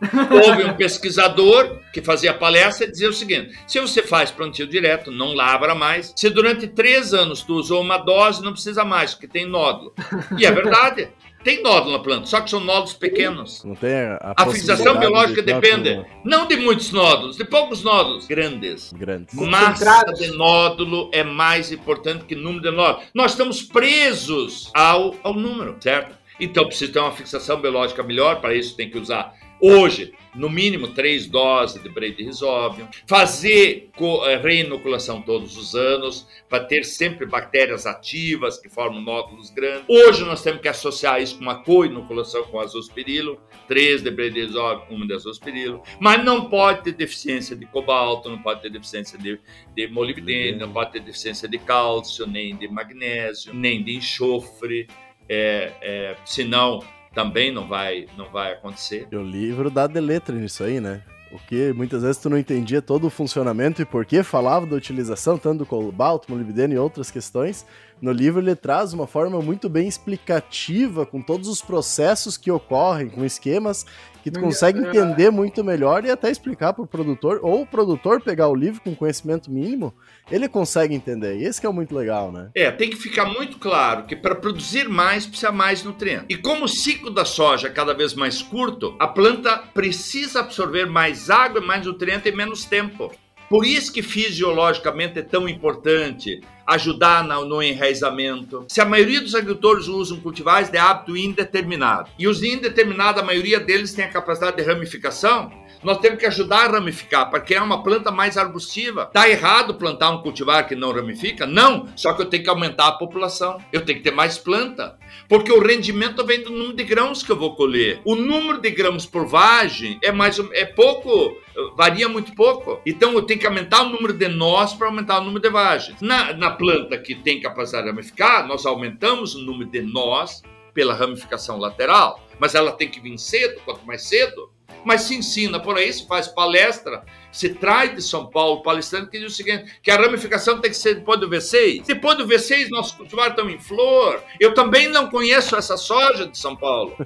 Houve 0.30 0.64
um 0.64 0.74
pesquisador 0.74 1.80
que 1.92 2.00
fazia 2.00 2.32
palestra 2.32 2.86
e 2.86 2.90
dizia 2.90 3.08
o 3.08 3.12
seguinte: 3.12 3.58
se 3.66 3.80
você 3.80 4.02
faz 4.02 4.30
plantio 4.30 4.66
direto, 4.66 5.10
não 5.10 5.34
lavra 5.34 5.74
mais. 5.74 6.12
Se 6.16 6.30
durante 6.30 6.68
três 6.68 7.12
anos 7.12 7.42
tu 7.42 7.54
usou 7.54 7.80
uma 7.80 7.98
dose, 7.98 8.42
não 8.42 8.52
precisa 8.52 8.84
mais, 8.84 9.14
porque 9.14 9.26
tem 9.26 9.46
nódulo. 9.46 9.92
E 10.38 10.46
é 10.46 10.52
verdade. 10.52 11.08
Tem 11.44 11.62
nódulo 11.62 11.92
na 11.92 12.02
planta, 12.02 12.26
só 12.26 12.40
que 12.40 12.50
são 12.50 12.60
nódulos 12.60 12.94
pequenos. 12.94 13.62
Não 13.64 13.74
tem 13.74 13.94
a, 13.94 14.34
a 14.36 14.46
fixação 14.46 14.98
biológica 14.98 15.40
de 15.42 15.52
depende 15.52 16.04
não 16.24 16.46
de 16.46 16.56
muitos 16.56 16.90
nódulos, 16.90 17.36
de 17.36 17.44
poucos 17.44 17.82
nódulos, 17.82 18.26
grandes. 18.26 18.92
Grandes. 18.92 19.34
Massa 19.34 20.04
de 20.14 20.28
nódulo 20.36 21.10
é 21.12 21.22
mais 21.22 21.70
importante 21.70 22.24
que 22.24 22.34
número 22.34 22.62
de 22.62 22.70
nódulos. 22.70 23.08
Nós 23.14 23.32
estamos 23.32 23.62
presos 23.62 24.70
ao, 24.74 25.14
ao 25.22 25.34
número, 25.34 25.76
certo? 25.80 26.16
Então 26.40 26.66
precisa 26.66 26.92
ter 26.92 26.98
uma 26.98 27.12
fixação 27.12 27.60
biológica 27.60 28.02
melhor, 28.02 28.40
para 28.40 28.54
isso 28.54 28.76
tem 28.76 28.90
que 28.90 28.98
usar 28.98 29.34
hoje, 29.60 30.12
no 30.34 30.48
mínimo 30.48 30.88
três 30.88 31.26
doses 31.26 31.82
de 31.82 31.88
Brady-Risóbio, 31.88 32.88
fazer 33.06 33.90
eh, 34.26 34.36
reinoculação 34.36 35.22
todos 35.22 35.56
os 35.56 35.74
anos, 35.74 36.26
para 36.48 36.64
ter 36.64 36.84
sempre 36.84 37.26
bactérias 37.26 37.86
ativas 37.86 38.58
que 38.58 38.68
formam 38.68 39.00
nódulos 39.00 39.50
grandes. 39.50 39.84
Hoje 39.88 40.24
nós 40.24 40.42
temos 40.42 40.60
que 40.60 40.68
associar 40.68 41.20
isso 41.20 41.36
com 41.36 41.42
uma 41.42 41.62
co-inoculação 41.62 42.44
com 42.44 42.60
azospirilo, 42.60 43.40
três 43.66 44.02
de 44.02 44.10
Brady-Risóbio, 44.10 44.94
uma 44.94 45.06
de 45.06 45.14
azospirilo, 45.14 45.82
mas 46.00 46.24
não 46.24 46.48
pode 46.48 46.84
ter 46.84 46.92
deficiência 46.92 47.54
de 47.54 47.66
cobalto, 47.66 48.30
não 48.30 48.40
pode 48.40 48.62
ter 48.62 48.70
deficiência 48.70 49.18
de, 49.18 49.38
de 49.74 49.88
molibdênio, 49.88 50.58
não 50.58 50.72
pode 50.72 50.92
ter 50.92 51.00
deficiência 51.00 51.48
de 51.48 51.58
cálcio, 51.58 52.26
nem 52.26 52.56
de 52.56 52.68
magnésio, 52.68 53.52
nem 53.52 53.82
de 53.82 53.96
enxofre, 53.96 54.86
é, 55.28 55.72
é, 55.82 56.16
senão 56.24 56.80
também 57.18 57.50
não 57.50 57.66
vai, 57.66 58.06
não 58.16 58.30
vai 58.30 58.52
acontecer. 58.52 59.08
O 59.12 59.22
livro 59.22 59.68
dá 59.68 59.88
de 59.88 59.98
letra 59.98 60.36
nisso 60.36 60.62
aí, 60.62 60.80
né? 60.80 61.02
O 61.32 61.38
que 61.48 61.72
muitas 61.72 62.02
vezes 62.02 62.18
tu 62.18 62.30
não 62.30 62.38
entendia 62.38 62.80
todo 62.80 63.08
o 63.08 63.10
funcionamento 63.10 63.82
e 63.82 63.84
por 63.84 64.06
que 64.06 64.22
falava 64.22 64.64
da 64.64 64.76
utilização 64.76 65.36
tanto 65.36 65.58
do 65.58 65.66
cobalto, 65.66 66.30
molibdênio 66.30 66.76
e 66.76 66.78
outras 66.78 67.10
questões. 67.10 67.66
No 68.00 68.12
livro 68.12 68.40
ele 68.40 68.54
traz 68.54 68.92
uma 68.92 69.08
forma 69.08 69.42
muito 69.42 69.68
bem 69.68 69.88
explicativa 69.88 71.04
com 71.04 71.20
todos 71.20 71.48
os 71.48 71.60
processos 71.60 72.36
que 72.36 72.52
ocorrem, 72.52 73.08
com 73.08 73.24
esquemas 73.24 73.84
que 74.22 74.30
tu 74.30 74.40
consegue 74.40 74.80
entender 74.80 75.30
muito 75.30 75.62
melhor 75.64 76.04
e 76.04 76.10
até 76.10 76.30
explicar 76.30 76.72
para 76.72 76.82
o 76.82 76.86
produtor, 76.86 77.40
ou 77.42 77.62
o 77.62 77.66
produtor 77.66 78.20
pegar 78.20 78.48
o 78.48 78.54
livro 78.54 78.80
com 78.80 78.94
conhecimento 78.94 79.50
mínimo, 79.50 79.94
ele 80.30 80.48
consegue 80.48 80.94
entender. 80.94 81.36
E 81.38 81.44
esse 81.44 81.60
que 81.60 81.66
é 81.66 81.70
muito 81.70 81.94
legal, 81.94 82.30
né? 82.30 82.50
É, 82.54 82.70
tem 82.70 82.90
que 82.90 82.96
ficar 82.96 83.24
muito 83.24 83.58
claro 83.58 84.04
que 84.04 84.16
para 84.16 84.34
produzir 84.34 84.88
mais 84.88 85.26
precisa 85.26 85.52
mais 85.52 85.82
nutriente. 85.82 86.26
E 86.28 86.36
como 86.36 86.64
o 86.64 86.68
ciclo 86.68 87.10
da 87.10 87.24
soja 87.24 87.68
é 87.68 87.70
cada 87.70 87.94
vez 87.94 88.14
mais 88.14 88.42
curto, 88.42 88.94
a 88.98 89.06
planta 89.06 89.58
precisa 89.72 90.40
absorver 90.40 90.86
mais 90.86 91.30
água, 91.30 91.60
mais 91.60 91.86
nutriente 91.86 92.28
em 92.28 92.36
menos 92.36 92.64
tempo. 92.64 93.12
Por 93.48 93.64
isso 93.64 93.92
que 93.92 94.02
fisiologicamente 94.02 95.18
é 95.18 95.22
tão 95.22 95.48
importante 95.48 96.40
ajudar 96.66 97.24
no 97.24 97.62
enraizamento. 97.62 98.66
Se 98.68 98.80
a 98.80 98.84
maioria 98.84 99.22
dos 99.22 99.34
agricultores 99.34 99.88
usam 99.88 100.20
cultivares 100.20 100.68
de 100.68 100.76
hábito 100.76 101.16
indeterminado, 101.16 102.10
e 102.18 102.28
os 102.28 102.42
indeterminados, 102.42 103.22
a 103.22 103.24
maioria 103.24 103.58
deles 103.58 103.94
tem 103.94 104.04
a 104.04 104.10
capacidade 104.10 104.58
de 104.58 104.62
ramificação, 104.62 105.50
nós 105.82 105.98
temos 105.98 106.18
que 106.18 106.26
ajudar 106.26 106.66
a 106.66 106.72
ramificar 106.72 107.30
para 107.30 107.40
criar 107.40 107.62
uma 107.62 107.82
planta 107.82 108.10
mais 108.10 108.36
arbustiva. 108.36 109.06
Tá 109.06 109.28
errado 109.28 109.74
plantar 109.74 110.10
um 110.10 110.22
cultivar 110.22 110.66
que 110.66 110.74
não 110.74 110.92
ramifica? 110.92 111.46
Não, 111.46 111.86
só 111.94 112.12
que 112.12 112.22
eu 112.22 112.26
tenho 112.26 112.42
que 112.42 112.50
aumentar 112.50 112.88
a 112.88 112.92
população. 112.92 113.58
Eu 113.72 113.82
tenho 113.82 113.98
que 113.98 114.04
ter 114.04 114.10
mais 114.10 114.36
planta, 114.36 114.98
porque 115.28 115.52
o 115.52 115.60
rendimento 115.60 116.24
vem 116.24 116.42
do 116.42 116.50
número 116.50 116.74
de 116.74 116.84
grãos 116.84 117.22
que 117.22 117.30
eu 117.30 117.36
vou 117.36 117.54
colher. 117.54 118.00
O 118.04 118.16
número 118.16 118.60
de 118.60 118.70
grãos 118.70 119.06
por 119.06 119.26
vagem 119.26 119.98
é 120.02 120.10
mais 120.10 120.38
é 120.52 120.64
pouco, 120.64 121.36
varia 121.76 122.08
muito 122.08 122.34
pouco. 122.34 122.80
Então 122.86 123.12
eu 123.12 123.22
tenho 123.22 123.40
que 123.40 123.46
aumentar 123.46 123.82
o 123.82 123.88
número 123.88 124.12
de 124.12 124.28
nós 124.28 124.74
para 124.74 124.86
aumentar 124.86 125.18
o 125.20 125.24
número 125.24 125.40
de 125.40 125.50
vagens. 125.50 126.00
Na, 126.00 126.32
na 126.32 126.50
planta 126.50 126.98
que 126.98 127.14
tem 127.14 127.40
capacidade 127.40 127.84
de 127.84 127.90
ramificar, 127.90 128.46
nós 128.46 128.66
aumentamos 128.66 129.34
o 129.34 129.42
número 129.42 129.70
de 129.70 129.80
nós 129.80 130.42
pela 130.72 130.94
ramificação 130.94 131.58
lateral, 131.58 132.20
mas 132.38 132.54
ela 132.54 132.72
tem 132.72 132.88
que 132.88 133.00
vir 133.00 133.18
cedo, 133.18 133.60
quanto 133.64 133.84
mais 133.84 134.02
cedo, 134.02 134.50
mas 134.84 135.02
se 135.02 135.14
ensina 135.14 135.60
por 135.60 135.76
aí, 135.76 135.92
se 135.92 136.06
faz 136.06 136.28
palestra, 136.28 137.02
se 137.30 137.50
traz 137.50 137.94
de 137.94 138.02
São 138.02 138.26
Paulo 138.26 138.62
palestrante 138.62 139.10
que 139.10 139.18
diz 139.18 139.32
o 139.32 139.36
seguinte, 139.36 139.78
que 139.82 139.90
a 139.90 139.96
ramificação 139.96 140.60
tem 140.60 140.70
que 140.70 140.76
ser 140.76 140.94
depois 140.94 141.20
do 141.20 141.28
V6. 141.28 141.84
Depois 141.86 142.16
do 142.16 142.26
V6, 142.26 142.68
nossos 142.70 142.92
cultivares 142.92 143.32
estão 143.32 143.50
em 143.50 143.58
flor. 143.58 144.22
Eu 144.40 144.54
também 144.54 144.88
não 144.88 145.08
conheço 145.08 145.56
essa 145.56 145.76
soja 145.76 146.26
de 146.26 146.38
São 146.38 146.56
Paulo. 146.56 146.96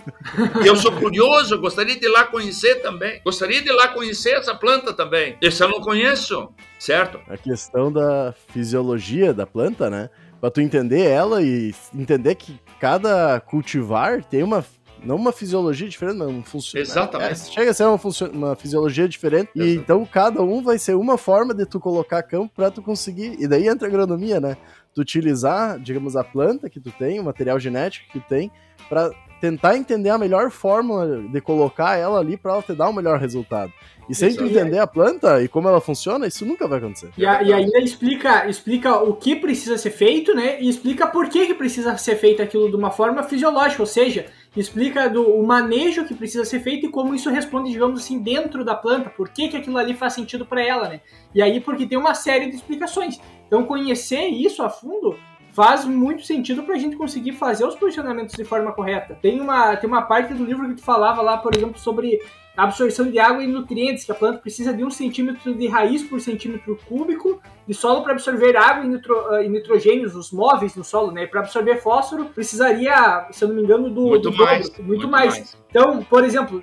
Eu 0.64 0.76
sou 0.76 0.92
curioso, 0.92 1.58
gostaria 1.60 1.98
de 1.98 2.06
ir 2.06 2.08
lá 2.08 2.24
conhecer 2.24 2.76
também. 2.76 3.20
Gostaria 3.24 3.60
de 3.60 3.68
ir 3.68 3.72
lá 3.72 3.88
conhecer 3.88 4.34
essa 4.34 4.54
planta 4.54 4.92
também. 4.92 5.36
Esse 5.40 5.62
eu 5.62 5.68
não 5.68 5.80
conheço, 5.80 6.48
certo? 6.78 7.20
A 7.28 7.36
questão 7.36 7.92
da 7.92 8.34
fisiologia 8.52 9.32
da 9.32 9.46
planta, 9.46 9.90
né? 9.90 10.08
Para 10.40 10.50
tu 10.50 10.60
entender 10.60 11.02
ela 11.02 11.42
e 11.42 11.74
entender 11.94 12.34
que 12.34 12.58
cada 12.80 13.38
cultivar 13.40 14.24
tem 14.24 14.42
uma 14.42 14.64
não 15.04 15.16
uma 15.16 15.32
fisiologia 15.32 15.88
diferente, 15.88 16.16
mas 16.18 16.28
um 16.28 16.42
funcionamento. 16.42 16.92
Exatamente. 16.92 17.30
É, 17.30 17.34
chega 17.34 17.70
a 17.70 17.74
ser 17.74 17.84
uma, 17.84 18.00
uma 18.32 18.56
fisiologia 18.56 19.08
diferente. 19.08 19.50
E 19.54 19.74
então 19.74 20.04
cada 20.06 20.42
um 20.42 20.62
vai 20.62 20.78
ser 20.78 20.94
uma 20.94 21.18
forma 21.18 21.54
de 21.54 21.66
tu 21.66 21.80
colocar 21.80 22.22
campo 22.22 22.52
para 22.54 22.70
tu 22.70 22.82
conseguir. 22.82 23.36
E 23.38 23.46
daí 23.46 23.68
entra 23.68 23.88
a 23.88 23.90
agronomia, 23.90 24.40
né? 24.40 24.56
Tu 24.94 25.00
utilizar, 25.00 25.78
digamos, 25.78 26.16
a 26.16 26.24
planta 26.24 26.68
que 26.68 26.80
tu 26.80 26.90
tem, 26.90 27.18
o 27.18 27.24
material 27.24 27.58
genético 27.58 28.12
que 28.12 28.20
tu 28.20 28.28
tem, 28.28 28.50
para 28.88 29.10
tentar 29.42 29.76
entender 29.76 30.10
a 30.10 30.16
melhor 30.16 30.52
fórmula 30.52 31.20
de 31.20 31.40
colocar 31.40 31.96
ela 31.96 32.20
ali 32.20 32.36
para 32.36 32.52
ela 32.52 32.62
te 32.62 32.72
dar 32.72 32.86
o 32.86 32.90
um 32.90 32.92
melhor 32.92 33.18
resultado. 33.18 33.72
E 34.08 34.14
sem 34.14 34.34
tu 34.34 34.44
entender 34.44 34.78
a 34.78 34.86
planta 34.86 35.42
e 35.42 35.48
como 35.48 35.68
ela 35.68 35.80
funciona, 35.80 36.28
isso 36.28 36.46
nunca 36.46 36.68
vai 36.68 36.78
acontecer. 36.78 37.10
E, 37.16 37.26
a, 37.26 37.42
e, 37.42 37.52
ainda 37.52 37.78
explica, 37.80 38.48
explica 38.48 38.96
o 38.98 39.14
que 39.14 39.34
precisa 39.34 39.76
ser 39.76 39.90
feito, 39.90 40.32
né? 40.32 40.60
E 40.60 40.68
explica 40.68 41.08
por 41.08 41.28
que, 41.28 41.46
que 41.46 41.54
precisa 41.54 41.96
ser 41.96 42.16
feito 42.16 42.40
aquilo 42.40 42.70
de 42.70 42.76
uma 42.76 42.92
forma 42.92 43.22
fisiológica, 43.24 43.82
ou 43.82 43.86
seja, 43.86 44.26
explica 44.60 45.08
do, 45.08 45.22
o 45.22 45.46
manejo 45.46 46.04
que 46.04 46.14
precisa 46.14 46.44
ser 46.44 46.60
feito 46.60 46.86
e 46.86 46.90
como 46.90 47.14
isso 47.14 47.30
responde, 47.30 47.70
digamos 47.70 48.00
assim, 48.00 48.18
dentro 48.18 48.64
da 48.64 48.74
planta, 48.74 49.08
por 49.08 49.30
que, 49.30 49.48
que 49.48 49.56
aquilo 49.56 49.78
ali 49.78 49.94
faz 49.94 50.12
sentido 50.12 50.44
para 50.44 50.62
ela, 50.62 50.88
né? 50.88 51.00
E 51.34 51.40
aí, 51.40 51.60
porque 51.60 51.86
tem 51.86 51.96
uma 51.96 52.14
série 52.14 52.50
de 52.50 52.56
explicações. 52.56 53.18
Então, 53.46 53.64
conhecer 53.64 54.26
isso 54.28 54.62
a 54.62 54.68
fundo 54.68 55.16
faz 55.52 55.84
muito 55.84 56.22
sentido 56.22 56.62
para 56.62 56.74
a 56.74 56.78
gente 56.78 56.96
conseguir 56.96 57.32
fazer 57.32 57.64
os 57.64 57.74
posicionamentos 57.74 58.34
de 58.34 58.44
forma 58.44 58.72
correta. 58.72 59.18
Tem 59.20 59.40
uma, 59.40 59.76
tem 59.76 59.88
uma 59.88 60.02
parte 60.02 60.32
do 60.32 60.44
livro 60.44 60.68
que 60.68 60.76
tu 60.76 60.82
falava 60.82 61.20
lá, 61.20 61.36
por 61.36 61.54
exemplo, 61.54 61.78
sobre 61.78 62.20
absorção 62.56 63.10
de 63.10 63.18
água 63.18 63.42
e 63.42 63.46
nutrientes, 63.46 64.04
que 64.04 64.12
a 64.12 64.14
planta 64.14 64.38
precisa 64.38 64.74
de 64.74 64.84
um 64.84 64.90
centímetro 64.90 65.54
de 65.54 65.66
raiz 65.66 66.02
por 66.02 66.20
centímetro 66.20 66.78
cúbico 66.86 67.40
de 67.66 67.72
solo 67.72 68.02
para 68.02 68.12
absorver 68.12 68.56
água 68.56 68.84
e, 68.84 68.88
nitro, 68.88 69.42
e, 69.42 69.48
nitrogênios, 69.48 70.14
os 70.14 70.30
móveis 70.30 70.74
no 70.76 70.84
solo, 70.84 71.12
né? 71.12 71.26
Para 71.26 71.40
absorver 71.40 71.76
fósforo, 71.76 72.26
precisaria, 72.26 73.26
se 73.30 73.44
eu 73.44 73.48
não 73.48 73.56
me 73.56 73.62
engano, 73.62 73.88
do 73.88 74.02
muito, 74.02 74.30
do 74.30 74.36
mais, 74.36 74.68
dobro, 74.68 74.84
muito, 74.84 74.88
muito 74.88 75.08
mais. 75.08 75.34
mais. 75.38 75.56
Então, 75.70 76.02
por 76.02 76.24
exemplo, 76.24 76.62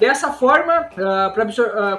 dessa 0.00 0.32
forma, 0.32 0.88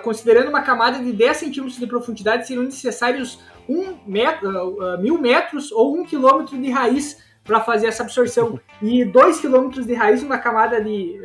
considerando 0.04 0.50
uma 0.50 0.62
camada 0.62 1.00
de 1.00 1.14
10 1.14 1.38
centímetros 1.38 1.80
de 1.80 1.88
profundidade, 1.88 2.46
seriam 2.46 2.64
necessários 2.64 3.40
um 3.68 3.96
metro, 4.06 5.00
mil 5.00 5.18
metros 5.18 5.72
ou 5.72 5.96
um 5.96 6.04
quilômetro 6.04 6.58
de 6.58 6.70
raiz 6.70 7.18
para 7.44 7.62
fazer 7.62 7.88
essa 7.88 8.04
absorção 8.04 8.60
e 8.82 9.06
2 9.06 9.40
quilômetros 9.40 9.86
de 9.86 9.94
raiz 9.94 10.22
numa 10.22 10.38
camada 10.38 10.82
de 10.82 11.20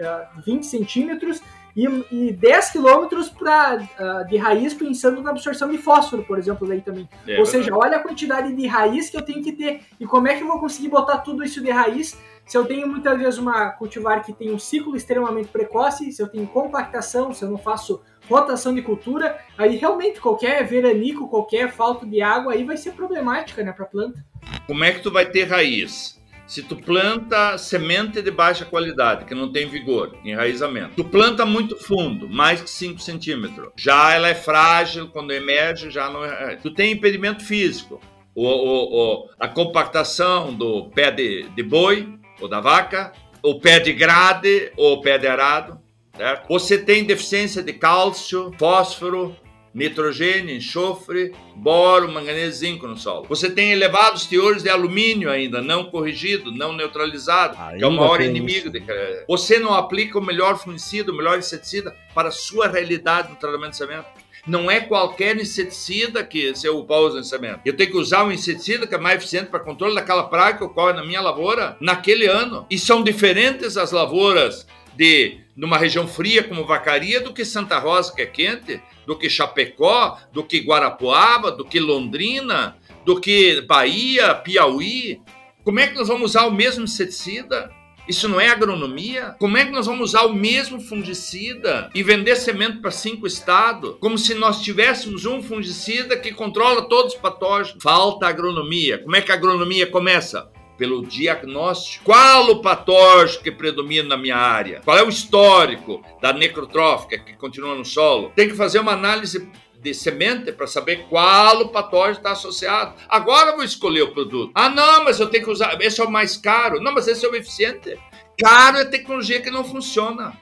20 0.46 0.64
centímetros 0.64 1.42
e, 1.76 1.86
e 2.10 2.32
10 2.32 2.70
quilômetros 2.70 3.28
uh, 3.28 4.28
de 4.28 4.36
raiz 4.36 4.74
pensando 4.74 5.20
na 5.20 5.30
absorção 5.30 5.70
de 5.70 5.78
fósforo, 5.78 6.24
por 6.24 6.38
exemplo, 6.38 6.66
daí 6.66 6.80
também. 6.80 7.08
É, 7.26 7.38
Ou 7.38 7.46
seja, 7.46 7.74
olha 7.74 7.96
a 7.96 8.00
quantidade 8.00 8.54
de 8.54 8.66
raiz 8.66 9.10
que 9.10 9.16
eu 9.16 9.22
tenho 9.22 9.42
que 9.42 9.52
ter 9.52 9.80
e 9.98 10.06
como 10.06 10.28
é 10.28 10.36
que 10.36 10.42
eu 10.42 10.46
vou 10.46 10.60
conseguir 10.60 10.88
botar 10.88 11.18
tudo 11.18 11.42
isso 11.42 11.60
de 11.60 11.70
raiz 11.70 12.16
se 12.46 12.58
eu 12.58 12.64
tenho 12.66 12.86
muitas 12.86 13.18
vezes 13.18 13.38
uma 13.38 13.70
cultivar 13.70 14.22
que 14.22 14.32
tem 14.32 14.52
um 14.52 14.58
ciclo 14.58 14.94
extremamente 14.94 15.48
precoce, 15.48 16.12
se 16.12 16.22
eu 16.22 16.28
tenho 16.28 16.46
compactação, 16.46 17.32
se 17.32 17.42
eu 17.42 17.50
não 17.50 17.56
faço 17.56 18.02
rotação 18.28 18.74
de 18.74 18.82
cultura, 18.82 19.38
aí 19.56 19.76
realmente 19.76 20.20
qualquer 20.20 20.66
veranico, 20.66 21.28
qualquer 21.28 21.72
falta 21.72 22.06
de 22.06 22.20
água 22.20 22.52
aí 22.52 22.64
vai 22.64 22.76
ser 22.76 22.92
problemática, 22.92 23.62
né, 23.62 23.72
para 23.72 23.84
a 23.84 23.88
planta. 23.88 24.24
Como 24.66 24.84
é 24.84 24.92
que 24.92 25.00
tu 25.00 25.10
vai 25.10 25.26
ter 25.26 25.44
raiz? 25.44 26.20
Se 26.46 26.62
tu 26.62 26.76
planta 26.76 27.56
semente 27.56 28.20
de 28.20 28.30
baixa 28.30 28.64
qualidade, 28.64 29.24
que 29.24 29.34
não 29.34 29.50
tem 29.50 29.66
vigor, 29.66 30.14
enraizamento, 30.24 30.94
tu 30.96 31.04
planta 31.04 31.46
muito 31.46 31.76
fundo, 31.76 32.28
mais 32.28 32.60
que 32.60 32.68
5 32.68 33.00
centímetros, 33.00 33.70
já 33.76 34.12
ela 34.14 34.28
é 34.28 34.34
frágil, 34.34 35.08
quando 35.08 35.32
emerge, 35.32 35.90
já 35.90 36.10
não 36.10 36.24
é. 36.24 36.56
Tu 36.56 36.70
tem 36.70 36.92
impedimento 36.92 37.42
físico, 37.42 38.00
o, 38.34 38.46
o, 38.46 39.24
o, 39.24 39.30
a 39.38 39.48
compactação 39.48 40.52
do 40.52 40.90
pé 40.90 41.10
de, 41.10 41.48
de 41.48 41.62
boi 41.62 42.08
ou 42.40 42.48
da 42.48 42.60
vaca, 42.60 43.12
o 43.42 43.60
pé 43.60 43.78
de 43.78 43.92
grade 43.92 44.72
ou 44.76 45.00
pé 45.00 45.18
de 45.18 45.26
arado. 45.26 45.80
Certo? 46.16 46.48
Você 46.48 46.78
tem 46.78 47.04
deficiência 47.04 47.62
de 47.62 47.72
cálcio, 47.72 48.52
fósforo, 48.58 49.36
nitrogênio, 49.74 50.54
enxofre, 50.54 51.32
boro, 51.56 52.10
manganês, 52.10 52.56
zinco 52.56 52.86
no 52.86 52.96
solo. 52.96 53.26
Você 53.28 53.50
tem 53.50 53.72
elevados 53.72 54.26
teores 54.26 54.62
de 54.62 54.70
alumínio 54.70 55.30
ainda, 55.30 55.60
não 55.60 55.84
corrigido, 55.86 56.52
não 56.52 56.72
neutralizado, 56.72 57.56
ainda 57.58 57.78
que 57.78 57.84
é 57.84 57.86
o 57.86 57.90
maior 57.90 58.20
inimigo. 58.20 58.70
De... 58.70 58.82
Você 59.26 59.58
não 59.58 59.74
aplica 59.74 60.18
o 60.18 60.24
melhor 60.24 60.56
fungicida, 60.56 61.10
o 61.10 61.16
melhor 61.16 61.38
inseticida 61.38 61.94
para 62.14 62.28
a 62.28 62.32
sua 62.32 62.68
realidade 62.68 63.30
no 63.30 63.36
tratamento 63.36 63.70
de 63.70 63.76
semente. 63.78 64.06
Não 64.46 64.70
é 64.70 64.78
qualquer 64.78 65.36
inseticida 65.36 66.22
que 66.22 66.54
você 66.54 66.68
usa 66.68 67.16
no 67.16 67.24
semente. 67.24 67.60
Eu 67.64 67.74
tenho 67.74 67.90
que 67.90 67.96
usar 67.96 68.24
um 68.24 68.30
inseticida 68.30 68.86
que 68.86 68.94
é 68.94 68.98
mais 68.98 69.16
eficiente 69.16 69.46
para 69.46 69.58
controle 69.58 69.94
daquela 69.94 70.24
praga 70.24 70.58
que 70.58 70.64
ocorre 70.64 70.92
na 70.92 71.04
minha 71.04 71.22
lavoura 71.22 71.78
naquele 71.80 72.26
ano. 72.26 72.66
E 72.70 72.78
são 72.78 73.02
diferentes 73.02 73.78
as 73.78 73.90
lavouras 73.90 74.66
de 74.96 75.38
numa 75.56 75.78
região 75.78 76.06
fria 76.06 76.42
como 76.42 76.66
Vacaria 76.66 77.20
do 77.20 77.32
que 77.32 77.44
Santa 77.44 77.78
Rosa, 77.78 78.14
que 78.14 78.22
é 78.22 78.26
quente, 78.26 78.80
do 79.06 79.16
que 79.16 79.30
Chapecó, 79.30 80.18
do 80.32 80.42
que 80.42 80.60
Guarapuava, 80.60 81.50
do 81.50 81.64
que 81.64 81.78
Londrina, 81.78 82.76
do 83.04 83.20
que 83.20 83.60
Bahia, 83.62 84.34
Piauí. 84.34 85.20
Como 85.62 85.78
é 85.80 85.86
que 85.86 85.94
nós 85.94 86.08
vamos 86.08 86.32
usar 86.32 86.46
o 86.46 86.52
mesmo 86.52 86.84
inseticida? 86.84 87.70
Isso 88.06 88.28
não 88.28 88.38
é 88.38 88.48
agronomia? 88.48 89.34
Como 89.38 89.56
é 89.56 89.64
que 89.64 89.70
nós 89.70 89.86
vamos 89.86 90.10
usar 90.10 90.26
o 90.26 90.34
mesmo 90.34 90.78
fungicida 90.78 91.88
e 91.94 92.02
vender 92.02 92.36
semente 92.36 92.78
para 92.78 92.90
cinco 92.90 93.26
estados? 93.26 93.96
Como 93.98 94.18
se 94.18 94.34
nós 94.34 94.60
tivéssemos 94.60 95.24
um 95.24 95.42
fungicida 95.42 96.16
que 96.16 96.32
controla 96.32 96.86
todos 96.86 97.14
os 97.14 97.20
patógenos. 97.20 97.82
Falta 97.82 98.26
agronomia. 98.26 98.98
Como 98.98 99.16
é 99.16 99.22
que 99.22 99.32
a 99.32 99.34
agronomia 99.34 99.86
começa? 99.86 100.50
Pelo 100.76 101.06
diagnóstico. 101.06 102.04
Qual 102.04 102.50
o 102.50 102.60
patógeno 102.60 103.42
que 103.42 103.50
predomina 103.50 104.10
na 104.10 104.16
minha 104.16 104.36
área? 104.36 104.80
Qual 104.84 104.96
é 104.96 105.02
o 105.02 105.08
histórico 105.08 106.02
da 106.20 106.32
necrotrófica 106.32 107.18
que 107.18 107.34
continua 107.34 107.74
no 107.74 107.84
solo? 107.84 108.32
Tem 108.34 108.48
que 108.48 108.54
fazer 108.54 108.78
uma 108.78 108.92
análise 108.92 109.48
de 109.84 109.92
semente 109.92 110.50
para 110.50 110.66
saber 110.66 111.06
qual 111.10 111.60
o 111.60 111.68
patógeno 111.68 112.16
está 112.16 112.32
associado. 112.32 112.94
Agora 113.06 113.50
eu 113.50 113.56
vou 113.56 113.64
escolher 113.64 114.02
o 114.02 114.12
produto. 114.12 114.50
Ah, 114.54 114.70
não, 114.70 115.04
mas 115.04 115.20
eu 115.20 115.28
tenho 115.28 115.44
que 115.44 115.50
usar. 115.50 115.78
Esse 115.80 116.00
é 116.00 116.04
o 116.04 116.10
mais 116.10 116.38
caro. 116.38 116.80
Não, 116.80 116.92
mas 116.92 117.06
esse 117.06 117.24
é 117.24 117.28
o 117.28 117.36
eficiente. 117.36 117.98
Caro 118.40 118.78
é 118.78 118.84
tecnologia 118.86 119.42
que 119.42 119.50
não 119.50 119.62
funciona. 119.62 120.32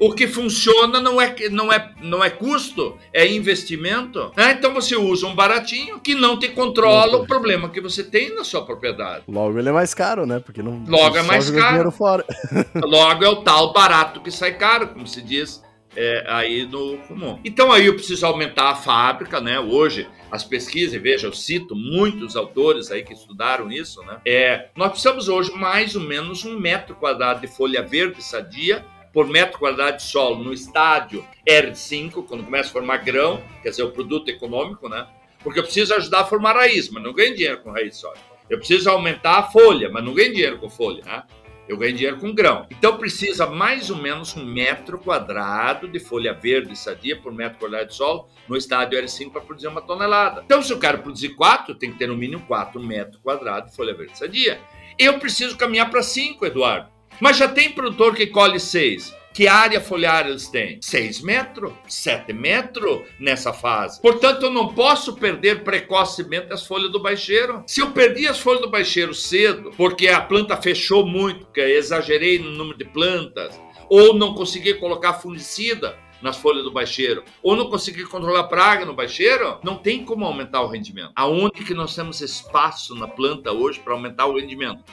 O 0.00 0.14
que 0.14 0.26
funciona 0.26 0.98
não 0.98 1.20
é, 1.20 1.34
não 1.50 1.70
é, 1.70 1.92
não 2.00 2.24
é 2.24 2.30
custo, 2.30 2.96
é 3.12 3.30
investimento. 3.30 4.32
Né? 4.34 4.52
Então 4.52 4.72
você 4.72 4.96
usa 4.96 5.26
um 5.26 5.34
baratinho 5.34 6.00
que 6.00 6.14
não 6.14 6.38
te 6.38 6.48
controla 6.48 7.18
o 7.18 7.26
problema 7.26 7.68
que 7.68 7.82
você 7.82 8.02
tem 8.02 8.34
na 8.34 8.42
sua 8.42 8.64
propriedade. 8.64 9.24
Logo 9.28 9.58
ele 9.58 9.68
é 9.68 9.72
mais 9.72 9.92
caro, 9.92 10.24
né? 10.24 10.40
Porque 10.40 10.62
não. 10.62 10.82
Logo 10.88 11.16
é 11.18 11.22
mais 11.22 11.50
caro. 11.50 11.90
Fora. 11.90 12.24
Logo 12.82 13.22
é 13.22 13.28
o 13.28 13.36
tal 13.36 13.74
barato 13.74 14.20
que 14.20 14.30
sai 14.30 14.52
caro, 14.52 14.88
como 14.88 15.06
se 15.06 15.20
diz 15.20 15.62
é, 15.96 16.24
aí 16.28 16.66
no 16.66 16.98
comum. 17.08 17.38
Então 17.44 17.72
aí 17.72 17.86
eu 17.86 17.94
preciso 17.94 18.24
aumentar 18.26 18.70
a 18.70 18.74
fábrica, 18.74 19.40
né? 19.40 19.58
Hoje 19.60 20.08
as 20.30 20.44
pesquisas, 20.44 21.00
veja, 21.00 21.26
eu 21.26 21.32
cito 21.32 21.74
muitos 21.74 22.36
autores 22.36 22.90
aí 22.90 23.02
que 23.02 23.12
estudaram 23.12 23.70
isso, 23.70 24.00
né? 24.04 24.18
É, 24.24 24.68
nós 24.76 24.90
precisamos 24.90 25.28
hoje 25.28 25.52
mais 25.52 25.96
ou 25.96 26.02
menos 26.02 26.44
um 26.44 26.58
metro 26.58 26.94
quadrado 26.94 27.40
de 27.40 27.48
folha 27.48 27.82
verde 27.82 28.22
sadia 28.22 28.84
por 29.12 29.26
metro 29.26 29.58
quadrado 29.58 29.96
de 29.96 30.04
solo 30.04 30.42
no 30.42 30.52
estádio 30.52 31.24
R5, 31.48 32.24
quando 32.26 32.44
começa 32.44 32.68
a 32.68 32.72
formar 32.72 32.98
grão, 32.98 33.42
quer 33.62 33.70
dizer, 33.70 33.82
o 33.82 33.90
produto 33.90 34.28
econômico, 34.28 34.88
né? 34.88 35.06
Porque 35.42 35.58
eu 35.58 35.64
preciso 35.64 35.94
ajudar 35.94 36.20
a 36.20 36.24
formar 36.24 36.54
raiz, 36.54 36.90
mas 36.90 37.02
não 37.02 37.12
ganho 37.12 37.34
dinheiro 37.34 37.60
com 37.62 37.70
raiz 37.70 37.96
só. 37.96 38.12
Eu 38.48 38.58
preciso 38.58 38.90
aumentar 38.90 39.38
a 39.38 39.42
folha, 39.44 39.88
mas 39.88 40.04
não 40.04 40.12
ganho 40.12 40.32
dinheiro 40.32 40.58
com 40.58 40.68
folha, 40.68 41.02
né? 41.04 41.22
Eu 41.68 41.76
ganho 41.76 41.94
dinheiro 41.94 42.18
com 42.18 42.34
grão. 42.34 42.66
Então 42.68 42.96
precisa 42.96 43.46
mais 43.46 43.90
ou 43.90 43.96
menos 43.96 44.36
um 44.36 44.44
metro 44.44 44.98
quadrado 44.98 45.86
de 45.86 46.00
folha 46.00 46.34
verde 46.34 46.76
sadia 46.76 47.16
por 47.16 47.32
metro 47.32 47.60
quadrado 47.60 47.86
de 47.86 47.94
solo 47.94 48.28
no 48.48 48.56
estádio 48.56 49.00
R5 49.00 49.30
para 49.30 49.40
produzir 49.40 49.68
uma 49.68 49.80
tonelada. 49.80 50.42
Então, 50.44 50.60
se 50.60 50.72
eu 50.72 50.80
quero 50.80 50.98
produzir 50.98 51.30
quatro, 51.30 51.76
tem 51.76 51.92
que 51.92 51.98
ter 51.98 52.08
no 52.08 52.16
mínimo 52.16 52.44
quatro 52.44 52.80
metros 52.82 53.22
quadrados 53.22 53.70
de 53.70 53.76
folha 53.76 53.94
verde 53.94 54.18
sadia. 54.18 54.60
Eu 54.98 55.20
preciso 55.20 55.56
caminhar 55.56 55.88
para 55.88 56.02
cinco, 56.02 56.44
Eduardo. 56.44 56.90
Mas 57.20 57.36
já 57.36 57.46
tem 57.46 57.70
produtor 57.70 58.14
que 58.14 58.26
colhe 58.26 58.58
seis. 58.58 59.14
Que 59.32 59.46
área 59.46 59.80
foliar 59.80 60.26
eles 60.26 60.48
têm? 60.48 60.80
6 60.82 61.20
metros, 61.20 61.72
7 61.86 62.32
metros 62.32 63.02
nessa 63.18 63.52
fase. 63.52 64.00
Portanto, 64.02 64.46
eu 64.46 64.50
não 64.50 64.74
posso 64.74 65.14
perder 65.14 65.62
precocemente 65.62 66.52
as 66.52 66.66
folhas 66.66 66.90
do 66.90 67.00
baixeiro. 67.00 67.62
Se 67.64 67.80
eu 67.80 67.92
perdi 67.92 68.26
as 68.26 68.40
folhas 68.40 68.60
do 68.60 68.68
baixeiro 68.68 69.14
cedo, 69.14 69.70
porque 69.76 70.08
a 70.08 70.20
planta 70.20 70.56
fechou 70.56 71.06
muito, 71.06 71.46
porque 71.46 71.60
exagerei 71.60 72.40
no 72.40 72.50
número 72.50 72.76
de 72.76 72.84
plantas, 72.84 73.58
ou 73.88 74.14
não 74.14 74.34
consegui 74.34 74.74
colocar 74.74 75.14
fungicida 75.14 75.96
nas 76.20 76.36
folhas 76.36 76.64
do 76.64 76.72
baixeiro, 76.72 77.24
ou 77.40 77.56
não 77.56 77.70
consegui 77.70 78.04
controlar 78.04 78.44
praga 78.44 78.84
no 78.84 78.94
baixeiro, 78.94 79.58
não 79.62 79.76
tem 79.76 80.04
como 80.04 80.24
aumentar 80.24 80.60
o 80.62 80.68
rendimento. 80.68 81.12
Aonde 81.14 81.64
que 81.64 81.72
nós 81.72 81.94
temos 81.94 82.20
espaço 82.20 82.96
na 82.96 83.06
planta 83.06 83.52
hoje 83.52 83.78
para 83.78 83.94
aumentar 83.94 84.26
o 84.26 84.36
rendimento? 84.36 84.84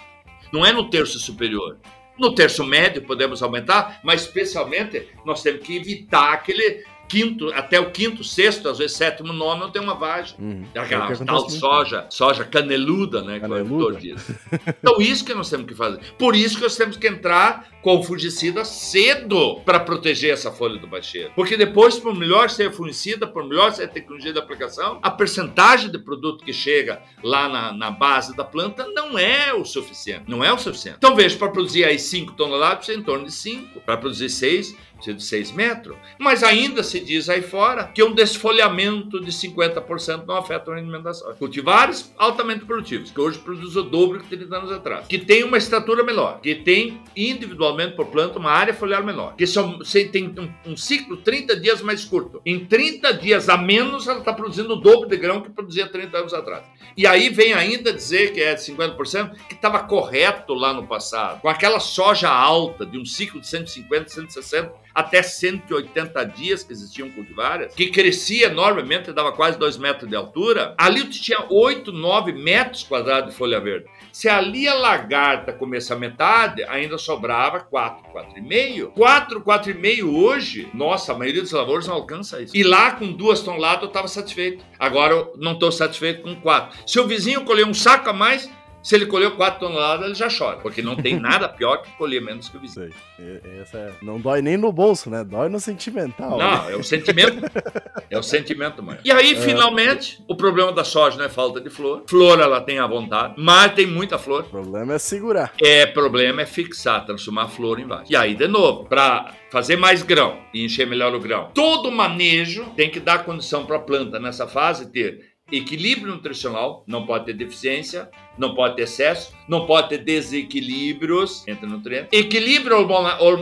Não 0.54 0.66
é 0.66 0.72
no 0.72 0.90
terço 0.90 1.20
superior, 1.20 1.78
no 2.18 2.34
terço 2.34 2.64
médio 2.64 3.04
podemos 3.04 3.42
aumentar, 3.42 4.00
mas 4.04 4.22
especialmente 4.22 5.08
nós 5.26 5.42
temos 5.42 5.66
que 5.66 5.76
evitar 5.76 6.34
aquele 6.34 6.84
quinto, 7.08 7.52
até 7.54 7.80
o 7.80 7.92
quinto, 7.92 8.24
sexto, 8.24 8.70
às 8.70 8.78
vezes 8.78 8.98
sétimo, 8.98 9.34
nono, 9.34 9.70
tem 9.72 9.82
uma 9.82 9.96
vagem. 9.96 10.36
Uhum. 10.40 10.64
Aquela 10.76 11.12
é 11.12 11.16
tal 11.16 11.50
soja, 11.50 12.06
soja 12.10 12.44
caneluda, 12.44 13.22
né? 13.22 13.40
Caneluda. 13.40 13.98
Que 14.00 14.12
o 14.12 14.16
diz. 14.16 14.32
Então, 14.80 15.02
isso 15.02 15.26
que 15.26 15.34
nós 15.34 15.50
temos 15.50 15.68
que 15.68 15.74
fazer. 15.74 16.00
Por 16.18 16.36
isso 16.36 16.58
que 16.58 16.64
nós 16.64 16.76
temos 16.76 16.98
que 16.98 17.08
entrar 17.08 17.68
com 17.82 18.04
fungicida 18.04 18.66
cedo 18.66 19.62
para 19.62 19.80
proteger 19.80 20.34
essa 20.34 20.52
folha 20.52 20.78
do 20.78 20.88
baixeiro. 20.88 21.32
Porque 21.36 21.56
depois, 21.56 21.98
por 21.98 22.14
melhor 22.14 22.50
ser 22.50 22.72
fungicida, 22.72 23.26
por 23.26 23.48
melhor 23.48 23.72
ser 23.72 23.84
a 23.84 23.88
tecnologia 23.88 24.34
de 24.34 24.40
aplicação, 24.40 25.00
a 25.02 25.10
percentagem 25.10 25.90
de 25.90 25.98
produto 25.98 26.44
que 26.44 26.52
chega 26.52 27.02
lá 27.24 27.48
na, 27.48 27.74
na 27.74 27.92
base 27.92 28.36
da 28.36 28.44
planta 28.44 28.86
não 28.88 29.18
é 29.18 29.54
o 29.54 29.64
suficiente. 29.64 30.26
Não 30.28 30.44
é 30.44 30.52
o 30.52 30.58
suficiente. 30.58 30.98
Então, 30.98 31.16
veja, 31.16 31.38
para 31.38 31.50
produzir 31.50 31.86
aí 31.86 31.98
5 31.98 32.34
toneladas, 32.34 32.78
precisa 32.80 33.00
em 33.00 33.04
torno 33.04 33.26
de 33.26 33.32
5. 33.32 33.80
Para 33.82 33.98
produzir 33.98 34.30
6, 34.30 34.68
precisa 34.68 34.87
de 35.06 35.24
6 35.24 35.52
metros. 35.52 35.96
Mas 36.20 36.44
ainda 36.44 36.84
se 36.84 37.00
diz 37.00 37.30
aí 37.30 37.42
fora 37.42 37.86
que 37.86 38.04
um 38.04 38.14
desfolhamento 38.14 39.20
de 39.20 39.32
50% 39.32 40.26
não 40.26 40.38
afeta 40.38 40.72
o 40.72 40.74
rendimento 40.74 41.04
da 41.04 41.14
soja. 41.14 41.36
Cultivares 41.36 42.14
altamente 42.18 42.66
produtivos, 42.66 43.12
que 43.12 43.20
hoje 43.20 43.40
produzem 43.40 43.82
o 43.82 43.86
dobro 43.86 44.20
que 44.20 44.36
30 44.36 44.58
anos 44.58 44.72
atrás, 44.72 45.08
que 45.08 45.18
tem 45.18 45.44
uma 45.44 45.58
estatura 45.58 46.04
menor, 46.04 46.40
que 46.42 46.56
tem 46.56 47.02
individualmente 47.16 47.96
por 47.96 48.08
planta 48.08 48.40
uma 48.40 48.52
área 48.52 48.74
foliar 48.74 49.04
menor, 49.04 49.36
que 49.36 49.46
são, 49.46 49.80
tem 50.12 50.34
um, 50.66 50.72
um 50.72 50.78
ciclo 50.78 51.18
30 51.18 51.56
dias 51.60 51.82
mais 51.82 52.04
curto. 52.04 52.42
Em 52.46 52.66
30 52.66 53.14
dias 53.14 53.50
a 53.50 53.58
menos, 53.58 54.08
ela 54.08 54.20
está 54.20 54.34
produzindo 54.34 54.74
o 54.74 54.78
dobro 54.78 55.08
de 55.08 55.18
grão 55.18 55.42
que 55.42 55.50
produzia 55.50 55.88
30 55.88 56.18
anos 56.18 56.34
atrás. 56.34 56.64
E 56.96 57.06
aí 57.06 57.30
vem 57.30 57.54
ainda 57.54 57.94
dizer 57.94 58.34
que 58.34 58.42
é 58.42 58.56
de 58.56 58.62
50%, 58.62 59.36
que 59.48 59.54
estava 59.54 59.80
correto 59.80 60.54
lá 60.54 60.74
no 60.74 60.88
passado, 60.88 61.42
com 61.42 61.50
aquela 61.50 61.80
soja 61.80 62.30
alta 62.30 62.86
de 62.86 62.98
um 62.98 63.06
ciclo 63.06 63.40
de 63.40 63.48
150, 63.48 64.10
160 64.10 64.87
até 64.98 65.22
180 65.22 66.24
dias 66.24 66.64
que 66.64 66.74
existiam 66.74 67.12
cultivares, 67.12 67.72
que 67.76 67.92
crescia 67.92 68.48
enormemente, 68.48 69.14
dava 69.14 69.32
quase 69.32 69.56
2 69.60 69.78
metros 69.78 70.10
de 70.10 70.16
altura, 70.16 70.74
ali 70.76 71.04
tu 71.04 71.22
tinha 71.22 71.46
8, 71.52 71.92
9 71.92 72.32
metros 72.32 72.82
quadrados 72.82 73.30
de 73.30 73.38
folha 73.38 73.60
verde. 73.60 73.86
Se 74.12 74.28
ali 74.28 74.68
a 74.68 74.74
lagarta 74.74 75.54
começa 75.54 75.94
a 75.94 76.00
metade, 76.00 76.64
ainda 76.64 76.98
sobrava 76.98 77.60
4, 77.60 78.12
4,5. 78.12 78.88
4, 78.94 79.42
4,5 79.42 80.16
hoje, 80.16 80.68
nossa, 80.74 81.14
a 81.14 81.16
maioria 81.16 81.44
dos 81.44 81.52
lavouros 81.52 81.88
não 81.88 81.94
alcança 81.94 82.42
isso. 82.42 82.58
E 82.58 82.64
lá 82.64 82.94
com 82.94 83.12
duas 83.12 83.42
toneladas 83.42 83.84
eu 83.84 83.90
estava 83.90 84.08
satisfeito. 84.08 84.66
Agora 84.80 85.14
eu 85.14 85.34
não 85.38 85.52
estou 85.52 85.72
satisfeito 85.72 86.24
com 86.24 86.36
4. 86.38 86.80
Se 86.88 87.00
o 87.00 87.06
vizinho 87.06 87.46
colher 87.46 87.68
um 87.68 87.74
saco 87.76 88.10
a 88.10 88.14
mais, 88.14 88.50
se 88.88 88.96
ele 88.96 89.06
colheu 89.06 89.32
4 89.32 89.60
toneladas, 89.60 90.06
ele 90.06 90.16
já 90.16 90.30
chora, 90.30 90.60
porque 90.60 90.82
não 90.82 90.96
tem 90.96 91.20
nada 91.20 91.50
pior 91.50 91.82
que 91.82 91.92
colher 91.98 92.22
menos 92.22 92.48
que 92.48 92.56
o 92.56 92.60
vizinho. 92.62 92.90
É... 93.20 93.92
Não 94.02 94.18
dói 94.18 94.42
nem 94.42 94.56
no 94.56 94.72
bolso, 94.72 95.10
né? 95.10 95.26
Dói 95.26 95.50
no 95.50 95.60
sentimental. 95.60 96.38
Não, 96.38 96.64
né? 96.64 96.72
é 96.72 96.76
o 96.78 96.82
sentimento. 96.82 97.42
é 98.10 98.18
o 98.18 98.24
sentimento, 98.24 98.82
mãe. 98.82 98.98
E 99.04 99.12
aí, 99.12 99.34
é... 99.34 99.42
finalmente, 99.42 100.24
o 100.26 100.38
problema 100.38 100.72
da 100.72 100.86
soja 100.86 101.18
não 101.18 101.26
é 101.26 101.30
falta 101.30 101.60
de 101.60 101.70
flor. 101.70 102.04
Flor, 102.08 102.40
ela 102.40 102.62
tem 102.62 102.80
à 102.80 102.88
vontade, 102.88 103.34
mas 103.38 103.74
tem 103.74 103.86
muita 103.86 104.18
flor. 104.18 104.44
O 104.44 104.50
problema 104.52 104.94
é 104.94 105.00
segurar. 105.00 105.52
É, 105.62 105.86
problema 105.86 106.44
é 106.44 106.46
fixar, 106.46 107.06
transformar 107.06 107.44
a 107.44 107.48
flor 107.50 107.82
em 107.82 107.86
vaso. 107.86 108.06
E 108.10 108.16
aí, 108.16 108.36
de 108.36 108.48
novo, 108.48 108.86
para 108.86 109.34
fazer 109.52 109.76
mais 109.76 110.02
grão 110.02 110.40
e 110.54 110.64
encher 110.64 110.88
melhor 110.88 111.14
o 111.14 111.20
grão, 111.20 111.52
todo 111.54 111.92
manejo 111.92 112.64
tem 112.78 112.90
que 112.90 113.02
dar 113.02 113.26
condição 113.26 113.66
para 113.66 113.76
a 113.76 113.82
planta 113.82 114.18
nessa 114.18 114.48
fase 114.48 114.90
ter 114.90 115.36
equilíbrio 115.52 116.14
nutricional, 116.14 116.84
não 116.86 117.06
pode 117.06 117.26
ter 117.26 117.34
deficiência, 117.34 118.10
não 118.38 118.54
pode 118.54 118.76
ter 118.76 118.84
excesso, 118.84 119.34
não 119.48 119.66
pode 119.66 119.90
ter 119.90 120.00
desequilíbrios 120.00 121.48
entre 121.48 121.66
nutrientes. 121.66 122.10
Equilíbrio 122.12 122.78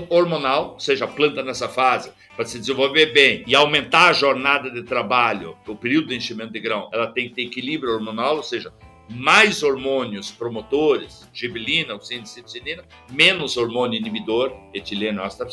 hormonal, 0.09 0.73
ou 0.73 0.79
seja, 0.79 1.05
a 1.05 1.07
planta 1.07 1.43
nessa 1.43 1.67
fase, 1.67 2.11
para 2.35 2.45
se 2.45 2.59
desenvolver 2.59 3.07
bem 3.07 3.43
e 3.47 3.55
aumentar 3.55 4.09
a 4.09 4.13
jornada 4.13 4.69
de 4.69 4.83
trabalho, 4.83 5.57
o 5.67 5.75
período 5.75 6.09
de 6.09 6.15
enchimento 6.15 6.51
de 6.51 6.59
grão, 6.59 6.89
ela 6.93 7.07
tem 7.07 7.29
que 7.29 7.35
ter 7.35 7.43
equilíbrio 7.43 7.93
hormonal, 7.93 8.37
ou 8.37 8.43
seja, 8.43 8.73
mais 9.09 9.61
hormônios 9.63 10.31
promotores, 10.31 11.29
gibilina, 11.33 11.93
oxinicitinina, 11.93 12.83
menos 13.11 13.55
hormônio 13.55 13.99
inibidor, 13.99 14.51
etileno, 14.73 15.21
ácido 15.21 15.45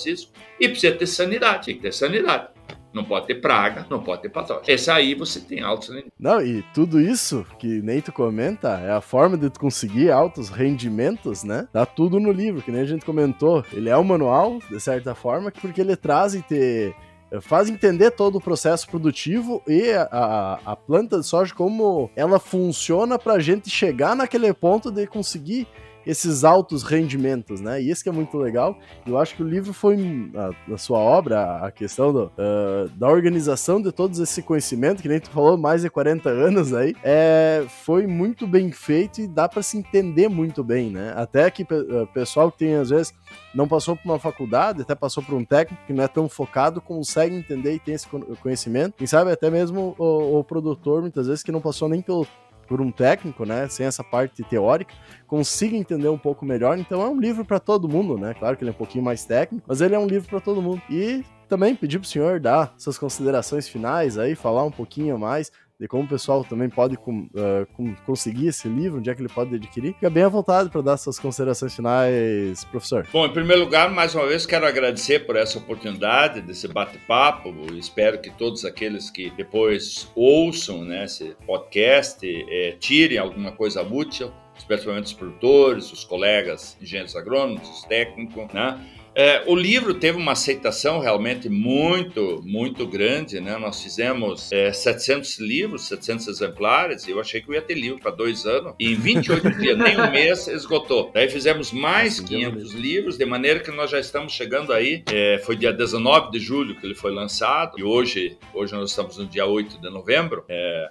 e 0.58 0.68
precisa 0.68 0.96
ter 0.96 1.06
sanidade, 1.06 1.66
tem 1.66 1.76
que 1.76 1.82
ter 1.82 1.92
sanidade. 1.92 2.48
Não 2.92 3.04
pode 3.04 3.26
ter 3.26 3.36
praga, 3.36 3.86
não 3.88 4.02
pode 4.02 4.22
ter 4.22 4.28
patógeno. 4.28 4.64
Esse 4.66 4.90
aí 4.90 5.14
você 5.14 5.40
tem 5.40 5.60
altos 5.60 5.88
rendimentos. 5.88 6.12
Não, 6.18 6.40
e 6.40 6.62
tudo 6.74 7.00
isso 7.00 7.46
que 7.58 7.80
nem 7.82 8.00
tu 8.00 8.12
comenta 8.12 8.78
é 8.80 8.92
a 8.92 9.00
forma 9.00 9.36
de 9.36 9.50
tu 9.50 9.58
conseguir 9.58 10.10
altos 10.10 10.48
rendimentos, 10.48 11.42
né? 11.44 11.68
Tá 11.72 11.86
tudo 11.86 12.20
no 12.20 12.30
livro, 12.30 12.62
que 12.62 12.70
nem 12.70 12.82
a 12.82 12.86
gente 12.86 13.04
comentou. 13.04 13.64
Ele 13.72 13.88
é 13.88 13.96
um 13.96 14.04
manual, 14.04 14.58
de 14.70 14.80
certa 14.80 15.14
forma, 15.14 15.50
porque 15.50 15.80
ele 15.80 15.96
traz 15.96 16.34
e 16.34 16.42
te 16.42 16.94
faz 17.40 17.70
entender 17.70 18.10
todo 18.10 18.36
o 18.36 18.40
processo 18.40 18.86
produtivo 18.88 19.62
e 19.66 19.90
a, 19.92 20.08
a, 20.10 20.72
a 20.72 20.76
planta 20.76 21.18
de 21.18 21.26
soja, 21.26 21.54
como 21.54 22.10
ela 22.14 22.38
funciona 22.38 23.18
para 23.18 23.34
a 23.34 23.40
gente 23.40 23.70
chegar 23.70 24.14
naquele 24.14 24.52
ponto 24.52 24.90
de 24.90 25.06
conseguir 25.06 25.66
esses 26.06 26.44
altos 26.44 26.82
rendimentos, 26.82 27.60
né? 27.60 27.80
E 27.80 27.90
isso 27.90 28.02
que 28.02 28.08
é 28.08 28.12
muito 28.12 28.36
legal. 28.38 28.76
Eu 29.06 29.18
acho 29.18 29.34
que 29.34 29.42
o 29.42 29.48
livro 29.48 29.72
foi, 29.72 30.30
a, 30.34 30.74
a 30.74 30.78
sua 30.78 30.98
obra, 30.98 31.56
a 31.64 31.70
questão 31.70 32.12
do, 32.12 32.24
uh, 32.24 32.88
da 32.96 33.08
organização 33.08 33.80
de 33.80 33.92
todo 33.92 34.20
esse 34.22 34.42
conhecimento, 34.42 35.02
que 35.02 35.08
nem 35.08 35.20
tu 35.20 35.30
falou, 35.30 35.56
mais 35.56 35.82
de 35.82 35.90
40 35.90 36.28
anos 36.28 36.74
aí, 36.74 36.94
é, 37.02 37.64
foi 37.84 38.06
muito 38.06 38.46
bem 38.46 38.70
feito 38.70 39.20
e 39.20 39.26
dá 39.26 39.48
para 39.48 39.62
se 39.62 39.76
entender 39.76 40.28
muito 40.28 40.62
bem, 40.64 40.90
né? 40.90 41.12
Até 41.16 41.50
que 41.50 41.62
o 41.62 42.06
pessoal 42.08 42.50
que 42.50 42.58
tem, 42.58 42.74
às 42.74 42.90
vezes, 42.90 43.14
não 43.54 43.68
passou 43.68 43.96
por 43.96 44.04
uma 44.04 44.18
faculdade, 44.18 44.82
até 44.82 44.94
passou 44.94 45.22
por 45.22 45.34
um 45.34 45.44
técnico 45.44 45.82
que 45.86 45.92
não 45.92 46.04
é 46.04 46.08
tão 46.08 46.28
focado, 46.28 46.80
consegue 46.80 47.34
entender 47.34 47.74
e 47.74 47.78
tem 47.78 47.94
esse 47.94 48.06
conhecimento. 48.40 48.94
Quem 48.96 49.06
sabe 49.06 49.30
até 49.30 49.50
mesmo 49.50 49.94
o, 49.98 50.38
o 50.38 50.44
produtor, 50.44 51.02
muitas 51.02 51.26
vezes, 51.26 51.42
que 51.42 51.52
não 51.52 51.60
passou 51.60 51.88
nem 51.88 52.00
pelo 52.00 52.26
por 52.66 52.80
um 52.80 52.90
técnico, 52.90 53.44
né, 53.44 53.68
sem 53.68 53.86
essa 53.86 54.02
parte 54.02 54.42
teórica, 54.44 54.94
consiga 55.26 55.76
entender 55.76 56.08
um 56.08 56.18
pouco 56.18 56.44
melhor. 56.44 56.78
Então 56.78 57.02
é 57.02 57.08
um 57.08 57.18
livro 57.18 57.44
para 57.44 57.58
todo 57.58 57.88
mundo, 57.88 58.16
né? 58.18 58.34
Claro 58.38 58.56
que 58.56 58.62
ele 58.62 58.70
é 58.70 58.74
um 58.74 58.76
pouquinho 58.76 59.04
mais 59.04 59.24
técnico, 59.24 59.64
mas 59.66 59.80
ele 59.80 59.94
é 59.94 59.98
um 59.98 60.06
livro 60.06 60.28
para 60.28 60.40
todo 60.40 60.62
mundo. 60.62 60.80
E 60.90 61.24
também 61.48 61.74
pedir 61.74 61.98
pro 61.98 62.08
senhor 62.08 62.40
dar 62.40 62.74
suas 62.78 62.96
considerações 62.96 63.68
finais 63.68 64.16
aí, 64.16 64.34
falar 64.34 64.64
um 64.64 64.70
pouquinho 64.70 65.18
mais 65.18 65.52
de 65.82 65.88
como 65.88 66.04
o 66.04 66.08
pessoal 66.08 66.44
também 66.44 66.68
pode 66.70 66.94
uh, 66.94 67.96
conseguir 68.06 68.46
esse 68.46 68.68
livro, 68.68 69.00
onde 69.00 69.10
é 69.10 69.14
que 69.16 69.20
ele 69.20 69.28
pode 69.28 69.52
adquirir. 69.56 69.94
Fica 69.94 70.08
bem 70.08 70.22
à 70.22 70.28
vontade 70.28 70.70
para 70.70 70.80
dar 70.80 70.96
suas 70.96 71.18
considerações 71.18 71.74
finais, 71.74 72.64
professor. 72.66 73.04
Bom, 73.12 73.26
em 73.26 73.32
primeiro 73.32 73.64
lugar, 73.64 73.90
mais 73.90 74.14
uma 74.14 74.24
vez, 74.24 74.46
quero 74.46 74.64
agradecer 74.64 75.26
por 75.26 75.34
essa 75.34 75.58
oportunidade 75.58 76.40
desse 76.40 76.68
bate-papo. 76.68 77.52
Espero 77.72 78.20
que 78.20 78.30
todos 78.30 78.64
aqueles 78.64 79.10
que 79.10 79.30
depois 79.30 80.08
ouçam 80.14 80.84
né, 80.84 81.04
esse 81.04 81.34
podcast 81.44 82.24
é, 82.24 82.76
tirem 82.78 83.18
alguma 83.18 83.50
coisa 83.50 83.82
útil, 83.82 84.30
especialmente 84.56 85.06
os 85.06 85.12
produtores, 85.12 85.92
os 85.92 86.04
colegas 86.04 86.76
engenheiros 86.80 87.16
agrônomos, 87.16 87.68
os 87.68 87.82
técnicos, 87.86 88.46
né? 88.52 88.78
É, 89.14 89.42
o 89.46 89.54
livro 89.54 89.94
teve 89.94 90.16
uma 90.16 90.32
aceitação 90.32 90.98
realmente 90.98 91.48
muito, 91.48 92.42
muito 92.44 92.86
grande, 92.86 93.40
né? 93.40 93.58
Nós 93.58 93.82
fizemos 93.82 94.50
é, 94.50 94.72
700 94.72 95.38
livros, 95.38 95.86
700 95.88 96.28
exemplares, 96.28 97.06
e 97.06 97.10
eu 97.10 97.20
achei 97.20 97.40
que 97.40 97.48
eu 97.50 97.54
ia 97.54 97.62
ter 97.62 97.74
livro 97.74 98.00
para 98.00 98.10
dois 98.10 98.46
anos, 98.46 98.74
e 98.78 98.92
em 98.92 98.94
28 98.94 99.50
dias, 99.60 99.78
nem 99.78 100.00
um 100.00 100.10
mês, 100.10 100.48
esgotou. 100.48 101.10
Daí 101.12 101.28
fizemos 101.28 101.72
mais 101.72 102.14
assim, 102.14 102.26
500 102.26 102.72
livros, 102.72 103.18
de 103.18 103.26
maneira 103.26 103.60
que 103.60 103.70
nós 103.70 103.90
já 103.90 104.00
estamos 104.00 104.32
chegando 104.32 104.72
aí, 104.72 105.02
é, 105.12 105.38
foi 105.44 105.56
dia 105.56 105.72
19 105.72 106.30
de 106.30 106.38
julho 106.38 106.74
que 106.74 106.86
ele 106.86 106.94
foi 106.94 107.12
lançado, 107.12 107.78
e 107.78 107.82
hoje, 107.82 108.38
hoje 108.54 108.72
nós 108.72 108.90
estamos 108.90 109.18
no 109.18 109.26
dia 109.26 109.44
8 109.44 109.78
de 109.78 109.90
novembro, 109.90 110.42
é, 110.48 110.88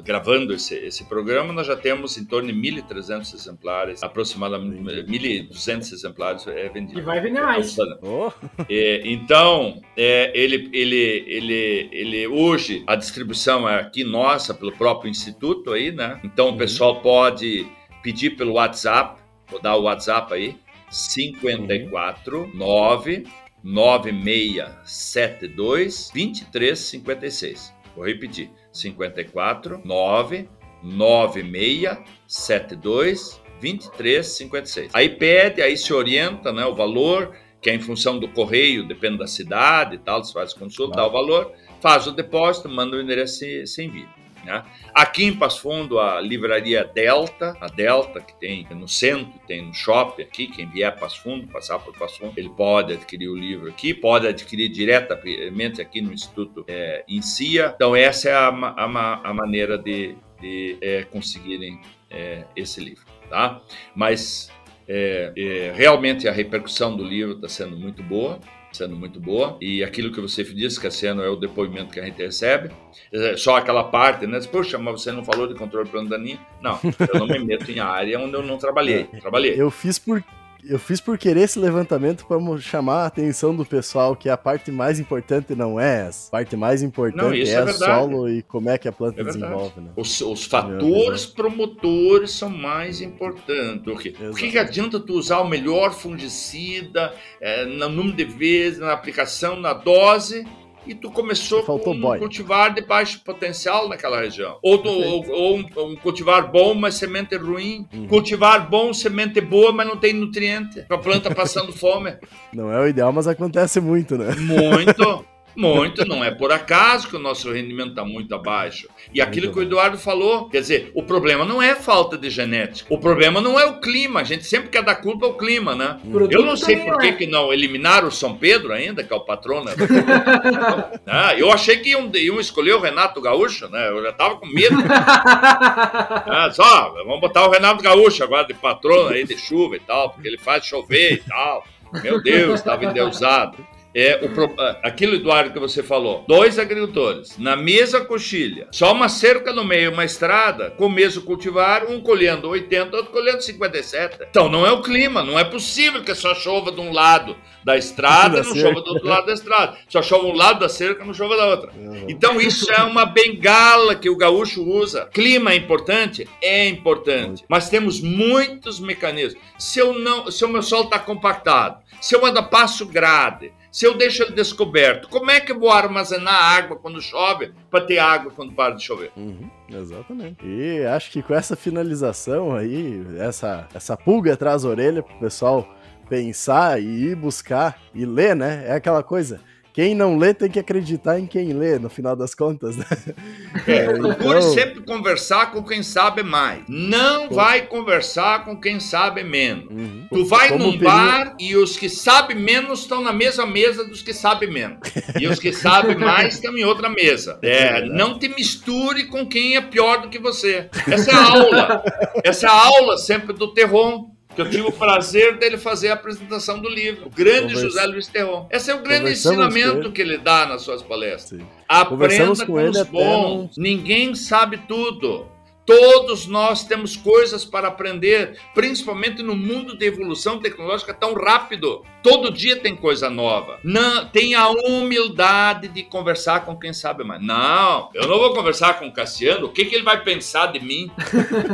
gravando 0.00 0.54
esse, 0.54 0.74
esse 0.74 1.04
programa, 1.04 1.52
nós 1.52 1.66
já 1.66 1.76
temos 1.76 2.16
em 2.16 2.24
torno 2.24 2.52
de 2.52 2.58
1.300 2.58 3.34
exemplares, 3.34 4.02
aproximadamente 4.02 4.82
1.200 4.82 5.92
exemplares 5.92 6.46
é, 6.46 6.68
vendidos. 6.68 7.02
E 7.02 7.04
vai 7.04 7.20
vender 7.20 7.42
mais. 7.42 7.76
Oh. 8.00 8.32
É, 8.68 9.02
então, 9.04 9.82
é, 9.96 10.32
ele, 10.34 10.70
ele, 10.72 11.24
ele, 11.26 11.88
ele, 11.92 12.26
hoje, 12.26 12.82
a 12.86 12.94
distribuição 12.94 13.68
é 13.68 13.80
aqui 13.80 14.04
nossa, 14.04 14.54
pelo 14.54 14.72
próprio 14.72 15.10
Instituto 15.10 15.72
aí, 15.72 15.92
né? 15.92 16.20
Então, 16.24 16.48
uhum. 16.48 16.54
o 16.54 16.58
pessoal 16.58 17.00
pode 17.00 17.66
pedir 18.02 18.30
pelo 18.30 18.54
WhatsApp, 18.54 19.20
vou 19.48 19.60
dar 19.60 19.76
o 19.76 19.82
WhatsApp 19.82 20.32
aí, 20.32 20.56
54 20.90 22.38
uhum. 22.38 22.50
9 22.54 23.24
9672 23.64 26.10
2356. 26.12 27.81
Vou 27.94 28.06
repetir. 28.06 28.50
54 28.72 29.80
9 29.84 30.48
96 30.82 31.98
72 32.26 33.40
23 33.60 34.26
56. 34.26 34.90
Aí 34.92 35.08
pede, 35.08 35.62
aí 35.62 35.76
se 35.76 35.92
orienta, 35.92 36.52
né, 36.52 36.66
o 36.66 36.74
valor, 36.74 37.36
que 37.60 37.70
é 37.70 37.74
em 37.74 37.80
função 37.80 38.18
do 38.18 38.26
correio, 38.26 38.86
depende 38.86 39.18
da 39.18 39.26
cidade 39.28 39.94
e 39.94 39.98
tal, 39.98 40.22
você 40.22 40.32
faz 40.32 40.52
consulta, 40.52 40.96
dá 40.96 41.06
o 41.06 41.12
valor, 41.12 41.52
faz 41.80 42.08
o 42.08 42.12
depósito, 42.12 42.68
manda 42.68 42.96
o 42.96 43.00
endereço 43.00 43.44
e 43.44 43.64
se 43.66 43.84
envia. 43.84 44.08
Né? 44.44 44.64
Aqui 44.94 45.24
em 45.24 45.36
Passo 45.36 45.62
Fundo, 45.62 45.98
a 45.98 46.20
livraria 46.20 46.84
Delta, 46.84 47.56
a 47.60 47.66
Delta, 47.66 48.20
que 48.20 48.34
tem 48.38 48.66
no 48.70 48.88
centro, 48.88 49.32
tem 49.46 49.66
no 49.66 49.74
shopping 49.74 50.22
aqui, 50.22 50.46
quem 50.46 50.68
vier 50.68 50.94
Passo 50.98 51.22
Fundo, 51.22 51.46
passar 51.48 51.78
por 51.78 51.96
Passo 51.96 52.18
Fundo, 52.18 52.32
ele 52.36 52.50
pode 52.50 52.94
adquirir 52.94 53.28
o 53.28 53.36
livro 53.36 53.68
aqui, 53.68 53.94
pode 53.94 54.26
adquirir 54.26 54.68
diretamente 54.68 55.80
aqui 55.80 56.00
no 56.00 56.12
Instituto 56.12 56.64
é, 56.66 57.04
Cia. 57.20 57.72
Então, 57.74 57.94
essa 57.94 58.28
é 58.28 58.34
a, 58.34 58.48
a, 58.48 59.30
a 59.30 59.34
maneira 59.34 59.78
de, 59.78 60.16
de 60.40 60.76
é, 60.80 61.04
conseguirem 61.04 61.80
é, 62.10 62.44
esse 62.56 62.80
livro. 62.80 63.04
Tá? 63.28 63.62
Mas 63.94 64.50
é, 64.88 65.32
é, 65.36 65.72
realmente 65.74 66.28
a 66.28 66.32
repercussão 66.32 66.96
do 66.96 67.04
livro 67.04 67.36
está 67.36 67.48
sendo 67.48 67.76
muito 67.76 68.02
boa 68.02 68.40
sendo 68.76 68.96
muito 68.96 69.20
boa. 69.20 69.56
E 69.60 69.82
aquilo 69.82 70.12
que 70.12 70.20
você 70.20 70.44
disse, 70.44 70.80
Cassiano, 70.80 71.22
é 71.22 71.28
o 71.28 71.36
depoimento 71.36 71.92
que 71.92 72.00
a 72.00 72.04
gente 72.04 72.22
recebe. 72.22 72.70
É 73.12 73.36
só 73.36 73.56
aquela 73.56 73.84
parte, 73.84 74.26
né? 74.26 74.40
Poxa, 74.50 74.78
mas 74.78 75.00
você 75.00 75.12
não 75.12 75.24
falou 75.24 75.46
de 75.46 75.54
controle 75.54 75.88
plano 75.88 76.08
daninho? 76.08 76.38
Não, 76.62 76.78
eu 77.12 77.20
não 77.20 77.26
me 77.26 77.38
meto 77.38 77.70
em 77.70 77.80
área 77.80 78.18
onde 78.18 78.34
eu 78.34 78.42
não 78.42 78.58
trabalhei. 78.58 79.04
Trabalhei. 79.20 79.54
Eu 79.56 79.70
fiz 79.70 79.98
por 79.98 80.22
eu 80.64 80.78
fiz 80.78 81.00
por 81.00 81.18
querer 81.18 81.42
esse 81.42 81.58
levantamento 81.58 82.24
para 82.26 82.38
chamar 82.58 83.02
a 83.02 83.06
atenção 83.06 83.54
do 83.54 83.64
pessoal 83.64 84.14
que 84.14 84.28
a 84.28 84.36
parte 84.36 84.70
mais 84.70 85.00
importante 85.00 85.54
não 85.54 85.78
é 85.78 86.06
essa. 86.06 86.28
A 86.28 86.30
parte 86.30 86.56
mais 86.56 86.82
importante 86.82 87.22
não, 87.22 87.32
é, 87.32 87.50
é 87.50 87.64
o 87.64 87.72
solo 87.72 88.28
e 88.28 88.42
como 88.42 88.70
é 88.70 88.78
que 88.78 88.88
a 88.88 88.92
planta 88.92 89.20
é 89.20 89.24
desenvolve. 89.24 89.80
Né? 89.80 89.90
Os, 89.96 90.20
os 90.20 90.44
fatores 90.44 91.26
promotores 91.26 92.30
são 92.30 92.48
mais 92.48 93.00
importantes. 93.00 93.82
Porque, 93.84 94.10
por 94.10 94.36
que, 94.36 94.50
que 94.50 94.58
adianta 94.58 95.00
tu 95.00 95.14
usar 95.14 95.40
o 95.40 95.48
melhor 95.48 95.92
fungicida 95.92 97.12
é, 97.40 97.64
no 97.64 97.88
número 97.88 98.16
de 98.16 98.24
vezes, 98.24 98.78
na 98.78 98.92
aplicação, 98.92 99.58
na 99.58 99.72
dose, 99.72 100.46
e 100.86 100.94
tu 100.94 101.10
começou 101.10 101.62
com 101.62 101.92
um 101.92 102.00
boy. 102.00 102.18
cultivar 102.18 102.74
de 102.74 102.82
baixo 102.82 103.20
potencial 103.24 103.88
naquela 103.88 104.20
região. 104.20 104.58
Ou, 104.62 104.78
tu, 104.78 104.88
ou, 104.88 105.30
ou 105.30 105.58
um, 105.58 105.66
um, 105.76 105.96
cultivar 105.96 106.50
bom, 106.50 106.74
mas 106.74 106.94
semente 106.94 107.36
ruim. 107.36 107.86
Uhum. 107.92 108.08
Cultivar 108.08 108.68
bom, 108.68 108.92
semente 108.92 109.40
boa, 109.40 109.72
mas 109.72 109.86
não 109.86 109.96
tem 109.96 110.12
nutriente. 110.12 110.84
A 110.88 110.98
planta 110.98 111.34
passando 111.34 111.72
fome. 111.74 112.16
Não 112.52 112.72
é 112.72 112.80
o 112.80 112.86
ideal, 112.86 113.12
mas 113.12 113.26
acontece 113.26 113.80
muito, 113.80 114.16
né? 114.16 114.34
Muito. 114.36 115.24
Muito, 115.56 116.04
não 116.06 116.24
é 116.24 116.30
por 116.30 116.50
acaso 116.52 117.08
que 117.08 117.16
o 117.16 117.18
nosso 117.18 117.50
rendimento 117.52 117.90
está 117.90 118.04
muito 118.04 118.34
abaixo. 118.34 118.88
E 119.12 119.20
aquilo 119.20 119.52
que 119.52 119.58
o 119.58 119.62
Eduardo 119.62 119.98
falou, 119.98 120.48
quer 120.48 120.60
dizer, 120.60 120.90
o 120.94 121.02
problema 121.02 121.44
não 121.44 121.60
é 121.60 121.74
falta 121.74 122.16
de 122.16 122.30
genética, 122.30 122.92
o 122.92 122.98
problema 122.98 123.40
não 123.40 123.58
é 123.58 123.66
o 123.66 123.80
clima, 123.80 124.20
a 124.20 124.24
gente 124.24 124.44
sempre 124.44 124.70
quer 124.70 124.82
dar 124.82 124.96
culpa 124.96 125.26
ao 125.26 125.34
clima, 125.34 125.74
né? 125.74 125.98
Eu 126.30 126.44
não 126.44 126.56
sei 126.56 126.76
por 126.76 126.98
que, 126.98 127.08
é. 127.08 127.12
que 127.12 127.26
não 127.26 127.52
eliminaram 127.52 128.08
o 128.08 128.12
São 128.12 128.36
Pedro 128.36 128.72
ainda, 128.72 129.04
que 129.04 129.12
é 129.12 129.16
o 129.16 129.20
patrono. 129.20 129.66
Né? 129.66 129.74
ah, 131.06 131.34
eu 131.36 131.50
achei 131.52 131.76
que 131.78 131.90
iam, 131.90 132.10
iam 132.14 132.40
escolher 132.40 132.74
o 132.74 132.80
Renato 132.80 133.20
Gaúcho, 133.20 133.68
né? 133.68 133.88
Eu 133.88 134.02
já 134.02 134.12
tava 134.12 134.36
com 134.36 134.46
medo. 134.46 134.76
ah, 134.88 136.50
só, 136.52 136.94
vamos 137.04 137.20
botar 137.20 137.46
o 137.46 137.50
Renato 137.50 137.82
Gaúcho 137.82 138.24
agora 138.24 138.46
de 138.46 138.54
patrono 138.54 139.08
aí 139.08 139.24
de 139.24 139.36
chuva 139.36 139.76
e 139.76 139.80
tal, 139.80 140.10
porque 140.10 140.28
ele 140.28 140.38
faz 140.38 140.64
chover 140.64 141.14
e 141.14 141.22
tal. 141.28 141.64
Meu 142.02 142.22
Deus, 142.22 142.60
estava 142.60 142.84
endeusado 142.84 143.56
é 143.94 144.20
o, 144.22 144.86
aquilo, 144.86 145.16
Eduardo, 145.16 145.52
que 145.52 145.58
você 145.58 145.82
falou. 145.82 146.24
Dois 146.26 146.58
agricultores, 146.58 147.38
na 147.38 147.56
mesma 147.56 148.00
coxilha, 148.00 148.68
só 148.70 148.92
uma 148.92 149.08
cerca 149.08 149.52
no 149.52 149.64
meio, 149.64 149.92
uma 149.92 150.04
estrada, 150.04 150.70
com 150.70 150.86
o 150.86 150.90
mesmo 150.90 151.22
cultivar, 151.22 151.84
um 151.88 152.00
colhendo 152.00 152.48
80, 152.48 152.96
outro 152.96 153.12
colhendo 153.12 153.42
57. 153.42 154.18
Então 154.30 154.48
não 154.48 154.66
é 154.66 154.72
o 154.72 154.82
clima, 154.82 155.22
não 155.22 155.38
é 155.38 155.44
possível 155.44 156.02
que 156.02 156.14
só 156.14 156.34
chova 156.34 156.72
de 156.72 156.80
um 156.80 156.92
lado 156.92 157.36
da 157.64 157.76
estrada 157.76 158.40
e 158.40 158.42
não 158.42 158.54
chova 158.54 158.80
do 158.80 158.90
outro 158.90 159.08
lado 159.08 159.26
da 159.26 159.32
estrada. 159.32 159.76
Só 159.88 160.02
chova 160.02 160.26
um 160.26 160.34
lado 160.34 160.60
da 160.60 160.68
cerca, 160.68 161.04
não 161.04 161.14
chova 161.14 161.36
da 161.36 161.46
outra. 161.46 161.72
Uhum. 161.72 162.06
Então 162.08 162.40
isso 162.40 162.70
é 162.72 162.82
uma 162.82 163.04
bengala 163.04 163.94
que 163.94 164.10
o 164.10 164.16
gaúcho 164.16 164.62
usa. 164.64 165.08
Clima 165.12 165.52
é 165.52 165.56
importante? 165.56 166.28
É 166.40 166.66
importante. 166.68 167.44
Mas 167.48 167.68
temos 167.68 168.00
muitos 168.00 168.80
mecanismos. 168.80 169.40
Se, 169.58 169.78
eu 169.78 169.94
não, 169.94 170.30
se 170.30 170.44
o 170.44 170.48
meu 170.48 170.62
solo 170.62 170.84
está 170.84 170.98
compactado, 170.98 171.80
se 172.00 172.16
eu 172.16 172.24
ainda 172.24 172.42
passo 172.42 172.86
grade, 172.86 173.52
se 173.72 173.86
eu 173.86 173.96
deixo 173.96 174.22
ele 174.22 174.32
descoberto, 174.32 175.08
como 175.08 175.30
é 175.30 175.40
que 175.40 175.50
eu 175.50 175.58
vou 175.58 175.70
armazenar 175.70 176.34
água 176.34 176.76
quando 176.76 177.00
chove 177.00 177.52
para 177.70 177.80
ter 177.80 177.98
água 177.98 178.30
quando 178.30 178.52
para 178.52 178.74
de 178.74 178.84
chover? 178.84 179.10
Uhum, 179.16 179.50
exatamente. 179.70 180.44
E 180.44 180.84
acho 180.84 181.10
que 181.10 181.22
com 181.22 181.34
essa 181.34 181.56
finalização 181.56 182.54
aí, 182.54 183.02
essa, 183.18 183.66
essa 183.72 183.96
pulga 183.96 184.34
atrás 184.34 184.62
da 184.62 184.68
orelha 184.68 185.02
pro 185.02 185.18
pessoal 185.18 185.66
pensar 186.06 186.82
e 186.82 186.84
ir 186.84 187.16
buscar 187.16 187.80
e 187.94 188.04
ler, 188.04 188.36
né? 188.36 188.64
É 188.66 188.72
aquela 188.74 189.02
coisa. 189.02 189.40
Quem 189.72 189.94
não 189.94 190.18
lê 190.18 190.34
tem 190.34 190.50
que 190.50 190.58
acreditar 190.58 191.18
em 191.18 191.26
quem 191.26 191.52
lê, 191.52 191.78
no 191.78 191.88
final 191.88 192.14
das 192.14 192.34
contas, 192.34 192.76
né? 192.76 192.86
É, 193.66 193.84
procure 193.92 194.38
então... 194.38 194.54
sempre 194.54 194.80
conversar 194.82 195.52
com 195.52 195.62
quem 195.62 195.82
sabe 195.82 196.22
mais. 196.22 196.62
Não 196.68 197.30
vai 197.30 197.66
conversar 197.66 198.44
com 198.44 198.58
quem 198.58 198.80
sabe 198.80 199.22
menos. 199.22 199.66
Uhum. 199.70 200.06
Tu 200.10 200.24
vai 200.24 200.48
Como 200.48 200.72
num 200.72 200.78
bar 200.78 201.36
e 201.38 201.54
os 201.54 201.76
que 201.76 201.88
sabem 201.88 202.36
menos 202.36 202.80
estão 202.80 203.02
na 203.02 203.12
mesma 203.12 203.46
mesa 203.46 203.84
dos 203.84 204.02
que 204.02 204.12
sabem 204.12 204.50
menos. 204.50 204.78
E 205.20 205.26
os 205.26 205.38
que 205.38 205.52
sabem 205.52 205.96
mais 205.96 206.34
estão 206.34 206.56
em 206.56 206.64
outra 206.64 206.88
mesa. 206.88 207.38
É, 207.42 207.78
é 207.78 207.84
não 207.84 208.18
te 208.18 208.28
misture 208.28 209.04
com 209.04 209.26
quem 209.26 209.56
é 209.56 209.60
pior 209.60 210.02
do 210.02 210.08
que 210.08 210.18
você. 210.18 210.68
Essa 210.88 211.10
é 211.10 211.14
a 211.14 211.30
aula. 211.30 211.84
Essa 212.24 212.46
é 212.46 212.50
a 212.50 212.52
aula 212.52 212.96
sempre 212.96 213.32
do 213.32 213.52
terror 213.52 214.10
que 214.34 214.40
eu 214.40 214.50
tive 214.50 214.62
o 214.62 214.72
prazer 214.72 215.38
dele 215.38 215.58
fazer 215.58 215.88
a 215.90 215.94
apresentação 215.94 216.58
do 216.60 216.68
livro, 216.68 217.06
o 217.06 217.10
grande 217.10 217.54
Conversa... 217.54 217.62
José 217.62 217.86
Luiz 217.86 218.06
Terron. 218.06 218.46
Esse 218.50 218.70
é 218.70 218.74
o 218.74 218.82
grande 218.82 219.12
ensinamento 219.12 219.90
que 219.92 220.00
ele 220.00 220.18
dá 220.18 220.46
nas 220.46 220.62
suas 220.62 220.82
palestras. 220.82 221.40
Sim. 221.40 221.46
Aprenda 221.68 222.46
com, 222.46 222.52
com 222.52 222.70
os 222.70 222.82
bons. 222.84 223.56
Ninguém 223.56 224.14
sabe 224.14 224.58
tudo. 224.68 225.26
Todos 225.64 226.26
nós 226.26 226.64
temos 226.64 226.96
coisas 226.96 227.44
para 227.44 227.68
aprender, 227.68 228.38
principalmente 228.54 229.22
no 229.22 229.36
mundo 229.36 229.76
de 229.76 229.86
evolução 229.86 230.38
tecnológica 230.38 230.92
tão 230.92 231.14
rápido. 231.14 231.84
Todo 232.02 232.32
dia 232.32 232.56
tem 232.56 232.74
coisa 232.74 233.08
nova. 233.08 233.60
Não, 233.62 234.06
tenha 234.08 234.40
a 234.40 234.50
humildade 234.50 235.68
de 235.68 235.84
conversar 235.84 236.44
com 236.44 236.56
quem 236.56 236.72
sabe 236.72 237.04
mais. 237.04 237.22
Não, 237.22 237.90
eu 237.94 238.08
não 238.08 238.18
vou 238.18 238.34
conversar 238.34 238.78
com 238.78 238.88
o 238.88 238.92
Cassiano. 238.92 239.46
O 239.46 239.52
que, 239.52 239.64
que 239.64 239.74
ele 239.74 239.84
vai 239.84 240.02
pensar 240.02 240.46
de 240.46 240.58
mim? 240.58 240.90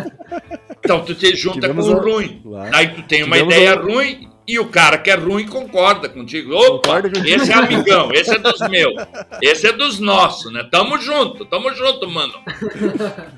então 0.82 1.04
tu 1.04 1.14
te 1.14 1.36
junta 1.36 1.60
Tivemos 1.60 1.86
com 1.86 1.92
o 1.92 2.00
ruim. 2.00 2.42
Aí 2.72 2.88
tu 2.88 3.02
tem 3.02 3.24
uma 3.24 3.36
Tivemos 3.36 3.54
ideia 3.54 3.74
ruim 3.74 4.37
e 4.48 4.58
o 4.58 4.66
cara 4.66 4.96
que 4.96 5.10
é 5.10 5.14
ruim 5.14 5.46
concorda 5.46 6.08
contigo. 6.08 6.54
Opa, 6.54 7.02
concorda 7.02 7.28
esse 7.28 7.52
é 7.52 7.54
amigão, 7.54 8.10
esse 8.10 8.34
é 8.34 8.38
dos 8.38 8.58
meus, 8.68 8.94
esse 9.42 9.66
é 9.66 9.72
dos 9.72 10.00
nossos, 10.00 10.50
né? 10.50 10.66
Tamo 10.70 10.98
junto, 10.98 11.44
tamo 11.44 11.70
junto, 11.74 12.08
mano. 12.08 12.32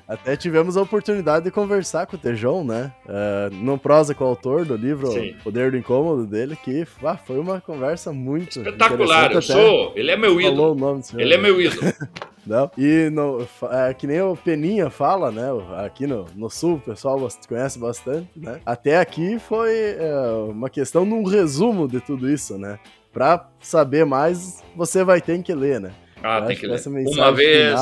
Até 0.07 0.37
tivemos 0.37 0.77
a 0.77 0.82
oportunidade 0.82 1.47
de 1.47 1.51
conversar 1.51 2.07
com 2.07 2.15
o 2.15 2.19
Tejão, 2.19 2.62
né? 2.65 2.93
Uh, 3.07 3.53
no 3.57 3.77
prosa 3.77 4.15
com 4.15 4.23
o 4.23 4.28
autor 4.28 4.65
do 4.65 4.77
livro 4.77 5.11
Sim. 5.11 5.35
Poder 5.43 5.73
do 5.73 5.77
Incômodo 5.77 6.24
dele, 6.27 6.57
que 6.62 6.87
ah, 7.03 7.16
foi 7.16 7.41
uma 7.41 7.61
conversa 7.61 8.12
muito 8.12 8.61
espetacular. 8.61 9.32
Eu 9.32 9.43
sou, 9.43 9.93
ele 9.97 10.12
é 10.12 10.16
meu 10.16 10.41
ídolo. 10.41 10.78
Ele 11.19 11.35
é 11.35 11.39
meu 11.39 11.61
ídolo. 11.61 11.93
Não? 12.47 12.71
E 12.77 13.11
no, 13.11 13.47
é, 13.71 13.95
que 13.95 14.07
nem 14.07 14.21
o 14.21 14.37
Peninha 14.37 14.91
fala, 14.91 15.31
né? 15.31 15.49
Aqui 15.85 16.07
no, 16.07 16.27
no 16.35 16.51
sul, 16.51 16.75
o 16.75 16.81
pessoal 16.81 17.29
conhece 17.49 17.79
bastante, 17.79 18.29
né? 18.37 18.61
Até 18.65 18.99
aqui 18.99 19.39
foi 19.39 19.73
é, 19.99 20.12
uma 20.49 20.71
questão 20.71 21.05
num 21.05 21.25
resumo 21.25 21.87
de 21.87 22.01
tudo 22.01 22.31
isso, 22.31 22.57
né? 22.59 22.79
Pra 23.12 23.49
saber 23.61 24.05
mais, 24.07 24.62
você 24.77 25.03
vai 25.03 25.21
ter 25.21 25.43
que 25.43 25.53
ler, 25.53 25.81
né? 25.81 25.93
Ah, 26.23 26.43
tem 26.43 26.57
que 26.57 26.67
ler. 26.67 26.81
Uma 26.87 27.33
vez, 27.33 27.75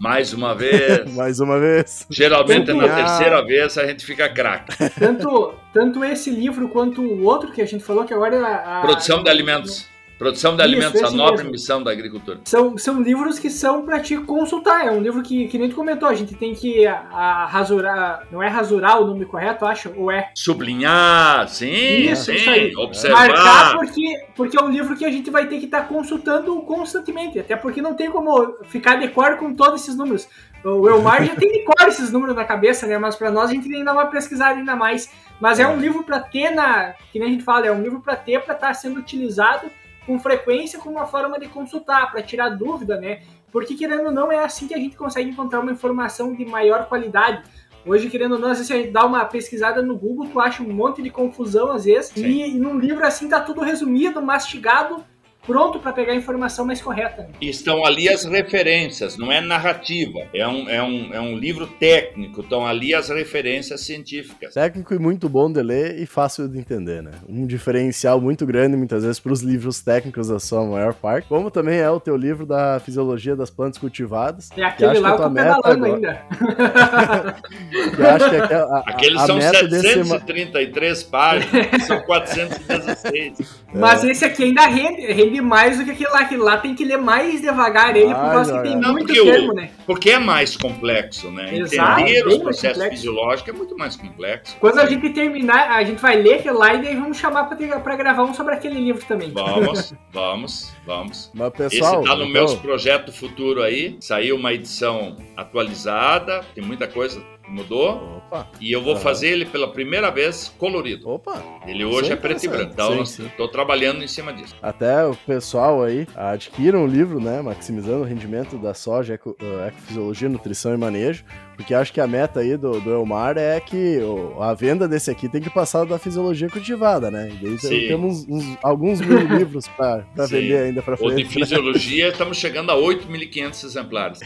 mais 0.00 0.32
uma 0.32 0.54
vez. 0.56 1.14
mais 1.14 1.40
uma 1.40 1.60
vez. 1.60 2.06
Geralmente 2.10 2.66
tanto, 2.66 2.80
na 2.80 2.94
terceira 2.94 3.44
vez 3.44 3.78
a 3.78 3.86
gente 3.86 4.04
fica 4.04 4.28
craque. 4.28 4.72
Tanto, 4.98 5.54
tanto 5.72 6.04
esse 6.04 6.30
livro 6.30 6.68
quanto 6.68 7.00
o 7.02 7.24
outro 7.24 7.52
que 7.52 7.62
a 7.62 7.66
gente 7.66 7.84
falou 7.84 8.04
que 8.04 8.12
agora... 8.12 8.44
A, 8.46 8.80
Produção 8.80 9.22
de 9.22 9.30
alimentos. 9.30 9.88
Produção 10.18 10.56
de 10.56 10.62
Isso, 10.62 10.72
alimentos, 10.72 11.02
a 11.02 11.10
nobre 11.10 11.38
mesmo. 11.38 11.50
missão 11.50 11.82
da 11.82 11.90
agricultura. 11.90 12.40
São, 12.44 12.78
são 12.78 13.02
livros 13.02 13.38
que 13.38 13.50
são 13.50 13.84
para 13.84 13.98
te 13.98 14.16
consultar. 14.18 14.86
É 14.86 14.90
um 14.90 15.00
livro 15.00 15.22
que, 15.22 15.48
que 15.48 15.58
nem 15.58 15.68
tu 15.68 15.74
comentou, 15.74 16.08
a 16.08 16.14
gente 16.14 16.34
tem 16.36 16.54
que 16.54 16.86
a, 16.86 16.94
a 16.94 17.46
rasurar. 17.46 18.26
Não 18.30 18.40
é 18.40 18.48
rasurar 18.48 19.00
o 19.00 19.06
nome 19.06 19.24
correto, 19.24 19.66
acho? 19.66 19.92
Ou 19.96 20.12
é? 20.12 20.30
Sublinhar, 20.34 21.48
sim, 21.48 21.68
isso, 21.68 22.26
sim. 22.26 22.34
Isso 22.34 22.80
observar. 22.80 23.28
Marcar, 23.28 23.76
porque, 23.76 24.26
porque 24.36 24.56
é 24.56 24.62
um 24.62 24.70
livro 24.70 24.96
que 24.96 25.04
a 25.04 25.10
gente 25.10 25.30
vai 25.30 25.48
ter 25.48 25.58
que 25.58 25.64
estar 25.64 25.82
tá 25.82 25.88
consultando 25.88 26.54
constantemente. 26.62 27.40
Até 27.40 27.56
porque 27.56 27.82
não 27.82 27.94
tem 27.94 28.08
como 28.08 28.56
ficar 28.64 28.96
de 28.96 29.08
cor 29.08 29.36
com 29.36 29.52
todos 29.52 29.82
esses 29.82 29.96
números. 29.96 30.28
O 30.64 30.88
Elmar 30.88 31.24
já 31.24 31.34
tem 31.34 31.50
de 31.50 31.64
cor 31.64 31.88
esses 31.88 32.12
números 32.12 32.36
na 32.36 32.44
cabeça, 32.44 32.86
né? 32.86 32.96
Mas 32.98 33.16
para 33.16 33.30
nós 33.32 33.50
a 33.50 33.52
gente 33.52 33.68
tem 33.68 33.78
que 33.78 33.84
dar 33.84 33.92
uma 33.92 34.06
pesquisada 34.06 34.58
ainda 34.58 34.76
mais. 34.76 35.10
Mas 35.40 35.58
é 35.58 35.66
um 35.66 35.76
livro 35.76 36.04
para 36.04 36.20
ter 36.20 36.50
na. 36.50 36.94
Que 37.12 37.18
nem 37.18 37.28
a 37.28 37.30
gente 37.32 37.42
fala, 37.42 37.66
é 37.66 37.72
um 37.72 37.82
livro 37.82 38.00
para 38.00 38.14
ter, 38.14 38.40
para 38.40 38.54
estar 38.54 38.68
tá 38.68 38.74
sendo 38.74 39.00
utilizado 39.00 39.70
com 40.06 40.18
frequência 40.18 40.78
como 40.78 40.96
uma 40.96 41.06
forma 41.06 41.38
de 41.38 41.48
consultar, 41.48 42.10
para 42.10 42.22
tirar 42.22 42.50
dúvida, 42.50 43.00
né? 43.00 43.22
Porque, 43.50 43.74
querendo 43.74 44.06
ou 44.06 44.12
não, 44.12 44.32
é 44.32 44.42
assim 44.42 44.66
que 44.66 44.74
a 44.74 44.78
gente 44.78 44.96
consegue 44.96 45.30
encontrar 45.30 45.60
uma 45.60 45.72
informação 45.72 46.34
de 46.34 46.44
maior 46.44 46.86
qualidade. 46.86 47.42
Hoje, 47.86 48.08
querendo 48.08 48.32
ou 48.32 48.38
não, 48.38 48.48
às 48.48 48.58
vezes 48.58 48.66
você 48.66 48.90
dá 48.90 49.04
uma 49.04 49.24
pesquisada 49.26 49.82
no 49.82 49.96
Google, 49.96 50.28
tu 50.28 50.40
acha 50.40 50.62
um 50.62 50.72
monte 50.72 51.02
de 51.02 51.10
confusão, 51.10 51.70
às 51.70 51.84
vezes, 51.84 52.16
e, 52.16 52.56
e 52.56 52.58
num 52.58 52.78
livro 52.78 53.06
assim 53.06 53.28
tá 53.28 53.40
tudo 53.40 53.60
resumido, 53.60 54.22
mastigado, 54.22 55.04
pronto 55.46 55.78
para 55.78 55.92
pegar 55.92 56.12
a 56.12 56.16
informação 56.16 56.64
mais 56.64 56.80
correta. 56.80 57.28
Estão 57.40 57.84
ali 57.84 58.08
as 58.08 58.24
referências, 58.24 59.16
não 59.16 59.30
é 59.30 59.40
narrativa, 59.40 60.20
é 60.32 60.46
um, 60.46 60.68
é 60.68 60.82
um, 60.82 61.14
é 61.14 61.20
um 61.20 61.36
livro 61.36 61.66
técnico, 61.66 62.40
estão 62.40 62.66
ali 62.66 62.94
as 62.94 63.08
referências 63.08 63.82
científicas. 63.82 64.54
Técnico 64.54 64.94
e 64.94 64.98
muito 64.98 65.28
bom 65.28 65.50
de 65.50 65.62
ler 65.62 65.98
e 65.98 66.06
fácil 66.06 66.48
de 66.48 66.58
entender, 66.58 67.02
né? 67.02 67.12
Um 67.28 67.46
diferencial 67.46 68.20
muito 68.20 68.46
grande, 68.46 68.76
muitas 68.76 69.02
vezes, 69.02 69.20
para 69.20 69.32
os 69.32 69.40
livros 69.40 69.80
técnicos 69.80 70.28
da 70.28 70.38
sua 70.38 70.64
maior 70.64 70.94
parte, 70.94 71.28
como 71.28 71.50
também 71.50 71.78
é 71.78 71.90
o 71.90 72.00
teu 72.00 72.16
livro 72.16 72.46
da 72.46 72.80
Fisiologia 72.80 73.36
das 73.36 73.50
Plantas 73.50 73.78
Cultivadas. 73.78 74.50
É 74.56 74.64
aquele 74.64 74.98
lá 74.98 75.16
que 75.16 75.22
eu 75.22 75.28
tô 75.28 75.34
pedalando 75.34 75.84
ainda. 75.84 76.22
eu 77.98 78.10
acho 78.10 78.30
que 78.30 78.36
a, 78.36 78.62
a, 78.62 78.84
Aqueles 78.86 79.20
a 79.22 79.26
são 79.26 79.40
733 79.40 80.98
desse... 80.98 81.10
páginas, 81.10 81.84
são 81.86 82.00
416. 82.02 83.64
Mas 83.74 84.04
é. 84.04 84.10
esse 84.10 84.24
aqui 84.24 84.44
ainda 84.44 84.66
rende, 84.66 85.12
rende 85.12 85.33
mais 85.40 85.78
do 85.78 85.84
que 85.84 85.90
aquele 85.90 86.10
lá. 86.10 86.20
Aquele 86.20 86.42
lá 86.42 86.56
tem 86.58 86.74
que 86.74 86.84
ler 86.84 86.98
mais 86.98 87.40
devagar 87.40 87.96
ele, 87.96 88.14
por 88.14 88.30
causa 88.30 88.56
que 88.56 88.68
tem 88.68 88.76
não, 88.76 88.92
muito 88.92 89.12
termo, 89.12 89.52
o, 89.52 89.54
né? 89.54 89.70
Porque 89.86 90.10
é 90.10 90.18
mais 90.18 90.56
complexo, 90.56 91.30
né? 91.30 91.56
Exato, 91.56 92.00
Entender 92.00 92.26
os 92.26 92.38
processos 92.38 92.84
fisiológicos 92.84 93.54
é 93.54 93.56
muito 93.56 93.76
mais 93.76 93.96
complexo. 93.96 94.56
Quando 94.58 94.78
a 94.78 94.86
gente 94.86 95.10
terminar, 95.10 95.70
a 95.70 95.84
gente 95.84 96.00
vai 96.00 96.16
ler 96.16 96.34
aquele 96.34 96.56
lá 96.56 96.74
e 96.74 96.82
daí 96.82 96.94
vamos 96.94 97.18
chamar 97.18 97.44
pra, 97.44 97.80
pra 97.80 97.96
gravar 97.96 98.24
um 98.24 98.34
sobre 98.34 98.54
aquele 98.54 98.80
livro 98.80 99.04
também. 99.06 99.30
Vamos, 99.30 99.94
vamos, 100.12 100.72
vamos. 100.86 101.30
Mas, 101.34 101.50
pessoal, 101.52 102.00
Esse 102.00 102.10
tá 102.10 102.16
no 102.16 102.24
então... 102.24 102.46
meu 102.46 102.56
projeto 102.58 103.12
futuro 103.12 103.62
aí. 103.62 103.96
Saiu 104.00 104.36
uma 104.36 104.52
edição 104.52 105.16
atualizada, 105.36 106.44
tem 106.54 106.64
muita 106.64 106.86
coisa 106.86 107.33
mudou. 107.48 108.18
Opa. 108.18 108.48
E 108.60 108.72
eu 108.72 108.82
vou 108.82 108.94
uhum. 108.94 109.00
fazer 109.00 109.28
ele 109.28 109.44
pela 109.44 109.68
primeira 109.68 110.10
vez 110.10 110.52
colorido. 110.58 111.08
Opa. 111.08 111.42
Ele 111.66 111.84
hoje 111.84 112.12
é 112.12 112.16
preto 112.16 112.44
e 112.44 112.48
branco. 112.48 112.72
Então, 112.72 113.02
estou 113.02 113.48
trabalhando 113.48 114.02
em 114.02 114.08
cima 114.08 114.32
disso. 114.32 114.54
Até 114.62 115.04
o 115.04 115.14
pessoal 115.14 115.82
aí 115.82 116.06
adquiram 116.14 116.84
o 116.84 116.86
livro, 116.86 117.20
né? 117.20 117.40
Maximizando 117.42 118.02
o 118.02 118.06
rendimento 118.06 118.56
da 118.58 118.74
soja, 118.74 119.18
uh, 119.24 119.68
ecofisiologia, 119.68 120.28
nutrição 120.28 120.74
e 120.74 120.76
manejo. 120.76 121.24
Porque 121.56 121.74
acho 121.74 121.92
que 121.92 122.00
a 122.00 122.06
meta 122.06 122.40
aí 122.40 122.56
do, 122.56 122.80
do 122.80 122.90
Elmar 122.90 123.36
é 123.38 123.58
que 123.60 123.98
o, 123.98 124.42
a 124.42 124.54
venda 124.54 124.88
desse 124.88 125.10
aqui 125.10 125.28
tem 125.28 125.40
que 125.40 125.50
passar 125.50 125.84
da 125.84 125.98
fisiologia 125.98 126.48
cultivada, 126.48 127.10
né? 127.10 127.30
E 127.30 127.58
daí 127.62 127.88
temos 127.88 128.26
uns, 128.28 128.58
alguns 128.62 129.00
mil 129.00 129.18
livros 129.26 129.68
para 129.68 130.04
vender 130.26 130.64
ainda 130.64 130.82
para 130.82 130.96
frente. 130.96 131.12
O 131.12 131.16
de 131.16 131.24
fisiologia, 131.24 132.08
estamos 132.08 132.36
chegando 132.36 132.70
a 132.70 132.74
8.500 132.74 133.64
exemplares. 133.64 134.20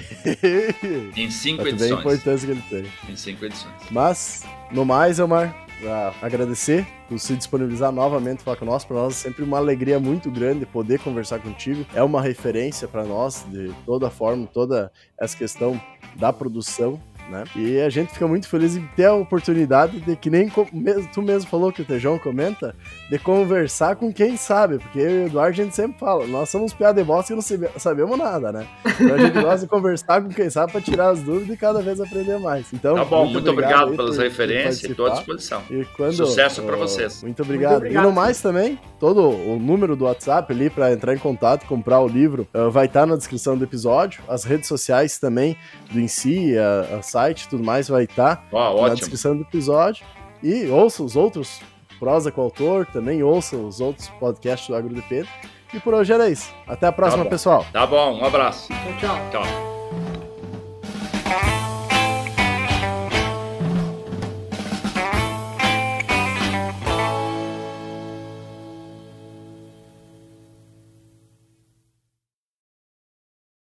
em 1.16 1.30
cinco 1.30 1.62
Mas 1.62 1.74
edições. 1.74 1.92
a 1.92 2.00
importância 2.00 2.46
que 2.46 2.52
ele 2.52 2.64
tem. 2.68 3.12
Em 3.12 3.16
cinco 3.16 3.44
edições. 3.44 3.74
Mas, 3.90 4.44
no 4.70 4.84
mais, 4.84 5.18
Elmar, 5.18 5.54
agradecer 6.20 6.86
por 7.08 7.18
se 7.18 7.34
disponibilizar 7.36 7.92
novamente 7.92 8.42
falar 8.42 8.56
com 8.56 8.64
nós. 8.64 8.84
Para 8.84 8.96
nós 8.96 9.14
é 9.14 9.28
sempre 9.28 9.44
uma 9.44 9.58
alegria 9.58 9.98
muito 9.98 10.30
grande 10.30 10.66
poder 10.66 10.98
conversar 11.00 11.38
contigo. 11.38 11.86
É 11.94 12.02
uma 12.02 12.20
referência 12.20 12.88
para 12.88 13.04
nós 13.04 13.44
de 13.50 13.72
toda 13.86 14.10
forma, 14.10 14.46
toda 14.46 14.92
essa 15.18 15.36
questão 15.36 15.80
da 16.16 16.32
produção 16.32 17.00
né? 17.28 17.44
E 17.54 17.80
a 17.80 17.88
gente 17.88 18.12
fica 18.12 18.26
muito 18.26 18.48
feliz 18.48 18.76
em 18.76 18.86
ter 18.96 19.06
a 19.06 19.14
oportunidade 19.14 20.00
de, 20.00 20.16
que 20.16 20.30
nem 20.30 20.50
tu 21.12 21.22
mesmo 21.22 21.48
falou 21.48 21.72
que 21.72 21.82
o 21.82 21.84
Tejão 21.84 22.18
comenta, 22.18 22.74
de 23.10 23.18
conversar 23.18 23.96
com 23.96 24.12
quem 24.12 24.36
sabe, 24.36 24.78
porque 24.78 24.98
eu 24.98 25.10
e 25.10 25.24
o 25.24 25.26
Eduardo 25.26 25.48
a 25.48 25.64
gente 25.64 25.74
sempre 25.74 25.98
fala, 25.98 26.26
nós 26.26 26.48
somos 26.48 26.72
piada 26.72 27.00
de 27.00 27.06
bosta 27.06 27.32
e 27.32 27.36
não 27.36 27.42
sabemos 27.76 28.18
nada, 28.18 28.52
né? 28.52 28.66
Então 29.00 29.14
a 29.14 29.18
gente 29.18 29.40
gosta 29.40 29.58
de 29.58 29.66
conversar 29.66 30.22
com 30.22 30.28
quem 30.28 30.50
sabe 30.50 30.72
para 30.72 30.80
tirar 30.80 31.10
as 31.10 31.20
dúvidas 31.20 31.54
e 31.54 31.56
cada 31.56 31.80
vez 31.80 32.00
aprender 32.00 32.38
mais. 32.38 32.72
Então, 32.72 32.94
tá 32.94 33.04
bom, 33.04 33.24
muito, 33.24 33.34
muito 33.34 33.50
obrigado, 33.50 33.82
obrigado 33.84 33.96
pelas 33.96 34.16
por, 34.16 34.22
referências, 34.22 34.84
estou 34.84 35.06
à 35.06 35.10
disposição. 35.10 35.62
E 35.70 35.84
quando, 35.96 36.14
Sucesso 36.14 36.62
para 36.62 36.76
vocês. 36.76 37.22
Muito 37.22 37.42
obrigado. 37.42 37.70
muito 37.72 37.82
obrigado. 37.82 38.04
E 38.04 38.06
no 38.06 38.12
mais 38.12 38.40
também, 38.40 38.78
todo 38.98 39.28
o 39.28 39.58
número 39.58 39.96
do 39.96 40.04
WhatsApp 40.04 40.52
ali 40.52 40.70
para 40.70 40.92
entrar 40.92 41.14
em 41.14 41.18
contato, 41.18 41.66
comprar 41.66 42.00
o 42.00 42.08
livro, 42.08 42.46
uh, 42.54 42.70
vai 42.70 42.86
estar 42.86 43.00
tá 43.00 43.06
na 43.06 43.16
descrição 43.16 43.56
do 43.56 43.64
episódio, 43.64 44.22
as 44.28 44.44
redes 44.44 44.68
sociais 44.68 45.18
também 45.18 45.56
do 45.90 46.00
Insi, 46.00 46.56
a, 46.58 46.98
a 46.98 47.02
site 47.18 47.42
e 47.42 47.48
tudo 47.48 47.64
mais 47.64 47.88
vai 47.88 48.04
estar 48.04 48.36
tá 48.36 48.74
na 48.80 48.94
descrição 48.94 49.36
do 49.36 49.42
episódio. 49.42 50.04
E 50.42 50.66
ouça 50.68 51.02
os 51.02 51.16
outros 51.16 51.60
Prosa 51.98 52.30
com 52.30 52.42
o 52.42 52.44
Autor, 52.44 52.86
também 52.86 53.24
ouça 53.24 53.56
os 53.56 53.80
outros 53.80 54.08
podcasts 54.20 54.68
do 54.68 54.76
AgroDP. 54.76 55.26
E 55.74 55.80
por 55.80 55.94
hoje 55.94 56.12
era 56.12 56.30
isso. 56.30 56.54
Até 56.66 56.86
a 56.86 56.92
próxima, 56.92 57.24
tá 57.24 57.30
pessoal. 57.30 57.66
Tá 57.72 57.86
bom, 57.86 58.20
um 58.20 58.24
abraço. 58.24 58.68
Tchau, 58.68 58.96
tchau. 59.00 59.42
Tchau. 59.42 59.77